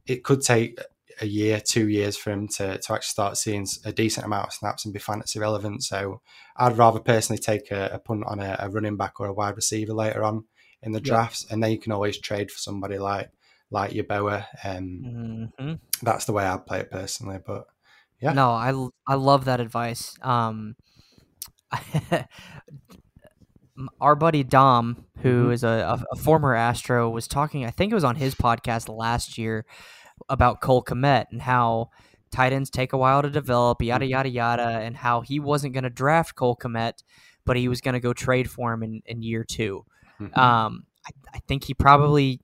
It 0.07 0.23
could 0.25 0.43
take 0.43 0.79
a 1.21 1.27
year, 1.27 1.61
two 1.61 1.89
years 1.89 2.17
for 2.17 2.31
him 2.33 2.49
to, 2.49 2.77
to 2.79 2.93
actually 2.93 3.01
start 3.03 3.37
seeing 3.37 3.67
a 3.85 3.93
decent 3.93 4.27
amount 4.27 4.49
of 4.49 4.53
snaps 4.53 4.85
and 4.85 4.93
be 4.93 4.99
fantasy 4.99 5.39
relevant. 5.39 5.85
So 5.85 6.21
I'd 6.57 6.77
rather 6.77 6.99
personally 7.01 7.39
take 7.41 7.71
a, 7.71 7.91
a 7.93 7.99
punt 8.01 8.25
on 8.27 8.41
a, 8.41 8.57
a 8.59 8.69
running 8.69 8.97
back 8.97 9.21
or 9.21 9.27
a 9.29 9.33
wide 9.33 9.57
receiver 9.57 9.93
later 9.95 10.25
on 10.25 10.45
in 10.83 10.93
the 10.93 10.99
Yeah. 10.99 11.05
drafts, 11.15 11.47
and 11.51 11.63
then 11.63 11.71
you 11.71 11.79
can 11.79 11.93
always 11.93 12.19
trade 12.19 12.51
for 12.51 12.59
somebody 12.59 12.99
like 12.99 13.31
like 13.71 13.93
Yeboah. 13.93 14.45
Um, 14.65 15.51
Mhm. 15.59 15.79
That's 16.03 16.27
the 16.27 16.33
way 16.33 16.45
I'd 16.45 16.67
play 16.67 16.81
it 16.81 16.91
personally. 16.91 17.39
But 17.45 17.67
Yeah. 18.21 18.33
No, 18.33 18.51
I 18.51 18.73
I 19.07 19.15
love 19.15 19.45
that 19.47 19.61
advice. 19.61 20.17
Um, 20.23 20.77
our 24.01 24.15
buddy 24.15 24.45
Dom, 24.45 25.05
who 25.23 25.49
Mhm. 25.49 25.53
is 25.53 25.65
a, 25.65 25.99
a 26.13 26.17
former 26.17 26.55
Astro, 26.55 27.11
was 27.11 27.27
talking. 27.27 27.65
I 27.65 27.71
think 27.71 27.91
it 27.91 27.95
was 27.95 28.05
on 28.05 28.17
his 28.17 28.35
podcast 28.35 28.89
last 28.95 29.37
year 29.39 29.65
about 30.29 30.61
Cole 30.61 30.83
Kmet 30.83 31.27
and 31.31 31.43
how 31.43 31.91
tight 32.31 32.53
ends 32.53 32.71
take 32.71 32.93
a 32.93 32.99
while 32.99 33.23
to 33.23 33.31
develop, 33.31 33.81
yada 33.83 34.07
yada 34.07 34.29
yada, 34.29 34.63
and 34.81 34.97
how 34.97 35.21
he 35.21 35.39
wasn't 35.41 35.73
going 35.73 35.85
to 35.85 35.91
draft 35.91 36.35
Cole 36.35 36.57
Kmet, 36.57 37.03
but 37.45 37.57
he 37.57 37.69
was 37.69 37.81
going 37.81 37.95
to 37.95 38.01
go 38.01 38.13
trade 38.13 38.51
for 38.51 38.73
him 38.73 38.83
in, 38.83 39.03
in 39.07 39.23
year 39.23 39.45
two. 39.45 39.85
Mhm. 40.21 40.37
Um, 40.37 40.85
I, 41.07 41.11
I 41.35 41.39
think 41.47 41.65
he 41.65 41.75
probably 41.75 42.25
he- 42.27 42.41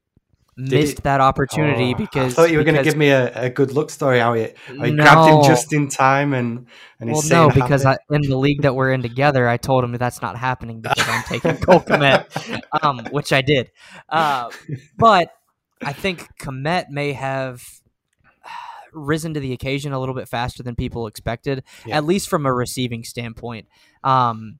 missed 0.57 1.05
that 1.05 1.21
opportunity 1.23 1.95
Oh, 1.95 1.97
because 1.97 2.33
I 2.35 2.37
thought 2.37 2.51
you 2.51 2.59
were 2.59 2.64
going 2.64 2.77
to 2.77 2.83
give 2.83 2.97
me 2.97 3.09
a, 3.09 3.45
a 3.45 3.49
good 3.49 3.73
luck 3.73 3.89
story 3.89 4.18
how 4.18 4.35
he, 4.35 4.49
how 4.66 4.85
he 4.85 4.93
grabbed 4.95 5.31
him 5.31 5.43
just 5.45 5.73
in 5.73 5.89
time 5.89 6.35
and 6.35 6.66
and 6.99 7.09
he's 7.09 7.31
Well, 7.31 7.49
no, 7.49 7.55
because. 7.55 7.87
I, 7.87 7.97
in 8.11 8.21
the 8.23 8.37
league 8.37 8.62
that 8.62 8.75
we're 8.75 8.93
in 8.93 9.01
together, 9.01 9.49
I 9.49 9.57
told 9.57 9.85
him 9.85 9.93
that's 9.93 10.21
not 10.21 10.37
happening 10.37 10.83
because 10.83 11.09
I'm 11.09 11.23
taking 11.25 11.57
Cole 11.57 11.81
Kmet, 11.81 12.61
um, 12.83 13.07
which 13.11 13.33
I 13.33 13.41
did. 13.41 13.71
Uh, 14.09 14.51
but 14.99 15.33
I 15.83 15.93
think 15.93 16.28
Kmet 16.39 16.91
may 16.91 17.12
have 17.12 17.62
risen 18.93 19.35
to 19.35 19.41
the 19.41 19.53
occasion 19.53 19.93
a 19.93 20.01
little 20.01 20.14
bit 20.14 20.28
faster 20.28 20.62
than 20.62 20.74
people 20.74 21.07
expected, 21.07 21.62
Yeah. 21.87 21.97
at 21.99 22.05
least 22.05 22.28
from 22.28 22.45
a 22.47 22.53
receiving 22.53 23.05
standpoint. 23.05 23.68
Um, 24.03 24.59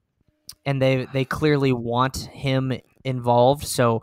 and 0.65 0.81
they 0.81 1.07
they 1.13 1.25
clearly 1.25 1.73
want 1.73 2.17
him 2.33 2.73
involved, 3.05 3.65
so 3.67 4.03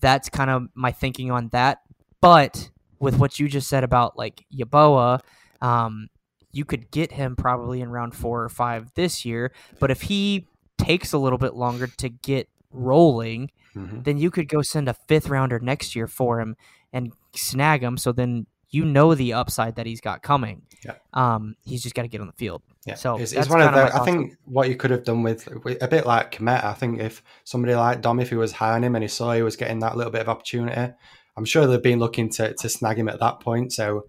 that's 0.00 0.28
kind 0.28 0.48
of 0.50 0.68
my 0.74 0.92
thinking 0.92 1.30
on 1.30 1.48
that. 1.48 1.82
But 2.20 2.70
with 3.00 3.18
what 3.18 3.38
you 3.38 3.48
just 3.48 3.68
said 3.68 3.84
about 3.84 4.16
like 4.16 4.44
Yeboah, 4.54 5.20
um, 5.60 6.08
you 6.52 6.64
could 6.64 6.90
get 6.90 7.12
him 7.12 7.36
probably 7.36 7.80
in 7.80 7.90
round 7.90 8.14
four 8.14 8.42
or 8.42 8.48
five 8.48 8.92
this 8.94 9.24
year. 9.24 9.52
But 9.80 9.90
if 9.90 10.02
he 10.02 10.46
takes 10.78 11.12
a 11.12 11.18
little 11.18 11.38
bit 11.38 11.54
longer 11.54 11.86
to 11.98 12.08
get 12.08 12.48
rolling, 12.70 13.50
Mhm. 13.74 14.04
then 14.04 14.18
you 14.18 14.30
could 14.30 14.48
go 14.48 14.62
send 14.62 14.88
a 14.88 14.94
fifth 14.94 15.28
rounder 15.28 15.58
next 15.58 15.94
year 15.94 16.06
for 16.06 16.40
him 16.40 16.56
and 16.92 17.12
snag 17.34 17.82
him. 17.82 17.96
So 17.96 18.12
then 18.12 18.46
you 18.70 18.84
know 18.84 19.14
the 19.14 19.32
upside 19.32 19.76
that 19.76 19.86
he's 19.86 20.00
got 20.00 20.22
coming. 20.22 20.62
Yeah. 20.84 20.94
Um, 21.12 21.56
he's 21.64 21.82
just 21.82 21.94
got 21.94 22.02
to 22.02 22.08
get 22.08 22.20
on 22.20 22.26
the 22.26 22.32
field. 22.34 22.62
Yeah, 22.86 22.94
So 22.94 23.18
it's, 23.18 23.32
it's 23.32 23.48
one 23.48 23.60
of 23.60 23.74
the. 23.74 23.94
I 23.94 24.04
think 24.04 24.34
what 24.44 24.68
you 24.68 24.76
could 24.76 24.90
have 24.90 25.04
done 25.04 25.22
with, 25.22 25.48
a 25.80 25.88
bit 25.88 26.06
like 26.06 26.32
Kmet. 26.32 26.64
I 26.64 26.74
think 26.74 27.00
if 27.00 27.22
somebody 27.44 27.74
like 27.74 28.00
Dom, 28.00 28.20
if 28.20 28.30
he 28.30 28.36
was 28.36 28.52
hiring 28.52 28.84
him 28.84 28.94
and 28.94 29.02
he 29.02 29.08
saw 29.08 29.32
he 29.32 29.42
was 29.42 29.56
getting 29.56 29.80
that 29.80 29.96
little 29.96 30.12
bit 30.12 30.22
of 30.22 30.28
opportunity, 30.28 30.92
I'm 31.36 31.44
sure 31.44 31.66
they've 31.66 31.82
been 31.82 31.98
looking 31.98 32.30
to 32.30 32.54
to 32.54 32.68
snag 32.68 32.98
him 32.98 33.08
at 33.08 33.20
that 33.20 33.40
point. 33.40 33.72
So 33.72 34.04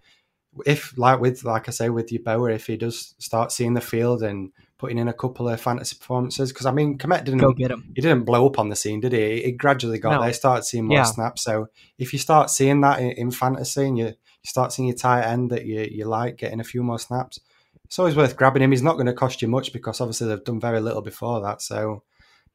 if 0.65 0.97
like 0.97 1.19
with 1.19 1.43
like 1.43 1.67
I 1.67 1.71
say 1.71 1.89
with 1.89 2.09
Yeboah, 2.09 2.55
if 2.55 2.67
he 2.67 2.77
does 2.77 3.15
start 3.19 3.51
seeing 3.51 3.73
the 3.73 3.81
field 3.81 4.23
and 4.23 4.51
putting 4.79 4.97
in 4.97 5.07
a 5.09 5.13
couple 5.13 5.47
of 5.47 5.61
fantasy 5.61 5.95
performances, 5.99 6.51
because 6.51 6.65
I 6.65 6.71
mean 6.71 6.97
Kmet 6.97 7.25
didn't 7.25 7.41
Go 7.41 7.51
get 7.53 7.69
him. 7.69 7.91
he 7.95 8.01
didn't 8.01 8.23
blow 8.23 8.47
up 8.47 8.57
on 8.57 8.69
the 8.69 8.75
scene, 8.75 9.01
did 9.01 9.11
he? 9.11 9.43
He 9.43 9.51
gradually 9.51 9.99
got 9.99 10.13
No. 10.15 10.21
there, 10.23 10.33
started 10.33 10.63
seeing 10.63 10.85
more 10.85 10.97
Yeah. 10.97 11.03
snaps. 11.03 11.43
So 11.43 11.67
if 11.99 12.13
you 12.13 12.17
start 12.19 12.49
seeing 12.49 12.81
that 12.81 12.99
in, 12.99 13.11
in 13.11 13.31
fantasy 13.31 13.85
and 13.85 13.97
you, 13.97 14.05
you 14.05 14.13
start 14.47 14.71
seeing 14.73 14.87
your 14.87 14.97
tight 14.97 15.25
end 15.25 15.51
that 15.51 15.65
you, 15.65 15.81
you 15.91 16.05
like 16.05 16.37
getting 16.37 16.61
a 16.61 16.63
few 16.63 16.81
more 16.81 16.97
snaps, 16.97 17.39
it's 17.83 17.99
always 17.99 18.15
worth 18.15 18.37
grabbing 18.37 18.61
him. 18.63 18.71
He's 18.71 18.81
not 18.81 18.93
going 18.93 19.07
to 19.07 19.13
cost 19.13 19.41
you 19.41 19.47
much 19.49 19.73
because 19.73 19.99
obviously 19.99 20.27
they've 20.27 20.43
done 20.43 20.59
very 20.61 20.79
little 20.79 21.01
before 21.01 21.41
that. 21.41 21.61
So 21.61 22.03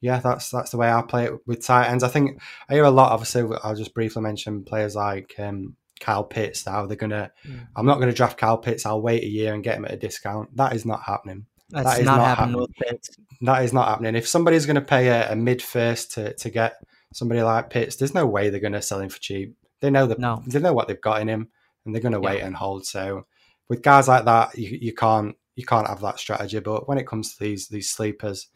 yeah, 0.00 0.18
that's 0.20 0.50
that's 0.50 0.70
the 0.70 0.76
way 0.78 0.90
I 0.90 1.02
play 1.02 1.24
it 1.26 1.32
with 1.46 1.64
tight 1.64 1.88
ends. 1.90 2.02
I 2.04 2.08
think 2.08 2.40
I 2.68 2.74
hear 2.74 2.84
a 2.84 2.90
lot. 2.90 3.12
Obviously, 3.12 3.42
I'll 3.62 3.74
just 3.76 3.94
briefly 3.94 4.22
mention 4.22 4.62
players 4.64 4.94
like 4.96 5.34
um, 5.38 5.76
Kyle 6.00 6.24
Pitts. 6.24 6.64
How 6.64 6.86
they're 6.86 6.96
gonna. 6.96 7.32
Mm. 7.46 7.66
I'm 7.76 7.86
not 7.86 7.96
going 7.96 8.08
to 8.08 8.14
draft 8.14 8.38
Kyle 8.38 8.58
Pitts. 8.58 8.84
I'll 8.86 9.00
wait 9.02 9.22
a 9.24 9.28
year 9.28 9.54
and 9.54 9.64
get 9.64 9.76
him 9.76 9.84
at 9.86 9.92
a 9.92 9.96
discount. 9.96 10.56
That 10.56 10.74
is 10.74 10.84
not 10.86 11.02
happening 11.02 11.46
That's 11.70 11.86
That 11.94 12.00
is 12.00 12.06
not, 12.06 12.16
not 12.18 12.26
happening 12.38 12.58
happening. 12.58 12.60
with 12.60 12.76
Pitts. 12.76 13.10
that 13.42 13.64
is 13.64 13.72
not 13.72 13.88
happening. 13.88 14.14
If 14.14 14.28
somebody's 14.28 14.66
going 14.66 14.74
to 14.76 14.80
pay 14.82 15.08
a, 15.08 15.32
a 15.32 15.36
mid 15.36 15.62
first 15.62 16.12
to, 16.12 16.34
to 16.34 16.50
get 16.50 16.76
somebody 17.12 17.42
like 17.42 17.70
Pitts, 17.70 17.96
there's 17.96 18.14
no 18.14 18.26
way 18.26 18.50
they're 18.50 18.60
going 18.60 18.72
to 18.74 18.82
sell 18.82 19.00
him 19.00 19.08
for 19.08 19.18
cheap. 19.18 19.56
They 19.80 19.90
know 19.90 20.06
the, 20.06 20.16
No. 20.18 20.42
they 20.46 20.58
know 20.60 20.72
what 20.72 20.88
they've 20.88 21.00
got 21.00 21.20
in 21.20 21.28
him, 21.28 21.48
and 21.84 21.94
they're 21.94 22.02
going 22.02 22.12
to 22.12 22.20
Yeah. 22.20 22.26
wait 22.30 22.40
and 22.42 22.54
hold. 22.56 22.86
So 22.86 23.26
with 23.68 23.82
guys 23.82 24.08
like 24.08 24.24
that, 24.26 24.56
you, 24.56 24.78
you 24.80 24.92
can't 24.94 25.36
you 25.56 25.64
can't 25.64 25.86
have 25.88 26.00
that 26.00 26.18
strategy. 26.18 26.58
But 26.60 26.88
when 26.88 26.98
it 26.98 27.06
comes 27.06 27.34
to 27.34 27.44
these 27.44 27.68
these 27.68 27.90
sleepers, 27.90 28.48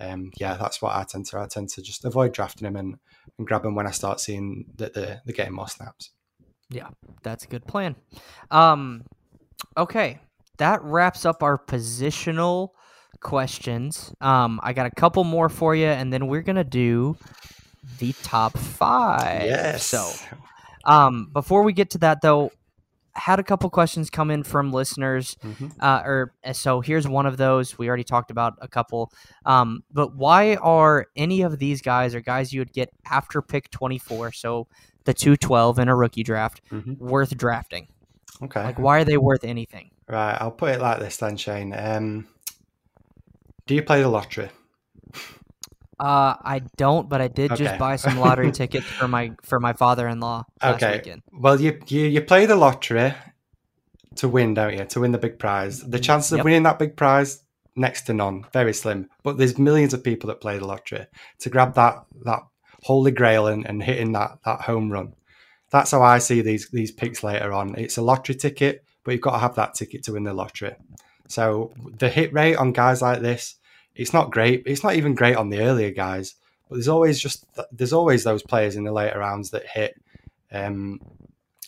um, 0.00 0.30
yeah, 0.38 0.54
that's 0.56 0.82
what 0.82 0.94
I 0.96 1.04
tend 1.04 1.26
to. 1.26 1.38
I 1.38 1.46
tend 1.46 1.68
to 1.70 1.82
just 1.82 2.04
avoid 2.04 2.32
drafting 2.32 2.66
him 2.66 2.76
and, 2.76 2.96
and 3.38 3.46
grab 3.46 3.62
them 3.62 3.74
when 3.74 3.86
I 3.86 3.90
start 3.92 4.20
seeing 4.20 4.66
that 4.76 4.92
they're, 4.94 5.20
they're 5.24 5.34
getting 5.36 5.54
more 5.54 5.68
snaps. 5.68 6.10
Yeah, 6.68 6.88
that's 7.22 7.44
a 7.44 7.48
good 7.48 7.66
plan. 7.66 7.94
Um, 8.50 9.04
okay, 9.76 10.18
that 10.58 10.82
wraps 10.82 11.24
up 11.24 11.42
our 11.42 11.58
positional 11.58 12.70
questions. 13.20 14.12
Um, 14.20 14.60
I 14.62 14.72
got 14.72 14.86
a 14.86 14.90
couple 14.90 15.24
more 15.24 15.48
for 15.48 15.74
you, 15.74 15.86
and 15.86 16.12
then 16.12 16.26
we're 16.26 16.42
gonna 16.42 16.64
do 16.64 17.16
the 17.98 18.12
top 18.22 18.56
five. 18.58 19.42
Yes. 19.44 19.84
So, 19.86 20.10
Um, 20.84 21.28
before 21.32 21.62
we 21.64 21.72
get 21.72 21.90
to 21.90 21.98
that, 21.98 22.20
though, 22.22 22.52
had 23.14 23.40
a 23.40 23.42
couple 23.42 23.68
questions 23.70 24.08
come 24.10 24.30
in 24.30 24.44
from 24.44 24.72
listeners. 24.72 25.36
Mhm. 25.42 25.72
Uh, 25.80 26.02
or 26.04 26.32
so 26.52 26.80
here's 26.80 27.08
one 27.08 27.26
of 27.26 27.38
those. 27.38 27.76
We 27.78 27.88
already 27.88 28.04
talked 28.04 28.30
about 28.30 28.54
a 28.60 28.68
couple. 28.68 29.10
Um, 29.44 29.82
but 29.90 30.14
why 30.14 30.54
are 30.56 31.06
any 31.16 31.42
of 31.42 31.58
these 31.58 31.80
guys 31.82 32.14
or 32.14 32.20
guys 32.20 32.52
you 32.52 32.60
would 32.60 32.72
get 32.72 32.90
after 33.10 33.42
pick 33.42 33.70
24, 33.70 34.30
so 34.32 34.68
the 35.04 35.14
212 35.14 35.78
in 35.80 35.88
a 35.88 35.96
rookie 35.96 36.22
draft, 36.22 36.60
Mhm. 36.70 36.98
worth 36.98 37.36
drafting? 37.36 37.88
Okay. 38.42 38.62
Like, 38.62 38.78
why 38.78 38.98
are 38.98 39.04
they 39.04 39.16
worth 39.16 39.42
anything? 39.44 39.90
Right, 40.08 40.36
I'll 40.40 40.52
put 40.52 40.70
it 40.72 40.80
like 40.80 41.00
this 41.00 41.16
then, 41.16 41.36
Shane. 41.36 41.74
Um, 41.76 42.28
do 43.66 43.74
you 43.74 43.82
play 43.82 44.02
the 44.02 44.08
lottery? 44.08 44.50
Uh, 45.98 46.34
I 46.44 46.60
don't, 46.76 47.08
but 47.08 47.20
I 47.20 47.28
did 47.28 47.56
just 47.56 47.78
buy 47.78 47.96
some 47.96 48.18
lottery 48.18 48.52
tickets 48.60 48.86
for 48.92 49.08
my 49.08 49.32
for 49.42 49.58
my 49.58 49.72
father-in-law 49.72 50.44
Okay. 50.62 50.92
weekend. 50.98 51.22
Well, 51.32 51.60
you, 51.60 51.80
you 51.88 52.02
you 52.02 52.20
play 52.20 52.46
the 52.46 52.54
lottery 52.56 53.14
to 54.16 54.28
win, 54.28 54.54
don't 54.54 54.76
you? 54.76 54.84
To 54.84 55.00
win 55.00 55.12
the 55.12 55.18
big 55.18 55.38
prize. 55.38 55.80
The 55.80 55.98
chances 55.98 56.32
of 56.32 56.44
winning 56.44 56.64
that 56.64 56.78
big 56.78 56.96
prize 56.96 57.42
next 57.74 58.02
to 58.02 58.14
none, 58.14 58.44
very 58.52 58.72
slim. 58.72 59.08
But 59.22 59.38
there's 59.38 59.58
millions 59.58 59.94
of 59.94 60.04
people 60.04 60.28
that 60.28 60.40
play 60.40 60.58
the 60.58 60.66
lottery 60.66 61.06
to 61.40 61.50
grab 61.50 61.74
that 61.74 62.04
that 62.24 62.40
holy 62.82 63.10
grail 63.10 63.46
and, 63.46 63.66
and 63.66 63.82
hitting 63.82 64.12
that 64.12 64.38
that 64.44 64.60
home 64.62 64.92
run. 64.92 65.14
That's 65.70 65.90
how 65.90 66.02
I 66.02 66.18
see 66.18 66.42
these 66.42 66.68
these 66.70 66.92
picks 66.92 67.24
later 67.24 67.52
on. 67.52 67.74
It's 67.76 67.96
a 67.96 68.02
lottery 68.02 68.34
ticket, 68.34 68.84
but 69.06 69.12
you've 69.12 69.22
got 69.22 69.32
to 69.32 69.38
have 69.38 69.54
that 69.54 69.74
ticket 69.74 70.02
to 70.02 70.12
win 70.12 70.24
the 70.24 70.34
lottery. 70.34 70.74
So 71.28 71.72
the 71.98 72.08
hit 72.08 72.32
rate 72.32 72.56
on 72.56 72.72
guys 72.72 73.00
like 73.00 73.22
this, 73.22 73.54
it's 73.94 74.12
not 74.12 74.32
great. 74.32 74.64
It's 74.66 74.82
not 74.82 74.96
even 74.96 75.14
great 75.14 75.36
on 75.36 75.48
the 75.48 75.60
earlier 75.60 75.92
guys. 75.92 76.34
But 76.68 76.76
there's 76.76 76.88
always 76.88 77.20
just 77.20 77.46
there's 77.70 77.92
always 77.92 78.24
those 78.24 78.42
players 78.42 78.74
in 78.74 78.82
the 78.82 78.92
later 78.92 79.20
rounds 79.20 79.52
that 79.52 79.66
hit. 79.66 79.94
Um, 80.50 81.00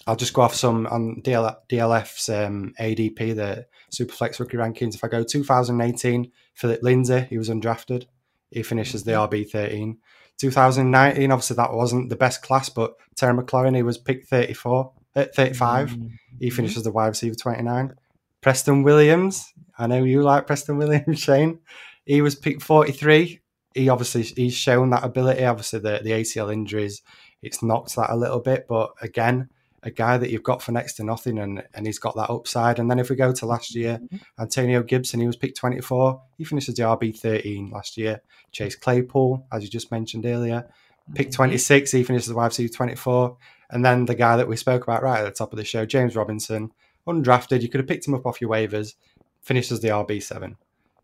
I'll 0.06 0.16
just 0.16 0.34
go 0.34 0.42
off 0.42 0.54
some 0.54 0.86
on 0.88 1.22
DL, 1.22 1.56
DLF's 1.70 2.28
um, 2.28 2.74
ADP, 2.80 3.36
the 3.36 3.66
Superflex 3.92 4.40
rookie 4.40 4.56
rankings. 4.56 4.96
If 4.96 5.04
I 5.04 5.08
go 5.08 5.22
2018, 5.22 6.32
Phillip 6.54 6.82
Lindsay, 6.82 7.26
he 7.30 7.38
was 7.38 7.50
undrafted. 7.50 8.06
He 8.50 8.64
finishes 8.64 9.04
the 9.04 9.12
RB13. 9.12 9.98
2019, 10.38 11.30
obviously 11.30 11.56
that 11.56 11.72
wasn't 11.72 12.08
the 12.08 12.16
best 12.16 12.42
class, 12.42 12.68
but 12.68 12.94
Terry 13.16 13.36
McLaurin, 13.36 13.76
he 13.76 13.82
was 13.82 13.98
picked 13.98 14.28
34, 14.28 14.92
uh, 15.16 15.26
35. 15.34 15.90
Mm-hmm. 15.90 16.06
He 16.40 16.50
finishes 16.50 16.84
the 16.84 16.92
wide 16.92 17.08
receiver 17.08 17.34
29. 17.34 17.94
Preston 18.40 18.82
Williams, 18.82 19.52
I 19.78 19.86
know 19.86 20.04
you 20.04 20.22
like 20.22 20.46
Preston 20.46 20.78
Williams, 20.78 21.18
Shane. 21.20 21.60
He 22.04 22.20
was 22.22 22.34
picked 22.34 22.62
43. 22.62 23.40
He 23.74 23.88
obviously 23.88 24.22
he's 24.22 24.54
shown 24.54 24.90
that 24.90 25.04
ability. 25.04 25.44
Obviously, 25.44 25.80
the, 25.80 26.00
the 26.02 26.10
ACL 26.10 26.52
injuries, 26.52 27.02
it's 27.42 27.62
knocked 27.62 27.94
that 27.96 28.10
a 28.10 28.16
little 28.16 28.40
bit. 28.40 28.66
But 28.68 28.92
again, 29.02 29.50
a 29.82 29.90
guy 29.90 30.16
that 30.16 30.30
you've 30.30 30.42
got 30.42 30.62
for 30.62 30.72
next 30.72 30.94
to 30.94 31.04
nothing, 31.04 31.38
and, 31.38 31.62
and 31.74 31.86
he's 31.86 31.98
got 31.98 32.16
that 32.16 32.30
upside. 32.30 32.78
And 32.78 32.90
then 32.90 32.98
if 32.98 33.10
we 33.10 33.16
go 33.16 33.32
to 33.32 33.46
last 33.46 33.74
year, 33.74 34.00
Antonio 34.38 34.82
Gibson, 34.82 35.20
he 35.20 35.26
was 35.26 35.36
picked 35.36 35.58
24. 35.58 36.20
He 36.36 36.44
finishes 36.44 36.74
the 36.74 36.82
RB 36.82 37.16
13 37.16 37.70
last 37.70 37.96
year. 37.96 38.22
Chase 38.50 38.74
Claypool, 38.74 39.46
as 39.52 39.62
you 39.62 39.68
just 39.68 39.90
mentioned 39.90 40.26
earlier, 40.26 40.68
picked 41.14 41.34
26. 41.34 41.92
He 41.92 42.02
finishes 42.02 42.28
the 42.28 42.34
wide 42.34 42.46
receiver 42.46 42.72
24. 42.72 43.36
And 43.70 43.84
then 43.84 44.06
the 44.06 44.14
guy 44.14 44.36
that 44.36 44.48
we 44.48 44.56
spoke 44.56 44.82
about 44.82 45.02
right 45.02 45.20
at 45.20 45.24
the 45.24 45.30
top 45.30 45.52
of 45.52 45.58
the 45.58 45.64
show, 45.64 45.84
James 45.84 46.16
Robinson, 46.16 46.72
undrafted. 47.06 47.62
You 47.62 47.68
could 47.68 47.80
have 47.80 47.88
picked 47.88 48.06
him 48.06 48.14
up 48.14 48.26
off 48.26 48.40
your 48.40 48.50
waivers, 48.50 48.94
finishes 49.42 49.80
the 49.80 49.88
RB 49.88 50.22
seven. 50.22 50.56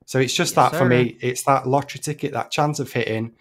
So 0.06 0.18
it's 0.18 0.34
just 0.34 0.56
Yes, 0.56 0.72
that 0.72 0.78
for 0.78 0.84
me. 0.84 1.16
It's 1.20 1.42
that 1.44 1.66
lottery 1.66 2.00
ticket, 2.00 2.32
that 2.32 2.50
chance 2.50 2.78
of 2.78 2.92
hitting. 2.92 3.32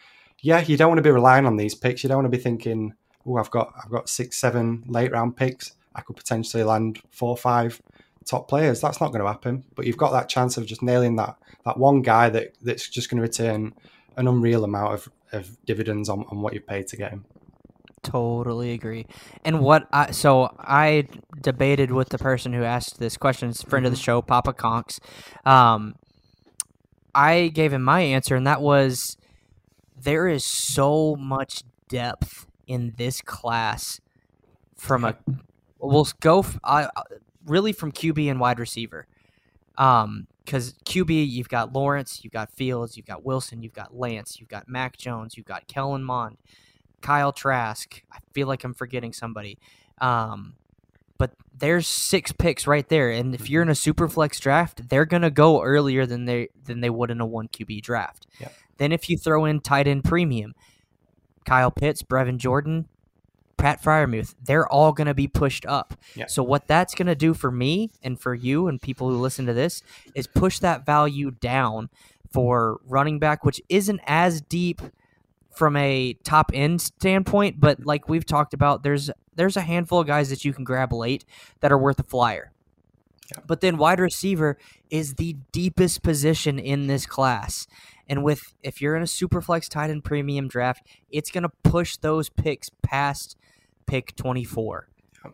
Yeah, 0.42 0.62
you 0.62 0.78
don't 0.78 0.90
want 0.90 1.00
to 1.00 1.04
be 1.04 1.12
relying 1.12 1.46
on 1.46 1.58
these 1.58 1.76
picks. 1.76 2.04
You 2.04 2.10
don't 2.10 2.18
want 2.18 2.32
to 2.32 2.38
be 2.38 2.42
thinking, 2.42 2.94
"Oh, 3.26 3.38
I've 3.38 3.52
got 3.52 3.74
I've 3.84 3.92
got 3.92 4.10
six, 4.10 4.38
seven 4.38 4.84
late 4.88 5.12
round 5.12 5.36
picks. 5.36 5.74
I 5.96 6.02
could 6.02 6.16
potentially 6.16 6.64
land 6.64 7.02
four, 7.12 7.38
five 7.38 7.82
top 8.26 8.48
players." 8.48 8.82
That's 8.82 9.02
not 9.02 9.10
going 9.10 9.22
to 9.22 9.28
happen. 9.28 9.64
But 9.76 9.86
you've 9.86 9.98
got 9.98 10.12
that 10.12 10.30
chance 10.30 10.58
of 10.58 10.66
just 10.66 10.82
nailing 10.82 11.16
that 11.18 11.38
that 11.66 11.78
one 11.78 12.02
guy 12.02 12.30
that 12.30 12.54
that's 12.62 12.90
just 12.90 13.10
going 13.10 13.18
to 13.18 13.22
return 13.22 13.74
an 14.16 14.28
unreal 14.28 14.64
amount 14.64 14.94
of, 14.94 15.10
of 15.32 15.66
dividends 15.66 16.08
on, 16.08 16.26
on 16.30 16.42
what 16.42 16.54
you've 16.54 16.68
paid 16.68 16.88
to 16.88 16.98
get 16.98 17.12
him. 17.12 17.26
Totally 18.04 18.72
agree. 18.72 19.08
And 19.46 19.62
what 19.62 19.88
I 19.94 20.12
so 20.12 20.54
I 20.60 21.08
debated 21.42 21.92
with 21.92 22.10
the 22.10 22.18
person 22.18 22.52
who 22.52 22.64
asked 22.64 23.00
this 23.00 23.16
question, 23.16 23.50
it's 23.50 23.64
friend 23.64 23.86
of 23.86 23.94
the 23.94 23.98
show, 23.98 24.22
Papa 24.22 24.54
Conks. 24.54 25.00
Um, 25.46 25.96
I 27.16 27.48
gave 27.48 27.72
him 27.72 27.82
my 27.82 28.02
answer, 28.02 28.36
and 28.36 28.46
that 28.46 28.62
was 28.62 29.16
there 30.00 30.28
is 30.28 30.46
so 30.46 31.16
much 31.16 31.64
depth 31.88 32.46
in 32.68 32.94
this 32.98 33.22
class 33.22 34.02
from 34.78 35.06
a 35.06 35.16
we'll 35.80 36.08
go 36.20 36.40
f- 36.40 36.60
I- 36.64 36.90
I- 36.96 37.04
really 37.46 37.72
from 37.72 37.92
QB 37.94 38.30
and 38.30 38.40
wide 38.40 38.60
receiver. 38.60 39.08
Um, 39.78 40.28
because 40.44 40.74
QB, 40.86 41.30
you've 41.30 41.48
got 41.48 41.72
Lawrence, 41.72 42.20
you've 42.22 42.34
got 42.34 42.52
Fields, 42.52 42.98
you've 42.98 43.06
got 43.06 43.24
Wilson, 43.24 43.64
you've 43.64 43.72
got 43.74 43.96
Lance, 43.96 44.42
you've 44.42 44.50
got 44.50 44.68
Mac 44.68 44.98
Jones, 44.98 45.38
you've 45.38 45.46
got 45.46 45.68
Kellen 45.70 46.04
Mond, 46.04 46.38
Kyle 47.04 47.32
Trask. 47.32 48.02
I 48.12 48.18
feel 48.34 48.48
like 48.48 48.64
I'm 48.64 48.74
forgetting 48.74 49.14
somebody. 49.14 49.60
Um, 50.00 50.56
but 51.20 51.34
there's 51.56 51.88
six 51.88 52.32
picks 52.32 52.66
right 52.66 52.88
there, 52.90 53.12
and 53.12 53.36
if 53.36 53.50
you're 53.50 53.62
in 53.62 53.70
a 53.70 53.76
super 53.76 54.08
flex 54.10 54.40
draft, 54.40 54.90
they're 54.90 55.06
gonna 55.06 55.30
go 55.30 55.62
earlier 55.62 56.08
than 56.08 56.26
they 56.26 56.50
than 56.66 56.82
they 56.82 56.90
would 56.90 57.12
in 57.12 57.22
a 57.22 57.26
one 57.26 57.48
QB 57.48 57.84
draft. 57.84 58.26
Yeah. 58.40 58.50
Then 58.78 58.92
if 58.92 59.10
you 59.10 59.18
throw 59.18 59.46
in 59.46 59.60
tight 59.60 59.88
end 59.88 60.04
premium, 60.04 60.56
Kyle 61.46 61.72
Pitts, 61.72 62.02
Brevin 62.02 62.38
Jordan, 62.38 62.88
Pat 63.58 63.82
Freiermuth, 63.82 64.36
they're 64.44 64.68
all 64.68 64.92
going 64.92 65.08
to 65.08 65.14
be 65.14 65.28
pushed 65.28 65.66
up. 65.66 65.94
Yeah. 66.16 66.26
So 66.26 66.44
what 66.44 66.68
that's 66.68 66.96
going 66.96 67.08
to 67.08 67.16
do 67.16 67.34
for 67.34 67.52
me 67.52 67.92
and 68.02 68.20
for 68.20 68.34
you 68.34 68.68
and 68.68 68.82
people 68.82 69.10
who 69.10 69.18
listen 69.18 69.46
to 69.46 69.54
this 69.54 69.84
is 70.16 70.28
push 70.28 70.60
that 70.60 70.86
value 70.86 71.32
down 71.32 71.90
for 72.32 72.82
running 72.86 73.20
back, 73.20 73.46
which 73.46 73.62
isn't 73.70 74.02
as 74.06 74.42
deep 74.42 74.82
from 75.56 75.76
a 75.76 76.14
top 76.24 76.52
end 76.54 76.82
standpoint, 76.82 77.60
but 77.60 77.86
like 77.86 78.10
we've 78.10 78.26
talked 78.26 78.54
about, 78.54 78.84
there's 78.84 79.10
there's 79.36 79.58
a 79.58 79.62
handful 79.62 80.00
of 80.00 80.08
guys 80.08 80.30
that 80.30 80.46
you 80.46 80.54
can 80.54 80.64
grab 80.64 80.94
late 80.94 81.26
that 81.62 81.72
are 81.72 81.78
worth 81.78 82.00
a 82.00 82.04
flyer. 82.04 82.52
But 83.48 83.62
then 83.62 83.78
wide 83.78 84.00
receiver 84.00 84.58
is 84.90 85.16
the 85.16 85.38
deepest 85.52 86.04
position 86.04 86.60
in 86.60 86.88
this 86.88 87.06
class. 87.06 87.68
And 88.08 88.24
with 88.24 88.42
if 88.62 88.82
you're 88.82 88.96
in 88.96 89.02
a 89.02 89.08
super 89.08 89.42
flex 89.42 89.68
tight 89.70 89.90
end 89.90 90.04
premium 90.04 90.48
draft, 90.48 90.86
it's 91.10 91.32
going 91.32 91.44
to 91.44 91.52
push 91.64 91.96
those 91.98 92.30
picks 92.30 92.70
past 92.82 93.38
pick 93.88 94.16
24. 94.16 94.88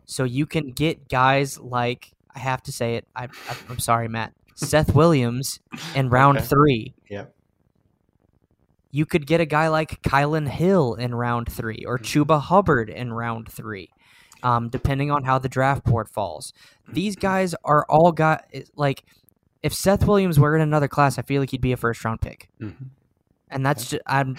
So 0.05 0.23
you 0.23 0.45
can 0.45 0.71
get 0.71 1.09
guys 1.09 1.59
like 1.59 2.11
I 2.35 2.39
have 2.39 2.61
to 2.63 2.71
say 2.71 2.95
it. 2.95 3.07
I, 3.15 3.25
I 3.25 3.55
I'm 3.69 3.79
sorry, 3.79 4.07
Matt. 4.07 4.33
Seth 4.55 4.93
Williams 4.93 5.59
in 5.95 6.09
round 6.09 6.37
Okay. 6.37 6.47
3. 6.47 6.93
Yeah. 7.09 7.25
You 8.91 9.05
could 9.05 9.27
get 9.27 9.39
a 9.39 9.45
guy 9.45 9.67
like 9.67 10.01
Kylin 10.01 10.47
Hill 10.47 10.95
in 10.95 11.13
round 11.13 11.51
3 11.51 11.83
or 11.85 11.97
Chuba 11.99 12.41
Hubbard 12.41 12.89
in 12.89 13.13
round 13.13 13.51
3. 13.51 13.89
Um, 14.41 14.69
depending 14.69 15.11
on 15.11 15.25
how 15.25 15.37
the 15.37 15.49
draft 15.49 15.83
board 15.83 16.07
falls. 16.09 16.53
These 16.87 17.17
guys 17.17 17.53
are 17.65 17.85
all 17.89 18.11
got 18.13 18.45
like 18.77 19.03
if 19.61 19.73
Seth 19.73 20.07
Williams 20.07 20.39
were 20.39 20.55
in 20.55 20.61
another 20.61 20.87
class, 20.87 21.17
I 21.19 21.23
feel 21.23 21.41
like 21.41 21.51
he'd 21.51 21.59
be 21.59 21.73
a 21.73 21.77
first 21.77 22.03
round 22.05 22.21
pick. 22.21 22.49
Mhm. 22.61 22.87
And 23.49 23.65
that's 23.65 23.89
just 23.89 24.01
I'm 24.05 24.37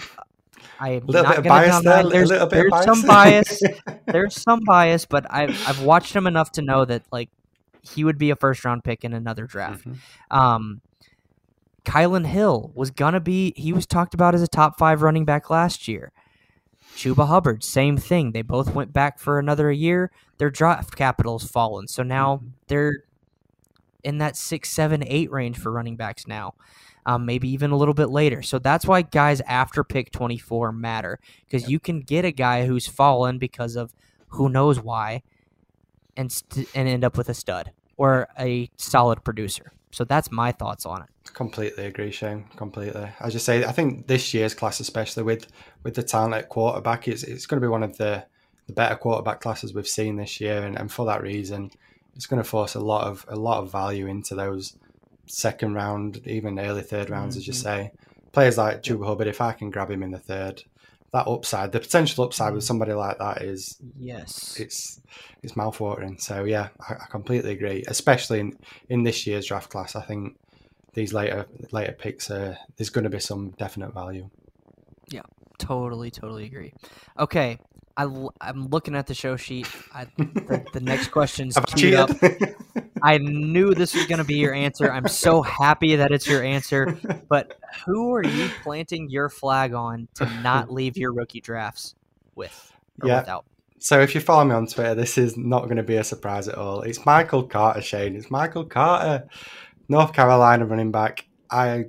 I'm 0.79 1.05
not 1.07 1.07
bit 1.07 1.13
gonna 1.13 1.41
bias 1.43 1.83
there, 1.83 1.99
a 1.99 2.09
There's, 2.09 2.29
little 2.29 2.47
bit 2.47 2.65
of 2.65 2.71
there's 2.71 2.85
some 2.85 3.01
bias. 3.03 3.61
there's 4.07 4.41
some 4.41 4.61
bias, 4.65 5.05
but 5.05 5.25
I've 5.29 5.51
I've 5.67 5.81
watched 5.83 6.15
him 6.15 6.25
enough 6.25 6.51
to 6.53 6.61
know 6.61 6.83
that 6.85 7.03
like 7.11 7.29
he 7.83 8.03
would 8.03 8.17
be 8.17 8.31
a 8.31 8.35
first 8.35 8.65
round 8.65 8.83
pick 8.83 9.03
in 9.03 9.13
another 9.13 9.45
draft. 9.45 9.85
Mhm. 9.87 9.95
Um, 10.31 10.81
Kylin 11.85 12.27
Hill 12.27 12.71
was 12.75 12.91
gonna 12.91 13.19
be. 13.19 13.53
He 13.55 13.73
was 13.73 13.85
talked 13.85 14.13
about 14.13 14.35
as 14.35 14.41
a 14.41 14.47
top 14.47 14.77
five 14.77 15.01
running 15.01 15.25
back 15.25 15.49
last 15.49 15.87
year. 15.87 16.11
Chuba 16.95 17.27
Hubbard, 17.27 17.63
same 17.63 17.97
thing. 17.97 18.31
They 18.31 18.41
both 18.41 18.73
went 18.75 18.93
back 18.93 19.17
for 19.17 19.39
another 19.39 19.71
year. 19.71 20.11
Their 20.37 20.49
draft 20.49 20.95
capital's 20.95 21.49
fallen, 21.49 21.87
so 21.87 22.03
now 22.03 22.41
they're 22.67 23.03
in 24.03 24.17
that 24.19 24.35
six, 24.35 24.69
seven, 24.69 25.03
eight 25.05 25.31
range 25.31 25.57
for 25.57 25.71
running 25.71 25.95
backs 25.95 26.27
now. 26.27 26.55
Um, 27.05 27.25
maybe 27.25 27.49
even 27.49 27.71
a 27.71 27.77
little 27.77 27.95
bit 27.95 28.09
later. 28.09 28.43
So 28.43 28.59
that's 28.59 28.85
why 28.85 29.01
guys 29.01 29.41
after 29.41 29.83
pick 29.83 30.11
24 30.11 30.71
matter 30.71 31.19
because 31.45 31.67
you 31.67 31.79
can 31.79 32.01
get 32.01 32.25
a 32.25 32.31
guy 32.31 32.67
who's 32.67 32.87
fallen 32.87 33.39
because 33.39 33.75
of 33.75 33.95
who 34.29 34.49
knows 34.49 34.79
why 34.79 35.23
and 36.15 36.31
st- 36.31 36.69
and 36.75 36.87
end 36.87 37.03
up 37.03 37.17
with 37.17 37.27
a 37.27 37.33
stud 37.33 37.71
or 37.97 38.27
a 38.39 38.69
solid 38.77 39.23
producer. 39.23 39.73
So 39.91 40.03
that's 40.05 40.31
my 40.31 40.51
thoughts 40.51 40.85
on 40.85 41.03
it. 41.03 41.33
Completely 41.33 41.85
agree, 41.85 42.11
Shane. 42.11 42.45
Completely. 42.55 43.09
As 43.19 43.33
you 43.33 43.39
say, 43.39 43.63
I 43.65 43.71
think 43.71 44.07
this 44.07 44.33
year's 44.33 44.53
class, 44.53 44.79
especially 44.79 45.23
with 45.23 45.47
with 45.83 45.95
the 45.95 46.03
talent 46.03 46.33
at 46.33 46.49
quarterback, 46.49 47.07
is 47.07 47.23
it's 47.23 47.45
going 47.45 47.61
to 47.61 47.65
be 47.65 47.69
one 47.69 47.83
of 47.83 47.97
the, 47.97 48.25
the 48.67 48.73
better 48.73 48.95
quarterback 48.95 49.41
classes 49.41 49.73
we've 49.73 49.87
seen 49.87 50.15
this 50.15 50.41
year, 50.41 50.63
and, 50.63 50.77
and 50.77 50.91
for 50.91 51.05
that 51.05 51.21
reason, 51.21 51.71
it's 52.15 52.25
going 52.25 52.41
to 52.41 52.47
force 52.47 52.75
a 52.75 52.79
lot 52.79 53.07
of 53.07 53.25
a 53.29 53.35
lot 53.35 53.61
of 53.61 53.71
value 53.71 54.07
into 54.07 54.35
those 54.35 54.77
second 55.27 55.73
round, 55.73 56.21
even 56.25 56.59
early 56.59 56.81
third 56.81 57.09
rounds, 57.09 57.37
as 57.37 57.47
you 57.47 57.53
mm-hmm. 57.53 57.63
say. 57.63 57.91
Players 58.31 58.57
like 58.57 58.81
Chuba 58.81 59.05
Hubbard, 59.05 59.27
if 59.27 59.41
I 59.41 59.51
can 59.51 59.69
grab 59.69 59.91
him 59.91 60.03
in 60.03 60.11
the 60.11 60.19
third, 60.19 60.63
that 61.13 61.27
upside, 61.27 61.71
the 61.71 61.79
potential 61.79 62.23
upside 62.23 62.53
with 62.53 62.63
mm. 62.63 62.67
somebody 62.67 62.93
like 62.93 63.17
that 63.17 63.41
is 63.41 63.77
Yes. 63.99 64.57
it's 64.59 65.01
it's 65.43 65.53
mouthwatering. 65.53 66.21
So 66.21 66.43
yeah, 66.43 66.69
I, 66.79 66.93
I 66.93 67.05
completely 67.09 67.51
agree. 67.51 67.83
Especially 67.87 68.39
in, 68.39 68.57
in 68.89 69.03
this 69.03 69.27
year's 69.27 69.45
draft 69.45 69.69
class, 69.69 69.95
I 69.95 70.01
think 70.01 70.37
these 70.93 71.13
later 71.13 71.47
later 71.71 71.93
picks 71.93 72.31
are 72.31 72.57
there's 72.77 72.89
going 72.89 73.03
to 73.03 73.09
be 73.09 73.19
some 73.19 73.51
definite 73.51 73.93
value. 73.93 74.29
Yeah, 75.09 75.23
totally, 75.57 76.11
totally 76.11 76.45
agree. 76.45 76.73
Okay, 77.19 77.59
I 77.97 78.03
l- 78.03 78.33
I'm 78.39 78.67
looking 78.67 78.95
at 78.95 79.07
the 79.07 79.13
show 79.13 79.35
sheet. 79.35 79.67
I, 79.93 80.05
the, 80.17 80.65
the 80.73 80.79
next 80.79 81.07
question's 81.11 81.57
queued 81.75 81.95
up. 81.95 82.09
I 83.03 83.17
knew 83.17 83.73
this 83.73 83.93
was 83.95 84.05
going 84.05 84.19
to 84.19 84.23
be 84.23 84.35
your 84.35 84.53
answer. 84.53 84.91
I'm 84.91 85.07
so 85.07 85.41
happy 85.41 85.95
that 85.95 86.11
it's 86.11 86.27
your 86.27 86.43
answer. 86.43 86.97
But 87.29 87.57
who 87.85 88.13
are 88.13 88.23
you 88.23 88.49
planting 88.63 89.09
your 89.09 89.29
flag 89.29 89.73
on 89.73 90.07
to 90.15 90.25
not 90.41 90.71
leave 90.71 90.97
your 90.97 91.13
rookie 91.13 91.41
drafts 91.41 91.95
with 92.35 92.73
or 93.01 93.07
Yeah. 93.07 93.19
without? 93.19 93.45
So 93.79 93.99
if 93.99 94.13
you 94.13 94.21
follow 94.21 94.45
me 94.45 94.53
on 94.53 94.67
Twitter, 94.67 94.93
this 94.93 95.17
is 95.17 95.35
not 95.37 95.63
going 95.63 95.77
to 95.77 95.83
be 95.83 95.95
a 95.95 96.03
surprise 96.03 96.47
at 96.47 96.55
all. 96.55 96.81
It's 96.81 97.03
Michael 97.05 97.43
Carter, 97.43 97.81
Shane. 97.81 98.15
It's 98.15 98.29
Michael 98.29 98.65
Carter, 98.65 99.27
North 99.89 100.13
Carolina 100.13 100.65
running 100.65 100.91
back. 100.91 101.25
I, 101.49 101.85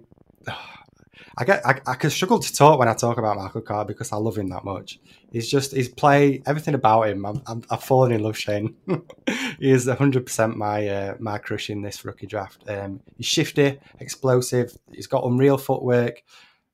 I 1.36 1.44
get, 1.44 1.64
I, 1.66 1.80
I 1.86 1.94
can 1.94 2.10
struggle 2.10 2.38
to 2.38 2.52
talk 2.52 2.78
when 2.78 2.88
I 2.88 2.94
talk 2.94 3.18
about 3.18 3.36
Michael 3.36 3.62
Carter 3.62 3.88
because 3.88 4.12
I 4.12 4.16
love 4.16 4.36
him 4.36 4.48
that 4.48 4.64
much. 4.64 5.00
He's 5.30 5.48
just 5.48 5.72
his 5.72 5.88
play, 5.88 6.42
everything 6.46 6.74
about 6.74 7.08
him. 7.08 7.24
I'm, 7.24 7.42
I'm, 7.46 7.62
I've 7.70 7.84
fallen 7.84 8.12
in 8.12 8.22
love, 8.22 8.38
Shane. 8.38 8.76
he 9.58 9.70
is 9.70 9.86
100 9.86 10.26
percent 10.26 10.56
my 10.56 10.86
uh, 10.86 11.16
my 11.18 11.38
crush 11.38 11.70
in 11.70 11.82
this 11.82 12.04
rookie 12.04 12.26
draft. 12.26 12.68
Um, 12.68 13.00
he's 13.16 13.26
shifty, 13.26 13.78
explosive. 14.00 14.76
He's 14.92 15.06
got 15.06 15.24
unreal 15.24 15.58
footwork. 15.58 16.22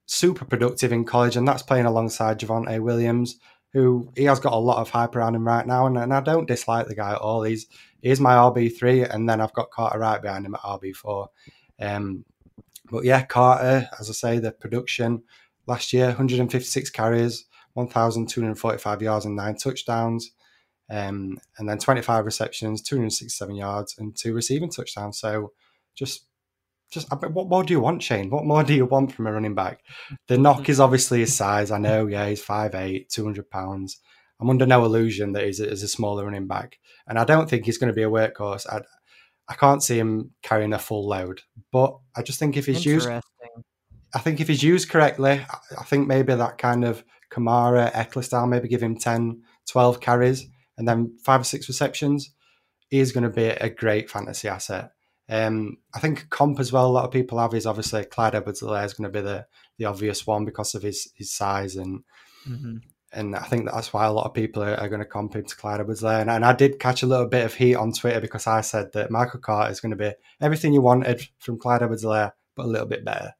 Super 0.06 0.44
productive 0.44 0.92
in 0.92 1.04
college, 1.04 1.36
and 1.36 1.46
that's 1.46 1.62
playing 1.62 1.86
alongside 1.86 2.40
Javonte 2.40 2.80
Williams 2.80 3.38
who 3.72 4.10
he 4.16 4.24
has 4.24 4.40
got 4.40 4.54
a 4.54 4.56
lot 4.56 4.78
of 4.78 4.88
hype 4.88 5.14
around 5.14 5.34
him 5.34 5.46
right 5.46 5.66
now, 5.66 5.86
and, 5.86 5.98
and 5.98 6.12
I 6.12 6.20
don't 6.20 6.48
dislike 6.48 6.86
the 6.86 6.94
guy 6.94 7.12
at 7.12 7.18
all. 7.18 7.42
He's 7.42 7.66
he's 8.00 8.20
my 8.20 8.34
RB 8.34 8.76
three, 8.76 9.02
and 9.02 9.28
then 9.28 9.40
I've 9.40 9.52
got 9.52 9.70
Carter 9.70 9.98
right 9.98 10.20
behind 10.20 10.46
him 10.46 10.54
at 10.54 10.62
RB 10.62 10.94
four. 10.94 11.28
Um, 11.78 12.24
but 12.90 13.04
yeah, 13.04 13.24
Carter, 13.24 13.88
as 13.98 14.08
I 14.10 14.12
say, 14.12 14.38
the 14.38 14.52
production 14.52 15.22
last 15.66 15.92
year, 15.92 16.06
156 16.06 16.90
carries, 16.90 17.44
1,245 17.74 19.02
yards, 19.02 19.24
and 19.24 19.36
nine 19.36 19.56
touchdowns, 19.56 20.30
um, 20.90 21.38
and 21.58 21.68
then 21.68 21.78
25 21.78 22.24
receptions, 22.24 22.82
267 22.82 23.54
yards, 23.54 23.96
and 23.98 24.16
two 24.16 24.32
receiving 24.32 24.70
touchdowns. 24.70 25.18
So 25.18 25.52
just 25.94 26.24
just 26.90 27.12
what 27.12 27.48
more 27.48 27.62
do 27.64 27.74
you 27.74 27.80
want, 27.80 28.02
Shane? 28.02 28.30
What 28.30 28.46
more 28.46 28.64
do 28.64 28.72
you 28.72 28.86
want 28.86 29.12
from 29.12 29.26
a 29.26 29.32
running 29.32 29.54
back? 29.54 29.80
The 30.26 30.38
knock 30.38 30.70
is 30.70 30.80
obviously 30.80 31.20
his 31.20 31.36
size. 31.36 31.70
I 31.70 31.76
know, 31.76 32.06
yeah, 32.06 32.26
he's 32.28 32.42
5'8", 32.42 33.10
200 33.10 33.50
pounds. 33.50 34.00
I'm 34.40 34.48
under 34.48 34.64
no 34.64 34.84
illusion 34.84 35.32
that 35.32 35.44
he's 35.44 35.60
a, 35.60 35.68
he's 35.68 35.82
a 35.82 35.88
smaller 35.88 36.24
running 36.24 36.46
back, 36.46 36.78
and 37.06 37.18
I 37.18 37.24
don't 37.24 37.50
think 37.50 37.66
he's 37.66 37.76
going 37.76 37.92
to 37.92 37.96
be 37.96 38.04
a 38.04 38.10
workhorse. 38.10 38.66
I 38.66 38.80
I 39.48 39.54
can't 39.54 39.82
see 39.82 39.98
him 39.98 40.32
carrying 40.42 40.72
a 40.72 40.78
full 40.78 41.06
load, 41.08 41.40
but 41.72 41.96
I 42.16 42.22
just 42.22 42.38
think 42.38 42.56
if 42.56 42.66
he's 42.66 42.84
used, 42.84 43.06
I 44.14 44.18
think 44.20 44.40
if 44.40 44.48
he's 44.48 44.62
used 44.62 44.88
correctly, 44.90 45.44
I- 45.78 45.84
think 45.84 46.06
maybe 46.06 46.34
that 46.34 46.58
kind 46.58 46.84
of 46.84 47.04
Kamara, 47.30 47.92
Ekeler 47.92 48.24
style, 48.24 48.46
maybe 48.46 48.68
give 48.68 48.82
him 48.82 48.96
10, 48.96 49.42
12 49.68 50.00
carries 50.00 50.46
and 50.76 50.86
then 50.88 51.16
five 51.24 51.42
or 51.42 51.44
six 51.44 51.68
receptions. 51.68 52.30
He 52.88 53.00
is 53.00 53.12
going 53.12 53.24
to 53.24 53.30
be 53.30 53.44
a 53.46 53.68
great 53.68 54.08
fantasy 54.10 54.48
asset. 54.48 54.92
Um, 55.28 55.76
I 55.94 55.98
think 56.00 56.30
comp 56.30 56.58
as 56.58 56.72
well. 56.72 56.86
A 56.86 56.88
lot 56.92 57.04
of 57.04 57.10
people 57.10 57.38
have 57.38 57.52
is 57.52 57.66
obviously 57.66 58.04
Clyde 58.06 58.34
Edwards-Helaire 58.34 58.86
is 58.86 58.94
going 58.94 59.12
to 59.12 59.18
be 59.18 59.22
the 59.22 59.46
the 59.76 59.84
obvious 59.84 60.26
one 60.26 60.44
because 60.46 60.74
of 60.74 60.82
his 60.82 61.10
his 61.14 61.32
size 61.34 61.76
and 61.76 62.02
hmm 62.44 62.76
and 63.12 63.34
I 63.34 63.44
think 63.44 63.66
that's 63.66 63.92
why 63.92 64.06
a 64.06 64.12
lot 64.12 64.26
of 64.26 64.34
people 64.34 64.62
are, 64.62 64.74
are 64.74 64.88
going 64.88 65.00
to 65.00 65.06
comp 65.06 65.34
him 65.34 65.44
to 65.44 65.56
Clyde 65.56 65.80
Edwards-Helaire. 65.80 66.20
And, 66.20 66.30
and 66.30 66.44
I 66.44 66.52
did 66.52 66.78
catch 66.78 67.02
a 67.02 67.06
little 67.06 67.26
bit 67.26 67.44
of 67.44 67.54
heat 67.54 67.74
on 67.74 67.92
Twitter 67.92 68.20
because 68.20 68.46
I 68.46 68.60
said 68.60 68.92
that 68.92 69.10
Michael 69.10 69.40
Carter 69.40 69.72
is 69.72 69.80
going 69.80 69.90
to 69.90 69.96
be 69.96 70.12
everything 70.40 70.74
you 70.74 70.82
wanted 70.82 71.26
from 71.38 71.58
Clyde 71.58 71.82
Edwards-Helaire, 71.82 72.32
but 72.54 72.66
a 72.66 72.68
little 72.68 72.86
bit 72.86 73.04
better. 73.04 73.32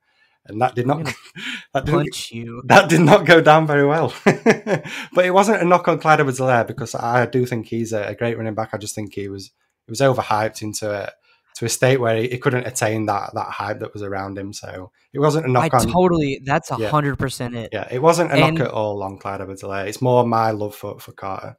And 0.47 0.61
that 0.63 0.75
did 0.75 0.87
not 0.87 1.05
that 1.75 1.87
Punch 1.87 2.33
you. 2.33 2.63
that 2.67 2.89
did 2.89 3.01
not 3.01 3.27
go 3.27 3.43
down 3.43 3.67
very 3.67 3.87
well. 3.87 4.15
but 4.25 5.25
it 5.25 5.35
wasn't 5.35 5.61
a 5.61 5.67
knock 5.67 5.87
on 5.87 5.99
Clyde 5.99 6.21
Edwards-Helaire 6.21 6.67
because 6.67 6.95
I 6.95 7.27
do 7.27 7.45
think 7.45 7.67
he's 7.67 7.93
a, 7.93 8.05
a 8.05 8.15
great 8.15 8.39
running 8.39 8.55
back. 8.55 8.71
I 8.73 8.79
just 8.79 8.95
think 8.95 9.15
he 9.15 9.29
was 9.29 9.51
he 9.87 9.91
was 9.91 10.01
overhyped 10.01 10.63
into 10.63 10.91
a 10.91 11.13
to 11.59 11.65
a 11.65 11.69
state 11.69 12.01
where 12.01 12.17
he, 12.17 12.39
couldn't 12.39 12.67
attain 12.67 13.07
that 13.07 13.31
that 13.35 13.49
hype 13.51 13.81
that 13.81 13.93
was 13.93 14.03
around 14.03 14.39
him. 14.39 14.53
So 14.53 14.93
it 15.13 15.19
wasn't 15.19 15.47
a 15.47 15.49
I 15.49 15.53
knock 15.53 15.75
on. 15.75 15.89
totally. 15.89 16.41
That's 16.45 16.71
a 16.71 16.89
hundred 16.89 17.19
percent 17.19 17.57
it. 17.57 17.71
yeah, 17.73 17.89
it 17.91 18.01
wasn't 18.01 18.31
a 18.31 18.35
And- 18.35 18.57
knock 18.57 18.69
at 18.69 18.73
all 18.73 19.03
on 19.03 19.19
Clyde 19.19 19.41
Edwards-Helaire. 19.41 19.87
It's 19.89 20.01
more 20.01 20.25
my 20.25 20.53
love 20.53 20.75
for 20.75 21.01
for 21.01 21.13
Carter. 21.13 21.59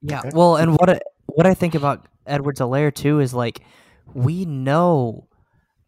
Yeah. 0.00 0.20
Okay. 0.20 0.30
Well, 0.32 0.56
and 0.56 0.72
what 0.72 0.88
I, 0.88 1.00
what 1.26 1.46
I 1.46 1.52
think 1.54 1.74
about 1.74 2.06
Edwards-Helaire 2.26 2.94
too 2.94 3.20
is 3.20 3.34
like 3.34 3.60
we 4.14 4.46
know 4.46 5.28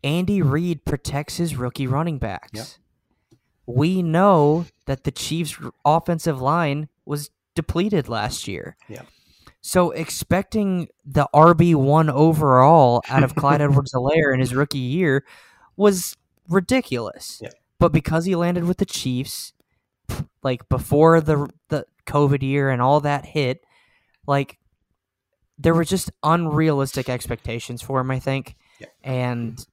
Andy 0.04 0.42
Reid 0.42 0.84
protects 0.84 1.38
his 1.38 1.57
rookie 1.57 1.86
running 1.86 2.18
backs. 2.18 2.50
Yep. 2.52 2.66
We 3.66 4.02
know 4.02 4.66
that 4.84 5.04
the 5.04 5.11
Chiefs' 5.11 5.59
offensive 5.84 6.40
line 6.40 6.88
was 7.04 7.30
depleted 7.54 8.09
last 8.09 8.46
year. 8.46 8.76
Yeah. 8.88 9.02
So 9.66 9.90
expecting 9.90 10.86
the 11.04 11.26
RB 11.34 11.74
one 11.74 12.08
overall 12.08 13.02
out 13.08 13.24
of 13.24 13.34
Clyde 13.34 13.60
Edwards-Helaire 13.62 14.32
in 14.32 14.38
his 14.38 14.54
rookie 14.54 14.78
year 14.78 15.24
was 15.76 16.16
ridiculous. 16.48 17.40
Yeah. 17.42 17.48
But 17.80 17.90
because 17.90 18.26
he 18.26 18.36
landed 18.36 18.62
with 18.62 18.76
the 18.76 18.86
Chiefs, 18.86 19.54
like 20.44 20.68
before 20.68 21.20
the 21.20 21.50
the 21.68 21.84
COVID 22.06 22.44
year 22.44 22.70
and 22.70 22.80
all 22.80 23.00
that 23.00 23.26
hit, 23.26 23.64
like 24.24 24.60
there 25.58 25.74
were 25.74 25.84
just 25.84 26.12
unrealistic 26.22 27.08
expectations 27.08 27.82
for 27.82 27.98
him, 27.98 28.12
I 28.12 28.20
think. 28.20 28.54
Yeah. 28.78 28.86
And 29.02 29.66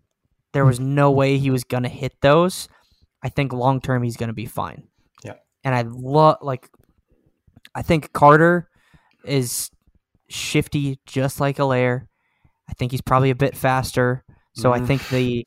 there 0.54 0.66
was 0.66 0.80
no 0.80 1.12
way 1.12 1.38
he 1.38 1.52
was 1.52 1.64
gonna 1.64 1.88
hit 1.88 2.20
those. 2.22 2.68
I 3.22 3.30
think 3.30 3.54
long 3.54 3.80
term 3.80 4.02
he's 4.02 4.18
gonna 4.18 4.34
be 4.34 4.48
fine. 4.48 4.88
Yeah. 5.24 5.36
And 5.64 5.76
I 5.76 5.84
love 5.84 6.38
like 6.42 6.68
I 7.76 7.84
think 7.84 8.12
Carter 8.12 8.72
is 9.24 9.70
shifty 10.34 11.00
just 11.06 11.40
like 11.40 11.58
Helaire. 11.58 12.08
I 12.70 12.74
think 12.74 12.92
he's 12.92 13.02
probably 13.02 13.30
a 13.30 13.36
bit 13.36 13.56
faster. 13.56 14.24
So 14.56 14.72
I 14.74 14.80
Mhm. 14.80 14.88
think 14.88 15.08
the 15.10 15.46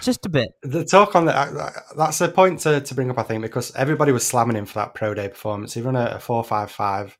just 0.00 0.24
a 0.26 0.28
bit. 0.28 0.48
The 0.62 0.84
talk 0.84 1.16
on 1.16 1.24
that, 1.26 1.72
that's 1.96 2.20
a 2.20 2.28
point 2.28 2.60
to, 2.60 2.80
to 2.80 2.94
bring 2.94 3.10
up, 3.10 3.18
I 3.18 3.22
think, 3.24 3.42
because 3.42 3.74
everybody 3.74 4.12
was 4.12 4.24
slamming 4.26 4.56
him 4.56 4.66
for 4.66 4.74
that 4.74 4.94
pro 4.94 5.12
day 5.14 5.28
performance. 5.28 5.74
He 5.74 5.80
ran 5.80 5.96
a, 5.96 6.04
a 6.16 6.18
4.55, 6.18 7.16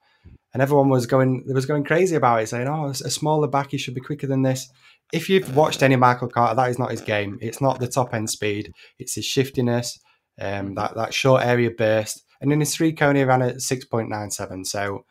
and 0.53 0.63
everyone 0.63 0.89
was 0.89 1.07
going, 1.07 1.45
they 1.47 1.55
was 1.55 1.67
going 1.67 1.85
crazy 1.85 2.15
about 2.17 2.43
it, 2.43 2.49
saying, 2.49 2.69
"Oh, 2.69 2.87
a 2.87 2.95
smaller 2.95 3.49
back, 3.49 3.71
he 3.73 3.79
should 3.79 3.95
be 3.95 4.01
quicker 4.01 4.27
than 4.27 4.43
this." 4.43 4.69
If 5.13 5.29
you've 5.29 5.57
watched 5.57 5.83
any 5.83 5.97
Michael 5.97 6.29
Carter, 6.29 6.55
that 6.55 6.71
is 6.71 6.79
not 6.79 6.93
his 6.93 7.01
game. 7.01 7.37
It's 7.41 7.61
not 7.61 7.81
the 7.81 7.89
top 7.89 8.15
end 8.15 8.31
speed. 8.31 8.73
It's 8.99 9.15
his 9.17 9.25
shiftiness, 9.25 9.99
um, 10.41 10.75
that 10.77 10.95
that 10.95 11.13
short 11.15 11.43
area 11.45 11.71
burst, 11.71 12.23
and 12.41 12.53
in 12.53 12.61
his 12.61 12.75
three 12.75 12.93
cone 12.93 13.17
he 13.17 13.25
ran 13.25 13.43
at 13.43 13.57
6.97. 13.57 14.65
So, 14.67 15.05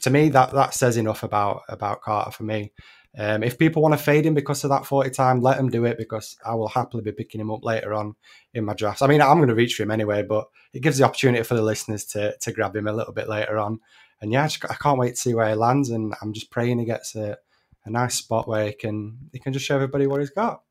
to 0.00 0.10
me, 0.10 0.28
that 0.30 0.52
that 0.52 0.74
says 0.74 0.96
enough 0.96 1.22
about 1.22 1.62
about 1.68 2.02
Carter 2.02 2.30
for 2.30 2.44
me. 2.44 2.72
Um, 3.16 3.44
if 3.44 3.58
people 3.58 3.80
want 3.80 3.92
to 3.92 4.02
fade 4.02 4.26
him 4.26 4.34
because 4.34 4.64
of 4.64 4.70
that 4.70 4.86
40 4.86 5.10
time, 5.10 5.40
let 5.40 5.56
them 5.56 5.70
do 5.70 5.84
it 5.84 5.96
because 5.96 6.36
I 6.44 6.54
will 6.56 6.66
happily 6.66 7.04
be 7.04 7.12
picking 7.12 7.40
him 7.40 7.50
up 7.50 7.64
later 7.64 7.94
on 7.94 8.16
in 8.54 8.64
my 8.64 8.74
drafts. 8.74 9.02
I 9.02 9.06
mean, 9.06 9.22
I'm 9.22 9.36
going 9.36 9.48
to 9.48 9.54
reach 9.54 9.74
for 9.74 9.84
him 9.84 9.92
anyway, 9.92 10.24
but 10.24 10.48
it 10.72 10.82
gives 10.82 10.98
the 10.98 11.04
opportunity 11.04 11.44
for 11.44 11.54
the 11.54 11.62
listeners 11.62 12.04
to 12.06 12.36
to 12.36 12.52
grab 12.52 12.74
him 12.74 12.88
a 12.88 12.92
little 12.92 13.12
bit 13.12 13.28
later 13.28 13.58
on. 13.58 13.80
And 14.20 14.32
yeah, 14.32 14.44
I, 14.44 14.48
just, 14.48 14.64
I 14.64 14.74
can't 14.74 14.98
wait 14.98 15.10
to 15.10 15.20
see 15.20 15.34
where 15.34 15.48
he 15.48 15.54
lands, 15.54 15.90
and 15.90 16.14
I'm 16.20 16.32
just 16.32 16.50
praying 16.50 16.78
he 16.78 16.86
gets 16.86 17.14
a, 17.14 17.36
a 17.84 17.90
nice 17.90 18.16
spot 18.16 18.48
where 18.48 18.66
he 18.66 18.72
can 18.72 19.18
he 19.32 19.38
can 19.38 19.52
just 19.52 19.66
show 19.66 19.76
everybody 19.76 20.06
what 20.06 20.20
he's 20.20 20.30
got. 20.30 20.62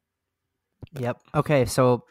Yep. 1.00 1.22
Okay, 1.36 1.66
so 1.66 2.04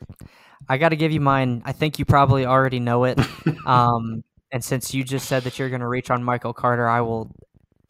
I 0.69 0.79
got 0.79 0.91
to 0.91 0.97
give 0.97 1.13
you 1.13 1.21
mine. 1.21 1.63
I 1.65 1.73
think 1.73 1.99
you 1.99 2.05
probably 2.05 2.47
already 2.47 2.81
know 2.81 3.05
it. 3.05 3.19
um, 3.67 4.25
and 4.53 4.63
since 4.63 4.95
you 4.95 5.03
just 5.03 5.27
said 5.27 5.43
that 5.45 5.59
you're 5.59 5.71
going 5.71 5.81
to 5.81 5.89
reach 5.89 6.11
on 6.11 6.23
Michael 6.23 6.53
Carter, 6.53 6.89
I 6.89 7.01
will 7.01 7.31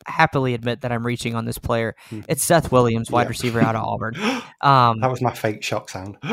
happily 0.07 0.55
admit 0.55 0.81
that 0.81 0.91
I'm 0.93 1.05
reaching 1.07 1.35
on 1.35 1.45
this 1.45 1.59
player. 1.59 1.95
Hmm. 2.11 2.21
It's 2.29 2.43
Seth 2.43 2.73
Williams, 2.73 3.11
wide 3.11 3.25
Yeah. 3.25 3.29
receiver 3.29 3.61
out 3.61 3.77
of 3.77 3.85
Auburn. 3.85 4.15
Um, 4.63 5.01
that 5.01 5.11
was 5.11 5.21
my 5.21 5.33
fake 5.35 5.63
shock 5.65 5.91
sound. 5.91 6.17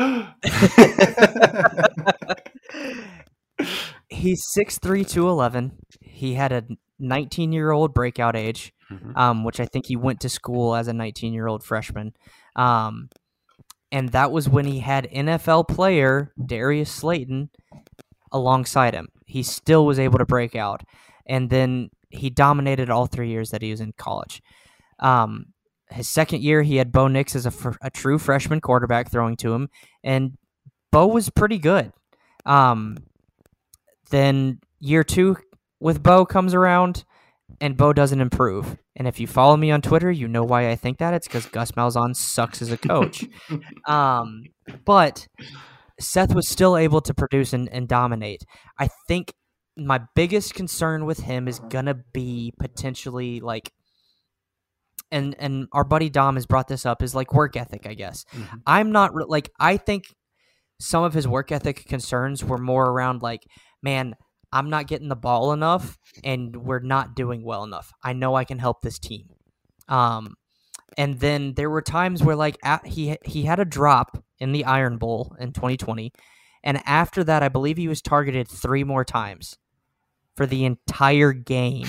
he's 4.08 4.42
6'3", 4.56 5.06
211. 5.08 5.72
He 6.00 6.34
had 6.34 6.52
a 6.52 6.64
19 6.98 7.52
year 7.52 7.70
old 7.72 7.94
breakout 7.94 8.36
age, 8.36 8.72
Mhm. 8.90 9.16
um, 9.16 9.44
which 9.44 9.60
I 9.60 9.66
think 9.66 9.86
he 9.86 9.96
went 9.96 10.20
to 10.20 10.28
school 10.28 10.74
as 10.74 10.88
a 10.88 10.92
19 10.92 11.32
year 11.32 11.46
old 11.48 11.64
freshman. 11.64 12.12
Um, 12.56 13.08
and 13.92 14.10
that 14.10 14.30
was 14.30 14.48
when 14.48 14.66
he 14.66 14.80
had 14.80 15.08
NFL 15.12 15.64
player 15.68 16.32
Darius 16.44 16.90
Slayton 16.92 17.50
alongside 18.32 18.94
him. 18.94 19.08
He 19.30 19.42
still 19.42 19.86
was 19.86 19.98
able 19.98 20.18
to 20.18 20.26
break 20.26 20.54
out. 20.56 20.82
And 21.26 21.48
then 21.50 21.90
he 22.10 22.28
dominated 22.30 22.90
all 22.90 23.06
three 23.06 23.30
years 23.30 23.50
that 23.50 23.62
he 23.62 23.70
was 23.70 23.80
in 23.80 23.92
college. 23.96 24.42
Um, 24.98 25.46
his 25.90 26.08
second 26.08 26.42
year, 26.42 26.62
he 26.62 26.76
had 26.76 26.92
Bo 26.92 27.08
Nix 27.08 27.34
as 27.36 27.46
a, 27.46 27.50
fr- 27.50 27.78
a 27.80 27.90
true 27.90 28.18
freshman 28.18 28.60
quarterback 28.60 29.10
throwing 29.10 29.36
to 29.38 29.52
him, 29.54 29.68
and 30.04 30.36
Bo 30.92 31.06
was 31.06 31.30
pretty 31.30 31.58
good. 31.58 31.92
Um, 32.44 32.96
Then 34.10 34.60
year 34.80 35.04
two 35.04 35.36
with 35.80 36.02
Bo 36.02 36.24
comes 36.26 36.54
around, 36.54 37.04
and 37.60 37.76
Bo 37.76 37.92
doesn't 37.92 38.20
improve. 38.20 38.76
And 38.96 39.08
if 39.08 39.18
you 39.20 39.26
follow 39.26 39.56
me 39.56 39.70
on 39.70 39.82
Twitter, 39.82 40.10
you 40.10 40.28
know 40.28 40.44
why 40.44 40.70
I 40.70 40.76
think 40.76 40.98
that. 40.98 41.14
It's 41.14 41.26
because 41.26 41.46
Gus 41.46 41.72
Malzahn 41.72 42.14
sucks 42.14 42.60
as 42.62 42.70
a 42.70 42.76
coach. 42.76 43.24
um, 43.86 44.44
but 44.84 45.26
Seth 46.00 46.34
was 46.34 46.48
still 46.48 46.76
able 46.76 47.00
to 47.02 47.14
produce 47.14 47.52
and, 47.52 47.68
and 47.68 47.88
dominate. 47.88 48.42
I 48.78 48.88
think 49.06 49.34
my 49.76 50.00
biggest 50.14 50.54
concern 50.54 51.04
with 51.06 51.20
him 51.20 51.48
is 51.48 51.58
gonna 51.58 51.94
be 52.12 52.52
potentially 52.58 53.40
like 53.40 53.72
and 55.10 55.34
and 55.38 55.66
our 55.72 55.84
buddy 55.84 56.08
Dom 56.08 56.36
has 56.36 56.46
brought 56.46 56.68
this 56.68 56.86
up 56.86 57.02
is 57.02 57.14
like 57.14 57.32
work 57.34 57.56
ethic, 57.56 57.86
I 57.86 57.94
guess. 57.94 58.24
Mm-hmm. 58.32 58.56
I'm 58.66 58.92
not 58.92 59.14
re- 59.14 59.24
like 59.26 59.50
I 59.58 59.76
think 59.76 60.04
some 60.78 61.04
of 61.04 61.14
his 61.14 61.28
work 61.28 61.52
ethic 61.52 61.86
concerns 61.86 62.44
were 62.44 62.58
more 62.58 62.88
around 62.90 63.22
like, 63.22 63.42
man, 63.82 64.14
I'm 64.52 64.70
not 64.70 64.86
getting 64.86 65.08
the 65.08 65.16
ball 65.16 65.52
enough 65.52 65.98
and 66.24 66.56
we're 66.56 66.80
not 66.80 67.14
doing 67.14 67.44
well 67.44 67.64
enough. 67.64 67.92
I 68.02 68.12
know 68.12 68.34
I 68.34 68.44
can 68.44 68.58
help 68.58 68.82
this 68.82 68.98
team. 68.98 69.28
Um 69.88 70.34
and 70.96 71.20
then 71.20 71.54
there 71.54 71.70
were 71.70 71.82
times 71.82 72.22
where 72.22 72.36
like 72.36 72.56
at, 72.64 72.86
he 72.86 73.16
he 73.24 73.42
had 73.42 73.60
a 73.60 73.64
drop 73.64 74.22
in 74.38 74.52
the 74.52 74.64
Iron 74.64 74.98
Bowl 74.98 75.36
in 75.38 75.52
2020 75.52 76.12
and 76.62 76.82
after 76.86 77.24
that 77.24 77.42
I 77.42 77.48
believe 77.48 77.76
he 77.76 77.88
was 77.88 78.02
targeted 78.02 78.48
3 78.48 78.84
more 78.84 79.04
times 79.04 79.56
for 80.36 80.46
the 80.46 80.64
entire 80.64 81.32
game. 81.32 81.86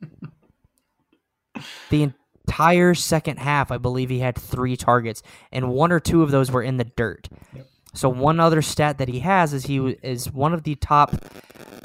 the 1.90 2.12
entire 2.48 2.94
second 2.94 3.38
half, 3.38 3.70
I 3.70 3.78
believe 3.78 4.10
he 4.10 4.18
had 4.18 4.36
three 4.36 4.76
targets, 4.76 5.22
and 5.52 5.70
one 5.70 5.92
or 5.92 6.00
two 6.00 6.22
of 6.22 6.30
those 6.30 6.50
were 6.50 6.62
in 6.62 6.76
the 6.76 6.84
dirt. 6.84 7.28
Yep. 7.54 7.66
So 7.94 8.08
one 8.08 8.40
other 8.40 8.62
stat 8.62 8.98
that 8.98 9.08
he 9.08 9.20
has 9.20 9.54
is 9.54 9.64
he 9.64 9.78
is 10.02 10.30
one 10.30 10.52
of 10.52 10.64
the 10.64 10.74
top. 10.74 11.14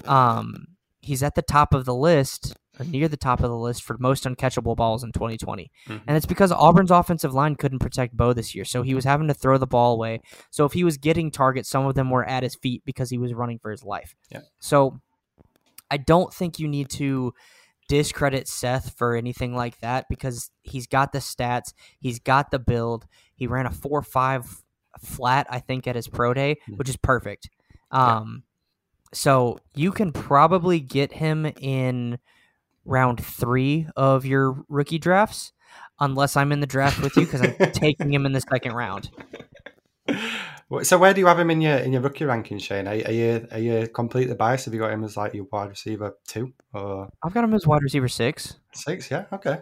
Um, 0.06 0.68
he's 1.00 1.24
at 1.24 1.36
the 1.36 1.42
top 1.42 1.74
of 1.74 1.86
the 1.86 1.96
list, 1.96 2.54
near 2.88 3.08
the 3.08 3.18
top 3.18 3.42
of 3.42 3.50
the 3.50 3.58
list 3.58 3.84
for 3.84 3.98
most 4.00 4.24
uncatchable 4.24 4.76
balls 4.76 5.04
in 5.04 5.12
2020, 5.12 5.72
Mhm. 5.88 6.02
and 6.08 6.18
it's 6.18 6.26
because 6.26 6.52
Auburn's 6.52 6.90
offensive 6.92 7.34
line 7.34 7.56
couldn't 7.56 7.80
protect 7.80 8.18
Bo 8.18 8.34
this 8.34 8.56
year, 8.56 8.66
so 8.66 8.82
he 8.82 8.96
was 8.96 9.06
having 9.06 9.28
to 9.28 9.34
throw 9.34 9.58
the 9.58 9.68
ball 9.68 9.94
away. 9.94 10.22
So 10.50 10.66
if 10.66 10.74
he 10.74 10.84
was 10.84 10.98
getting 10.98 11.30
targets, 11.30 11.70
some 11.70 11.86
of 11.86 11.94
them 11.96 12.10
were 12.10 12.28
at 12.28 12.42
his 12.44 12.56
feet 12.56 12.82
because 12.86 13.10
he 13.10 13.18
was 13.18 13.34
running 13.34 13.60
for 13.60 13.70
his 13.72 13.84
life. 13.84 14.16
Yep. 14.32 14.44
So 14.60 15.00
I 15.92 15.98
don't 15.98 16.34
think 16.34 16.58
you 16.58 16.68
need 16.68 16.90
to 16.92 17.34
discredit 17.90 18.48
Seth 18.48 18.96
for 18.98 19.16
anything 19.16 19.54
like 19.56 19.80
that 19.82 20.06
because 20.10 20.50
he's 20.64 20.88
got 20.88 21.12
the 21.12 21.20
stats, 21.20 21.74
he's 22.00 22.18
got 22.20 22.50
the 22.50 22.58
build. 22.60 23.06
He 23.36 23.46
ran 23.46 23.66
a 23.68 23.72
four 23.72 24.02
five 24.02 24.64
flat, 25.00 25.46
I 25.50 25.60
think, 25.60 25.86
at 25.86 25.96
his 25.96 26.08
pro 26.08 26.34
day, 26.34 26.58
Mhm. 26.68 26.78
which 26.78 26.90
is 26.90 26.98
perfect. 26.98 27.50
Um, 27.92 28.44
so 29.14 29.60
you 29.76 29.92
can 29.92 30.12
probably 30.12 30.80
get 30.80 31.14
him 31.14 31.46
in 31.60 32.18
round 32.86 33.24
three 33.24 33.88
of 33.96 34.26
your 34.26 34.64
rookie 34.70 35.00
drafts, 35.00 35.54
unless 36.00 36.36
I'm 36.36 36.52
in 36.52 36.60
the 36.60 36.68
draft 36.68 37.02
with 37.02 37.16
you 37.16 37.26
because 37.26 37.42
I'm 37.42 37.56
taking 37.72 38.14
him 38.14 38.26
in 38.26 38.32
the 38.34 38.42
second 38.42 38.74
round. 38.74 39.10
So 40.82 40.98
where 40.98 41.14
do 41.14 41.20
you 41.22 41.28
have 41.28 41.40
him 41.40 41.52
in 41.52 41.62
your 41.62 41.78
in 41.78 41.94
your 41.94 42.02
rookie 42.02 42.26
ranking, 42.26 42.58
Shane? 42.58 42.88
Are, 42.88 42.92
are 42.94 43.12
you 43.12 43.48
are 43.52 43.60
you 43.60 43.88
completely 43.88 44.34
biased? 44.36 44.66
Have 44.66 44.74
you 44.74 44.80
got 44.80 44.92
him 44.92 45.04
as 45.04 45.16
like 45.16 45.34
your 45.34 45.46
wide 45.52 45.70
receiver 45.70 46.18
two 46.28 46.52
or 46.74 47.10
I've 47.24 47.34
got 47.34 47.44
him 47.44 47.54
as 47.54 47.68
wide 47.68 47.84
receiver 47.84 48.08
six. 48.08 48.56
six? 48.74 49.10
Yeah, 49.12 49.26
okay. 49.32 49.60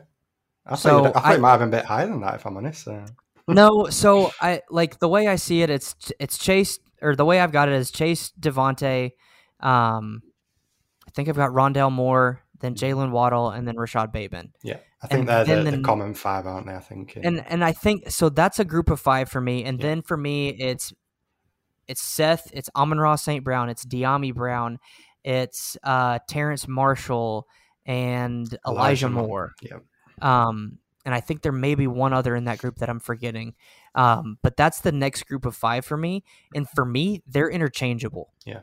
I 0.65 0.69
thought, 0.71 0.79
So 0.79 0.97
you'd- 1.05 1.07
I 1.09 1.11
thought 1.21 1.25
I- 1.33 1.37
might 1.37 1.51
have 1.51 1.61
him 1.61 1.67
a 1.69 1.71
bit 1.71 1.85
higher 1.85 2.07
than 2.07 2.21
that, 2.21 2.35
if 2.35 2.45
I'm 2.45 2.55
honest. 2.55 2.83
So. 2.85 3.03
no, 3.47 3.87
so 3.89 4.31
I 4.39 4.61
like 4.69 4.99
the 4.99 5.09
way 5.09 5.27
I 5.27 5.35
see 5.35 5.61
it. 5.63 5.69
It's 5.69 5.95
it's 6.19 6.37
Chase, 6.37 6.79
or 7.01 7.15
the 7.15 7.25
way 7.25 7.39
I've 7.41 7.51
got 7.51 7.67
it 7.67 7.75
is 7.75 7.91
Chase 7.91 8.31
DeVonta. 8.39 9.11
Um, 9.59 10.21
I 11.07 11.11
think 11.11 11.27
I've 11.27 11.35
got 11.35 11.49
Rondale 11.51 11.91
Moore, 11.91 12.41
then 12.61 12.75
Jaylen 12.75 13.11
Waddle, 13.11 13.49
and 13.49 13.67
then 13.67 13.75
Rashod 13.77 14.11
Bateman. 14.11 14.53
Yeah, 14.63 14.77
I 15.03 15.07
think 15.07 15.19
And 15.21 15.29
they're 15.29 15.63
the, 15.63 15.69
the- 15.71 15.77
the 15.77 15.83
common 15.83 16.13
five, 16.13 16.45
aren't 16.47 16.67
they? 16.67 16.73
I 16.75 16.79
think. 16.79 17.17
in- 17.17 17.25
And 17.25 17.45
and 17.47 17.63
I 17.63 17.71
think 17.73 18.09
so. 18.09 18.29
That's 18.29 18.59
a 18.59 18.65
group 18.65 18.89
of 18.89 18.99
five 18.99 19.29
for 19.29 19.41
me. 19.41 19.63
And 19.65 19.79
Yeah. 19.79 19.87
then 19.87 20.01
for 20.01 20.15
me, 20.17 20.49
it's 20.49 20.93
it's 21.87 22.01
Seth, 22.01 22.49
it's 22.53 22.69
Amon-Ra 22.75 23.15
St. 23.15 23.43
Brown, 23.43 23.67
it's 23.69 23.83
Dyami 23.85 24.33
Brown, 24.33 24.79
it's 25.23 25.75
uh, 25.83 26.19
Terrace 26.29 26.67
Marshall, 26.67 27.47
and 27.85 28.47
Elijah, 28.65 29.07
Elijah 29.07 29.09
Moore. 29.09 29.27
Moore. 29.27 29.53
yeah, 29.61 29.77
Um, 30.21 30.77
and 31.05 31.13
I 31.13 31.19
think 31.19 31.41
there 31.41 31.51
may 31.51 31.75
be 31.75 31.87
one 31.87 32.13
other 32.13 32.35
in 32.35 32.45
that 32.45 32.59
group 32.59 32.77
that 32.77 32.89
I'm 32.89 32.99
forgetting. 32.99 33.55
Um, 33.95 34.37
but 34.41 34.55
that's 34.55 34.79
the 34.81 34.91
next 34.93 35.23
group 35.25 35.45
of 35.45 35.55
five 35.55 35.83
for 35.83 35.97
me. 35.97 36.23
And 36.55 36.69
for 36.69 36.85
me, 36.85 37.23
they're 37.27 37.49
interchangeable. 37.49 38.31
Yeah. 38.45 38.61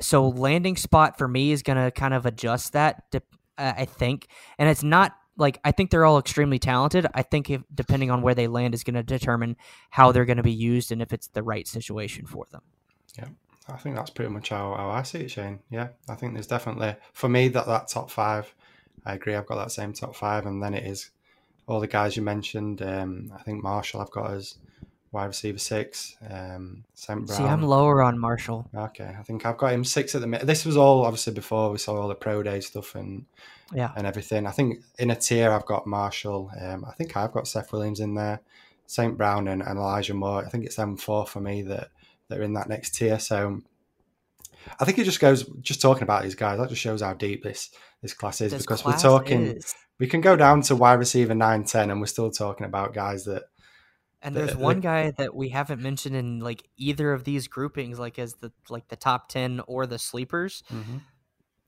So 0.00 0.28
landing 0.28 0.76
spot 0.76 1.18
for 1.18 1.28
me 1.28 1.52
is 1.52 1.62
going 1.62 1.82
to 1.82 1.90
kind 1.90 2.14
of 2.14 2.26
adjust 2.26 2.72
that, 2.72 3.10
de- 3.10 3.22
uh, 3.58 3.74
I 3.76 3.84
think. 3.84 4.28
And 4.58 4.68
it's 4.68 4.82
not 4.82 5.12
like 5.36 5.60
I 5.64 5.72
think 5.72 5.90
they're 5.90 6.04
all 6.04 6.18
extremely 6.18 6.58
talented. 6.58 7.06
I 7.14 7.22
think 7.22 7.50
if 7.50 7.62
depending 7.74 8.10
on 8.10 8.22
where 8.22 8.34
they 8.34 8.46
land 8.46 8.74
is 8.74 8.84
going 8.84 8.94
to 8.94 9.02
determine 9.02 9.56
how 9.90 10.12
they're 10.12 10.24
going 10.24 10.36
to 10.36 10.42
be 10.42 10.52
used 10.52 10.92
and 10.92 11.02
if 11.02 11.12
it's 11.12 11.28
the 11.28 11.42
right 11.42 11.66
situation 11.66 12.26
for 12.26 12.46
them. 12.50 12.62
Yeah. 13.18 13.28
I 13.68 13.76
think 13.76 13.96
that's 13.96 14.10
pretty 14.10 14.30
much 14.30 14.50
how, 14.50 14.74
how 14.74 14.90
I 14.90 15.02
see 15.02 15.20
it, 15.20 15.30
Shane. 15.30 15.60
Yeah, 15.70 15.88
I 16.08 16.14
think 16.16 16.34
there's 16.34 16.46
definitely 16.46 16.96
for 17.12 17.28
me 17.28 17.48
that 17.48 17.66
that 17.66 17.88
top 17.88 18.10
five. 18.10 18.54
I 19.06 19.14
agree. 19.14 19.34
I've 19.34 19.46
got 19.46 19.56
that 19.56 19.72
same 19.72 19.92
top 19.92 20.14
five, 20.14 20.46
and 20.46 20.62
then 20.62 20.74
it 20.74 20.86
is 20.86 21.10
all 21.66 21.80
the 21.80 21.86
guys 21.86 22.16
you 22.16 22.22
mentioned. 22.22 22.82
Um, 22.82 23.32
I 23.34 23.42
think 23.42 23.62
Marshall 23.62 24.00
I've 24.00 24.10
got 24.10 24.32
as 24.32 24.56
wide 25.14 25.26
receiver 25.26 25.56
six. 25.58 26.16
Um, 26.28 26.84
St. 26.94 27.26
Brown. 27.26 27.38
See, 27.38 27.44
I'm 27.44 27.62
lower 27.62 28.02
on 28.02 28.18
Marshall. 28.18 28.68
Okay, 28.74 29.14
I 29.18 29.22
think 29.22 29.46
I've 29.46 29.56
got 29.56 29.72
him 29.72 29.84
six 29.84 30.14
at 30.14 30.20
the 30.20 30.26
minute. 30.26 30.46
This 30.46 30.66
was 30.66 30.76
all 30.76 31.04
obviously 31.06 31.32
before 31.32 31.70
we 31.70 31.78
saw 31.78 31.96
all 32.00 32.08
the 32.08 32.14
pro 32.14 32.42
day 32.42 32.60
stuff 32.60 32.94
and 32.94 33.24
Yeah. 33.72 33.92
and 33.96 34.06
everything. 34.06 34.46
I 34.46 34.50
think 34.50 34.80
in 34.98 35.10
a 35.10 35.16
tier 35.16 35.50
I've 35.50 35.64
got 35.66 35.86
Marshall. 35.86 36.50
Um, 36.60 36.84
I 36.84 36.92
think 36.92 37.16
I've 37.16 37.32
got 37.32 37.48
Seth 37.48 37.72
Williams 37.72 38.00
in 38.00 38.14
there, 38.14 38.40
St. 38.86 39.16
Brown 39.16 39.48
and, 39.48 39.62
and 39.62 39.78
Elijah 39.78 40.12
Moore. 40.14 40.44
I 40.44 40.48
think 40.50 40.64
it's 40.66 40.76
them 40.76 40.96
four 40.96 41.24
for 41.26 41.40
me 41.40 41.62
that 41.62 41.88
that 42.28 42.38
are 42.38 42.42
in 42.42 42.54
that 42.54 42.68
next 42.68 42.94
tier. 42.94 43.18
So 43.18 43.62
I 44.80 44.84
think 44.84 44.98
it 44.98 45.04
just 45.04 45.20
goes 45.20 45.44
just 45.60 45.80
talking 45.80 46.02
about 46.02 46.22
these 46.22 46.34
guys. 46.34 46.58
That 46.58 46.68
just 46.68 46.80
shows 46.82 47.02
how 47.02 47.14
deep 47.14 47.42
this 47.42 47.70
this 48.02 48.14
class 48.14 48.40
is 48.40 48.52
This 48.52 48.62
because 48.62 48.82
class 48.82 49.02
we're 49.04 49.10
talking. 49.10 49.42
is- 49.56 49.74
We 50.00 50.08
can 50.08 50.20
go 50.20 50.34
down 50.34 50.60
to 50.62 50.74
wide 50.74 50.98
receiver 50.98 51.36
9, 51.36 51.62
10, 51.64 51.88
and 51.90 52.00
we're 52.00 52.06
still 52.06 52.28
talking 52.30 52.66
about 52.66 52.92
guys 52.94 53.24
that 53.26 53.44
And 54.24 54.34
there's 54.34 54.52
the- 54.52 54.58
one 54.58 54.80
guy 54.80 55.10
that 55.12 55.34
we 55.34 55.50
haven't 55.50 55.80
mentioned 55.82 56.16
in 56.16 56.40
like 56.40 56.66
either 56.76 57.12
of 57.12 57.24
these 57.24 57.46
groupings, 57.46 57.98
like 57.98 58.18
as 58.18 58.34
the 58.34 58.50
like 58.70 58.88
the 58.88 58.96
top 58.96 59.28
ten 59.28 59.60
or 59.66 59.86
the 59.86 59.98
sleepers, 59.98 60.62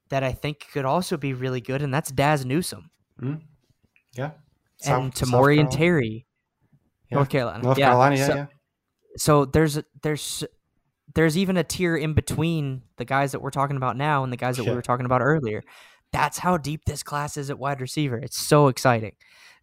that 0.08 0.22
I 0.24 0.32
think 0.32 0.66
could 0.72 0.84
also 0.86 1.16
be 1.16 1.34
really 1.34 1.60
good, 1.60 1.82
and 1.82 1.92
that's 1.92 2.10
Dazz 2.10 2.44
Newsome 2.46 2.90
yeah. 3.20 3.30
and 4.16 4.32
South- 4.78 5.16
South 5.16 5.30
Tamorrion 5.30 5.70
Terry, 5.70 6.26
Yeah. 7.10 7.16
North 7.16 7.28
Carolina. 7.28 7.62
North 7.62 7.78
yeah. 7.78 7.86
Carolina, 7.86 8.16
yeah, 8.16 8.26
so, 8.26 8.34
yeah. 8.34 8.46
so 9.16 9.44
there's 9.44 9.78
there's 10.02 10.44
there's 11.14 11.36
even 11.38 11.56
a 11.56 11.64
tier 11.64 11.96
in 11.96 12.14
between 12.14 12.82
the 12.96 13.04
guys 13.04 13.32
that 13.32 13.40
we're 13.40 13.50
talking 13.50 13.76
about 13.76 13.96
now 13.96 14.24
and 14.24 14.32
the 14.32 14.36
guys 14.36 14.56
that 14.56 14.64
we 14.64 14.72
were 14.72 14.82
talking 14.82 15.06
about 15.06 15.20
earlier. 15.22 15.62
That's 16.12 16.38
how 16.38 16.56
deep 16.56 16.84
this 16.86 17.02
class 17.02 17.36
is 17.36 17.50
at 17.50 17.58
wide 17.58 17.80
receiver. 17.80 18.16
It's 18.16 18.38
so 18.38 18.68
exciting. 18.68 19.12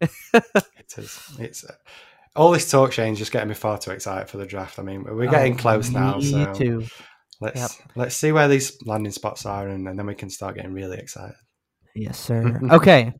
It 0.00 0.98
is. 0.98 1.18
It's 1.38 1.64
uh, 1.64 1.72
all 2.36 2.50
this 2.50 2.70
talk, 2.70 2.92
Shane's 2.92 3.18
just 3.18 3.32
getting 3.32 3.48
me 3.48 3.54
far 3.54 3.78
too 3.78 3.90
excited 3.92 4.28
for 4.28 4.38
the 4.38 4.46
draft. 4.46 4.78
I 4.78 4.82
mean, 4.82 5.04
we're 5.04 5.30
getting 5.30 5.54
Oh, 5.54 5.58
close 5.58 5.90
now, 5.90 6.16
me 6.18 6.30
so 6.30 6.52
too. 6.52 6.86
let's 7.40 7.60
Yep. 7.60 7.70
let's 7.96 8.16
see 8.16 8.32
where 8.32 8.48
these 8.48 8.76
landing 8.84 9.12
spots 9.12 9.46
are, 9.46 9.68
and, 9.68 9.86
and 9.88 9.98
then 9.98 10.06
we 10.06 10.14
can 10.14 10.30
start 10.30 10.56
getting 10.56 10.72
really 10.72 10.98
excited. 10.98 11.36
Yes, 11.94 12.18
sir. 12.18 12.60
okay. 12.70 13.12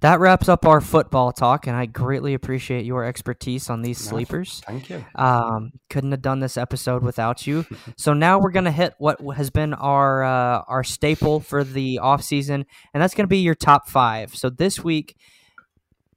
That 0.00 0.20
wraps 0.20 0.48
up 0.48 0.64
our 0.64 0.80
football 0.80 1.32
talk, 1.32 1.66
and 1.66 1.74
I 1.76 1.86
greatly 1.86 2.34
appreciate 2.34 2.84
your 2.84 3.04
expertise 3.04 3.68
on 3.68 3.82
these 3.82 3.98
sleepers. 3.98 4.62
Thank 4.64 4.90
you. 4.90 5.04
Um, 5.16 5.72
couldn't 5.90 6.12
have 6.12 6.22
done 6.22 6.38
this 6.38 6.56
episode 6.56 7.02
without 7.02 7.48
you. 7.48 7.66
so 7.96 8.12
now 8.12 8.38
we're 8.38 8.52
gonna 8.52 8.70
hit 8.70 8.94
what 8.98 9.18
has 9.34 9.50
been 9.50 9.74
our 9.74 10.22
uh, 10.22 10.62
our 10.68 10.84
staple 10.84 11.40
for 11.40 11.64
the 11.64 11.98
off 11.98 12.22
season, 12.22 12.64
and 12.94 13.02
that's 13.02 13.12
gonna 13.16 13.26
be 13.26 13.38
your 13.38 13.56
top 13.56 13.88
five. 13.88 14.36
So 14.36 14.50
this 14.50 14.84
week, 14.84 15.16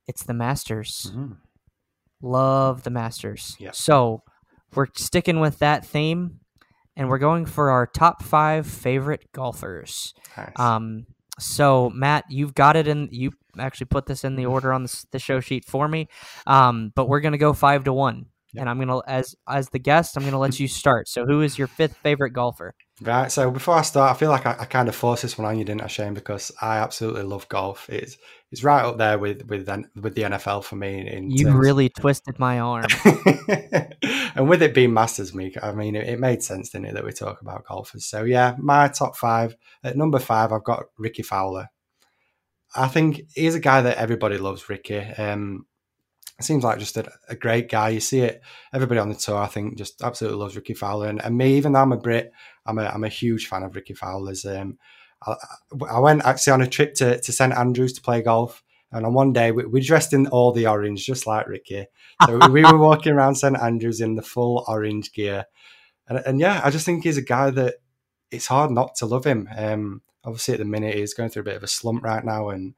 it's 0.07 0.21
the 0.21 0.35
Masters. 0.35 1.11
Mhm. 1.15 1.37
Love 2.21 2.83
the 2.83 2.89
Masters. 2.89 3.55
Yeah. 3.59 3.71
So 3.73 4.23
we're 4.75 4.87
sticking 4.95 5.39
with 5.39 5.59
that 5.59 5.85
theme, 5.85 6.39
and 6.95 7.09
we're 7.09 7.17
going 7.17 7.45
for 7.45 7.71
our 7.71 7.87
top 7.87 8.23
five 8.23 8.67
favorite 8.67 9.31
golfers. 9.33 10.13
Nice. 10.37 10.51
Um, 10.57 11.05
so 11.39 11.89
Matt, 11.89 12.25
you've 12.29 12.53
got 12.53 12.75
it 12.75 12.87
in. 12.87 13.09
You 13.11 13.31
actually 13.57 13.87
put 13.87 14.05
this 14.05 14.23
in 14.23 14.35
the 14.35 14.45
order 14.45 14.71
on 14.71 14.83
the, 14.83 15.05
the 15.11 15.19
show 15.19 15.39
sheet 15.39 15.65
for 15.65 15.87
me. 15.87 16.07
Um, 16.47 16.91
but 16.95 17.09
we're 17.09 17.21
gonna 17.21 17.37
go 17.37 17.53
five 17.53 17.83
to 17.85 17.93
one. 17.93 18.27
And 18.57 18.69
I'm 18.69 18.79
gonna 18.79 18.99
as 19.07 19.35
as 19.47 19.69
the 19.69 19.79
guest, 19.79 20.17
I'm 20.17 20.23
gonna 20.23 20.39
let 20.39 20.59
you 20.59 20.67
start. 20.67 21.07
So, 21.07 21.25
who 21.25 21.41
is 21.41 21.57
your 21.57 21.67
fifth 21.67 21.97
favorite 21.97 22.31
golfer? 22.31 22.73
Right. 23.01 23.31
So 23.31 23.49
before 23.49 23.75
I 23.75 23.81
start, 23.81 24.11
I 24.11 24.19
feel 24.19 24.29
like 24.29 24.45
I, 24.45 24.55
I 24.59 24.65
kind 24.65 24.87
of 24.87 24.93
forced 24.93 25.23
this 25.23 25.35
one 25.35 25.47
on 25.47 25.57
you, 25.57 25.63
didn't 25.63 25.81
I, 25.81 25.87
Shane? 25.87 26.13
Because 26.13 26.51
I 26.61 26.77
absolutely 26.77 27.23
love 27.23 27.49
golf. 27.49 27.89
It's 27.89 28.15
it's 28.51 28.63
right 28.63 28.83
up 28.83 28.99
there 28.99 29.17
with 29.17 29.47
with 29.47 29.67
with 29.95 30.13
the 30.13 30.21
NFL 30.21 30.63
for 30.63 30.75
me. 30.75 31.07
In 31.07 31.31
you 31.31 31.45
terms. 31.45 31.55
really 31.55 31.89
twisted 31.89 32.37
my 32.37 32.59
arm. 32.59 32.85
and 34.35 34.47
with 34.47 34.61
it 34.61 34.75
being 34.75 34.93
Masters 34.93 35.33
Week, 35.33 35.57
I 35.63 35.71
mean, 35.71 35.95
it, 35.95 36.09
it, 36.09 36.19
made 36.19 36.43
sense, 36.43 36.69
didn't 36.69 36.87
it, 36.87 36.93
that 36.93 37.05
we 37.05 37.11
talk 37.11 37.41
about 37.41 37.65
golfers? 37.65 38.05
So 38.05 38.23
yeah, 38.23 38.55
my 38.59 38.87
top 38.89 39.15
five 39.15 39.55
at 39.83 39.97
number 39.97 40.19
five, 40.19 40.51
I've 40.51 40.63
got 40.63 40.83
Rickie 40.99 41.23
Fowler. 41.23 41.69
I 42.75 42.87
think 42.87 43.21
he's 43.33 43.55
a 43.55 43.59
guy 43.59 43.81
that 43.81 43.97
everybody 43.97 44.37
loves, 44.37 44.69
Rickie. 44.69 44.99
Um, 44.99 45.65
seems 46.43 46.63
like 46.63 46.79
just 46.79 46.97
a, 46.97 47.11
a, 47.29 47.35
great 47.35 47.69
guy. 47.69 47.89
You 47.89 47.99
see 47.99 48.21
it, 48.21 48.41
everybody 48.73 48.99
on 48.99 49.09
the 49.09 49.15
tour, 49.15 49.37
I 49.37 49.47
think, 49.47 49.77
just 49.77 50.01
absolutely 50.01 50.39
loves 50.39 50.55
Rickie 50.55 50.73
Fowler. 50.73 51.07
And, 51.07 51.23
and 51.23 51.37
me, 51.37 51.55
even 51.55 51.73
though 51.73 51.81
I'm 51.81 51.91
a 51.91 51.97
Brit, 51.97 52.31
I'm 52.65 52.77
a, 52.77 52.85
I'm 52.85 53.03
a 53.03 53.09
huge 53.09 53.47
fan 53.47 53.63
of 53.63 53.75
Rickie 53.75 53.93
Fowler's. 53.93 54.45
Um, 54.45 54.77
I, 55.25 55.35
I, 55.89 55.99
went 55.99 56.25
actually 56.25 56.53
on 56.53 56.61
a 56.61 56.67
trip 56.67 56.93
to, 56.95 57.19
to 57.19 57.31
St 57.31 57.53
Andrews 57.53 57.93
to 57.93 58.01
play 58.01 58.21
golf. 58.21 58.63
And 58.91 59.05
on 59.05 59.13
one 59.13 59.33
day, 59.33 59.51
we, 59.51 59.65
we 59.65 59.81
dressed 59.81 60.13
in 60.13 60.27
all 60.27 60.51
the 60.51 60.67
orange, 60.67 61.05
just 61.05 61.25
like 61.25 61.47
Rickie. 61.47 61.87
So 62.25 62.47
we 62.49 62.63
were 62.63 62.77
walking 62.79 63.13
around 63.13 63.35
St 63.35 63.57
Andrews 63.57 64.01
in 64.01 64.15
the 64.15 64.21
full 64.21 64.65
orange 64.67 65.13
gear. 65.13 65.45
And, 66.07 66.21
and, 66.25 66.39
yeah, 66.39 66.61
I 66.63 66.71
just 66.71 66.85
think 66.85 67.03
he's 67.03 67.17
a 67.17 67.21
guy 67.21 67.51
that 67.51 67.75
it's 68.31 68.47
hard 68.47 68.71
not 68.71 68.95
to 68.95 69.05
love 69.05 69.25
him. 69.25 69.47
Um, 69.55 70.01
obviously, 70.25 70.55
at 70.55 70.59
the 70.59 70.65
minute, 70.65 70.95
he's 70.95 71.13
going 71.13 71.29
through 71.29 71.41
a 71.41 71.45
bit 71.45 71.55
of 71.55 71.63
a 71.63 71.67
slump 71.67 72.03
right 72.03 72.23
now. 72.23 72.49
And 72.49 72.73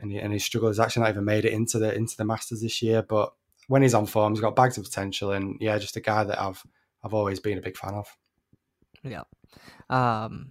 and, 0.00 0.10
he, 0.10 0.18
and 0.18 0.32
his 0.32 0.44
struggle 0.44 0.68
has 0.68 0.78
actually 0.78 1.02
not 1.02 1.10
even 1.10 1.24
made 1.24 1.44
it 1.44 1.52
into 1.52 1.78
the 1.78 1.94
into 1.94 2.16
the 2.16 2.24
Masters 2.24 2.60
this 2.60 2.82
year. 2.82 3.02
But 3.02 3.32
when 3.68 3.82
he's 3.82 3.94
on 3.94 4.06
form, 4.06 4.32
he's 4.32 4.40
got 4.40 4.56
bags 4.56 4.78
of 4.78 4.84
potential, 4.84 5.32
and 5.32 5.56
yeah, 5.60 5.78
just 5.78 5.96
a 5.96 6.00
guy 6.00 6.24
that 6.24 6.40
I've 6.40 6.62
I've 7.04 7.14
always 7.14 7.40
been 7.40 7.58
a 7.58 7.62
big 7.62 7.76
fan 7.76 7.94
of. 7.94 8.06
Yeah, 9.02 9.22
um, 9.90 10.50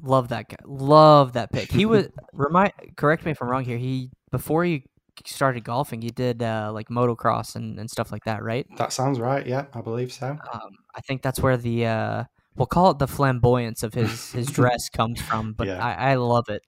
love 0.00 0.28
that 0.28 0.48
guy. 0.48 0.56
Love 0.64 1.32
that 1.34 1.52
pick. 1.52 1.70
He 1.70 1.86
was 1.86 2.08
remind. 2.32 2.72
Correct 2.96 3.24
me 3.24 3.32
if 3.32 3.42
I'm 3.42 3.48
wrong 3.48 3.64
here. 3.64 3.78
He 3.78 4.10
before 4.30 4.64
he 4.64 4.84
started 5.24 5.64
golfing, 5.64 6.02
he 6.02 6.10
did 6.10 6.42
uh, 6.42 6.70
like 6.72 6.88
motocross 6.88 7.56
and, 7.56 7.78
and 7.78 7.90
stuff 7.90 8.12
like 8.12 8.24
that, 8.24 8.42
right? 8.42 8.66
That 8.76 8.92
sounds 8.92 9.18
right. 9.18 9.46
Yeah, 9.46 9.66
I 9.72 9.80
believe 9.80 10.12
so. 10.12 10.28
Um, 10.28 10.70
I 10.94 11.00
think 11.00 11.22
that's 11.22 11.40
where 11.40 11.56
the 11.56 11.86
uh, 11.86 12.24
we'll 12.56 12.66
call 12.66 12.90
it 12.90 12.98
the 12.98 13.08
flamboyance 13.08 13.82
of 13.82 13.94
his 13.94 14.32
his 14.32 14.46
dress 14.52 14.88
comes 14.88 15.20
from. 15.20 15.52
But 15.52 15.68
yeah. 15.68 15.84
I, 15.84 16.12
I 16.12 16.14
love 16.14 16.48
it. 16.48 16.62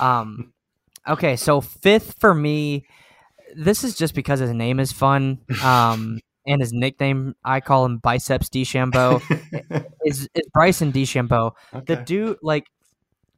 Um, 0.00 0.52
Okay, 1.08 1.36
so 1.36 1.60
fifth 1.60 2.16
for 2.18 2.34
me, 2.34 2.84
this 3.54 3.84
is 3.84 3.94
just 3.96 4.14
because 4.14 4.40
his 4.40 4.52
name 4.52 4.80
is 4.80 4.92
fun. 4.92 5.38
Um, 5.64 6.20
and 6.48 6.60
his 6.60 6.72
nickname, 6.72 7.34
I 7.44 7.60
call 7.60 7.84
him 7.84 7.98
Biceps 7.98 8.48
DeChambeau, 8.50 9.20
is, 10.04 10.28
is 10.32 10.48
Bryson 10.54 10.92
DeChambeau. 10.92 11.52
Okay. 11.74 11.94
The 11.94 11.96
dude, 12.02 12.38
like, 12.40 12.66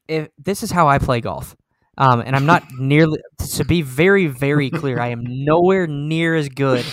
if 0.08 0.28
this 0.38 0.62
is 0.62 0.70
how 0.70 0.88
I 0.88 0.98
play 0.98 1.20
golf. 1.22 1.56
Um, 1.96 2.20
and 2.20 2.36
I'm 2.36 2.46
not 2.46 2.64
nearly 2.78 3.18
to 3.54 3.64
be 3.64 3.82
very, 3.82 4.26
very 4.26 4.70
clear. 4.70 5.00
I 5.00 5.08
am 5.08 5.22
nowhere 5.24 5.86
near 5.86 6.36
as 6.36 6.48
good 6.48 6.84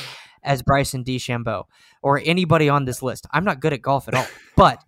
as 0.43 0.63
Bryson 0.63 1.03
DeChambeau 1.03 1.63
or 2.01 2.21
anybody 2.23 2.69
on 2.69 2.85
this 2.85 3.01
list. 3.01 3.27
I'm 3.31 3.43
not 3.43 3.59
good 3.59 3.73
at 3.73 3.81
golf 3.81 4.07
at 4.07 4.15
all. 4.15 4.27
But 4.55 4.81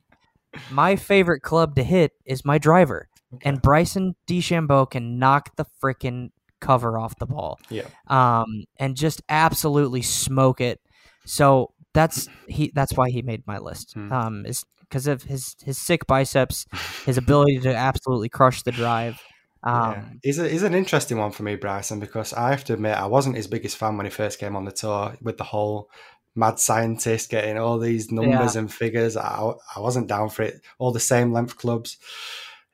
my 0.72 0.96
favorite 0.96 1.42
club 1.42 1.76
to 1.76 1.84
hit 1.84 2.14
is 2.26 2.46
my 2.46 2.58
driver. 2.58 3.10
Okay. 3.34 3.50
And 3.50 3.62
Bryson 3.62 4.16
DeChambeau 4.28 4.90
can 4.90 5.20
knock 5.20 5.56
the 5.56 5.66
freaking 5.82 6.32
cover 6.60 6.98
off 6.98 7.18
the 7.20 7.26
ball. 7.26 7.60
Yeah. 7.70 7.88
Um, 8.08 8.64
and 8.78 8.96
just 8.96 9.22
absolutely 9.30 10.02
smoke 10.02 10.62
it. 10.62 10.80
So 11.26 11.74
that's 11.94 12.30
he. 12.48 12.72
That's 12.74 12.94
why 12.94 13.10
he 13.10 13.22
made 13.22 13.46
my 13.46 13.58
list. 13.58 13.94
Hmm. 13.94 14.12
Um, 14.12 14.46
is 14.46 14.64
because 14.82 15.08
of 15.08 15.24
his 15.24 15.56
his 15.64 15.78
sick 15.78 16.08
biceps, 16.08 16.66
his 17.06 17.18
ability 17.18 17.60
to 17.60 17.76
absolutely 17.76 18.30
crush 18.30 18.64
the 18.64 18.72
drive. 18.72 19.22
Um, 19.64 19.92
yeah. 19.92 20.04
he's, 20.24 20.40
a, 20.40 20.48
he's 20.48 20.64
an 20.64 20.76
interesting 20.76 21.18
one 21.18 21.32
for 21.32 21.44
me, 21.44 21.56
Bryson, 21.56 22.00
because 22.00 22.32
I 22.32 22.52
have 22.52 22.64
to 22.66 22.74
admit 22.74 22.96
I 22.96 23.08
wasn't 23.08 23.36
his 23.36 23.48
biggest 23.48 23.76
fan 23.76 23.98
when 23.98 24.06
he 24.06 24.10
first 24.10 24.40
came 24.40 24.56
on 24.56 24.66
the 24.66 24.72
tour 24.72 25.18
with 25.22 25.38
the 25.38 25.44
whole 25.44 25.90
mad 26.36 26.60
scientist 26.60 27.30
getting 27.30 27.58
all 27.58 27.80
these 27.80 28.12
numbers 28.12 28.56
yeah. 28.56 28.62
and 28.62 28.74
figures. 28.74 29.18
I, 29.18 29.52
I 29.76 29.80
wasn't 29.80 30.08
down 30.08 30.30
for 30.30 30.44
it. 30.44 30.62
All 30.78 30.92
the 30.92 31.00
same 31.00 31.34
length 31.34 31.58
clubs. 31.58 31.98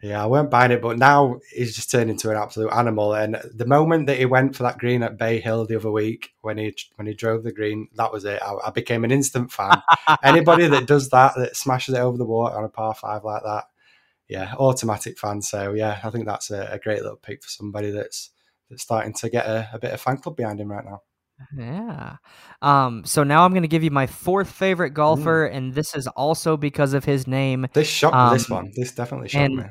Yeah, 0.03 0.21
I 0.21 0.25
weren't 0.25 0.49
buying 0.49 0.71
it, 0.71 0.81
but 0.81 0.99
now 0.99 1.39
he's 1.49 1.77
just 1.77 1.89
turned 1.89 2.09
into 2.09 2.29
an 2.29 2.35
absolute 2.35 2.73
animal. 2.73 3.13
And 3.13 3.37
the 3.55 3.65
moment 3.65 4.07
that 4.07 4.17
he 4.17 4.25
went 4.25 4.53
for 4.53 4.63
that 4.63 4.77
green 4.77 5.01
at 5.01 5.17
Bay 5.17 5.39
Hill 5.39 5.65
the 5.65 5.77
other 5.77 5.91
week, 5.91 6.33
when 6.41 6.57
he 6.57 6.75
when 6.95 7.07
he 7.07 7.13
drove 7.13 7.43
the 7.43 7.53
green, 7.53 7.87
that 7.95 8.11
was 8.11 8.25
it. 8.25 8.41
I, 8.41 8.53
I 8.65 8.69
became 8.71 9.05
an 9.05 9.11
instant 9.11 9.49
fan. 9.49 9.81
Anybody 10.23 10.67
that 10.67 10.87
does 10.87 11.07
that, 11.11 11.35
that 11.37 11.55
smashes 11.55 11.95
it 11.95 12.01
over 12.01 12.17
the 12.17 12.25
water 12.25 12.57
on 12.57 12.65
a 12.65 12.69
par 12.69 12.93
five 12.93 13.23
like 13.23 13.43
that, 13.43 13.63
yeah, 14.27 14.53
automatic 14.59 15.17
fan. 15.17 15.41
So 15.41 15.71
yeah, 15.71 16.01
I 16.03 16.09
think 16.09 16.25
that's 16.25 16.51
a, 16.51 16.67
a 16.73 16.79
great 16.79 17.01
little 17.01 17.15
pick 17.15 17.41
for 17.41 17.49
somebody 17.49 17.89
that's 17.91 18.31
that's 18.69 18.83
starting 18.83 19.13
to 19.13 19.29
get 19.29 19.45
a, 19.45 19.69
a 19.71 19.79
bit 19.79 19.93
of 19.93 20.01
fan 20.01 20.17
club 20.17 20.35
behind 20.35 20.59
him 20.59 20.69
right 20.69 20.83
now. 20.83 21.01
Yeah. 21.57 22.17
Um, 22.61 23.05
so 23.05 23.23
now 23.23 23.45
I'm 23.45 23.51
going 23.51 23.63
to 23.63 23.69
give 23.69 23.85
you 23.85 23.91
my 23.91 24.07
fourth 24.07 24.51
favorite 24.51 24.89
golfer, 24.89 25.49
mm. 25.49 25.55
and 25.55 25.73
this 25.73 25.95
is 25.95 26.07
also 26.07 26.57
because 26.57 26.93
of 26.93 27.05
his 27.05 27.25
name. 27.25 27.67
This 27.71 27.87
shocked 27.87 28.17
um, 28.17 28.33
this 28.33 28.49
one. 28.49 28.73
This 28.75 28.91
definitely 28.91 29.29
shocked 29.29 29.53
me 29.53 29.63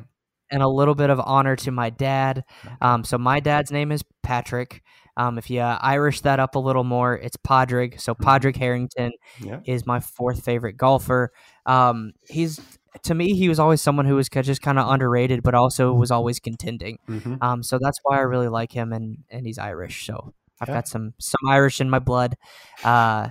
and 0.52 0.62
a 0.62 0.68
little 0.68 0.94
bit 0.94 1.10
of 1.10 1.18
honor 1.18 1.56
to 1.56 1.72
my 1.72 1.90
dad. 1.90 2.44
Um, 2.80 3.02
so 3.02 3.18
my 3.18 3.40
dad's 3.40 3.72
name 3.72 3.90
is 3.90 4.04
Patrick. 4.22 4.82
Um, 5.16 5.36
if 5.38 5.50
you 5.50 5.60
uh, 5.60 5.78
Irish 5.80 6.20
that 6.20 6.40
up 6.40 6.54
a 6.54 6.58
little 6.58 6.84
more, 6.84 7.16
it's 7.16 7.36
Padraig. 7.36 8.00
So 8.00 8.14
mm-hmm. 8.14 8.22
Padraig 8.22 8.56
Harrington 8.56 9.12
yeah. 9.40 9.60
is 9.66 9.84
my 9.84 10.00
fourth 10.00 10.44
favorite 10.44 10.76
golfer. 10.76 11.32
Um, 11.66 12.12
he's 12.28 12.60
to 13.04 13.14
me, 13.14 13.34
he 13.34 13.48
was 13.48 13.58
always 13.58 13.80
someone 13.80 14.04
who 14.04 14.16
was 14.16 14.28
just 14.28 14.60
kind 14.62 14.78
of 14.78 14.88
underrated, 14.88 15.42
but 15.42 15.54
also 15.54 15.92
was 15.92 16.10
always 16.10 16.38
contending. 16.38 16.98
Mm-hmm. 17.08 17.36
Um, 17.40 17.62
so 17.62 17.78
that's 17.80 17.98
why 18.02 18.18
I 18.18 18.22
really 18.22 18.48
like 18.48 18.72
him, 18.72 18.92
and 18.92 19.18
and 19.30 19.46
he's 19.46 19.58
Irish. 19.58 20.06
So 20.06 20.34
I've 20.60 20.68
yeah. 20.68 20.74
got 20.74 20.88
some 20.88 21.14
some 21.18 21.40
Irish 21.48 21.80
in 21.80 21.88
my 21.88 21.98
blood. 21.98 22.36
Uh, 22.84 23.28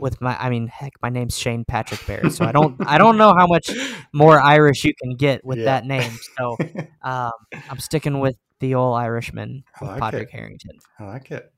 with 0.00 0.20
my 0.20 0.36
I 0.38 0.50
mean 0.50 0.66
heck 0.68 0.92
my 1.02 1.08
name's 1.08 1.38
Shane 1.38 1.64
Patrick 1.64 2.04
Barrett 2.06 2.32
so 2.32 2.44
I 2.44 2.52
don't 2.52 2.76
I 2.86 2.98
don't 2.98 3.18
know 3.18 3.34
how 3.36 3.46
much 3.46 3.70
more 4.12 4.40
Irish 4.40 4.84
you 4.84 4.92
can 4.94 5.16
get 5.16 5.44
with 5.44 5.58
yeah. 5.58 5.64
that 5.64 5.86
name 5.86 6.12
so 6.36 6.56
um, 7.02 7.32
I'm 7.52 7.78
sticking 7.78 8.20
with 8.20 8.36
the 8.60 8.74
old 8.74 8.98
Irishman 8.98 9.64
like 9.80 10.00
Patrick 10.00 10.28
it. 10.28 10.32
Harrington 10.32 10.78
I 10.98 11.04
like 11.04 11.30
it 11.30 11.52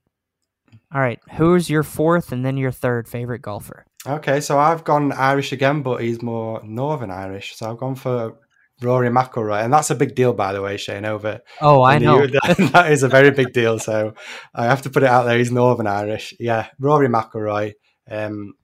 all 0.95 1.01
right 1.01 1.21
who's 1.35 1.69
your 1.69 1.83
fourth 1.83 2.33
and 2.33 2.45
then 2.45 2.57
your 2.57 2.71
third 2.71 3.09
favorite 3.09 3.43
golfer 3.43 3.85
okay 4.07 4.41
so 4.41 4.59
I've 4.59 4.85
gone 4.85 5.13
Irish 5.13 5.53
again 5.53 5.83
but 5.83 6.03
he's 6.03 6.23
more 6.23 6.63
Northern 6.65 7.11
Irish 7.11 7.57
so 7.57 7.71
I've 7.71 7.79
gone 7.79 7.95
for 7.95 8.37
Rory 8.83 9.09
McIlroy, 9.09 9.65
and 9.65 9.73
that's 9.73 9.91
a 9.91 9.95
big 9.95 10.15
deal, 10.15 10.33
by 10.33 10.53
the 10.53 10.63
way, 10.63 10.77
Shane. 10.77 11.05
Over 11.05 11.41
oh, 11.61 11.83
I 11.83 11.99
know 11.99 12.27
that 12.27 12.89
is 12.91 13.03
a 13.03 13.09
very 13.09 13.31
big 13.31 13.53
deal. 13.53 13.79
So 13.79 14.15
I 14.55 14.65
have 14.65 14.83
to 14.83 14.91
put 14.91 15.03
it 15.03 15.09
out 15.09 15.25
there. 15.25 15.39
He's 15.39 15.53
Northern 15.53 15.87
Irish, 15.87 16.35
yeah. 16.39 16.69
Rory 16.79 17.09
McIlroy, 17.09 17.73
um, 18.11 18.55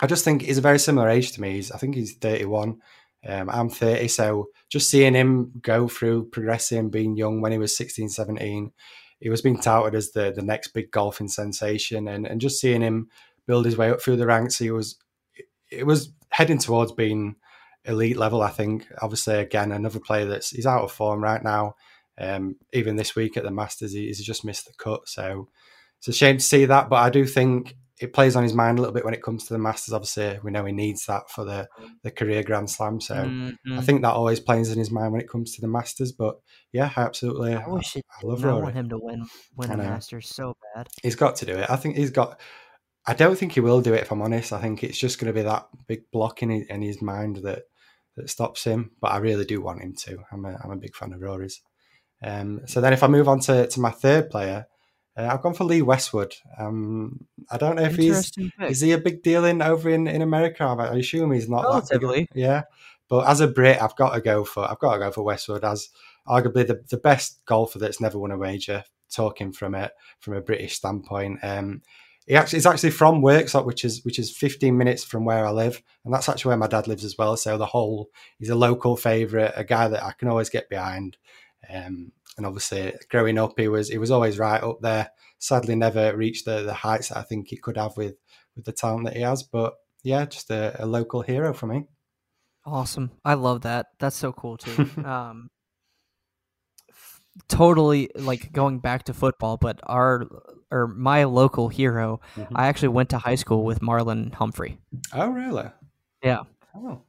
I 0.00 0.06
just 0.06 0.24
think 0.24 0.42
he's 0.42 0.58
a 0.58 0.62
very 0.62 0.78
similar 0.78 1.08
age 1.08 1.32
to 1.32 1.40
me. 1.40 1.52
He's, 1.52 1.72
I 1.72 1.78
think 1.78 1.94
he's 1.94 2.14
31. 2.16 2.80
Um, 3.26 3.50
I'm 3.50 3.68
30. 3.68 4.08
So 4.08 4.48
just 4.68 4.90
seeing 4.90 5.14
him 5.14 5.52
go 5.60 5.88
through 5.88 6.28
progressing, 6.30 6.90
being 6.90 7.16
young 7.16 7.40
when 7.40 7.52
he 7.52 7.58
was 7.58 7.76
16, 7.76 8.08
17, 8.08 8.72
he 9.20 9.28
was 9.28 9.42
being 9.42 9.60
touted 9.60 9.96
as 9.96 10.12
the, 10.12 10.32
the 10.32 10.42
next 10.42 10.68
big 10.68 10.90
golfing 10.92 11.28
sensation. 11.28 12.06
And, 12.06 12.26
and 12.26 12.40
just 12.40 12.60
seeing 12.60 12.82
him 12.82 13.08
build 13.46 13.64
his 13.64 13.76
way 13.76 13.90
up 13.90 14.00
through 14.00 14.16
the 14.16 14.26
ranks, 14.26 14.58
he 14.58 14.70
was, 14.70 14.96
it 15.70 15.84
was 15.84 16.12
heading 16.30 16.58
towards 16.58 16.92
being 16.92 17.34
elite 17.84 18.16
level, 18.16 18.42
I 18.42 18.50
think. 18.50 18.86
Obviously, 19.02 19.34
again, 19.34 19.72
another 19.72 19.98
player 19.98 20.26
that's, 20.26 20.50
he's 20.50 20.66
out 20.66 20.84
of 20.84 20.92
form 20.92 21.22
right 21.22 21.42
now. 21.42 21.74
Um, 22.20 22.56
even 22.72 22.96
this 22.96 23.16
week 23.16 23.36
at 23.36 23.44
the 23.44 23.50
Masters, 23.50 23.92
he, 23.92 24.06
he's 24.06 24.24
just 24.24 24.44
missed 24.44 24.66
the 24.66 24.72
cut. 24.78 25.08
So 25.08 25.48
it's 25.98 26.08
a 26.08 26.12
shame 26.12 26.36
to 26.36 26.44
see 26.44 26.66
that. 26.66 26.88
But 26.88 26.96
I 26.96 27.10
do 27.10 27.24
think 27.24 27.76
it 28.00 28.12
plays 28.12 28.36
on 28.36 28.42
his 28.42 28.54
mind 28.54 28.78
a 28.78 28.80
little 28.80 28.94
bit 28.94 29.04
when 29.04 29.14
it 29.14 29.22
comes 29.22 29.44
to 29.46 29.52
the 29.52 29.58
Masters. 29.58 29.92
Obviously, 29.92 30.38
we 30.42 30.50
know 30.50 30.64
he 30.64 30.72
needs 30.72 31.06
that 31.06 31.30
for 31.30 31.44
the 31.44 31.68
the 32.02 32.10
career 32.10 32.42
Grand 32.42 32.70
Slam. 32.70 33.00
So 33.00 33.14
mm-hmm. 33.14 33.78
I 33.78 33.82
think 33.82 34.02
that 34.02 34.12
always 34.12 34.40
plays 34.40 34.70
in 34.70 34.78
his 34.78 34.90
mind 34.90 35.12
when 35.12 35.20
it 35.20 35.28
comes 35.28 35.54
to 35.54 35.60
the 35.60 35.68
Masters. 35.68 36.12
But 36.12 36.38
yeah, 36.72 36.90
absolutely. 36.96 37.54
I 37.54 37.66
wish 37.66 37.96
I, 37.96 38.00
I 38.22 38.26
love 38.26 38.44
Rory. 38.44 38.62
want 38.62 38.74
him 38.74 38.88
to 38.90 38.98
win 38.98 39.26
win 39.56 39.70
the 39.70 39.76
Masters 39.78 40.28
so 40.28 40.54
bad. 40.74 40.88
He's 41.02 41.16
got 41.16 41.36
to 41.36 41.46
do 41.46 41.56
it. 41.56 41.68
I 41.68 41.76
think 41.76 41.96
he's 41.96 42.10
got. 42.10 42.40
I 43.06 43.14
don't 43.14 43.38
think 43.38 43.52
he 43.52 43.60
will 43.60 43.80
do 43.80 43.94
it. 43.94 44.02
If 44.02 44.12
I'm 44.12 44.22
honest, 44.22 44.52
I 44.52 44.60
think 44.60 44.84
it's 44.84 44.98
just 44.98 45.18
going 45.18 45.32
to 45.32 45.38
be 45.38 45.42
that 45.42 45.66
big 45.86 46.10
block 46.12 46.42
in 46.42 46.50
his, 46.50 46.66
in 46.66 46.82
his 46.82 47.00
mind 47.02 47.36
that 47.36 47.62
that 48.16 48.30
stops 48.30 48.64
him. 48.64 48.92
But 49.00 49.12
I 49.12 49.18
really 49.18 49.44
do 49.44 49.60
want 49.60 49.82
him 49.82 49.94
to. 49.94 50.18
I'm 50.30 50.44
a 50.44 50.56
I'm 50.62 50.70
a 50.70 50.76
big 50.76 50.94
fan 50.94 51.12
of 51.12 51.20
Rory's. 51.20 51.60
Um, 52.22 52.60
so 52.66 52.80
then, 52.80 52.92
if 52.92 53.02
I 53.02 53.08
move 53.08 53.28
on 53.28 53.40
to, 53.40 53.66
to 53.66 53.80
my 53.80 53.90
third 53.90 54.30
player, 54.30 54.66
uh, 55.18 55.28
I've 55.32 55.42
gone 55.42 55.54
for 55.54 55.64
Lee 55.64 55.82
Westwood. 55.82 56.34
Um, 56.58 57.26
I 57.50 57.56
don't 57.58 57.76
know 57.76 57.82
if 57.82 57.96
he's 57.96 58.30
pick. 58.30 58.52
is 58.70 58.80
he 58.80 58.92
a 58.92 58.98
big 58.98 59.22
deal 59.22 59.44
in 59.44 59.60
over 59.60 59.90
in, 59.90 60.06
in 60.06 60.22
America. 60.22 60.62
I 60.62 60.96
assume 60.96 61.32
he's 61.32 61.48
not. 61.48 61.64
Relatively, 61.64 62.28
yeah. 62.34 62.62
But 63.08 63.26
as 63.26 63.40
a 63.40 63.48
Brit, 63.48 63.82
I've 63.82 63.96
got 63.96 64.14
to 64.14 64.20
go 64.20 64.44
for 64.44 64.70
I've 64.70 64.78
got 64.78 64.94
to 64.94 65.00
go 65.00 65.10
for 65.10 65.22
Westwood 65.22 65.64
as 65.64 65.88
arguably 66.28 66.66
the, 66.66 66.84
the 66.88 66.98
best 66.98 67.40
golfer 67.46 67.78
that's 67.78 68.00
never 68.00 68.18
won 68.18 68.30
a 68.30 68.36
major. 68.36 68.84
Talking 69.10 69.52
from 69.52 69.74
a 69.74 69.90
from 70.20 70.34
a 70.34 70.42
British 70.42 70.76
standpoint, 70.76 71.38
um, 71.42 71.80
he 72.26 72.34
actually 72.34 72.58
he's 72.58 72.66
actually 72.66 72.90
from 72.90 73.22
Worksop, 73.22 73.64
which 73.64 73.86
is 73.86 74.04
which 74.04 74.18
is 74.18 74.36
15 74.36 74.76
minutes 74.76 75.02
from 75.02 75.24
where 75.24 75.46
I 75.46 75.50
live, 75.50 75.82
and 76.04 76.12
that's 76.12 76.28
actually 76.28 76.50
where 76.50 76.58
my 76.58 76.66
dad 76.66 76.86
lives 76.86 77.04
as 77.04 77.16
well. 77.16 77.38
So 77.38 77.56
the 77.56 77.64
whole 77.64 78.10
he's 78.38 78.50
a 78.50 78.54
local 78.54 78.96
favourite, 78.96 79.52
a 79.56 79.64
guy 79.64 79.88
that 79.88 80.04
I 80.04 80.12
can 80.12 80.28
always 80.28 80.50
get 80.50 80.68
behind. 80.68 81.16
Um, 81.72 82.12
and 82.38 82.46
obviously, 82.46 82.94
growing 83.10 83.36
up, 83.38 83.58
he 83.58 83.68
was 83.68 83.88
he 83.90 83.98
was 83.98 84.10
always 84.10 84.38
right 84.38 84.62
up 84.62 84.80
there. 84.80 85.10
Sadly, 85.38 85.74
never 85.76 86.16
reached 86.16 86.46
the, 86.46 86.62
the 86.62 86.72
heights 86.74 87.08
that 87.10 87.18
I 87.18 87.22
think 87.22 87.48
he 87.48 87.56
could 87.58 87.76
have 87.76 87.96
with 87.96 88.14
with 88.56 88.64
the 88.64 88.72
talent 88.72 89.04
that 89.04 89.16
he 89.16 89.22
has. 89.22 89.42
But 89.42 89.74
yeah, 90.02 90.24
just 90.24 90.50
a, 90.50 90.82
a 90.82 90.86
local 90.86 91.20
hero 91.22 91.52
for 91.52 91.66
me. 91.66 91.84
Awesome. 92.64 93.10
I 93.24 93.34
love 93.34 93.60
that. 93.62 93.86
That's 93.98 94.16
so 94.16 94.32
cool 94.32 94.56
too. 94.56 94.88
um, 95.04 95.50
totally 97.48 98.10
like 98.14 98.52
going 98.52 98.78
back 98.80 99.04
to 99.04 99.14
football, 99.14 99.56
but 99.56 99.80
our 99.84 100.26
or 100.70 100.86
my 100.88 101.24
local 101.24 101.68
hero, 101.68 102.20
Mhm. 102.36 102.48
I 102.54 102.66
actually 102.68 102.88
went 102.88 103.08
to 103.10 103.18
high 103.18 103.36
school 103.36 103.64
with 103.64 103.80
Marlon 103.80 104.34
Humphrey. 104.34 104.78
Oh, 105.14 105.28
really? 105.30 105.70
Yeah. 106.22 106.42
Oh, 106.76 107.02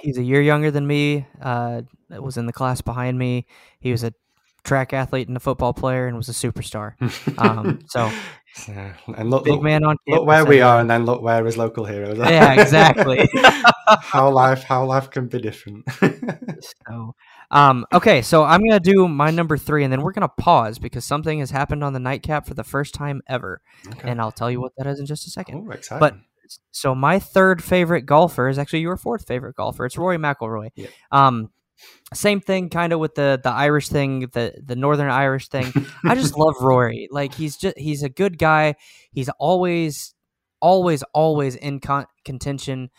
He's 0.00 0.18
a 0.18 0.22
year 0.22 0.42
younger 0.42 0.70
than 0.70 0.86
me. 0.86 1.26
Uh, 1.40 1.82
was 2.10 2.36
in 2.36 2.46
the 2.46 2.52
class 2.52 2.80
behind 2.82 3.18
me. 3.18 3.46
He 3.80 3.90
was 3.90 4.04
a 4.04 4.12
track 4.64 4.92
athlete 4.92 5.28
and 5.28 5.36
a 5.36 5.40
football 5.40 5.72
player 5.72 6.06
and 6.06 6.16
was 6.16 6.28
a 6.28 6.32
superstar. 6.32 6.94
Um, 7.38 7.80
so 7.88 8.10
So, 8.54 8.72
and 9.16 9.30
look, 9.30 9.44
big 9.44 9.54
look, 9.54 9.62
man 9.62 9.84
on 9.84 9.96
look 10.08 10.26
where 10.26 10.44
we 10.44 10.60
are, 10.60 10.80
and 10.80 10.90
then 10.90 11.04
look 11.04 11.22
where 11.22 11.44
his 11.44 11.56
local 11.56 11.84
heroes 11.84 12.18
are. 12.18 12.30
Yeah, 12.30 12.52
exactly. 12.60 13.28
how 14.00 14.30
life 14.30 14.64
how 14.64 14.84
life 14.84 15.10
can 15.10 15.28
be 15.28 15.38
different. 15.40 15.84
So, 16.88 17.14
um, 17.50 17.86
okay, 17.92 18.22
so 18.22 18.44
I'm 18.44 18.66
gonna 18.66 18.80
do 18.80 19.06
my 19.06 19.30
number 19.30 19.56
three, 19.56 19.84
and 19.84 19.92
then 19.92 20.02
we're 20.02 20.12
gonna 20.12 20.28
pause 20.28 20.78
because 20.78 21.04
something 21.04 21.38
has 21.38 21.50
happened 21.50 21.84
on 21.84 21.92
the 21.92 22.00
nightcap 22.00 22.46
for 22.46 22.54
the 22.54 22.64
first 22.64 22.94
time 22.94 23.22
ever, 23.28 23.60
okay. 23.86 24.10
and 24.10 24.20
I'll 24.20 24.32
tell 24.32 24.50
you 24.50 24.60
what 24.60 24.72
that 24.76 24.86
is 24.86 24.98
in 24.98 25.06
just 25.06 25.26
a 25.26 25.30
second. 25.30 25.66
Oh, 25.68 25.70
exciting. 25.70 26.00
But 26.00 26.16
so 26.72 26.94
my 26.94 27.18
third 27.18 27.62
favorite 27.62 28.06
golfer 28.06 28.48
is 28.48 28.58
actually 28.58 28.80
your 28.80 28.96
fourth 28.96 29.26
favorite 29.26 29.56
golfer. 29.56 29.86
It's 29.86 29.96
Rory 29.96 30.18
McIlroy. 30.18 30.70
Yeah. 30.74 30.88
Um, 31.12 31.50
same 32.14 32.40
thing, 32.40 32.68
kind 32.70 32.92
of 32.92 33.00
with 33.00 33.14
the 33.14 33.40
the 33.42 33.50
Irish 33.50 33.88
thing, 33.88 34.20
the 34.32 34.54
the 34.64 34.76
Northern 34.76 35.10
Irish 35.10 35.48
thing. 35.48 35.72
I 36.04 36.14
just 36.14 36.36
love 36.38 36.54
Rory. 36.60 37.08
Like 37.10 37.34
he's 37.34 37.56
just 37.56 37.78
he's 37.78 38.02
a 38.02 38.08
good 38.08 38.38
guy. 38.38 38.76
He's 39.12 39.28
always 39.38 40.14
always 40.60 41.02
always 41.14 41.54
in 41.54 41.80
con- 41.80 42.06
contention 42.24 42.90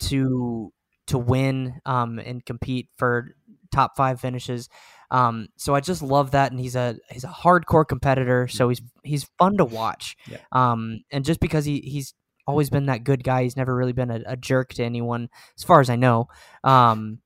to 0.00 0.72
to 1.06 1.18
win 1.18 1.80
um 1.86 2.18
and 2.18 2.44
compete 2.44 2.88
for 2.96 3.34
top 3.72 3.96
5 3.96 4.20
finishes. 4.20 4.68
Um 5.10 5.48
so 5.56 5.74
I 5.74 5.80
just 5.80 6.02
love 6.02 6.32
that 6.32 6.50
and 6.50 6.60
he's 6.60 6.76
a 6.76 6.96
he's 7.10 7.24
a 7.24 7.28
hardcore 7.28 7.86
competitor 7.86 8.48
so 8.48 8.68
he's 8.68 8.82
he's 9.04 9.30
fun 9.38 9.56
to 9.58 9.64
watch. 9.64 10.16
Yeah. 10.26 10.38
Um 10.52 11.00
and 11.10 11.24
just 11.24 11.40
because 11.40 11.64
he 11.64 11.80
he's 11.80 12.14
always 12.46 12.70
been 12.70 12.86
that 12.86 13.04
good 13.04 13.22
guy, 13.22 13.42
he's 13.42 13.56
never 13.56 13.74
really 13.74 13.92
been 13.92 14.10
a, 14.10 14.22
a 14.26 14.36
jerk 14.36 14.72
to 14.74 14.84
anyone 14.84 15.28
as 15.56 15.64
far 15.64 15.80
as 15.80 15.90
I 15.90 15.96
know. 15.96 16.28
Um 16.64 17.20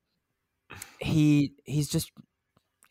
he 1.03 1.53
he's 1.65 1.89
just 1.89 2.11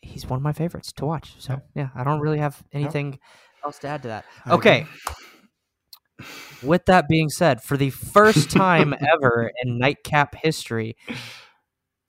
he's 0.01 0.27
one 0.27 0.37
of 0.37 0.43
my 0.43 0.53
favorites 0.53 0.91
to 0.93 1.05
watch. 1.05 1.35
So 1.39 1.61
yeah, 1.75 1.89
I 1.95 2.03
don't 2.03 2.19
really 2.19 2.39
have 2.39 2.61
anything 2.71 3.19
else 3.63 3.79
to 3.79 3.87
add 3.87 4.01
to 4.03 4.07
that. 4.09 4.25
Okay. 4.47 4.85
With 6.61 6.85
that 6.85 7.07
being 7.09 7.29
said, 7.29 7.61
for 7.61 7.75
the 7.75 7.89
first 7.89 8.49
time 8.51 8.93
ever 8.93 9.51
in 9.63 9.77
nightcap 9.77 10.35
history, 10.35 10.95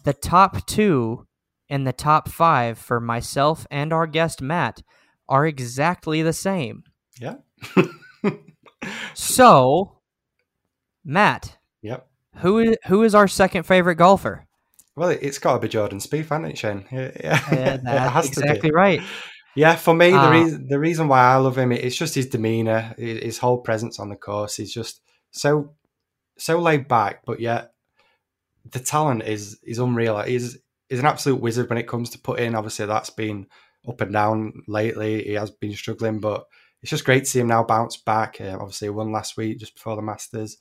the 0.04 0.12
top 0.12 0.66
two 0.66 1.26
and 1.68 1.86
the 1.86 1.92
top 1.92 2.28
five 2.28 2.78
for 2.78 3.00
myself 3.00 3.66
and 3.70 3.92
our 3.92 4.06
guest 4.06 4.42
Matt 4.42 4.82
are 5.28 5.46
exactly 5.46 6.22
the 6.22 6.32
same. 6.32 6.84
Yeah. 7.18 7.36
So, 9.14 9.98
Matt, 11.04 11.56
yep. 11.82 12.08
who 12.36 12.58
is 12.58 12.76
who 12.86 13.02
is 13.02 13.14
our 13.14 13.28
second 13.28 13.64
favorite 13.64 13.96
golfer? 13.96 14.46
Well, 14.96 15.10
it- 15.10 15.20
it's 15.22 15.38
got 15.38 15.54
to 15.54 15.58
be 15.60 15.68
Jordan 15.68 15.98
Spieth, 15.98 16.28
hasn't 16.28 16.46
it, 16.46 16.58
Shane? 16.58 16.84
Yeah, 16.90 17.10
yeah. 17.20 17.76
That's 17.82 18.12
has 18.12 18.30
to 18.30 18.40
be. 18.40 18.46
exactly 18.46 18.70
right. 18.70 19.00
Yeah, 19.56 19.76
for 19.76 19.94
me, 19.94 20.10
the 20.10 20.18
Uh, 20.18 20.30
reason 20.32 20.66
the 20.68 20.78
reason 20.80 21.06
why 21.08 21.20
I 21.20 21.36
love 21.36 21.56
him 21.56 21.70
it's 21.72 21.94
just 21.96 22.14
his 22.16 22.26
demeanor, 22.26 22.94
his 22.98 23.22
his 23.22 23.38
whole 23.38 23.58
presence 23.58 24.00
on 24.00 24.08
the 24.08 24.16
course. 24.16 24.56
He's 24.56 24.72
just 24.74 25.00
so 25.30 25.74
so 26.38 26.58
laid 26.58 26.88
back, 26.88 27.22
but 27.24 27.38
yet 27.40 27.72
the 28.70 28.80
talent 28.80 29.22
is 29.22 29.60
is 29.62 29.78
unreal. 29.78 30.20
He's 30.22 30.58
he's 30.88 30.98
an 30.98 31.06
absolute 31.06 31.40
wizard 31.40 31.68
when 31.68 31.78
it 31.78 31.86
comes 31.88 32.10
to 32.10 32.18
putting. 32.18 32.54
Obviously, 32.56 32.86
that's 32.86 33.10
been 33.10 33.46
up 33.86 34.00
and 34.00 34.12
down 34.12 34.62
lately. 34.66 35.22
He 35.22 35.34
has 35.34 35.50
been 35.52 35.74
struggling, 35.74 36.18
but 36.18 36.46
it's 36.82 36.90
just 36.90 37.04
great 37.04 37.20
to 37.20 37.30
see 37.30 37.40
him 37.40 37.46
now 37.46 37.62
bounce 37.62 37.96
back. 37.96 38.40
Uh, 38.40 38.56
obviously, 38.60 38.86
he 38.86 38.90
won 38.90 39.12
last 39.12 39.36
week 39.36 39.58
just 39.60 39.74
before 39.74 39.94
the 39.94 40.02
Masters, 40.02 40.56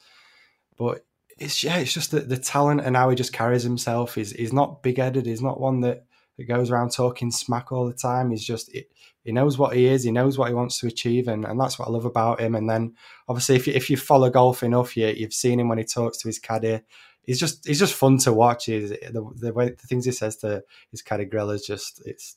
but 0.77 1.03
it's 1.37 1.63
yeah, 1.63 1.77
it's 1.77 1.93
just 1.93 2.11
the, 2.11 2.21
the 2.21 2.37
talent 2.37 2.81
and 2.81 2.95
how 2.95 3.09
he 3.09 3.15
just 3.15 3.33
carries 3.33 3.63
himself. 3.63 4.15
He's 4.15 4.31
he's 4.31 4.53
not 4.53 4.83
big 4.83 4.97
headed. 4.97 5.25
He's 5.25 5.41
not 5.41 5.59
one 5.59 5.81
that 5.81 6.05
that 6.37 6.45
goes 6.45 6.71
around 6.71 6.91
talking 6.91 7.31
smack 7.31 7.71
all 7.71 7.85
the 7.85 7.93
time. 7.93 8.31
He's 8.31 8.43
just 8.43 8.71
he, 8.71 8.85
he 9.23 9.31
knows 9.31 9.57
what 9.57 9.75
he 9.75 9.85
is. 9.85 10.03
He 10.03 10.11
knows 10.11 10.37
what 10.37 10.49
he 10.49 10.53
wants 10.53 10.79
to 10.79 10.87
achieve, 10.87 11.27
and, 11.27 11.45
and 11.45 11.59
that's 11.59 11.79
what 11.79 11.87
I 11.87 11.91
love 11.91 12.05
about 12.05 12.41
him. 12.41 12.55
And 12.55 12.69
then 12.69 12.95
obviously, 13.27 13.55
if 13.55 13.67
you, 13.67 13.73
if 13.73 13.89
you 13.89 13.97
follow 13.97 14.29
golf 14.29 14.63
enough, 14.63 14.97
you 14.97 15.07
you've 15.07 15.33
seen 15.33 15.59
him 15.59 15.69
when 15.69 15.77
he 15.77 15.83
talks 15.83 16.17
to 16.19 16.27
his 16.27 16.39
caddy. 16.39 16.81
He's 17.23 17.39
just 17.39 17.65
he's 17.65 17.79
just 17.79 17.93
fun 17.93 18.17
to 18.19 18.33
watch. 18.33 18.65
He's, 18.65 18.89
the 18.89 19.31
the 19.35 19.53
way 19.53 19.69
the 19.69 19.87
things 19.87 20.05
he 20.05 20.11
says 20.11 20.37
to 20.37 20.63
his 20.91 21.01
caddy 21.01 21.25
grill 21.25 21.51
is 21.51 21.65
just 21.65 22.01
it's 22.05 22.35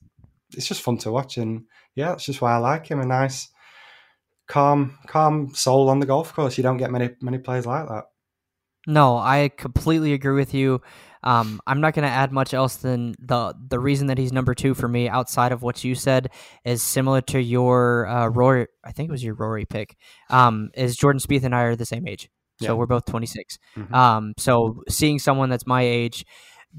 it's 0.54 0.68
just 0.68 0.82
fun 0.82 0.98
to 0.98 1.10
watch. 1.10 1.38
And 1.38 1.64
yeah, 1.94 2.10
that's 2.10 2.24
just 2.24 2.40
why 2.40 2.54
I 2.54 2.58
like 2.58 2.86
him. 2.86 3.00
A 3.00 3.06
nice, 3.06 3.48
calm 4.46 4.98
calm 5.06 5.54
soul 5.54 5.88
on 5.88 5.98
the 5.98 6.06
golf 6.06 6.32
course. 6.34 6.56
You 6.56 6.62
don't 6.62 6.76
get 6.76 6.92
many 6.92 7.10
many 7.20 7.38
players 7.38 7.66
like 7.66 7.88
that. 7.88 8.04
No, 8.86 9.16
I 9.16 9.50
completely 9.56 10.12
agree 10.12 10.34
with 10.34 10.54
you. 10.54 10.80
Um, 11.24 11.60
I'm 11.66 11.80
not 11.80 11.92
going 11.94 12.04
to 12.04 12.12
add 12.14 12.30
much 12.30 12.54
else 12.54 12.76
than 12.76 13.14
the 13.18 13.52
the 13.68 13.80
reason 13.80 14.06
that 14.06 14.18
he's 14.18 14.32
number 14.32 14.54
two 14.54 14.74
for 14.74 14.86
me, 14.86 15.08
outside 15.08 15.50
of 15.50 15.60
what 15.62 15.82
you 15.82 15.96
said, 15.96 16.28
is 16.64 16.82
similar 16.84 17.20
to 17.22 17.40
your 17.40 18.06
uh, 18.06 18.28
Rory. 18.28 18.68
I 18.84 18.92
think 18.92 19.08
it 19.08 19.12
was 19.12 19.24
your 19.24 19.34
Rory 19.34 19.64
pick. 19.64 19.96
Um, 20.30 20.70
is 20.74 20.96
Jordan 20.96 21.18
Spieth 21.20 21.42
and 21.42 21.54
I 21.54 21.62
are 21.62 21.74
the 21.76 21.84
same 21.86 22.06
age, 22.06 22.28
so 22.60 22.66
Yeah. 22.66 22.72
we're 22.74 22.86
both 22.86 23.06
26. 23.06 23.58
Mhm. 23.76 23.92
Um, 23.92 24.32
so 24.38 24.82
seeing 24.88 25.18
someone 25.18 25.48
that's 25.48 25.66
my 25.66 25.82
age 25.82 26.24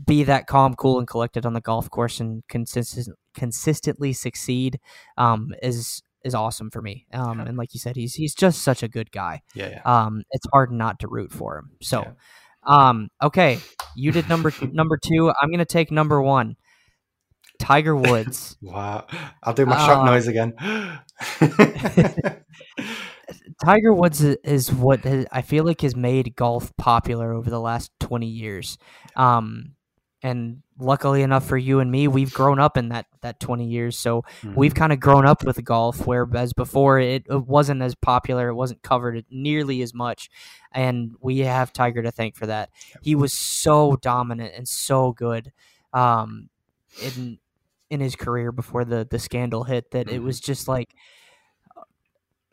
be 0.06 0.24
that 0.24 0.48
calm, 0.48 0.76
cool, 0.76 1.00
and 1.00 1.08
collected 1.08 1.46
on 1.46 1.54
the 1.54 1.62
golf 1.62 1.90
course 1.90 2.20
and 2.22 2.44
consistent 2.48 3.18
consistently 3.34 4.14
succeed 4.14 4.80
um, 5.18 5.54
is 5.62 6.02
is 6.24 6.34
awesome 6.36 6.70
for 6.72 6.82
me. 6.82 7.06
Um, 7.14 7.40
Yeah. 7.40 7.46
and 7.48 7.58
like 7.58 7.74
you 7.74 7.80
said, 7.80 7.96
he's 7.96 8.16
he's 8.16 8.34
just 8.36 8.62
such 8.62 8.84
a 8.84 8.88
good 8.88 9.12
guy 9.12 9.42
Yeah, 9.54 9.70
yeah. 9.70 9.82
um, 9.86 10.24
it's 10.32 10.46
hard 10.52 10.72
not 10.72 11.00
to 11.00 11.08
root 11.08 11.32
for 11.32 11.58
him. 11.58 11.72
So, 11.82 12.02
Yeah. 12.02 12.12
um, 12.90 13.10
okay, 13.24 13.60
you 13.96 14.12
did 14.12 14.28
number 14.30 14.52
number 14.74 14.98
two. 14.98 15.32
I'm 15.42 15.52
gonna 15.52 15.66
take 15.66 15.92
number 15.92 16.22
one. 16.22 16.56
Tiger 17.60 17.96
Woods. 17.96 18.56
Wow. 18.62 19.06
I'll 19.44 19.54
do 19.54 19.66
my 19.66 19.78
shock 19.78 20.00
Uh, 20.00 20.06
noise 20.06 20.28
again. 20.28 20.54
Tiger 23.64 23.94
Woods 23.94 24.22
is 24.22 24.72
what 24.72 25.02
has, 25.02 25.26
I 25.32 25.42
feel 25.42 25.64
like 25.64 25.82
has 25.82 25.96
made 25.96 26.36
golf 26.36 26.76
popular 26.78 27.34
over 27.34 27.50
the 27.50 27.60
last 27.60 27.92
20 28.00 28.28
years. 28.28 28.78
Um, 29.16 29.74
and 30.24 30.64
luckily 30.80 31.22
enough 31.22 31.46
for 31.46 31.58
you 31.58 31.80
and 31.80 31.92
me, 31.92 32.08
we've 32.08 32.34
grown 32.34 32.60
up 32.60 32.76
in 32.78 32.90
that 32.90 33.06
that 33.22 33.40
20 33.40 33.66
years. 33.66 33.98
So 33.98 34.24
we've 34.56 34.74
kind 34.74 34.92
of 34.92 35.00
grown 35.00 35.26
up 35.26 35.44
with 35.44 35.64
golf, 35.64 36.06
whereas 36.08 36.54
before 36.54 37.00
it, 37.00 37.24
it 37.30 37.46
wasn't 37.48 37.82
as 37.82 37.94
popular, 37.96 38.50
it 38.50 38.56
wasn't 38.56 38.82
covered 38.82 39.26
nearly 39.30 39.82
as 39.82 39.94
much, 39.94 40.30
and 40.72 41.12
we 41.20 41.40
have 41.40 41.72
Tiger 41.74 42.02
to 42.02 42.12
thank 42.12 42.36
for 42.36 42.48
that. 42.48 42.70
He 43.02 43.14
was 43.16 43.32
so 43.34 43.96
dominant 44.02 44.54
and 44.56 44.68
so 44.68 45.12
good 45.12 45.52
um, 45.94 46.50
in 47.02 47.38
in 47.90 48.00
his 48.00 48.16
career 48.16 48.52
before 48.52 48.84
the 48.86 49.08
the 49.10 49.20
scandal 49.20 49.64
hit 49.64 49.92
that 49.92 50.10
it 50.10 50.20
Mhm. 50.22 50.24
was 50.26 50.40
just 50.40 50.68
like, 50.68 50.94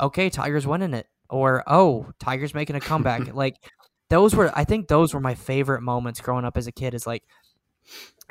okay, 0.00 0.30
Tiger's 0.30 0.66
winning 0.66 0.94
it, 0.94 1.06
or 1.30 1.64
oh, 1.66 2.06
Tiger's 2.18 2.54
making 2.54 2.76
a 2.76 2.80
comeback. 2.80 3.26
like 3.34 3.56
those 4.10 4.34
were, 4.34 4.52
I 4.54 4.64
think 4.64 4.88
those 4.88 5.14
were 5.14 5.20
my 5.20 5.34
favorite 5.34 5.80
moments 5.82 6.20
growing 6.20 6.44
up 6.44 6.56
as 6.56 6.66
a 6.66 6.72
kid. 6.72 6.94
Is 6.94 7.06
like 7.06 7.24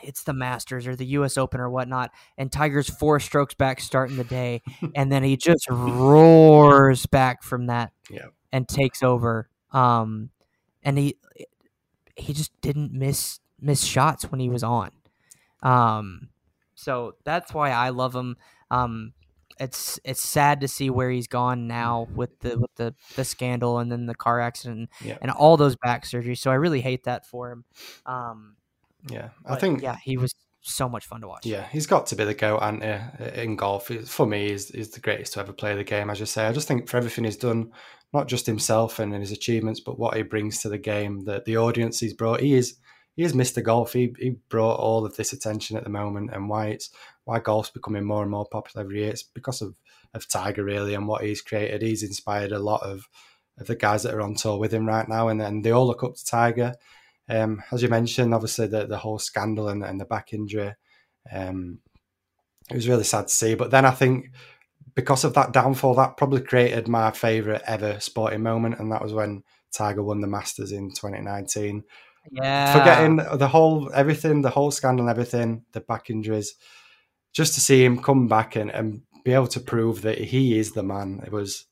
it's 0.01 0.23
the 0.23 0.33
Masters 0.33 0.87
or 0.87 0.95
the 0.95 1.05
U.S. 1.07 1.37
Open 1.37 1.59
or 1.59 1.69
whatnot, 1.69 2.11
and 2.37 2.51
Tiger's 2.51 2.89
four 2.89 3.19
strokes 3.19 3.53
back 3.53 3.79
starting 3.79 4.17
the 4.17 4.23
day, 4.23 4.61
and 4.95 5.11
then 5.11 5.23
he 5.23 5.37
just 5.37 5.67
roars 5.69 7.05
back 7.05 7.43
from 7.43 7.67
that 7.67 7.91
Yeah. 8.09 8.27
and 8.51 8.67
takes 8.67 9.03
over. 9.03 9.49
Um, 9.71 10.29
and 10.83 10.97
he 10.97 11.15
he 12.15 12.33
just 12.33 12.51
didn't 12.61 12.91
miss 12.93 13.39
miss 13.59 13.83
shots 13.83 14.29
when 14.29 14.39
he 14.39 14.49
was 14.49 14.63
on. 14.63 14.91
Um, 15.61 16.29
so 16.75 17.13
that's 17.23 17.53
why 17.53 17.71
I 17.71 17.89
love 17.89 18.13
him. 18.15 18.37
Um, 18.69 19.13
it's 19.59 19.99
it's 20.03 20.21
sad 20.21 20.61
to 20.61 20.67
see 20.67 20.89
where 20.89 21.09
he's 21.09 21.27
gone 21.27 21.67
now 21.67 22.07
with 22.15 22.39
the 22.39 22.57
with 22.59 22.73
the 22.75 22.93
the 23.15 23.23
scandal 23.23 23.79
and 23.79 23.91
then 23.91 24.05
the 24.07 24.15
car 24.15 24.39
accident 24.39 24.89
Yeah. 25.03 25.17
and 25.21 25.31
all 25.31 25.57
those 25.57 25.75
back 25.75 26.05
surgeries. 26.05 26.39
So 26.39 26.51
I 26.51 26.55
really 26.55 26.81
hate 26.81 27.03
that 27.05 27.25
for 27.25 27.51
him. 27.51 27.63
Um, 28.05 28.55
Yeah. 29.09 29.29
I 29.45 29.49
but 29.49 29.61
think 29.61 29.81
yeah, 29.81 29.97
he 30.03 30.17
was 30.17 30.33
so 30.61 30.87
much 30.87 31.05
fun 31.05 31.21
to 31.21 31.27
watch. 31.27 31.45
Yeah, 31.45 31.67
he's 31.67 31.87
got 31.87 32.07
to 32.07 32.15
be 32.15 32.23
the 32.23 32.33
goat 32.33 32.59
and 32.61 32.83
uh, 32.83 33.25
in 33.35 33.55
golf. 33.55 33.87
For 33.87 34.25
me, 34.25 34.49
he's, 34.49 34.69
he's 34.69 34.91
the 34.91 35.01
greatest 35.01 35.33
to 35.33 35.41
ever 35.41 35.53
play 35.53 35.75
the 35.75 35.83
game. 35.83 36.09
As 36.09 36.19
you 36.19 36.25
say, 36.25 36.47
I 36.47 36.53
just 36.53 36.67
think 36.67 36.87
for 36.87 36.97
everything 36.97 37.25
he's 37.25 37.37
done, 37.37 37.71
not 38.13 38.27
just 38.27 38.45
himself 38.45 38.99
and 38.99 39.13
his 39.13 39.31
achievements, 39.31 39.79
but 39.79 39.99
what 39.99 40.15
he 40.15 40.23
brings 40.23 40.61
to 40.61 40.69
the 40.69 40.77
game, 40.77 41.25
that 41.25 41.45
the 41.45 41.57
audience 41.57 41.99
he's 41.99 42.13
brought. 42.13 42.39
He 42.39 42.53
is 42.53 42.77
he 43.15 43.23
is 43.23 43.33
Mr. 43.33 43.63
Golf. 43.63 43.93
He 43.93 44.15
he 44.17 44.37
brought 44.49 44.79
all 44.79 45.05
of 45.05 45.15
this 45.15 45.33
attention 45.33 45.77
at 45.77 45.83
the 45.83 45.89
moment, 45.89 46.31
and 46.33 46.49
why 46.49 46.67
it's 46.67 46.89
why 47.25 47.39
golf's 47.39 47.69
becoming 47.69 48.05
more 48.05 48.21
and 48.21 48.31
more 48.31 48.47
popular 48.49 48.85
every 48.85 49.01
year. 49.01 49.09
It's 49.09 49.23
because 49.23 49.61
of 49.61 49.77
of 50.13 50.27
Tiger 50.27 50.63
really 50.63 50.93
and 50.93 51.07
what 51.07 51.23
he's 51.23 51.41
created. 51.41 51.81
He's 51.81 52.03
inspired 52.03 52.51
a 52.51 52.59
lot 52.59 52.83
of 52.83 53.07
of 53.59 53.67
the 53.67 53.75
guys 53.75 54.03
that 54.03 54.13
are 54.13 54.21
on 54.21 54.35
tour 54.35 54.57
with 54.57 54.73
him 54.73 54.87
right 54.87 55.07
now, 55.07 55.27
and 55.27 55.39
then 55.39 55.61
they 55.61 55.71
all 55.71 55.87
look 55.87 56.03
up 56.03 56.15
to 56.15 56.25
Tiger. 56.25 56.73
Um, 57.29 57.63
as 57.71 57.81
you 57.81 57.89
mentioned, 57.89 58.33
obviously 58.33 58.67
the 58.67 58.85
the 58.85 58.97
whole 58.97 59.19
scandal 59.19 59.69
and, 59.69 59.83
and 59.83 59.99
the 59.99 60.05
back 60.05 60.33
injury. 60.33 60.73
Um, 61.31 61.79
it 62.69 62.75
was 62.75 62.87
really 62.87 63.03
sad 63.03 63.27
to 63.27 63.35
see, 63.35 63.55
but 63.55 63.71
then 63.71 63.85
I 63.85 63.91
think 63.91 64.31
because 64.95 65.23
of 65.23 65.33
that 65.33 65.51
downfall, 65.51 65.95
that 65.95 66.17
probably 66.17 66.41
created 66.41 66.87
my 66.87 67.11
favourite 67.11 67.61
ever 67.65 67.99
sporting 67.99 68.43
moment, 68.43 68.79
and 68.79 68.91
that 68.91 69.01
was 69.01 69.13
when 69.13 69.43
Tiger 69.73 70.03
won 70.03 70.21
the 70.21 70.27
Masters 70.27 70.71
in 70.71 70.89
2019. 70.89 71.83
Yeah. 72.31 72.71
Forgetting 72.71 73.37
the 73.37 73.47
whole 73.47 73.91
everything, 73.93 74.41
the 74.41 74.49
whole 74.49 74.71
scandal 74.71 75.07
and 75.07 75.11
everything, 75.11 75.65
the 75.73 75.81
back 75.81 76.09
injuries, 76.09 76.55
just 77.33 77.53
to 77.55 77.61
see 77.61 77.83
him 77.83 78.01
come 78.01 78.27
back 78.27 78.55
and, 78.55 78.71
and 78.71 79.01
be 79.25 79.33
able 79.33 79.47
to 79.47 79.59
prove 79.59 80.01
that 80.03 80.17
he 80.17 80.57
is 80.57 80.71
the 80.71 80.83
man. 80.83 81.21
It 81.25 81.31
was 81.31 81.65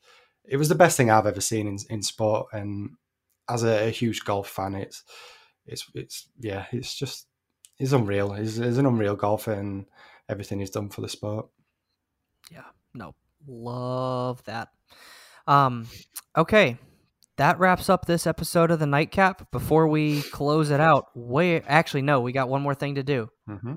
it 0.43 0.57
was 0.57 0.69
the 0.69 0.75
best 0.75 0.97
thing 0.97 1.09
I've 1.09 1.27
ever 1.27 1.41
seen 1.41 1.67
in, 1.67 1.77
in 1.89 2.01
sport, 2.01 2.47
and 2.51 2.91
as 3.49 3.63
a, 3.63 3.87
a 3.87 3.91
huge 3.91 4.23
golf 4.25 4.49
fan, 4.49 4.75
it's 4.75 5.03
it's 5.65 5.89
it's 5.93 6.27
yeah, 6.39 6.65
it's 6.71 6.95
just 6.95 7.27
he's 7.75 7.93
unreal. 7.93 8.33
He's, 8.33 8.57
he's 8.57 8.77
an 8.77 8.85
unreal 8.85 9.15
golfer, 9.15 9.53
and 9.53 9.85
everything 10.29 10.59
he's 10.59 10.69
done 10.69 10.89
for 10.89 11.01
the 11.01 11.09
sport. 11.09 11.47
Yeah, 12.51 12.65
no, 12.93 13.15
love 13.47 14.43
that. 14.45 14.69
Um, 15.47 15.87
okay, 16.37 16.77
that 17.37 17.59
wraps 17.59 17.89
up 17.89 18.05
this 18.05 18.27
episode 18.27 18.71
of 18.71 18.79
the 18.79 18.85
Nightcap. 18.85 19.51
Before 19.51 19.87
we 19.87 20.21
close 20.21 20.69
it 20.69 20.79
out, 20.79 21.07
wait, 21.15 21.63
actually, 21.67 22.03
no, 22.03 22.21
we 22.21 22.31
got 22.31 22.49
one 22.49 22.61
more 22.61 22.75
thing 22.75 22.95
to 22.95 23.03
do. 23.03 23.29
Mm-hmm. 23.49 23.75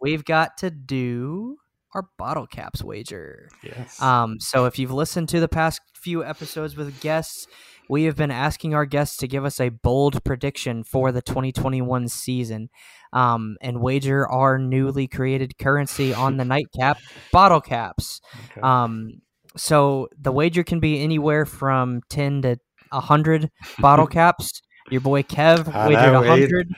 We've 0.00 0.24
got 0.24 0.58
to 0.58 0.70
do 0.70 1.56
our 1.94 2.08
bottle 2.18 2.46
caps 2.46 2.82
wager. 2.82 3.48
Yes. 3.62 4.00
Um, 4.00 4.38
so 4.38 4.66
if 4.66 4.78
you've 4.78 4.92
listened 4.92 5.28
to 5.30 5.40
the 5.40 5.48
past 5.48 5.80
few 5.94 6.24
episodes 6.24 6.76
with 6.76 7.00
guests, 7.00 7.46
we 7.90 8.04
have 8.04 8.14
been 8.14 8.30
asking 8.30 8.72
our 8.72 8.86
guests 8.86 9.16
to 9.16 9.26
give 9.26 9.44
us 9.44 9.60
a 9.60 9.68
bold 9.68 10.22
prediction 10.22 10.84
for 10.84 11.10
the 11.10 11.20
2021 11.20 12.06
season 12.06 12.70
um, 13.12 13.56
and 13.60 13.80
wager 13.80 14.28
our 14.28 14.58
newly 14.58 15.08
created 15.08 15.58
currency 15.58 16.14
on 16.14 16.36
the 16.36 16.44
nightcap 16.46 16.98
bottle 17.32 17.60
caps. 17.60 18.20
Okay. 18.52 18.60
Um, 18.60 19.22
so 19.56 20.08
the 20.16 20.30
wager 20.30 20.62
can 20.62 20.78
be 20.78 21.02
anywhere 21.02 21.44
from 21.44 22.02
10 22.10 22.42
to 22.42 22.56
100 22.90 23.50
bottle 23.80 24.06
caps. 24.18 24.62
Your 24.88 25.00
boy 25.00 25.24
Kev 25.24 25.74
I 25.74 25.88
wagered 25.88 26.12
know, 26.12 26.20
100. 26.20 26.68
he's, 26.68 26.76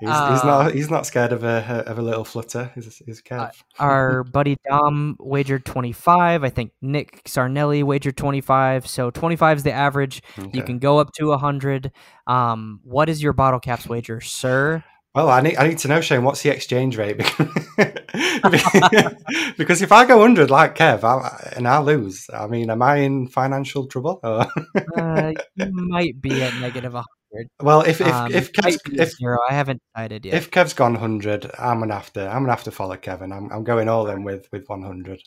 he's 0.00 0.10
uh, 0.10 0.40
not 0.44 0.74
he's 0.74 0.90
not 0.90 1.06
scared 1.06 1.32
of 1.32 1.44
a 1.44 1.84
of 1.86 1.98
a 1.98 2.02
little 2.02 2.24
flutter. 2.24 2.70
He's, 2.74 3.02
he's 3.04 3.22
Kev. 3.22 3.52
Our 3.78 4.24
buddy 4.32 4.56
Dom 4.68 5.16
wagered 5.18 5.64
25. 5.64 6.44
I 6.44 6.50
think 6.50 6.72
Nick 6.82 7.24
Sarnelli 7.24 7.82
wagered 7.82 8.16
25. 8.16 8.86
So 8.86 9.10
25 9.10 9.58
is 9.58 9.62
the 9.62 9.72
average. 9.72 10.22
You 10.52 10.62
can 10.62 10.78
go 10.78 10.98
up 10.98 11.12
to 11.14 11.28
100. 11.28 11.92
Um, 12.26 12.80
what 12.84 13.08
is 13.08 13.22
your 13.22 13.32
bottle 13.32 13.60
caps 13.60 13.86
wager, 13.86 14.20
sir? 14.20 14.84
Well, 15.14 15.30
I 15.30 15.42
need 15.42 15.56
I 15.56 15.68
need 15.68 15.78
to 15.78 15.88
know, 15.88 16.00
Shane, 16.00 16.24
what's 16.24 16.42
the 16.42 16.50
exchange 16.50 16.96
rate? 16.96 17.18
because 19.56 19.80
if 19.80 19.92
I 19.92 20.06
go 20.06 20.20
hundred 20.20 20.50
like 20.50 20.74
Kev 20.74 21.04
I, 21.04 21.52
and 21.54 21.68
I 21.68 21.78
lose, 21.78 22.28
I 22.34 22.48
mean, 22.48 22.68
am 22.68 22.82
I 22.82 22.96
in 22.96 23.28
financial 23.28 23.86
trouble? 23.86 24.18
Uh, 24.24 25.32
you 25.54 25.72
might 25.72 26.20
be 26.20 26.42
at 26.42 26.56
negative 26.56 26.96
100. 27.34 27.48
well, 27.62 27.82
if 27.82 28.00
if 28.00 28.12
Um, 28.12 28.32
if, 28.32 28.52
Kev's, 28.52 28.78
if 28.92 29.16
zero. 29.16 29.38
I 29.48 29.54
haven't 29.54 29.82
decided 29.94 30.24
yet. 30.24 30.34
if 30.34 30.50
Kev's 30.50 30.74
gone 30.74 30.94
hundred, 30.94 31.50
I'm 31.58 31.80
gonna 31.80 31.94
have 31.94 32.12
to 32.14 32.26
I'm 32.28 32.42
gonna 32.42 32.52
have 32.52 32.64
to 32.64 32.70
follow 32.70 32.96
Kevin. 32.96 33.32
I'm 33.32 33.50
I'm 33.52 33.64
going 33.64 33.88
all 33.88 34.08
in 34.08 34.24
with 34.24 34.48
with 34.52 34.68
one 34.68 34.82
hundred. 34.82 35.20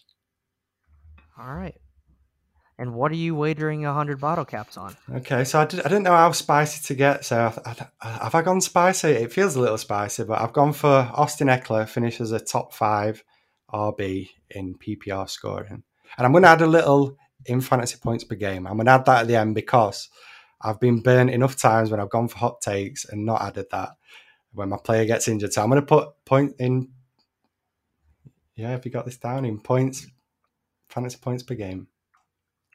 All 1.40 1.54
right. 1.54 1.76
And 2.80 2.94
what 2.94 3.12
are 3.12 3.16
you 3.16 3.34
wagering 3.34 3.82
100 3.82 4.20
bottle 4.20 4.46
caps 4.46 4.78
on? 4.78 4.96
Okay, 5.12 5.44
so 5.46 5.62
I, 5.62 5.66
did, 5.66 5.80
I 5.80 5.90
didn't 5.90 6.04
know 6.04 6.12
how 6.16 6.32
spicy 6.32 6.84
to 6.86 6.94
get. 6.96 7.26
So 7.26 7.52
I, 7.66 7.76
I, 8.02 8.10
have 8.26 8.36
I 8.36 8.44
gone 8.44 8.62
spicy? 8.62 9.10
It 9.10 9.34
feels 9.34 9.56
a 9.56 9.60
little 9.60 9.80
spicy, 9.80 10.26
but 10.26 10.40
I've 10.40 10.54
gone 10.54 10.74
for 10.74 11.10
Austin 11.14 11.48
Ekeler 11.48 11.90
finish 11.90 12.22
as 12.22 12.32
a 12.32 12.40
top 12.40 12.74
five 12.74 13.24
RB 13.74 14.30
in 14.52 14.76
PPR 14.76 15.28
scoring, 15.28 15.84
and 16.18 16.26
I'm 16.26 16.32
going 16.32 16.44
to 16.44 16.50
add 16.50 16.62
a 16.62 16.68
little 16.68 17.18
in 17.48 17.62
fantasy 17.62 17.98
points 17.98 18.24
per 18.24 18.36
game. 18.36 18.68
I'm 18.68 18.76
going 18.76 18.86
to 18.86 18.92
add 18.92 19.06
that 19.06 19.22
at 19.22 19.28
the 19.28 19.38
end 19.38 19.56
because 19.56 20.10
I've 20.62 20.80
been 20.80 21.02
burnt 21.02 21.30
enough 21.30 21.56
times 21.56 21.92
when 21.92 22.00
I've 22.00 22.10
gone 22.10 22.28
for 22.28 22.38
hot 22.38 22.62
takes 22.62 23.06
and 23.06 23.26
not 23.26 23.42
added 23.42 23.68
that 23.72 23.90
when 24.54 24.70
my 24.70 24.78
player 24.78 25.06
gets 25.06 25.28
injured. 25.28 25.54
So 25.54 25.62
I'm 25.62 25.70
going 25.70 25.82
to 25.82 25.86
put 25.86 26.10
point 26.26 26.56
in. 26.60 26.90
Yeah, 28.56 28.72
have 28.72 28.84
you 28.86 28.92
got 28.92 29.06
this 29.06 29.18
down 29.18 29.46
in 29.46 29.60
points? 29.60 30.08
Fantasy 30.90 31.18
points 31.22 31.44
per 31.44 31.54
game. 31.54 31.88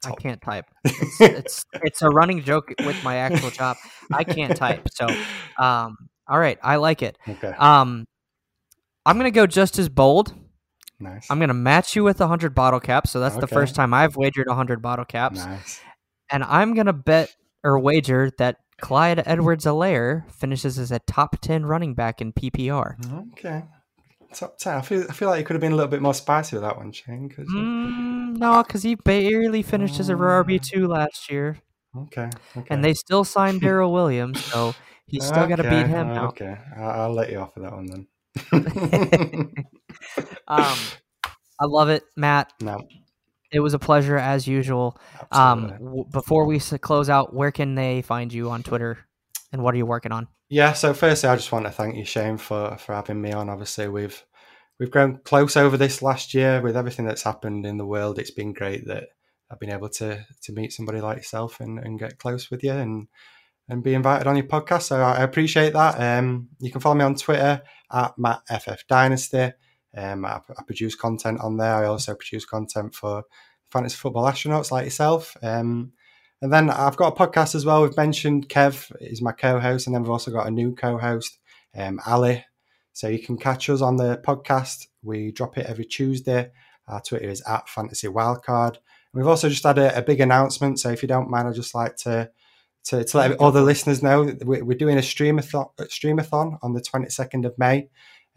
I 0.04 0.12
can't 0.12 0.40
type. 0.42 0.66
It's, 0.84 1.20
it's 1.20 1.64
it's 1.74 2.02
a 2.02 2.08
running 2.08 2.42
joke 2.42 2.72
with 2.84 3.02
my 3.04 3.16
actual 3.16 3.50
job. 3.50 3.76
I 4.12 4.24
can't 4.24 4.56
type. 4.56 4.88
So, 4.92 5.06
um, 5.58 5.96
all 6.28 6.38
right, 6.38 6.58
I 6.62 6.76
like 6.76 7.02
it. 7.02 7.16
Okay, 7.28 7.52
Um, 7.58 8.04
I'm 9.06 9.16
gonna 9.16 9.30
go 9.30 9.46
just 9.46 9.78
as 9.78 9.88
bold. 9.88 10.34
nice. 11.00 11.26
I'm 11.30 11.38
gonna 11.40 11.54
match 11.54 11.94
you 11.96 12.02
with 12.04 12.18
100 12.20 12.54
bottle 12.54 12.80
caps. 12.80 13.10
So 13.10 13.20
that's 13.20 13.36
the 13.36 13.46
first 13.46 13.74
time 13.74 13.94
I've 13.94 14.16
wagered 14.16 14.46
100 14.48 14.82
bottle 14.82 15.04
caps, 15.04 15.44
Nice. 15.44 15.80
and 16.30 16.42
I'm 16.44 16.74
gonna 16.74 16.92
bet 16.92 17.34
or 17.64 17.78
wager 17.78 18.30
that 18.38 18.56
Clyde 18.80 19.22
Edwards-Helaire 19.26 20.30
finishes 20.32 20.78
as 20.78 20.90
a 20.90 20.98
top 21.00 21.36
10 21.40 21.64
running 21.66 21.94
back 21.94 22.20
in 22.20 22.32
PPR. 22.32 22.96
Okay. 23.32 23.62
Top 24.34 24.56
10. 24.58 24.74
I 24.76 24.80
feel, 24.80 25.04
I 25.08 25.12
feel 25.12 25.28
like 25.28 25.38
you 25.40 25.44
could 25.44 25.54
have 25.54 25.60
been 25.60 25.72
a 25.72 25.76
little 25.76 25.90
bit 25.90 26.02
more 26.02 26.14
spicy 26.14 26.56
with 26.56 26.62
that 26.62 26.76
one, 26.76 26.90
Shane. 26.92 27.28
'cause 27.28 27.46
you- 27.48 27.60
Mm, 27.62 28.36
no, 28.38 28.62
because 28.62 28.82
he 28.82 28.94
barely 28.94 29.62
finished 29.62 30.00
as 30.00 30.08
a 30.08 30.14
RB 30.14 30.58
two 30.58 30.88
last 30.88 31.30
year, 31.30 31.58
Okay. 31.96 32.30
okay. 32.56 32.66
and 32.70 32.82
they 32.82 32.94
still 32.94 33.24
signed 33.24 33.60
Darrel 33.62 33.92
Williams, 33.92 34.42
so 34.44 34.74
he's 35.06 35.24
still 35.26 35.46
got 35.46 35.56
to 35.56 35.64
beat 35.64 35.86
him 35.86 36.08
now. 36.14 36.28
Okay. 36.28 36.56
I'll, 36.76 36.90
I'll 37.02 37.12
let 37.14 37.30
you 37.30 37.38
off 37.38 37.54
with 37.54 37.64
that 37.64 37.72
one 37.74 37.86
then. 37.86 38.06
Um, 40.48 40.76
I 41.60 41.64
love 41.66 41.88
it, 41.90 42.02
Matt. 42.16 42.52
no, 42.60 42.86
It 43.52 43.60
was 43.60 43.74
a 43.74 43.78
pleasure 43.78 44.16
as 44.16 44.46
usual. 44.46 44.98
Um, 45.30 45.68
w- 45.78 46.04
before 46.10 46.46
we 46.46 46.58
close 46.58 47.08
out, 47.08 47.34
where 47.34 47.52
can 47.52 47.74
they 47.74 48.02
find 48.02 48.32
you 48.32 48.50
on 48.50 48.62
Twitter, 48.62 48.98
and 49.52 49.62
what 49.62 49.74
are 49.74 49.76
you 49.76 49.86
working 49.86 50.12
on? 50.12 50.28
Yeah, 50.48 50.72
so 50.72 50.94
firstly, 50.94 51.28
I 51.28 51.36
just 51.36 51.52
want 51.52 51.66
to 51.66 51.70
thank 51.70 51.96
you, 51.96 52.04
Shane, 52.04 52.36
for, 52.36 52.76
for 52.76 52.94
having 52.94 53.20
me 53.20 53.32
on. 53.32 53.48
Obviously, 53.48 53.88
we've 53.88 54.22
we've 54.78 54.90
grown 54.90 55.18
close 55.24 55.56
over 55.56 55.76
this 55.76 56.02
last 56.02 56.34
year 56.34 56.60
with 56.60 56.76
everything 56.76 57.06
that's 57.06 57.22
happened 57.22 57.66
in 57.66 57.76
the 57.76 57.86
world. 57.86 58.18
It's 58.18 58.30
been 58.30 58.52
great 58.52 58.86
that 58.86 59.04
I've 59.50 59.60
been 59.60 59.70
able 59.70 59.90
to 59.90 60.24
to 60.42 60.52
meet 60.52 60.72
somebody 60.72 61.00
like 61.00 61.18
yourself 61.18 61.60
and, 61.60 61.78
and 61.78 61.98
get 61.98 62.18
close 62.18 62.50
with 62.50 62.64
you 62.64 62.72
and 62.72 63.08
and 63.68 63.82
be 63.82 63.94
invited 63.94 64.26
on 64.26 64.36
your 64.36 64.46
podcast. 64.46 64.82
So 64.82 65.00
I 65.00 65.22
appreciate 65.22 65.72
that. 65.74 66.00
Um, 66.00 66.48
you 66.58 66.70
can 66.70 66.80
follow 66.80 66.96
me 66.96 67.04
on 67.04 67.14
Twitter 67.14 67.62
at 67.92 68.16
MattFF 68.16 68.80
Dynasty. 68.88 69.52
Um, 69.96 70.24
I, 70.24 70.40
I 70.58 70.62
produce 70.66 70.94
content 70.94 71.40
on 71.40 71.56
there. 71.56 71.74
I 71.74 71.86
also 71.86 72.14
produce 72.14 72.44
content 72.44 72.94
for 72.94 73.24
fantasy 73.70 73.96
football 73.96 74.24
astronauts 74.24 74.70
like 74.70 74.84
yourself. 74.84 75.36
Um, 75.42 75.92
and 76.40 76.52
then 76.52 76.70
I've 76.70 76.96
got 76.96 77.12
a 77.12 77.26
podcast 77.26 77.54
as 77.54 77.64
well. 77.64 77.82
We've 77.82 77.96
mentioned 77.96 78.48
Kev 78.48 78.90
is 79.00 79.22
my 79.22 79.32
co-host, 79.32 79.86
and 79.86 79.94
then 79.94 80.02
we've 80.02 80.10
also 80.10 80.30
got 80.32 80.46
a 80.46 80.50
new 80.50 80.74
co-host, 80.74 81.38
um, 81.76 82.00
Ali. 82.06 82.44
So 82.92 83.08
you 83.08 83.20
can 83.20 83.38
catch 83.38 83.70
us 83.70 83.80
on 83.80 83.96
the 83.96 84.20
podcast. 84.26 84.86
We 85.02 85.30
drop 85.32 85.56
it 85.56 85.66
every 85.66 85.84
Tuesday. 85.84 86.50
Our 86.88 87.00
Twitter 87.00 87.28
is 87.28 87.42
at 87.46 87.68
Fantasy 87.68 88.08
Wildcard. 88.08 88.74
And 88.76 89.14
we've 89.14 89.26
also 89.26 89.48
just 89.48 89.62
had 89.62 89.78
a, 89.78 89.96
a 89.96 90.02
big 90.02 90.20
announcement. 90.20 90.80
So 90.80 90.90
if 90.90 91.00
you 91.02 91.08
don't 91.08 91.30
mind, 91.30 91.48
I'd 91.48 91.54
just 91.54 91.74
like 91.74 91.96
to 91.98 92.30
to, 92.86 93.04
to 93.04 93.16
let 93.16 93.36
all 93.36 93.52
the 93.52 93.62
listeners 93.62 94.02
know 94.02 94.24
that 94.24 94.44
we- 94.44 94.60
we're 94.62 94.76
doing 94.76 94.98
a 94.98 95.02
streamathon, 95.02 95.70
streamathon 95.82 96.58
on 96.62 96.72
the 96.72 96.80
22nd 96.80 97.46
of 97.46 97.56
May. 97.56 97.88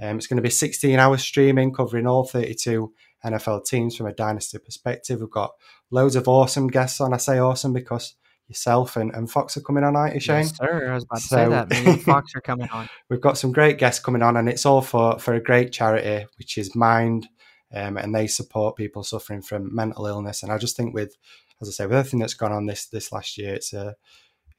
Um, 0.02 0.18
it's 0.18 0.28
going 0.28 0.38
to 0.38 0.44
be 0.44 0.50
16 0.50 1.00
hours 1.00 1.22
streaming 1.22 1.74
covering 1.74 2.08
all 2.08 2.26
32 2.26 2.94
NFL 3.26 3.66
teams 3.66 3.96
from 3.96 4.08
a 4.08 4.14
dynasty 4.14 4.58
perspective. 4.60 5.20
We've 5.22 5.30
got 5.30 5.52
loads 5.90 6.16
of 6.16 6.28
awesome 6.28 6.68
guests 6.68 7.00
on. 7.02 7.14
I 7.14 7.18
say 7.18 7.40
awesome 7.40 7.74
because 7.74 8.16
yourself 8.48 8.96
and, 8.98 9.12
and 9.16 9.32
Fox 9.32 9.58
are 9.58 9.62
coming 9.62 9.84
on, 9.84 9.96
aren't 9.96 10.14
you, 10.14 10.20
Shane? 10.20 10.44
Yes, 10.44 10.58
sir. 10.58 10.92
I 10.92 10.94
was 10.94 11.04
about 11.06 11.16
to 11.18 11.22
So- 11.24 11.36
say 11.36 11.50
that. 11.50 11.70
Me 11.70 11.92
and 11.94 12.04
Fox 12.04 12.36
are 12.36 12.42
coming 12.42 12.70
on. 12.70 12.90
We've 13.10 13.22
got 13.22 13.38
some 13.38 13.52
great 13.52 13.78
guests 13.78 14.04
coming 14.04 14.22
on, 14.22 14.38
and 14.38 14.48
it's 14.50 14.66
all 14.66 14.82
for, 14.82 15.18
for 15.18 15.34
a 15.34 15.42
great 15.42 15.72
charity, 15.72 16.28
which 16.38 16.58
is 16.58 16.76
Mind, 16.76 17.28
um, 17.74 17.98
and 17.98 18.14
they 18.14 18.28
support 18.28 18.76
people 18.76 19.04
suffering 19.04 19.42
from 19.42 19.74
mental 19.74 20.06
illness. 20.06 20.44
And 20.44 20.52
I 20.52 20.58
just 20.58 20.78
think, 20.78 20.94
with 20.94 21.16
as 21.62 21.70
I 21.70 21.72
say, 21.72 21.86
with 21.88 21.98
everything 21.98 22.20
that's 22.20 22.34
gone 22.36 22.52
on 22.52 22.66
this 22.68 22.86
this 22.88 23.12
last 23.12 23.38
year, 23.38 23.56
it's 23.56 23.74
a 23.74 23.96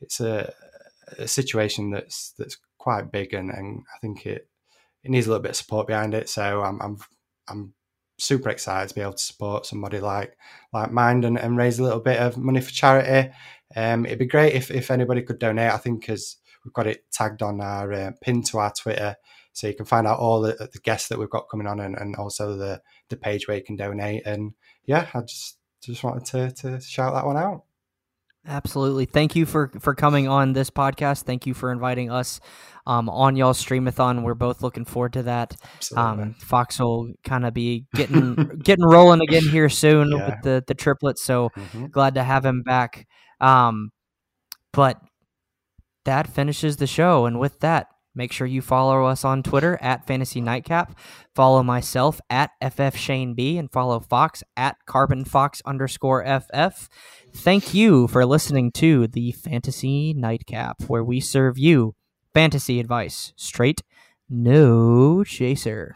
it's 0.01 0.19
a, 0.19 0.53
a 1.19 1.29
situation 1.29 1.91
that's 1.91 2.33
that's 2.39 2.57
quite 2.79 3.13
big, 3.13 3.35
and, 3.35 3.51
and 3.51 3.85
I 3.95 3.99
think 3.99 4.27
it 4.27 4.49
it 5.07 5.11
needs 5.11 5.27
a 5.27 5.31
little 5.31 5.43
bit 5.43 5.51
of 5.51 5.57
support 5.57 5.87
behind 5.87 6.15
it. 6.15 6.29
So 6.29 6.63
I'm 6.63 6.83
I'm 6.83 6.99
I'm 7.49 7.75
super 8.19 8.49
excited 8.51 8.89
to 8.89 8.95
be 8.95 9.01
able 9.01 9.13
to 9.13 9.19
support 9.19 9.67
somebody 9.67 10.01
like 10.01 10.37
like 10.73 10.91
Mind 10.91 11.25
and, 11.25 11.39
and 11.39 11.57
raise 11.57 11.79
a 11.79 11.85
little 11.85 12.01
bit 12.01 12.19
of 12.19 12.37
money 12.37 12.61
for 12.61 12.73
charity. 12.73 13.33
Um, 13.77 14.05
it'd 14.05 14.19
be 14.19 14.27
great 14.27 14.55
if, 14.55 14.71
if 14.71 14.91
anybody 14.91 15.23
could 15.23 15.39
donate. 15.39 15.71
I 15.71 15.77
think 15.77 16.01
because 16.01 16.39
we've 16.65 16.73
got 16.73 16.89
it 16.89 17.05
tagged 17.13 17.43
on 17.43 17.61
our 17.61 17.93
uh, 17.93 18.11
pin 18.21 18.43
to 18.45 18.59
our 18.59 18.73
Twitter, 18.73 19.15
so 19.53 19.69
you 19.69 19.75
can 19.75 19.87
find 19.87 20.09
out 20.09 20.19
all 20.19 20.41
the, 20.41 20.55
the 20.73 20.81
guests 20.83 21.09
that 21.09 21.19
we've 21.19 21.31
got 21.31 21.49
coming 21.49 21.69
on 21.69 21.79
and, 21.79 21.97
and 21.97 22.17
also 22.17 22.57
the 22.57 22.83
the 23.09 23.17
page 23.17 23.47
where 23.47 23.57
you 23.57 23.63
can 23.63 23.77
donate. 23.77 24.27
And 24.27 24.55
yeah, 24.87 25.07
I 25.15 25.21
just 25.21 25.59
just 25.81 26.03
wanted 26.03 26.25
to 26.27 26.51
to 26.63 26.81
shout 26.81 27.15
that 27.15 27.27
one 27.27 27.37
out. 27.37 27.63
Absolutely. 28.49 29.07
Thank 29.07 29.35
you 29.35 29.45
for 29.45 29.71
for 29.81 29.95
coming 29.95 30.29
on 30.29 30.53
this 30.53 30.71
podcast. 30.71 31.23
Thank 31.25 31.47
you 31.47 31.55
for 31.55 31.73
inviting 31.73 32.11
us 32.11 32.41
um, 32.87 33.09
on 33.09 33.35
y'all's 33.35 33.63
streamathon. 33.63 34.23
We're 34.23 34.35
both 34.35 34.63
looking 34.63 34.85
forward 34.85 35.15
to 35.15 35.25
that. 35.25 35.57
Um, 35.97 36.35
Fox 36.39 36.79
will 36.79 37.13
kind 37.25 37.45
of 37.45 37.55
be 37.55 37.87
getting 37.95 38.35
getting 38.63 38.85
rolling 38.85 39.21
again 39.21 39.43
here 39.49 39.69
soon 39.69 40.13
yeah. 40.13 40.27
with 40.27 40.43
the 40.43 40.65
the 40.67 40.75
triplets. 40.75 41.25
So 41.25 41.51
mm-hmm. 41.57 41.87
glad 41.87 42.15
to 42.15 42.23
have 42.23 42.45
him 42.45 42.63
back. 42.63 43.07
Um, 43.41 43.91
but 44.73 45.01
that 46.05 46.29
finishes 46.29 46.77
the 46.77 46.87
show, 46.87 47.27
and 47.27 47.41
with 47.41 47.59
that, 47.61 47.89
Make 48.17 48.33
sure 48.33 48.47
you 48.47 48.63
follow 48.63 49.05
us 49.05 49.27
on 49.27 49.43
Twitter 49.43 49.79
at 49.83 50.07
Fantasy 50.07 50.41
Nightcap. 50.41 50.99
Follow 51.35 51.63
myself 51.63 52.19
at 52.31 52.51
FF 52.67 52.97
Shane 52.97 53.35
B 53.35 53.59
and 53.59 53.71
follow 53.71 54.01
Fox 54.01 54.43
at 54.57 54.77
Carbon 54.87 55.27
Fox 55.27 55.61
underscore 55.67 56.25
FF. 56.25 56.89
Thank 57.37 57.75
you 57.75 58.09
for 58.09 58.27
listening 58.27 58.73
to 58.73 59.07
the 59.07 59.31
Fantasy 59.31 60.13
Nightcap, 60.15 60.83
where 60.89 61.05
we 61.05 61.21
serve 61.21 61.57
you 61.57 61.95
fantasy 62.35 62.81
advice 62.81 63.33
straight, 63.37 63.83
no 64.29 65.23
chaser. 65.23 65.95